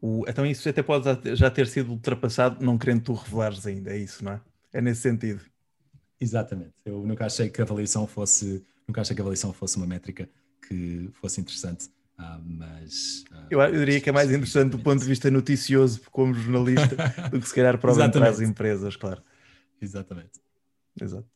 O, 0.00 0.24
então, 0.26 0.44
isso 0.44 0.68
até 0.68 0.82
pode 0.82 1.36
já 1.36 1.50
ter 1.50 1.66
sido 1.66 1.90
ultrapassado, 1.92 2.64
não 2.64 2.76
querendo 2.76 3.02
tu 3.02 3.14
revelares 3.14 3.66
ainda, 3.66 3.92
é 3.92 3.98
isso, 3.98 4.24
não 4.24 4.32
é? 4.32 4.40
É 4.72 4.80
nesse 4.80 5.02
sentido. 5.02 5.40
Exatamente. 6.20 6.72
Eu 6.84 7.06
nunca 7.06 7.26
achei 7.26 7.48
que 7.48 7.60
a 7.60 7.64
avaliação 7.64 8.06
fosse, 8.06 8.64
nunca 8.88 9.00
achei 9.00 9.14
que 9.14 9.20
a 9.20 9.24
avaliação 9.24 9.52
fosse 9.52 9.76
uma 9.76 9.86
métrica 9.86 10.28
que 10.66 11.10
fosse 11.14 11.40
interessante 11.40 11.88
ah, 12.16 12.40
mas 12.44 13.24
uh, 13.32 13.46
eu, 13.50 13.60
eu, 13.60 13.72
diria 13.72 14.00
que 14.00 14.08
é 14.08 14.12
mais 14.12 14.30
interessante 14.30 14.70
do 14.70 14.78
ponto 14.78 15.00
de 15.00 15.06
vista 15.06 15.30
noticioso 15.30 16.00
como 16.10 16.32
jornalista 16.34 16.96
do 17.30 17.40
que 17.40 17.48
se 17.48 17.54
calhar 17.54 17.78
para, 17.78 18.10
para 18.10 18.28
as 18.28 18.40
empresas, 18.40 18.96
claro. 18.96 19.22
Exatamente. 19.80 20.40
Exato. 21.00 21.26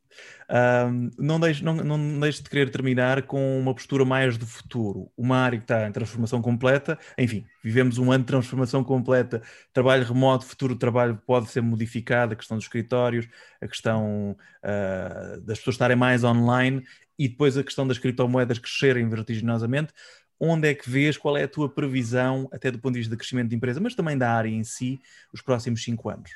Um, 0.51 1.11
não, 1.19 1.39
deixe, 1.39 1.63
não, 1.63 1.75
não 1.75 2.21
deixe 2.21 2.43
de 2.43 2.49
querer 2.49 2.71
terminar 2.71 3.23
com 3.23 3.59
uma 3.59 3.75
postura 3.75 4.05
mais 4.05 4.39
do 4.39 4.47
futuro. 4.47 5.11
Uma 5.17 5.37
área 5.37 5.59
que 5.59 5.65
está 5.65 5.87
em 5.87 5.93
transformação 5.93 6.41
completa. 6.41 6.99
Enfim, 7.19 7.45
vivemos 7.63 7.99
um 7.99 8.11
ano 8.11 8.25
de 8.25 8.29
transformação 8.29 8.83
completa. 8.83 9.43
Trabalho 9.73 10.05
remoto, 10.05 10.47
futuro 10.47 10.75
do 10.75 10.79
trabalho 10.79 11.21
pode 11.27 11.51
ser 11.51 11.61
modificado. 11.61 12.33
A 12.33 12.37
questão 12.37 12.57
dos 12.57 12.65
escritórios, 12.65 13.29
a 13.61 13.69
questão 13.69 14.37
uh, 14.63 15.41
das 15.43 15.59
pessoas 15.59 15.75
estarem 15.75 15.97
mais 15.97 16.25
online 16.25 16.83
e 17.19 17.29
depois 17.29 17.59
a 17.59 17.65
questão 17.65 17.87
das 17.87 17.99
criptomoedas 17.99 18.59
crescerem 18.59 19.09
vertiginosamente 19.09 19.93
onde 20.41 20.69
é 20.69 20.75
que 20.75 20.89
vês, 20.89 21.17
qual 21.17 21.37
é 21.37 21.45
a 21.45 21.49
tua 21.49 21.69
previsão, 21.69 22.49
até 22.53 22.71
do 22.71 22.79
ponto 22.79 22.95
de 22.95 23.01
vista 23.01 23.15
do 23.15 23.19
crescimento 23.19 23.51
da 23.51 23.57
empresa, 23.57 23.81
mas 23.81 23.95
também 23.95 24.17
da 24.17 24.31
área 24.31 24.49
em 24.49 24.65
si, 24.65 25.01
os 25.33 25.43
próximos 25.43 25.83
cinco 25.83 26.09
anos? 26.09 26.31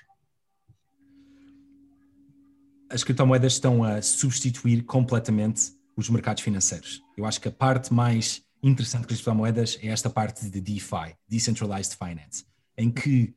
As 2.91 3.03
criptomoedas 3.03 3.55
estão 3.55 3.83
a 3.85 4.03
substituir 4.03 4.83
completamente 4.83 5.73
os 5.97 6.09
mercados 6.11 6.43
financeiros. 6.43 7.03
Eu 7.17 7.25
acho 7.25 7.41
que 7.41 7.49
a 7.49 7.53
parte 7.53 7.93
mais 7.93 8.43
interessante 8.63 9.07
das 9.07 9.17
criptomoedas 9.17 9.79
é 9.83 9.89
esta 9.89 10.11
parte 10.11 10.49
de 10.49 10.61
DeFi, 10.61 11.17
Decentralized 11.29 11.97
Finance, 11.97 12.45
em 12.77 12.91
que 12.91 13.35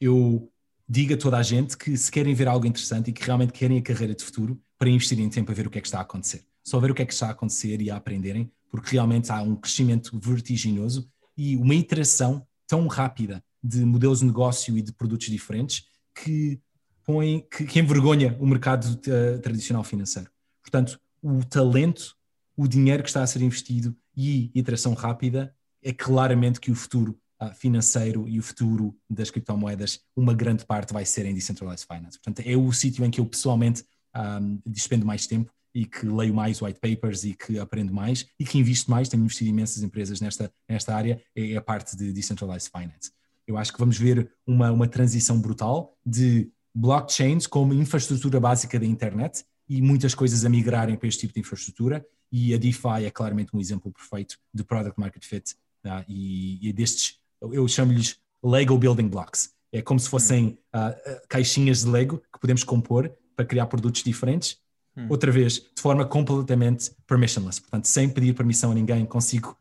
eu 0.00 0.50
digo 0.88 1.14
a 1.14 1.16
toda 1.16 1.38
a 1.38 1.42
gente 1.42 1.76
que 1.76 1.96
se 1.96 2.10
querem 2.10 2.34
ver 2.34 2.48
algo 2.48 2.66
interessante 2.66 3.10
e 3.10 3.12
que 3.12 3.24
realmente 3.24 3.52
querem 3.52 3.78
a 3.78 3.82
carreira 3.82 4.14
de 4.14 4.24
futuro, 4.24 4.60
para 4.78 4.90
investirem 4.90 5.28
tempo 5.30 5.50
a 5.50 5.54
ver 5.54 5.66
o 5.66 5.70
que 5.70 5.78
é 5.78 5.80
que 5.80 5.88
está 5.88 5.98
a 5.98 6.02
acontecer. 6.02 6.44
Só 6.62 6.78
ver 6.78 6.90
o 6.90 6.94
que 6.94 7.02
é 7.02 7.06
que 7.06 7.12
está 7.12 7.28
a 7.28 7.30
acontecer 7.30 7.80
e 7.80 7.90
a 7.90 7.96
aprenderem, 7.96 8.50
porque 8.70 8.92
realmente 8.92 9.30
há 9.30 9.42
um 9.42 9.56
crescimento 9.56 10.18
vertiginoso 10.18 11.08
e 11.36 11.56
uma 11.56 11.74
iteração 11.74 12.46
tão 12.66 12.86
rápida 12.86 13.42
de 13.62 13.84
modelos 13.84 14.20
de 14.20 14.26
negócio 14.26 14.76
e 14.76 14.82
de 14.82 14.92
produtos 14.92 15.28
diferentes 15.28 15.84
que 16.14 16.60
põe, 17.04 17.46
que, 17.50 17.64
que 17.64 17.78
envergonha 17.78 18.36
o 18.40 18.46
mercado 18.46 18.84
uh, 18.84 19.38
tradicional 19.40 19.84
financeiro. 19.84 20.30
Portanto, 20.62 21.00
o 21.22 21.44
talento, 21.44 22.16
o 22.56 22.66
dinheiro 22.66 23.02
que 23.02 23.08
está 23.08 23.22
a 23.22 23.26
ser 23.26 23.42
investido 23.42 23.96
e 24.16 24.50
iteração 24.54 24.94
rápida 24.94 25.54
é 25.82 25.92
claramente 25.92 26.60
que 26.60 26.70
o 26.70 26.74
futuro 26.74 27.18
uh, 27.40 27.54
financeiro 27.54 28.28
e 28.28 28.38
o 28.38 28.42
futuro 28.42 28.96
das 29.08 29.30
criptomoedas, 29.30 30.00
uma 30.16 30.34
grande 30.34 30.64
parte 30.64 30.92
vai 30.92 31.04
ser 31.04 31.26
em 31.26 31.34
decentralized 31.34 31.86
finance. 31.86 32.18
Portanto, 32.18 32.46
é 32.46 32.56
o 32.56 32.72
sítio 32.72 33.04
em 33.04 33.10
que 33.10 33.20
eu 33.20 33.26
pessoalmente 33.26 33.82
um, 33.82 34.18
ah, 34.18 34.40
despendo 34.64 35.04
mais 35.04 35.26
tempo 35.26 35.52
e 35.76 35.84
que 35.84 36.06
leio 36.06 36.32
mais 36.32 36.62
white 36.62 36.80
papers 36.80 37.24
e 37.24 37.34
que 37.34 37.58
aprendo 37.58 37.92
mais 37.92 38.26
e 38.38 38.44
que 38.44 38.58
invisto 38.58 38.90
mais, 38.90 39.08
tenho 39.08 39.22
investido 39.22 39.50
imensas 39.50 39.82
empresas 39.82 40.20
nesta, 40.20 40.50
nesta 40.68 40.94
área, 40.94 41.20
é, 41.34 41.52
é 41.52 41.56
a 41.56 41.60
parte 41.60 41.96
de 41.96 42.12
Decentralized 42.12 42.70
Finance. 42.70 43.12
Eu 43.46 43.58
acho 43.58 43.72
que 43.72 43.78
vamos 43.78 43.98
ver 43.98 44.32
uma, 44.46 44.72
uma 44.72 44.88
transição 44.88 45.40
brutal 45.40 45.96
de 46.04 46.50
blockchains 46.74 47.46
como 47.46 47.74
infraestrutura 47.74 48.40
básica 48.40 48.78
da 48.78 48.86
internet 48.86 49.44
e 49.68 49.82
muitas 49.82 50.14
coisas 50.14 50.44
a 50.44 50.48
migrarem 50.48 50.96
para 50.96 51.08
este 51.08 51.20
tipo 51.20 51.34
de 51.34 51.40
infraestrutura 51.40 52.04
e 52.32 52.54
a 52.54 52.58
DeFi 52.58 53.04
é 53.04 53.10
claramente 53.10 53.54
um 53.54 53.60
exemplo 53.60 53.92
perfeito 53.92 54.36
de 54.52 54.64
product 54.64 54.98
market 54.98 55.24
fit 55.24 55.54
Tá? 55.86 56.04
E, 56.08 56.58
e 56.68 56.72
destes, 56.72 57.20
eu 57.40 57.68
chamo-lhes 57.68 58.18
Lego 58.42 58.76
Building 58.76 59.06
Blocks. 59.06 59.50
É 59.70 59.80
como 59.80 60.00
se 60.00 60.08
fossem 60.08 60.58
uh, 60.74 61.28
caixinhas 61.28 61.84
de 61.84 61.90
Lego 61.90 62.18
que 62.18 62.40
podemos 62.40 62.64
compor 62.64 63.08
para 63.36 63.44
criar 63.44 63.66
produtos 63.66 64.02
diferentes. 64.02 64.58
Hum. 64.96 65.06
Outra 65.10 65.30
vez, 65.30 65.54
de 65.54 65.82
forma 65.82 66.06
completamente 66.06 66.90
permissionless. 67.06 67.60
Portanto, 67.60 67.86
sem 67.86 68.08
pedir 68.08 68.34
permissão 68.34 68.70
a 68.70 68.74
ninguém, 68.74 69.04
consigo 69.04 69.56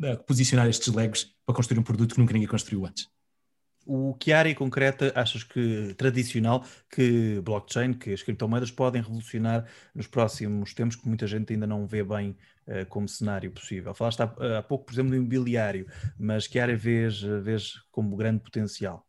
uh, 0.00 0.16
posicionar 0.24 0.66
estes 0.68 0.92
Legos 0.92 1.30
para 1.44 1.54
construir 1.54 1.78
um 1.78 1.82
produto 1.82 2.14
que 2.14 2.20
nunca 2.20 2.32
ninguém 2.32 2.48
construiu 2.48 2.86
antes. 2.86 3.06
O 3.90 4.14
que 4.14 4.32
área 4.32 4.54
concreta 4.54 5.12
achas 5.14 5.42
que 5.42 5.94
tradicional 5.96 6.62
que 6.90 7.40
blockchain, 7.42 7.94
que 7.94 8.12
as 8.12 8.22
criptomoedas 8.22 8.70
podem 8.70 9.00
revolucionar 9.00 9.66
nos 9.94 10.06
próximos 10.06 10.74
tempos, 10.74 10.96
que 10.96 11.08
muita 11.08 11.26
gente 11.26 11.54
ainda 11.54 11.66
não 11.66 11.86
vê 11.86 12.02
bem 12.02 12.36
uh, 12.66 12.84
como 12.88 13.08
cenário 13.08 13.50
possível? 13.50 13.94
Falaste 13.94 14.20
há, 14.20 14.58
há, 14.58 14.62
pouco, 14.62 14.86
por 14.86 14.92
exemplo, 14.92 15.10
do 15.10 15.16
imobiliário, 15.16 15.86
mas 16.18 16.46
que 16.46 16.58
área 16.58 16.76
vês, 16.76 17.20
vês 17.20 17.74
como 17.90 18.16
grande 18.16 18.40
potencial? 18.40 19.06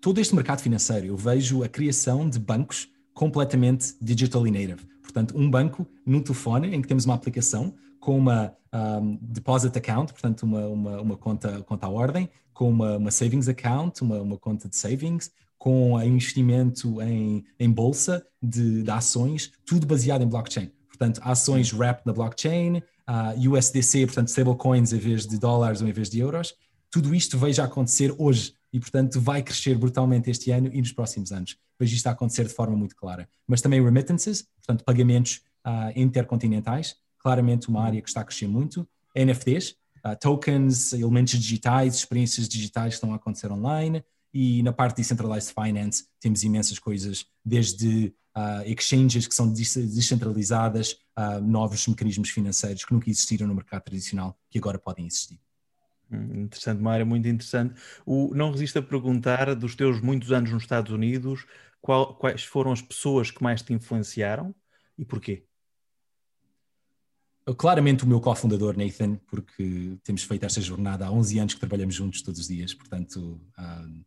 Todo 0.00 0.18
este 0.18 0.34
mercado 0.34 0.62
financeiro, 0.62 1.06
eu 1.06 1.16
vejo 1.16 1.62
a 1.62 1.68
criação 1.68 2.28
de 2.28 2.38
bancos 2.38 2.89
completamente 3.14 3.94
digitally 4.00 4.50
native. 4.50 4.86
Portanto, 5.02 5.36
um 5.36 5.50
banco 5.50 5.86
no 6.06 6.20
telefone 6.22 6.74
em 6.74 6.80
que 6.80 6.88
temos 6.88 7.04
uma 7.04 7.14
aplicação 7.14 7.74
com 7.98 8.16
uma 8.16 8.54
um, 8.72 9.18
deposit 9.20 9.76
account, 9.76 10.12
portanto, 10.12 10.42
uma, 10.44 10.66
uma, 10.66 11.00
uma, 11.00 11.16
conta, 11.16 11.62
conta 11.62 11.86
à 11.86 11.90
ordem, 11.90 12.30
com 12.54 12.68
uma, 12.70 12.96
uma 12.96 13.10
savings 13.10 13.48
account, 13.48 14.02
uma, 14.02 14.20
uma 14.20 14.38
conta 14.38 14.68
de 14.68 14.76
savings, 14.76 15.30
com 15.58 16.00
investimento 16.00 17.02
em, 17.02 17.44
em 17.58 17.70
bolsa 17.70 18.26
de, 18.42 18.82
de 18.82 18.90
ações, 18.90 19.52
tudo 19.66 19.86
baseado 19.86 20.22
em 20.22 20.26
blockchain. 20.26 20.70
Portanto, 20.88 21.20
ações 21.22 21.72
wrapped 21.72 22.06
na 22.06 22.12
blockchain, 22.12 22.78
uh, 22.78 23.50
USDC, 23.50 24.06
portanto, 24.06 24.28
stablecoins 24.28 24.92
em 24.92 24.98
vez 24.98 25.26
de 25.26 25.38
dólares 25.38 25.82
ou 25.82 25.88
em 25.88 25.92
vez 25.92 26.08
de 26.08 26.18
euros. 26.18 26.54
Tudo 26.90 27.14
isto 27.14 27.38
veio 27.38 27.52
já 27.52 27.64
acontecer 27.64 28.14
hoje 28.18 28.54
e, 28.72 28.80
portanto, 28.80 29.20
vai 29.20 29.42
crescer 29.42 29.76
brutalmente 29.76 30.30
este 30.30 30.50
ano 30.50 30.70
e 30.72 30.80
nos 30.80 30.92
próximos 30.92 31.32
anos. 31.32 31.56
Vejo 31.80 31.96
isto 31.96 32.06
a 32.08 32.10
acontecer 32.10 32.44
de 32.44 32.52
forma 32.52 32.76
muito 32.76 32.94
clara. 32.94 33.26
Mas 33.46 33.62
também 33.62 33.82
remittances, 33.82 34.46
portanto, 34.58 34.84
pagamentos 34.84 35.40
uh, 35.66 35.98
intercontinentais, 35.98 36.94
claramente 37.18 37.70
uma 37.70 37.82
área 37.82 38.02
que 38.02 38.08
está 38.08 38.20
a 38.20 38.24
crescer 38.24 38.46
muito. 38.46 38.86
NFTs, 39.16 39.76
uh, 40.04 40.14
tokens, 40.20 40.92
elementos 40.92 41.38
digitais, 41.38 41.94
experiências 41.94 42.46
digitais 42.46 42.88
que 42.88 42.94
estão 42.96 43.14
a 43.14 43.16
acontecer 43.16 43.50
online. 43.50 44.04
E 44.32 44.62
na 44.62 44.74
parte 44.74 44.96
de 44.96 45.02
Decentralized 45.02 45.54
Finance 45.54 46.04
temos 46.20 46.44
imensas 46.44 46.78
coisas, 46.78 47.24
desde 47.42 48.14
uh, 48.36 48.62
exchanges 48.66 49.26
que 49.26 49.34
são 49.34 49.50
descentralizadas, 49.50 50.96
novos 51.42 51.86
mecanismos 51.86 52.30
financeiros 52.30 52.82
que 52.82 52.94
nunca 52.94 53.10
existiram 53.10 53.46
no 53.46 53.54
mercado 53.54 53.82
tradicional, 53.82 54.38
que 54.48 54.58
agora 54.58 54.78
podem 54.78 55.06
existir. 55.06 55.38
Hum, 56.10 56.42
interessante, 56.44 56.80
uma 56.80 56.92
área 56.92 57.04
muito 57.04 57.28
interessante. 57.28 57.74
O, 58.04 58.34
não 58.34 58.50
resisto 58.50 58.78
a 58.78 58.82
perguntar, 58.82 59.54
dos 59.54 59.74
teus 59.74 60.00
muitos 60.00 60.32
anos 60.32 60.50
nos 60.50 60.62
Estados 60.62 60.92
Unidos, 60.92 61.46
qual, 61.80 62.14
quais 62.16 62.44
foram 62.44 62.72
as 62.72 62.82
pessoas 62.82 63.30
que 63.30 63.42
mais 63.42 63.62
te 63.62 63.72
influenciaram 63.72 64.54
e 64.98 65.04
porquê? 65.04 65.44
claramente 67.56 68.04
o 68.04 68.06
meu 68.06 68.20
cofundador 68.20 68.76
Nathan, 68.76 69.16
porque 69.26 69.98
temos 70.04 70.22
feito 70.22 70.44
esta 70.44 70.60
jornada 70.60 71.06
há 71.06 71.10
11 71.10 71.38
anos 71.38 71.54
que 71.54 71.60
trabalhamos 71.60 71.94
juntos 71.94 72.22
todos 72.22 72.40
os 72.40 72.48
dias, 72.48 72.74
portanto, 72.74 73.40
um, 73.58 74.04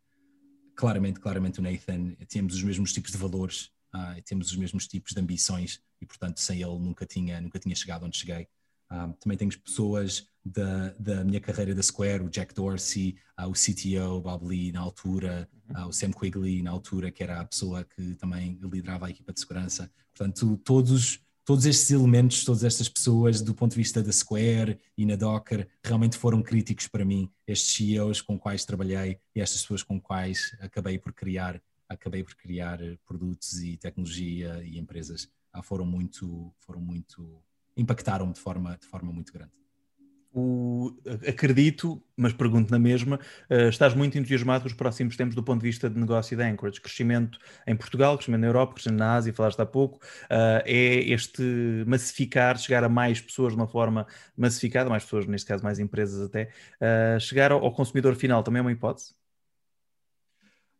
claramente, 0.76 1.20
claramente 1.20 1.60
o 1.60 1.64
Nathan, 1.64 2.16
temos 2.28 2.56
os 2.56 2.64
mesmos 2.64 2.94
tipos 2.94 3.12
de 3.12 3.18
valores, 3.18 3.72
uh, 3.94 4.22
temos 4.26 4.52
os 4.52 4.56
mesmos 4.56 4.88
tipos 4.88 5.14
de 5.14 5.20
ambições 5.20 5.82
e, 6.02 6.06
portanto, 6.06 6.40
sem 6.40 6.62
ele 6.62 6.80
nunca 6.80 7.06
tinha, 7.06 7.42
nunca 7.42 7.60
tinha 7.60 7.76
chegado 7.76 8.06
onde 8.06 8.18
cheguei. 8.18 8.48
Um, 8.94 9.12
também 9.14 9.36
temos 9.36 9.56
pessoas 9.56 10.28
da, 10.46 10.90
da 11.00 11.24
minha 11.24 11.40
carreira 11.40 11.74
da 11.74 11.82
Square, 11.82 12.24
o 12.24 12.30
Jack 12.30 12.54
Dorsey, 12.54 13.16
uh, 13.40 13.48
o 13.48 13.54
CTO, 13.54 14.22
Bob 14.22 14.46
Lee 14.46 14.72
na 14.72 14.82
altura, 14.82 15.50
uh, 15.76 15.88
o 15.88 15.92
Sam 15.92 16.12
Quigley 16.12 16.62
na 16.62 16.70
altura, 16.70 17.12
que 17.12 17.24
era 17.24 17.42
a 17.42 17.46
pessoa 17.46 17.84
que 17.84 18.16
também 18.16 18.60
liderava 18.62 19.08
a 19.08 19.10
equipa 19.10 19.34
de 19.34 19.40
segurança. 19.40 19.92
Portanto, 20.16 20.58
todos 20.64 21.20
todos 21.46 21.66
estes 21.66 21.92
elementos, 21.92 22.46
todas 22.46 22.64
estas 22.64 22.88
pessoas, 22.88 23.42
do 23.42 23.54
ponto 23.54 23.72
de 23.72 23.78
vista 23.78 24.02
da 24.02 24.14
Square 24.14 24.80
e 24.98 25.06
na 25.06 25.18
Docker, 25.18 25.68
realmente 25.84 26.18
foram 26.18 26.42
críticos 26.42 26.88
para 26.88 27.04
mim, 27.04 27.30
estes 27.46 27.76
CEOs 27.76 28.22
com 28.22 28.40
quais 28.40 28.64
trabalhei 28.64 29.20
e 29.36 29.42
estas 29.42 29.62
pessoas 29.62 29.84
com 29.84 30.00
quais 30.00 30.56
acabei 30.62 30.98
por 30.98 31.12
criar, 31.12 31.62
acabei 31.90 32.24
por 32.24 32.36
criar 32.36 32.80
produtos 33.06 33.62
e 33.62 33.76
tecnologia 33.76 34.64
e 34.64 34.80
empresas, 34.80 35.28
ah, 35.52 35.62
foram 35.62 35.86
muito, 35.86 36.54
foram 36.60 36.80
muito, 36.80 37.44
impactaram-me 37.76 38.34
de 38.34 38.40
forma, 38.40 38.78
de 38.80 38.88
forma 38.88 39.12
muito 39.12 39.32
grande. 39.34 39.52
O, 40.36 40.92
acredito, 41.28 42.04
mas 42.18 42.34
pergunto 42.34 42.72
na 42.72 42.80
mesma, 42.80 43.20
uh, 43.52 43.70
estás 43.70 43.94
muito 43.94 44.18
entusiasmado 44.18 44.64
com 44.64 44.68
os 44.68 44.74
próximos 44.74 45.16
tempos 45.16 45.36
do 45.36 45.44
ponto 45.44 45.62
de 45.62 45.68
vista 45.68 45.88
de 45.88 46.00
negócio 46.00 46.36
da 46.36 46.48
Anchorage. 46.48 46.82
Crescimento 46.82 47.38
em 47.68 47.76
Portugal, 47.76 48.18
crescimento 48.18 48.42
na 48.42 48.48
Europa, 48.48 48.74
crescimento 48.74 48.98
na 48.98 49.14
Ásia, 49.14 49.32
falaste 49.32 49.60
há 49.60 49.66
pouco. 49.66 49.98
Uh, 50.26 50.64
é 50.66 51.12
este 51.12 51.44
massificar, 51.86 52.58
chegar 52.58 52.84
a 52.84 52.90
mais 52.90 53.22
pessoas 53.22 53.54
de 53.54 53.60
uma 53.60 53.68
forma 53.68 54.08
massificada, 54.36 54.90
mais 54.90 55.04
pessoas, 55.04 55.28
neste 55.28 55.48
caso 55.48 55.64
mais 55.64 55.78
empresas 55.78 56.20
até, 56.26 56.50
uh, 56.82 57.20
chegar 57.20 57.52
ao, 57.52 57.64
ao 57.64 57.72
consumidor 57.72 58.16
final 58.16 58.42
também 58.42 58.58
é 58.58 58.62
uma 58.64 58.72
hipótese? 58.72 59.14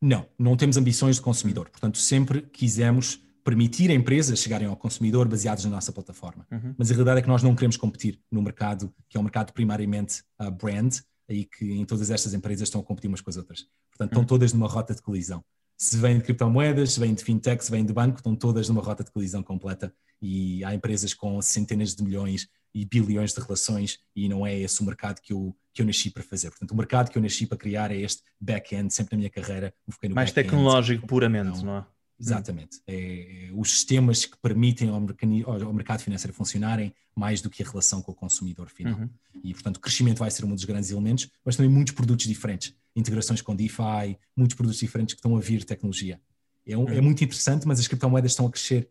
Não, 0.02 0.28
não 0.38 0.58
temos 0.58 0.78
ambições 0.78 1.18
de 1.18 1.22
consumidor. 1.22 1.70
Portanto, 1.70 2.00
sempre 2.00 2.42
quisemos 2.42 3.24
permitir 3.44 3.92
a 3.92 3.94
empresas 3.94 4.40
chegarem 4.40 4.68
ao 4.68 4.76
consumidor 4.76 5.28
baseados 5.28 5.66
na 5.66 5.72
nossa 5.72 5.92
plataforma. 5.92 6.48
Uhum. 6.52 6.74
Mas 6.78 6.90
a 6.90 6.94
realidade 6.94 7.20
é 7.20 7.22
que 7.22 7.28
nós 7.28 7.44
não 7.44 7.54
queremos 7.54 7.78
competir 7.78 8.20
no 8.32 8.42
mercado, 8.42 8.94
que 9.10 9.18
é 9.18 9.20
um 9.20 9.24
mercado 9.24 9.52
primariamente 9.52 10.24
uh, 10.40 10.50
brand, 10.50 10.96
aí 11.30 11.46
que 11.46 11.72
em 11.72 11.86
todas 11.86 12.10
estas 12.10 12.34
empresas 12.34 12.68
estão 12.68 12.82
a 12.82 12.84
competir 12.84 13.08
umas 13.08 13.22
com 13.22 13.30
as 13.30 13.38
outras. 13.38 13.68
Portanto, 13.92 14.10
estão 14.10 14.22
uhum. 14.22 14.28
todas 14.28 14.54
numa 14.54 14.68
rota 14.68 14.96
de 14.96 15.02
colisão. 15.02 15.44
Se 15.78 15.98
vêm 15.98 16.18
de 16.18 16.24
criptomoedas, 16.24 16.94
se 16.94 17.00
vêm 17.00 17.14
de 17.14 17.24
fintech, 17.24 17.64
se 17.64 17.72
vêm 17.72 17.86
de 17.86 17.92
banco, 17.92 18.18
estão 18.18 18.36
todas 18.36 18.70
numa 18.70 18.82
rota 18.82 19.04
de 19.04 19.12
colisão 19.12 19.44
completa 19.44 19.94
e 20.22 20.64
há 20.64 20.74
empresas 20.74 21.14
com 21.14 21.42
centenas 21.42 21.94
de 21.96 22.04
milhões 22.04 22.48
e 22.74 22.86
bilhões 22.86 23.34
de 23.34 23.42
relações 23.42 24.00
e 24.16 24.28
não 24.30 24.46
é 24.48 24.58
esse 24.58 24.82
o 24.82 24.86
mercado 24.86 25.20
que 25.22 25.34
eu, 25.34 25.56
que 25.74 25.82
eu 25.82 25.86
nasci 25.86 26.10
para 26.10 26.24
fazer. 26.24 26.50
Portanto, 26.50 26.72
o 26.72 26.76
mercado 26.76 27.10
que 27.12 27.18
eu 27.18 27.22
nasci 27.22 27.46
para 27.46 27.58
criar 27.58 27.92
é 27.92 27.98
este 27.98 28.24
back-end, 28.40 28.94
sempre 28.94 29.16
na 29.16 29.18
minha 29.20 29.30
carreira. 29.30 29.74
Mais 30.16 30.32
tecnológico 30.32 31.06
puramente, 31.06 31.64
não 31.64 31.78
é? 31.78 31.86
Exatamente. 32.20 32.82
É, 32.88 33.48
é, 33.48 33.52
os 33.54 33.72
sistemas 33.72 34.26
que 34.26 34.38
permitem 34.38 34.90
ao, 34.90 34.96
ao, 34.96 35.74
mercado 35.74 36.02
financeiro 36.02 36.34
funcionarem 36.34 36.94
mais 37.16 37.42
do 37.42 37.50
que 37.50 37.64
a 37.64 37.66
relação 37.66 38.02
com 38.02 38.12
o 38.12 38.16
consumidor 38.16 38.70
final. 38.70 39.00
Uhum. 39.00 39.10
E, 39.44 39.54
portanto, 39.54 39.78
o 39.78 39.80
crescimento 39.80 40.20
vai 40.20 40.32
ser 40.32 40.46
um 40.46 40.54
dos 40.54 40.64
grandes 40.64 40.90
elementos, 40.92 41.30
mas 41.44 41.56
também 41.56 41.72
muitos 41.72 41.94
produtos 41.94 42.26
diferentes. 42.26 42.74
Integrações 42.96 43.42
com 43.42 43.56
DeFi, 43.56 44.18
muitos 44.36 44.56
produtos 44.56 44.80
diferentes 44.80 45.14
que 45.14 45.20
estão 45.20 45.36
a 45.36 45.40
vir 45.40 45.64
tecnologia. 45.64 46.22
É, 46.66 46.78
um, 46.78 46.88
é 46.88 46.92
uhum. 46.92 46.98
é 46.98 47.02
muito 47.02 47.24
interessante, 47.24 47.68
mas 47.68 47.80
as 47.80 47.88
criptomoedas 47.88 48.32
estão 48.32 48.48
a 48.48 48.52
crescer 48.52 48.90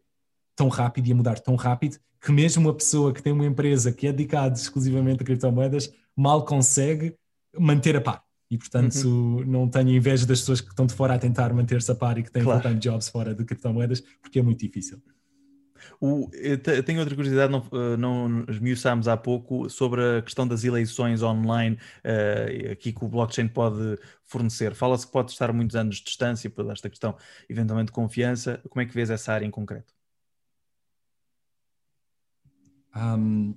tão 0.55 0.69
rápido 0.69 1.07
e 1.07 1.13
a 1.13 1.15
mudar 1.15 1.39
tão 1.39 1.57
rápido 1.57 1.99
que 2.21 2.31
mesmo 2.31 2.69
uma 2.69 2.75
pessoa 2.75 3.13
que 3.13 3.23
tem 3.23 3.33
uma 3.33 3.47
empresa 3.47 3.93
que 3.93 4.07
é 4.07 4.13
dedicada 4.13 4.55
exclusivamente 4.55 5.23
a 5.23 5.27
criptomoedas 5.27 5.93
mal 6.15 6.45
consegue 6.45 7.17
manter 7.59 7.97
a 7.97 8.01
par 8.01 8.23
e 8.53 8.59
portanto 8.59 9.09
uhum. 9.09 9.45
não 9.47 9.67
tenho 9.67 9.89
inveja 9.89 10.27
das 10.27 10.41
pessoas 10.41 10.61
que 10.61 10.69
estão 10.69 10.85
de 10.85 10.93
fora 10.93 11.15
a 11.15 11.19
tentar 11.19 11.55
manter-se 11.55 11.91
a 11.91 11.95
par 11.95 12.19
e 12.19 12.23
que 12.23 12.31
têm 12.31 12.45
claro. 12.45 12.61
full-time 12.61 12.79
jobs 12.79 13.09
fora 13.09 13.35
de 13.35 13.47
criptomoedas, 13.47 14.03
porque 14.21 14.39
é 14.41 14.43
muito 14.43 14.61
difícil. 14.61 15.03
O, 15.99 16.29
eu 16.35 16.83
tenho 16.85 17.01
outra 17.01 17.15
curiosidade, 17.15 17.51
não, 17.51 17.65
eh, 17.73 17.97
não 17.97 18.45
esmiuçámos 18.47 19.09
há 19.09 19.17
pouco, 19.17 19.71
sobre 19.71 20.19
a 20.19 20.23
questão 20.23 20.47
das 20.47 20.65
eleições 20.65 21.23
online, 21.23 21.77
uh, 22.05 22.73
aqui 22.73 22.93
que 22.93 23.05
o 23.05 23.09
blockchain 23.09 23.49
pode 23.49 23.99
fornecer. 24.23 24.75
Fala-se 24.75 25.07
que 25.07 25.13
pode 25.13 25.33
estar 25.33 25.51
muitos 25.53 25.75
anos 25.75 25.97
de 25.97 26.05
distância 26.05 26.49
por 26.51 26.71
esta 26.71 26.91
questão, 26.91 27.17
eventualmente, 27.49 27.87
de 27.87 27.93
confiança. 27.93 28.61
Como 28.69 28.83
é 28.83 28.87
que 28.87 28.95
vês 28.95 29.11
essa 29.11 29.33
área 29.33 29.47
em 29.47 29.51
concreto? 29.51 29.93
Um, 32.95 33.55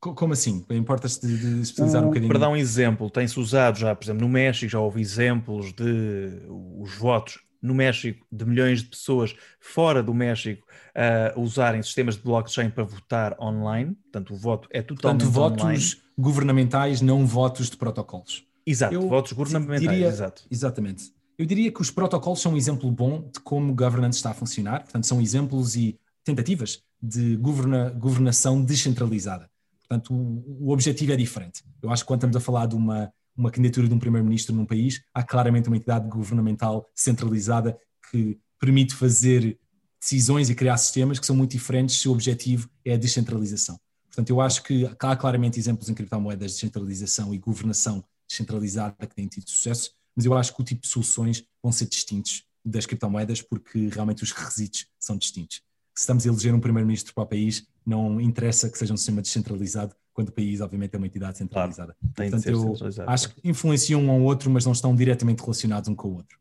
como 0.00 0.32
assim? 0.32 0.64
Importa-se 0.70 1.20
de, 1.20 1.36
de 1.36 1.60
especializar 1.62 2.02
o, 2.02 2.06
um 2.06 2.08
bocadinho? 2.08 2.28
Para 2.28 2.38
dar 2.38 2.48
um 2.48 2.56
exemplo, 2.56 3.10
tem-se 3.10 3.38
usado 3.38 3.78
já, 3.78 3.94
por 3.94 4.04
exemplo, 4.04 4.22
no 4.22 4.28
México, 4.28 4.70
já 4.70 4.78
houve 4.78 5.00
exemplos 5.00 5.72
de 5.72 6.42
os 6.48 6.94
votos 6.96 7.40
no 7.60 7.74
México 7.74 8.24
de 8.30 8.44
milhões 8.44 8.82
de 8.82 8.88
pessoas 8.88 9.34
fora 9.60 10.02
do 10.02 10.14
México 10.14 10.64
uh, 10.94 11.40
usarem 11.40 11.82
sistemas 11.82 12.16
de 12.16 12.22
blockchain 12.22 12.70
para 12.70 12.84
votar 12.84 13.36
online. 13.40 13.94
Portanto, 13.94 14.32
o 14.32 14.36
voto 14.36 14.68
é 14.70 14.80
totalmente 14.80 15.24
Portanto, 15.24 15.34
votos 15.34 15.64
online. 15.64 16.02
governamentais, 16.16 17.00
não 17.00 17.26
votos 17.26 17.68
de 17.68 17.76
protocolos. 17.76 18.46
Exato, 18.64 18.94
Eu 18.94 19.08
votos 19.08 19.32
governamentais, 19.32 19.80
diria, 19.80 20.06
exato. 20.06 20.44
Exatamente. 20.50 21.12
Eu 21.38 21.46
diria 21.46 21.72
que 21.72 21.80
os 21.80 21.90
protocolos 21.90 22.40
são 22.40 22.52
um 22.52 22.56
exemplo 22.56 22.90
bom 22.90 23.28
de 23.32 23.40
como 23.40 23.74
governance 23.74 24.18
está 24.18 24.30
a 24.30 24.34
funcionar. 24.34 24.82
Portanto, 24.82 25.06
são 25.06 25.20
exemplos 25.20 25.74
e 25.74 25.98
tentativas 26.24 26.82
de 27.00 27.36
governa, 27.36 27.90
governação 27.90 28.62
descentralizada. 28.62 29.48
Portanto, 29.88 30.12
o, 30.12 30.68
o, 30.68 30.70
objetivo 30.70 31.12
é 31.12 31.16
diferente. 31.16 31.64
Eu 31.82 31.90
acho 31.90 32.02
que 32.02 32.08
quando 32.08 32.18
estamos 32.18 32.36
a 32.36 32.40
falar 32.40 32.66
de 32.66 32.74
uma, 32.74 33.10
uma 33.34 33.50
candidatura 33.50 33.88
de 33.88 33.94
um 33.94 33.98
primeiro-ministro 33.98 34.54
num 34.54 34.66
país, 34.66 35.02
há 35.14 35.22
claramente 35.22 35.68
uma 35.68 35.76
entidade 35.76 36.08
governamental 36.08 36.86
centralizada 36.94 37.78
que 38.10 38.38
permite 38.60 38.94
fazer 38.94 39.58
decisões 39.98 40.50
e 40.50 40.54
criar 40.54 40.76
sistemas 40.76 41.18
que 41.18 41.26
são 41.26 41.34
muito 41.34 41.52
diferentes 41.52 41.96
se 41.96 42.08
o 42.08 42.12
objetivo 42.12 42.68
é 42.84 42.94
a 42.94 42.96
descentralização. 42.96 43.80
Portanto, 44.06 44.30
eu 44.30 44.40
acho 44.40 44.62
que 44.62 44.88
há 44.98 45.16
claramente 45.16 45.58
exemplos 45.58 45.88
em 45.88 45.94
criptomoedas 45.94 46.52
de 46.52 46.56
descentralização 46.56 47.32
e 47.32 47.38
governação 47.38 48.04
descentralizada 48.28 49.06
que 49.06 49.14
têm 49.14 49.26
tido 49.26 49.48
sucesso, 49.48 49.92
mas 50.14 50.24
eu 50.26 50.34
acho 50.34 50.54
que 50.54 50.60
o 50.60 50.64
tipo 50.64 50.82
de 50.82 50.88
soluções 50.88 51.44
vão 51.62 51.72
ser 51.72 51.86
distintos 51.86 52.44
das 52.64 52.84
criptomoedas 52.84 53.40
porque 53.40 53.88
realmente 53.88 54.22
os 54.22 54.32
requisitos 54.32 54.86
são 54.98 55.16
distintos. 55.16 55.62
Se 55.98 56.02
estamos 56.02 56.24
a 56.24 56.28
eleger 56.28 56.54
um 56.54 56.60
primeiro-ministro 56.60 57.12
para 57.12 57.24
o 57.24 57.26
país, 57.26 57.66
não 57.84 58.20
interessa 58.20 58.70
que 58.70 58.78
seja 58.78 58.94
um 58.94 58.96
sistema 58.96 59.20
descentralizado, 59.20 59.96
quando 60.14 60.28
o 60.28 60.32
país, 60.32 60.60
obviamente, 60.60 60.94
é 60.94 60.96
uma 60.96 61.08
entidade 61.08 61.38
centralizada. 61.38 61.96
Claro, 62.14 62.30
Portanto, 62.30 62.46
eu 62.48 63.04
acho 63.04 63.34
que 63.34 63.40
influenciam 63.42 64.04
um 64.04 64.08
ao 64.08 64.20
outro, 64.20 64.48
mas 64.48 64.64
não 64.64 64.70
estão 64.70 64.94
diretamente 64.94 65.42
relacionados 65.42 65.88
um 65.88 65.96
com 65.96 66.06
o 66.06 66.14
outro. 66.14 66.38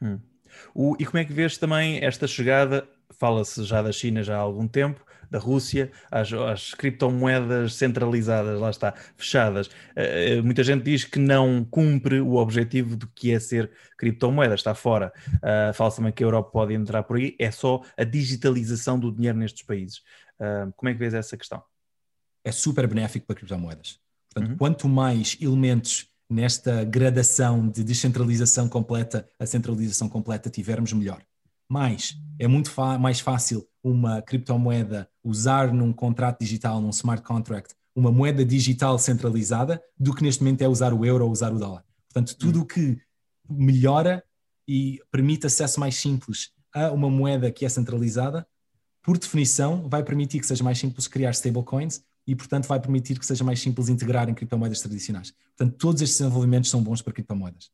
Hum. 0.00 0.20
O, 0.72 0.96
e 1.00 1.04
como 1.04 1.18
é 1.18 1.24
que 1.24 1.32
vês 1.32 1.58
também 1.58 1.98
esta 1.98 2.28
chegada? 2.28 2.88
Fala-se 3.10 3.64
já 3.64 3.82
da 3.82 3.90
China 3.90 4.22
já 4.22 4.36
há 4.36 4.40
algum 4.40 4.68
tempo, 4.68 5.04
da 5.30 5.38
Rússia, 5.38 5.90
as, 6.10 6.32
as 6.32 6.74
criptomoedas 6.74 7.74
centralizadas, 7.74 8.60
lá 8.60 8.70
está, 8.70 8.94
fechadas. 9.16 9.66
Uh, 9.66 10.42
muita 10.44 10.62
gente 10.62 10.82
diz 10.84 11.04
que 11.04 11.18
não 11.18 11.64
cumpre 11.64 12.20
o 12.20 12.34
objetivo 12.34 12.96
do 12.96 13.06
que 13.08 13.32
é 13.32 13.38
ser 13.38 13.70
criptomoeda, 13.98 14.54
está 14.54 14.74
fora. 14.74 15.12
Uh, 15.36 15.72
Fala-se 15.74 15.96
também 15.96 16.12
que 16.12 16.22
a 16.22 16.26
Europa 16.26 16.50
pode 16.50 16.74
entrar 16.74 17.02
por 17.02 17.16
aí, 17.16 17.34
é 17.38 17.50
só 17.50 17.82
a 17.96 18.04
digitalização 18.04 18.98
do 18.98 19.12
dinheiro 19.12 19.38
nestes 19.38 19.64
países. 19.64 19.98
Uh, 20.40 20.72
como 20.76 20.90
é 20.90 20.92
que 20.92 20.98
vês 20.98 21.14
essa 21.14 21.36
questão? 21.36 21.62
É 22.44 22.52
super 22.52 22.86
benéfico 22.86 23.26
para 23.26 23.36
criptomoedas. 23.36 23.98
Portanto, 24.32 24.50
uhum. 24.50 24.56
quanto 24.56 24.88
mais 24.88 25.36
elementos 25.40 26.08
nesta 26.28 26.84
gradação 26.84 27.68
de 27.68 27.84
descentralização 27.84 28.68
completa 28.68 29.28
a 29.38 29.46
centralização 29.46 30.08
completa 30.08 30.50
tivermos, 30.50 30.92
melhor. 30.92 31.22
Mas 31.68 32.16
é 32.38 32.46
muito 32.46 32.72
mais 33.00 33.20
fácil 33.20 33.66
uma 33.82 34.22
criptomoeda 34.22 35.08
usar 35.22 35.72
num 35.72 35.92
contrato 35.92 36.40
digital, 36.40 36.80
num 36.80 36.90
smart 36.90 37.22
contract, 37.22 37.74
uma 37.94 38.12
moeda 38.12 38.44
digital 38.44 38.98
centralizada, 38.98 39.82
do 39.98 40.14
que 40.14 40.22
neste 40.22 40.42
momento 40.42 40.62
é 40.62 40.68
usar 40.68 40.92
o 40.92 41.04
euro 41.04 41.24
ou 41.24 41.30
usar 41.30 41.52
o 41.52 41.58
dólar. 41.58 41.84
Portanto, 42.08 42.36
tudo 42.36 42.60
o 42.60 42.66
que 42.66 42.98
melhora 43.48 44.22
e 44.68 45.00
permite 45.10 45.46
acesso 45.46 45.78
mais 45.80 45.96
simples 45.96 46.50
a 46.74 46.90
uma 46.90 47.08
moeda 47.08 47.50
que 47.50 47.64
é 47.64 47.68
centralizada, 47.68 48.46
por 49.02 49.16
definição, 49.16 49.88
vai 49.88 50.02
permitir 50.02 50.40
que 50.40 50.46
seja 50.46 50.64
mais 50.64 50.78
simples 50.78 51.06
criar 51.06 51.30
stablecoins 51.30 52.02
e, 52.26 52.34
portanto, 52.34 52.66
vai 52.66 52.80
permitir 52.80 53.18
que 53.18 53.24
seja 53.24 53.44
mais 53.44 53.60
simples 53.60 53.88
integrar 53.88 54.28
em 54.28 54.34
criptomoedas 54.34 54.80
tradicionais. 54.80 55.32
Portanto, 55.56 55.76
todos 55.78 56.02
estes 56.02 56.18
desenvolvimentos 56.18 56.68
são 56.68 56.82
bons 56.82 57.00
para 57.00 57.12
criptomoedas. 57.12 57.70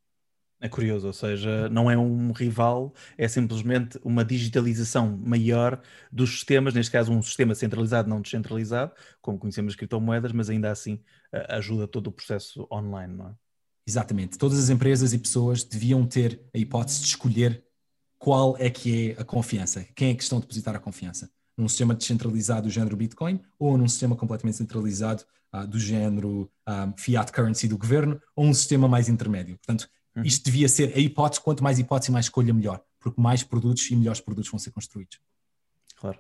É 0.65 0.69
curioso, 0.69 1.09
ou 1.09 1.13
seja, 1.13 1.69
não 1.71 1.91
é 1.91 1.99
um 1.99 2.31
rival, 2.31 2.95
é 3.19 3.27
simplesmente 3.27 3.99
uma 4.05 4.25
digitalização 4.25 5.19
maior 5.19 5.83
dos 6.11 6.31
sistemas, 6.31 6.73
neste 6.73 6.93
caso 6.93 7.13
um 7.13 7.21
sistema 7.21 7.53
centralizado, 7.53 8.09
não 8.09 8.21
descentralizado, 8.21 8.93
como 9.21 9.41
conhecemos 9.41 9.73
as 9.73 9.77
criptomoedas, 9.77 10.31
mas 10.31 10.49
ainda 10.49 10.71
assim 10.71 11.01
ajuda 11.49 11.89
todo 11.89 12.07
o 12.07 12.13
processo 12.13 12.69
online, 12.71 13.13
não 13.13 13.31
é? 13.31 13.35
Exatamente. 13.85 14.39
Todas 14.39 14.57
as 14.57 14.71
empresas 14.71 15.13
e 15.13 15.19
pessoas 15.19 15.65
deviam 15.65 16.07
ter 16.07 16.41
a 16.55 16.59
hipótese 16.59 17.01
de 17.01 17.07
escolher 17.09 17.65
qual 18.17 18.57
é 18.57 18.71
que 18.71 19.11
é 19.11 19.21
a 19.21 19.25
confiança, 19.25 19.85
quem 19.97 20.11
é 20.11 20.15
que 20.15 20.23
estão 20.23 20.39
a 20.39 20.41
depositar 20.41 20.77
a 20.77 20.79
confiança. 20.79 21.29
Num 21.57 21.69
sistema 21.69 21.93
descentralizado 21.93 22.69
do 22.69 22.71
género 22.71 22.97
Bitcoin 22.97 23.41
ou 23.59 23.77
num 23.77 23.89
sistema 23.89 24.15
completamente 24.15 24.59
centralizado 24.59 25.25
uh, 25.53 25.67
do 25.67 25.79
género 25.79 26.49
uh, 26.69 26.95
fiat 26.97 27.33
currency 27.33 27.67
do 27.67 27.77
governo 27.77 28.21
ou 28.37 28.47
um 28.47 28.55
sistema 28.55 28.87
mais 28.87 29.09
intermédio. 29.09 29.59
Portanto, 29.59 29.89
Uhum. 30.15 30.23
Isto 30.25 30.45
devia 30.45 30.69
ser 30.69 30.93
a 30.95 30.99
hipótese, 30.99 31.41
quanto 31.41 31.63
mais 31.63 31.79
hipótese, 31.79 32.13
mais 32.13 32.27
escolha, 32.27 32.53
melhor, 32.53 32.81
porque 33.01 33.21
mais 33.21 33.43
produtos 33.43 33.91
e 33.91 33.97
melhores 33.97 34.21
produtos 34.21 34.51
vão 34.51 34.59
ser 34.59 34.71
construídos. 34.71 35.19
Claro. 35.97 36.19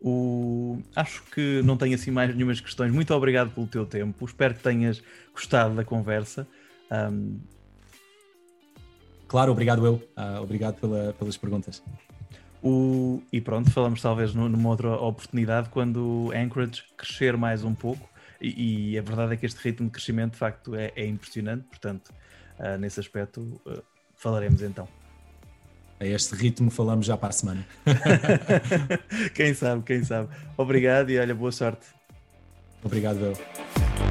O... 0.00 0.80
Acho 0.94 1.22
que 1.24 1.62
não 1.62 1.76
tenho 1.76 1.94
assim 1.94 2.10
mais 2.10 2.34
nenhumas 2.34 2.60
questões. 2.60 2.92
Muito 2.92 3.12
obrigado 3.14 3.50
pelo 3.50 3.66
teu 3.66 3.86
tempo. 3.86 4.24
Espero 4.24 4.54
que 4.54 4.62
tenhas 4.62 5.02
gostado 5.32 5.74
da 5.74 5.84
conversa. 5.84 6.46
Um... 6.90 7.40
Claro, 9.26 9.50
obrigado 9.52 9.84
eu. 9.84 9.94
Uh, 9.94 10.42
obrigado 10.42 10.78
pela, 10.80 11.12
pelas 11.14 11.36
perguntas. 11.36 11.82
O... 12.62 13.22
E 13.32 13.40
pronto, 13.40 13.70
falamos 13.70 14.00
talvez 14.00 14.34
numa 14.34 14.68
outra 14.68 14.94
oportunidade 14.96 15.68
quando 15.70 16.30
Anchorage 16.34 16.84
crescer 16.96 17.36
mais 17.36 17.64
um 17.64 17.74
pouco. 17.74 18.08
E, 18.40 18.92
e 18.92 18.98
a 18.98 19.02
verdade 19.02 19.32
é 19.34 19.36
que 19.36 19.46
este 19.46 19.58
ritmo 19.58 19.86
de 19.86 19.92
crescimento 19.92 20.32
de 20.32 20.38
facto 20.38 20.74
é, 20.74 20.92
é 20.94 21.06
impressionante. 21.06 21.64
Portanto, 21.64 22.12
uh, 22.58 22.78
nesse 22.78 23.00
aspecto, 23.00 23.40
uh, 23.66 23.82
falaremos 24.14 24.62
então. 24.62 24.88
A 25.98 26.04
este 26.04 26.34
ritmo 26.34 26.70
falamos 26.70 27.06
já 27.06 27.16
para 27.16 27.30
a 27.30 27.32
semana. 27.32 27.66
quem 29.34 29.54
sabe, 29.54 29.82
quem 29.82 30.04
sabe. 30.04 30.28
Obrigado 30.56 31.10
e 31.10 31.18
olha, 31.18 31.34
boa 31.34 31.52
sorte. 31.52 31.86
Obrigado, 32.84 33.18
eu. 33.18 34.05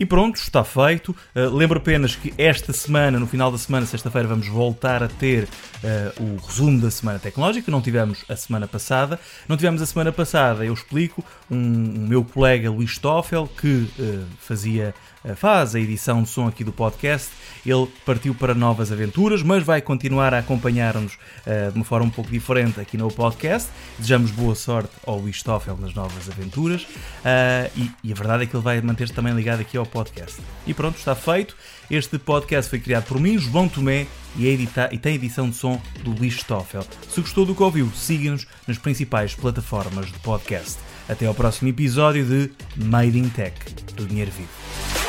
E 0.00 0.06
pronto, 0.06 0.36
está 0.36 0.64
feito. 0.64 1.14
Uh, 1.36 1.54
lembro 1.54 1.76
apenas 1.76 2.16
que 2.16 2.32
esta 2.38 2.72
semana, 2.72 3.20
no 3.20 3.26
final 3.26 3.52
da 3.52 3.58
semana, 3.58 3.84
sexta-feira, 3.84 4.26
vamos 4.26 4.48
voltar 4.48 5.02
a 5.02 5.08
ter 5.08 5.44
uh, 5.44 6.22
o 6.22 6.36
resumo 6.38 6.80
da 6.80 6.90
semana 6.90 7.18
tecnológica. 7.18 7.70
Não 7.70 7.82
tivemos 7.82 8.24
a 8.26 8.34
semana 8.34 8.66
passada. 8.66 9.20
Não 9.46 9.58
tivemos 9.58 9.82
a 9.82 9.84
semana 9.84 10.10
passada, 10.10 10.64
eu 10.64 10.72
explico, 10.72 11.22
um, 11.50 11.56
um 11.58 12.06
meu 12.08 12.24
colega 12.24 12.70
Luís 12.70 12.92
Stoffel, 12.92 13.46
que 13.46 13.90
uh, 13.98 14.24
fazia 14.38 14.94
faz 15.36 15.74
a 15.74 15.80
edição 15.80 16.22
de 16.22 16.28
som 16.28 16.48
aqui 16.48 16.64
do 16.64 16.72
podcast. 16.72 17.28
Ele 17.64 17.86
partiu 18.06 18.34
para 18.34 18.54
novas 18.54 18.90
aventuras, 18.90 19.42
mas 19.42 19.62
vai 19.62 19.82
continuar 19.82 20.32
a 20.32 20.38
acompanhar-nos 20.38 21.14
uh, 21.14 21.70
de 21.70 21.76
uma 21.76 21.84
forma 21.84 22.06
um 22.06 22.10
pouco 22.10 22.30
diferente 22.30 22.80
aqui 22.80 22.96
no 22.96 23.08
podcast. 23.08 23.68
Desejamos 23.98 24.30
boa 24.30 24.54
sorte 24.54 24.90
ao 25.06 25.18
Luís 25.18 25.36
Stoffel 25.36 25.76
nas 25.76 25.94
novas 25.94 26.28
aventuras 26.28 26.82
uh, 26.82 27.70
e, 27.76 27.90
e, 28.02 28.12
a 28.12 28.14
verdade 28.14 28.44
é 28.44 28.46
que 28.46 28.56
ele 28.56 28.62
vai 28.62 28.80
manter-se 28.80 29.12
também 29.12 29.34
ligado 29.34 29.60
aqui 29.60 29.76
ao 29.76 29.84
podcast. 29.84 30.40
E 30.66 30.72
pronto, 30.72 30.96
está 30.96 31.14
feito. 31.14 31.56
Este 31.90 32.18
podcast 32.18 32.70
foi 32.70 32.78
criado 32.78 33.04
por 33.04 33.20
mim, 33.20 33.36
João 33.36 33.68
Tomé, 33.68 34.06
e, 34.36 34.46
edita 34.46 34.88
e 34.92 34.98
tem 34.98 35.16
edição 35.16 35.50
de 35.50 35.56
som 35.56 35.80
do 36.02 36.12
Luís 36.12 36.34
Stoffel. 36.34 36.86
Se 37.08 37.20
gostou 37.20 37.44
do 37.44 37.54
que 37.54 37.62
ouviu, 37.62 37.90
siga-nos 37.94 38.46
nas 38.66 38.78
principais 38.78 39.34
plataformas 39.34 40.06
de 40.06 40.18
podcast. 40.20 40.78
Até 41.08 41.26
ao 41.26 41.34
próximo 41.34 41.68
episódio 41.68 42.24
de 42.24 42.52
Made 42.76 43.18
in 43.18 43.28
Tech, 43.28 43.54
do 43.96 44.06
Dinheiro 44.06 44.30
Vivo. 44.30 44.99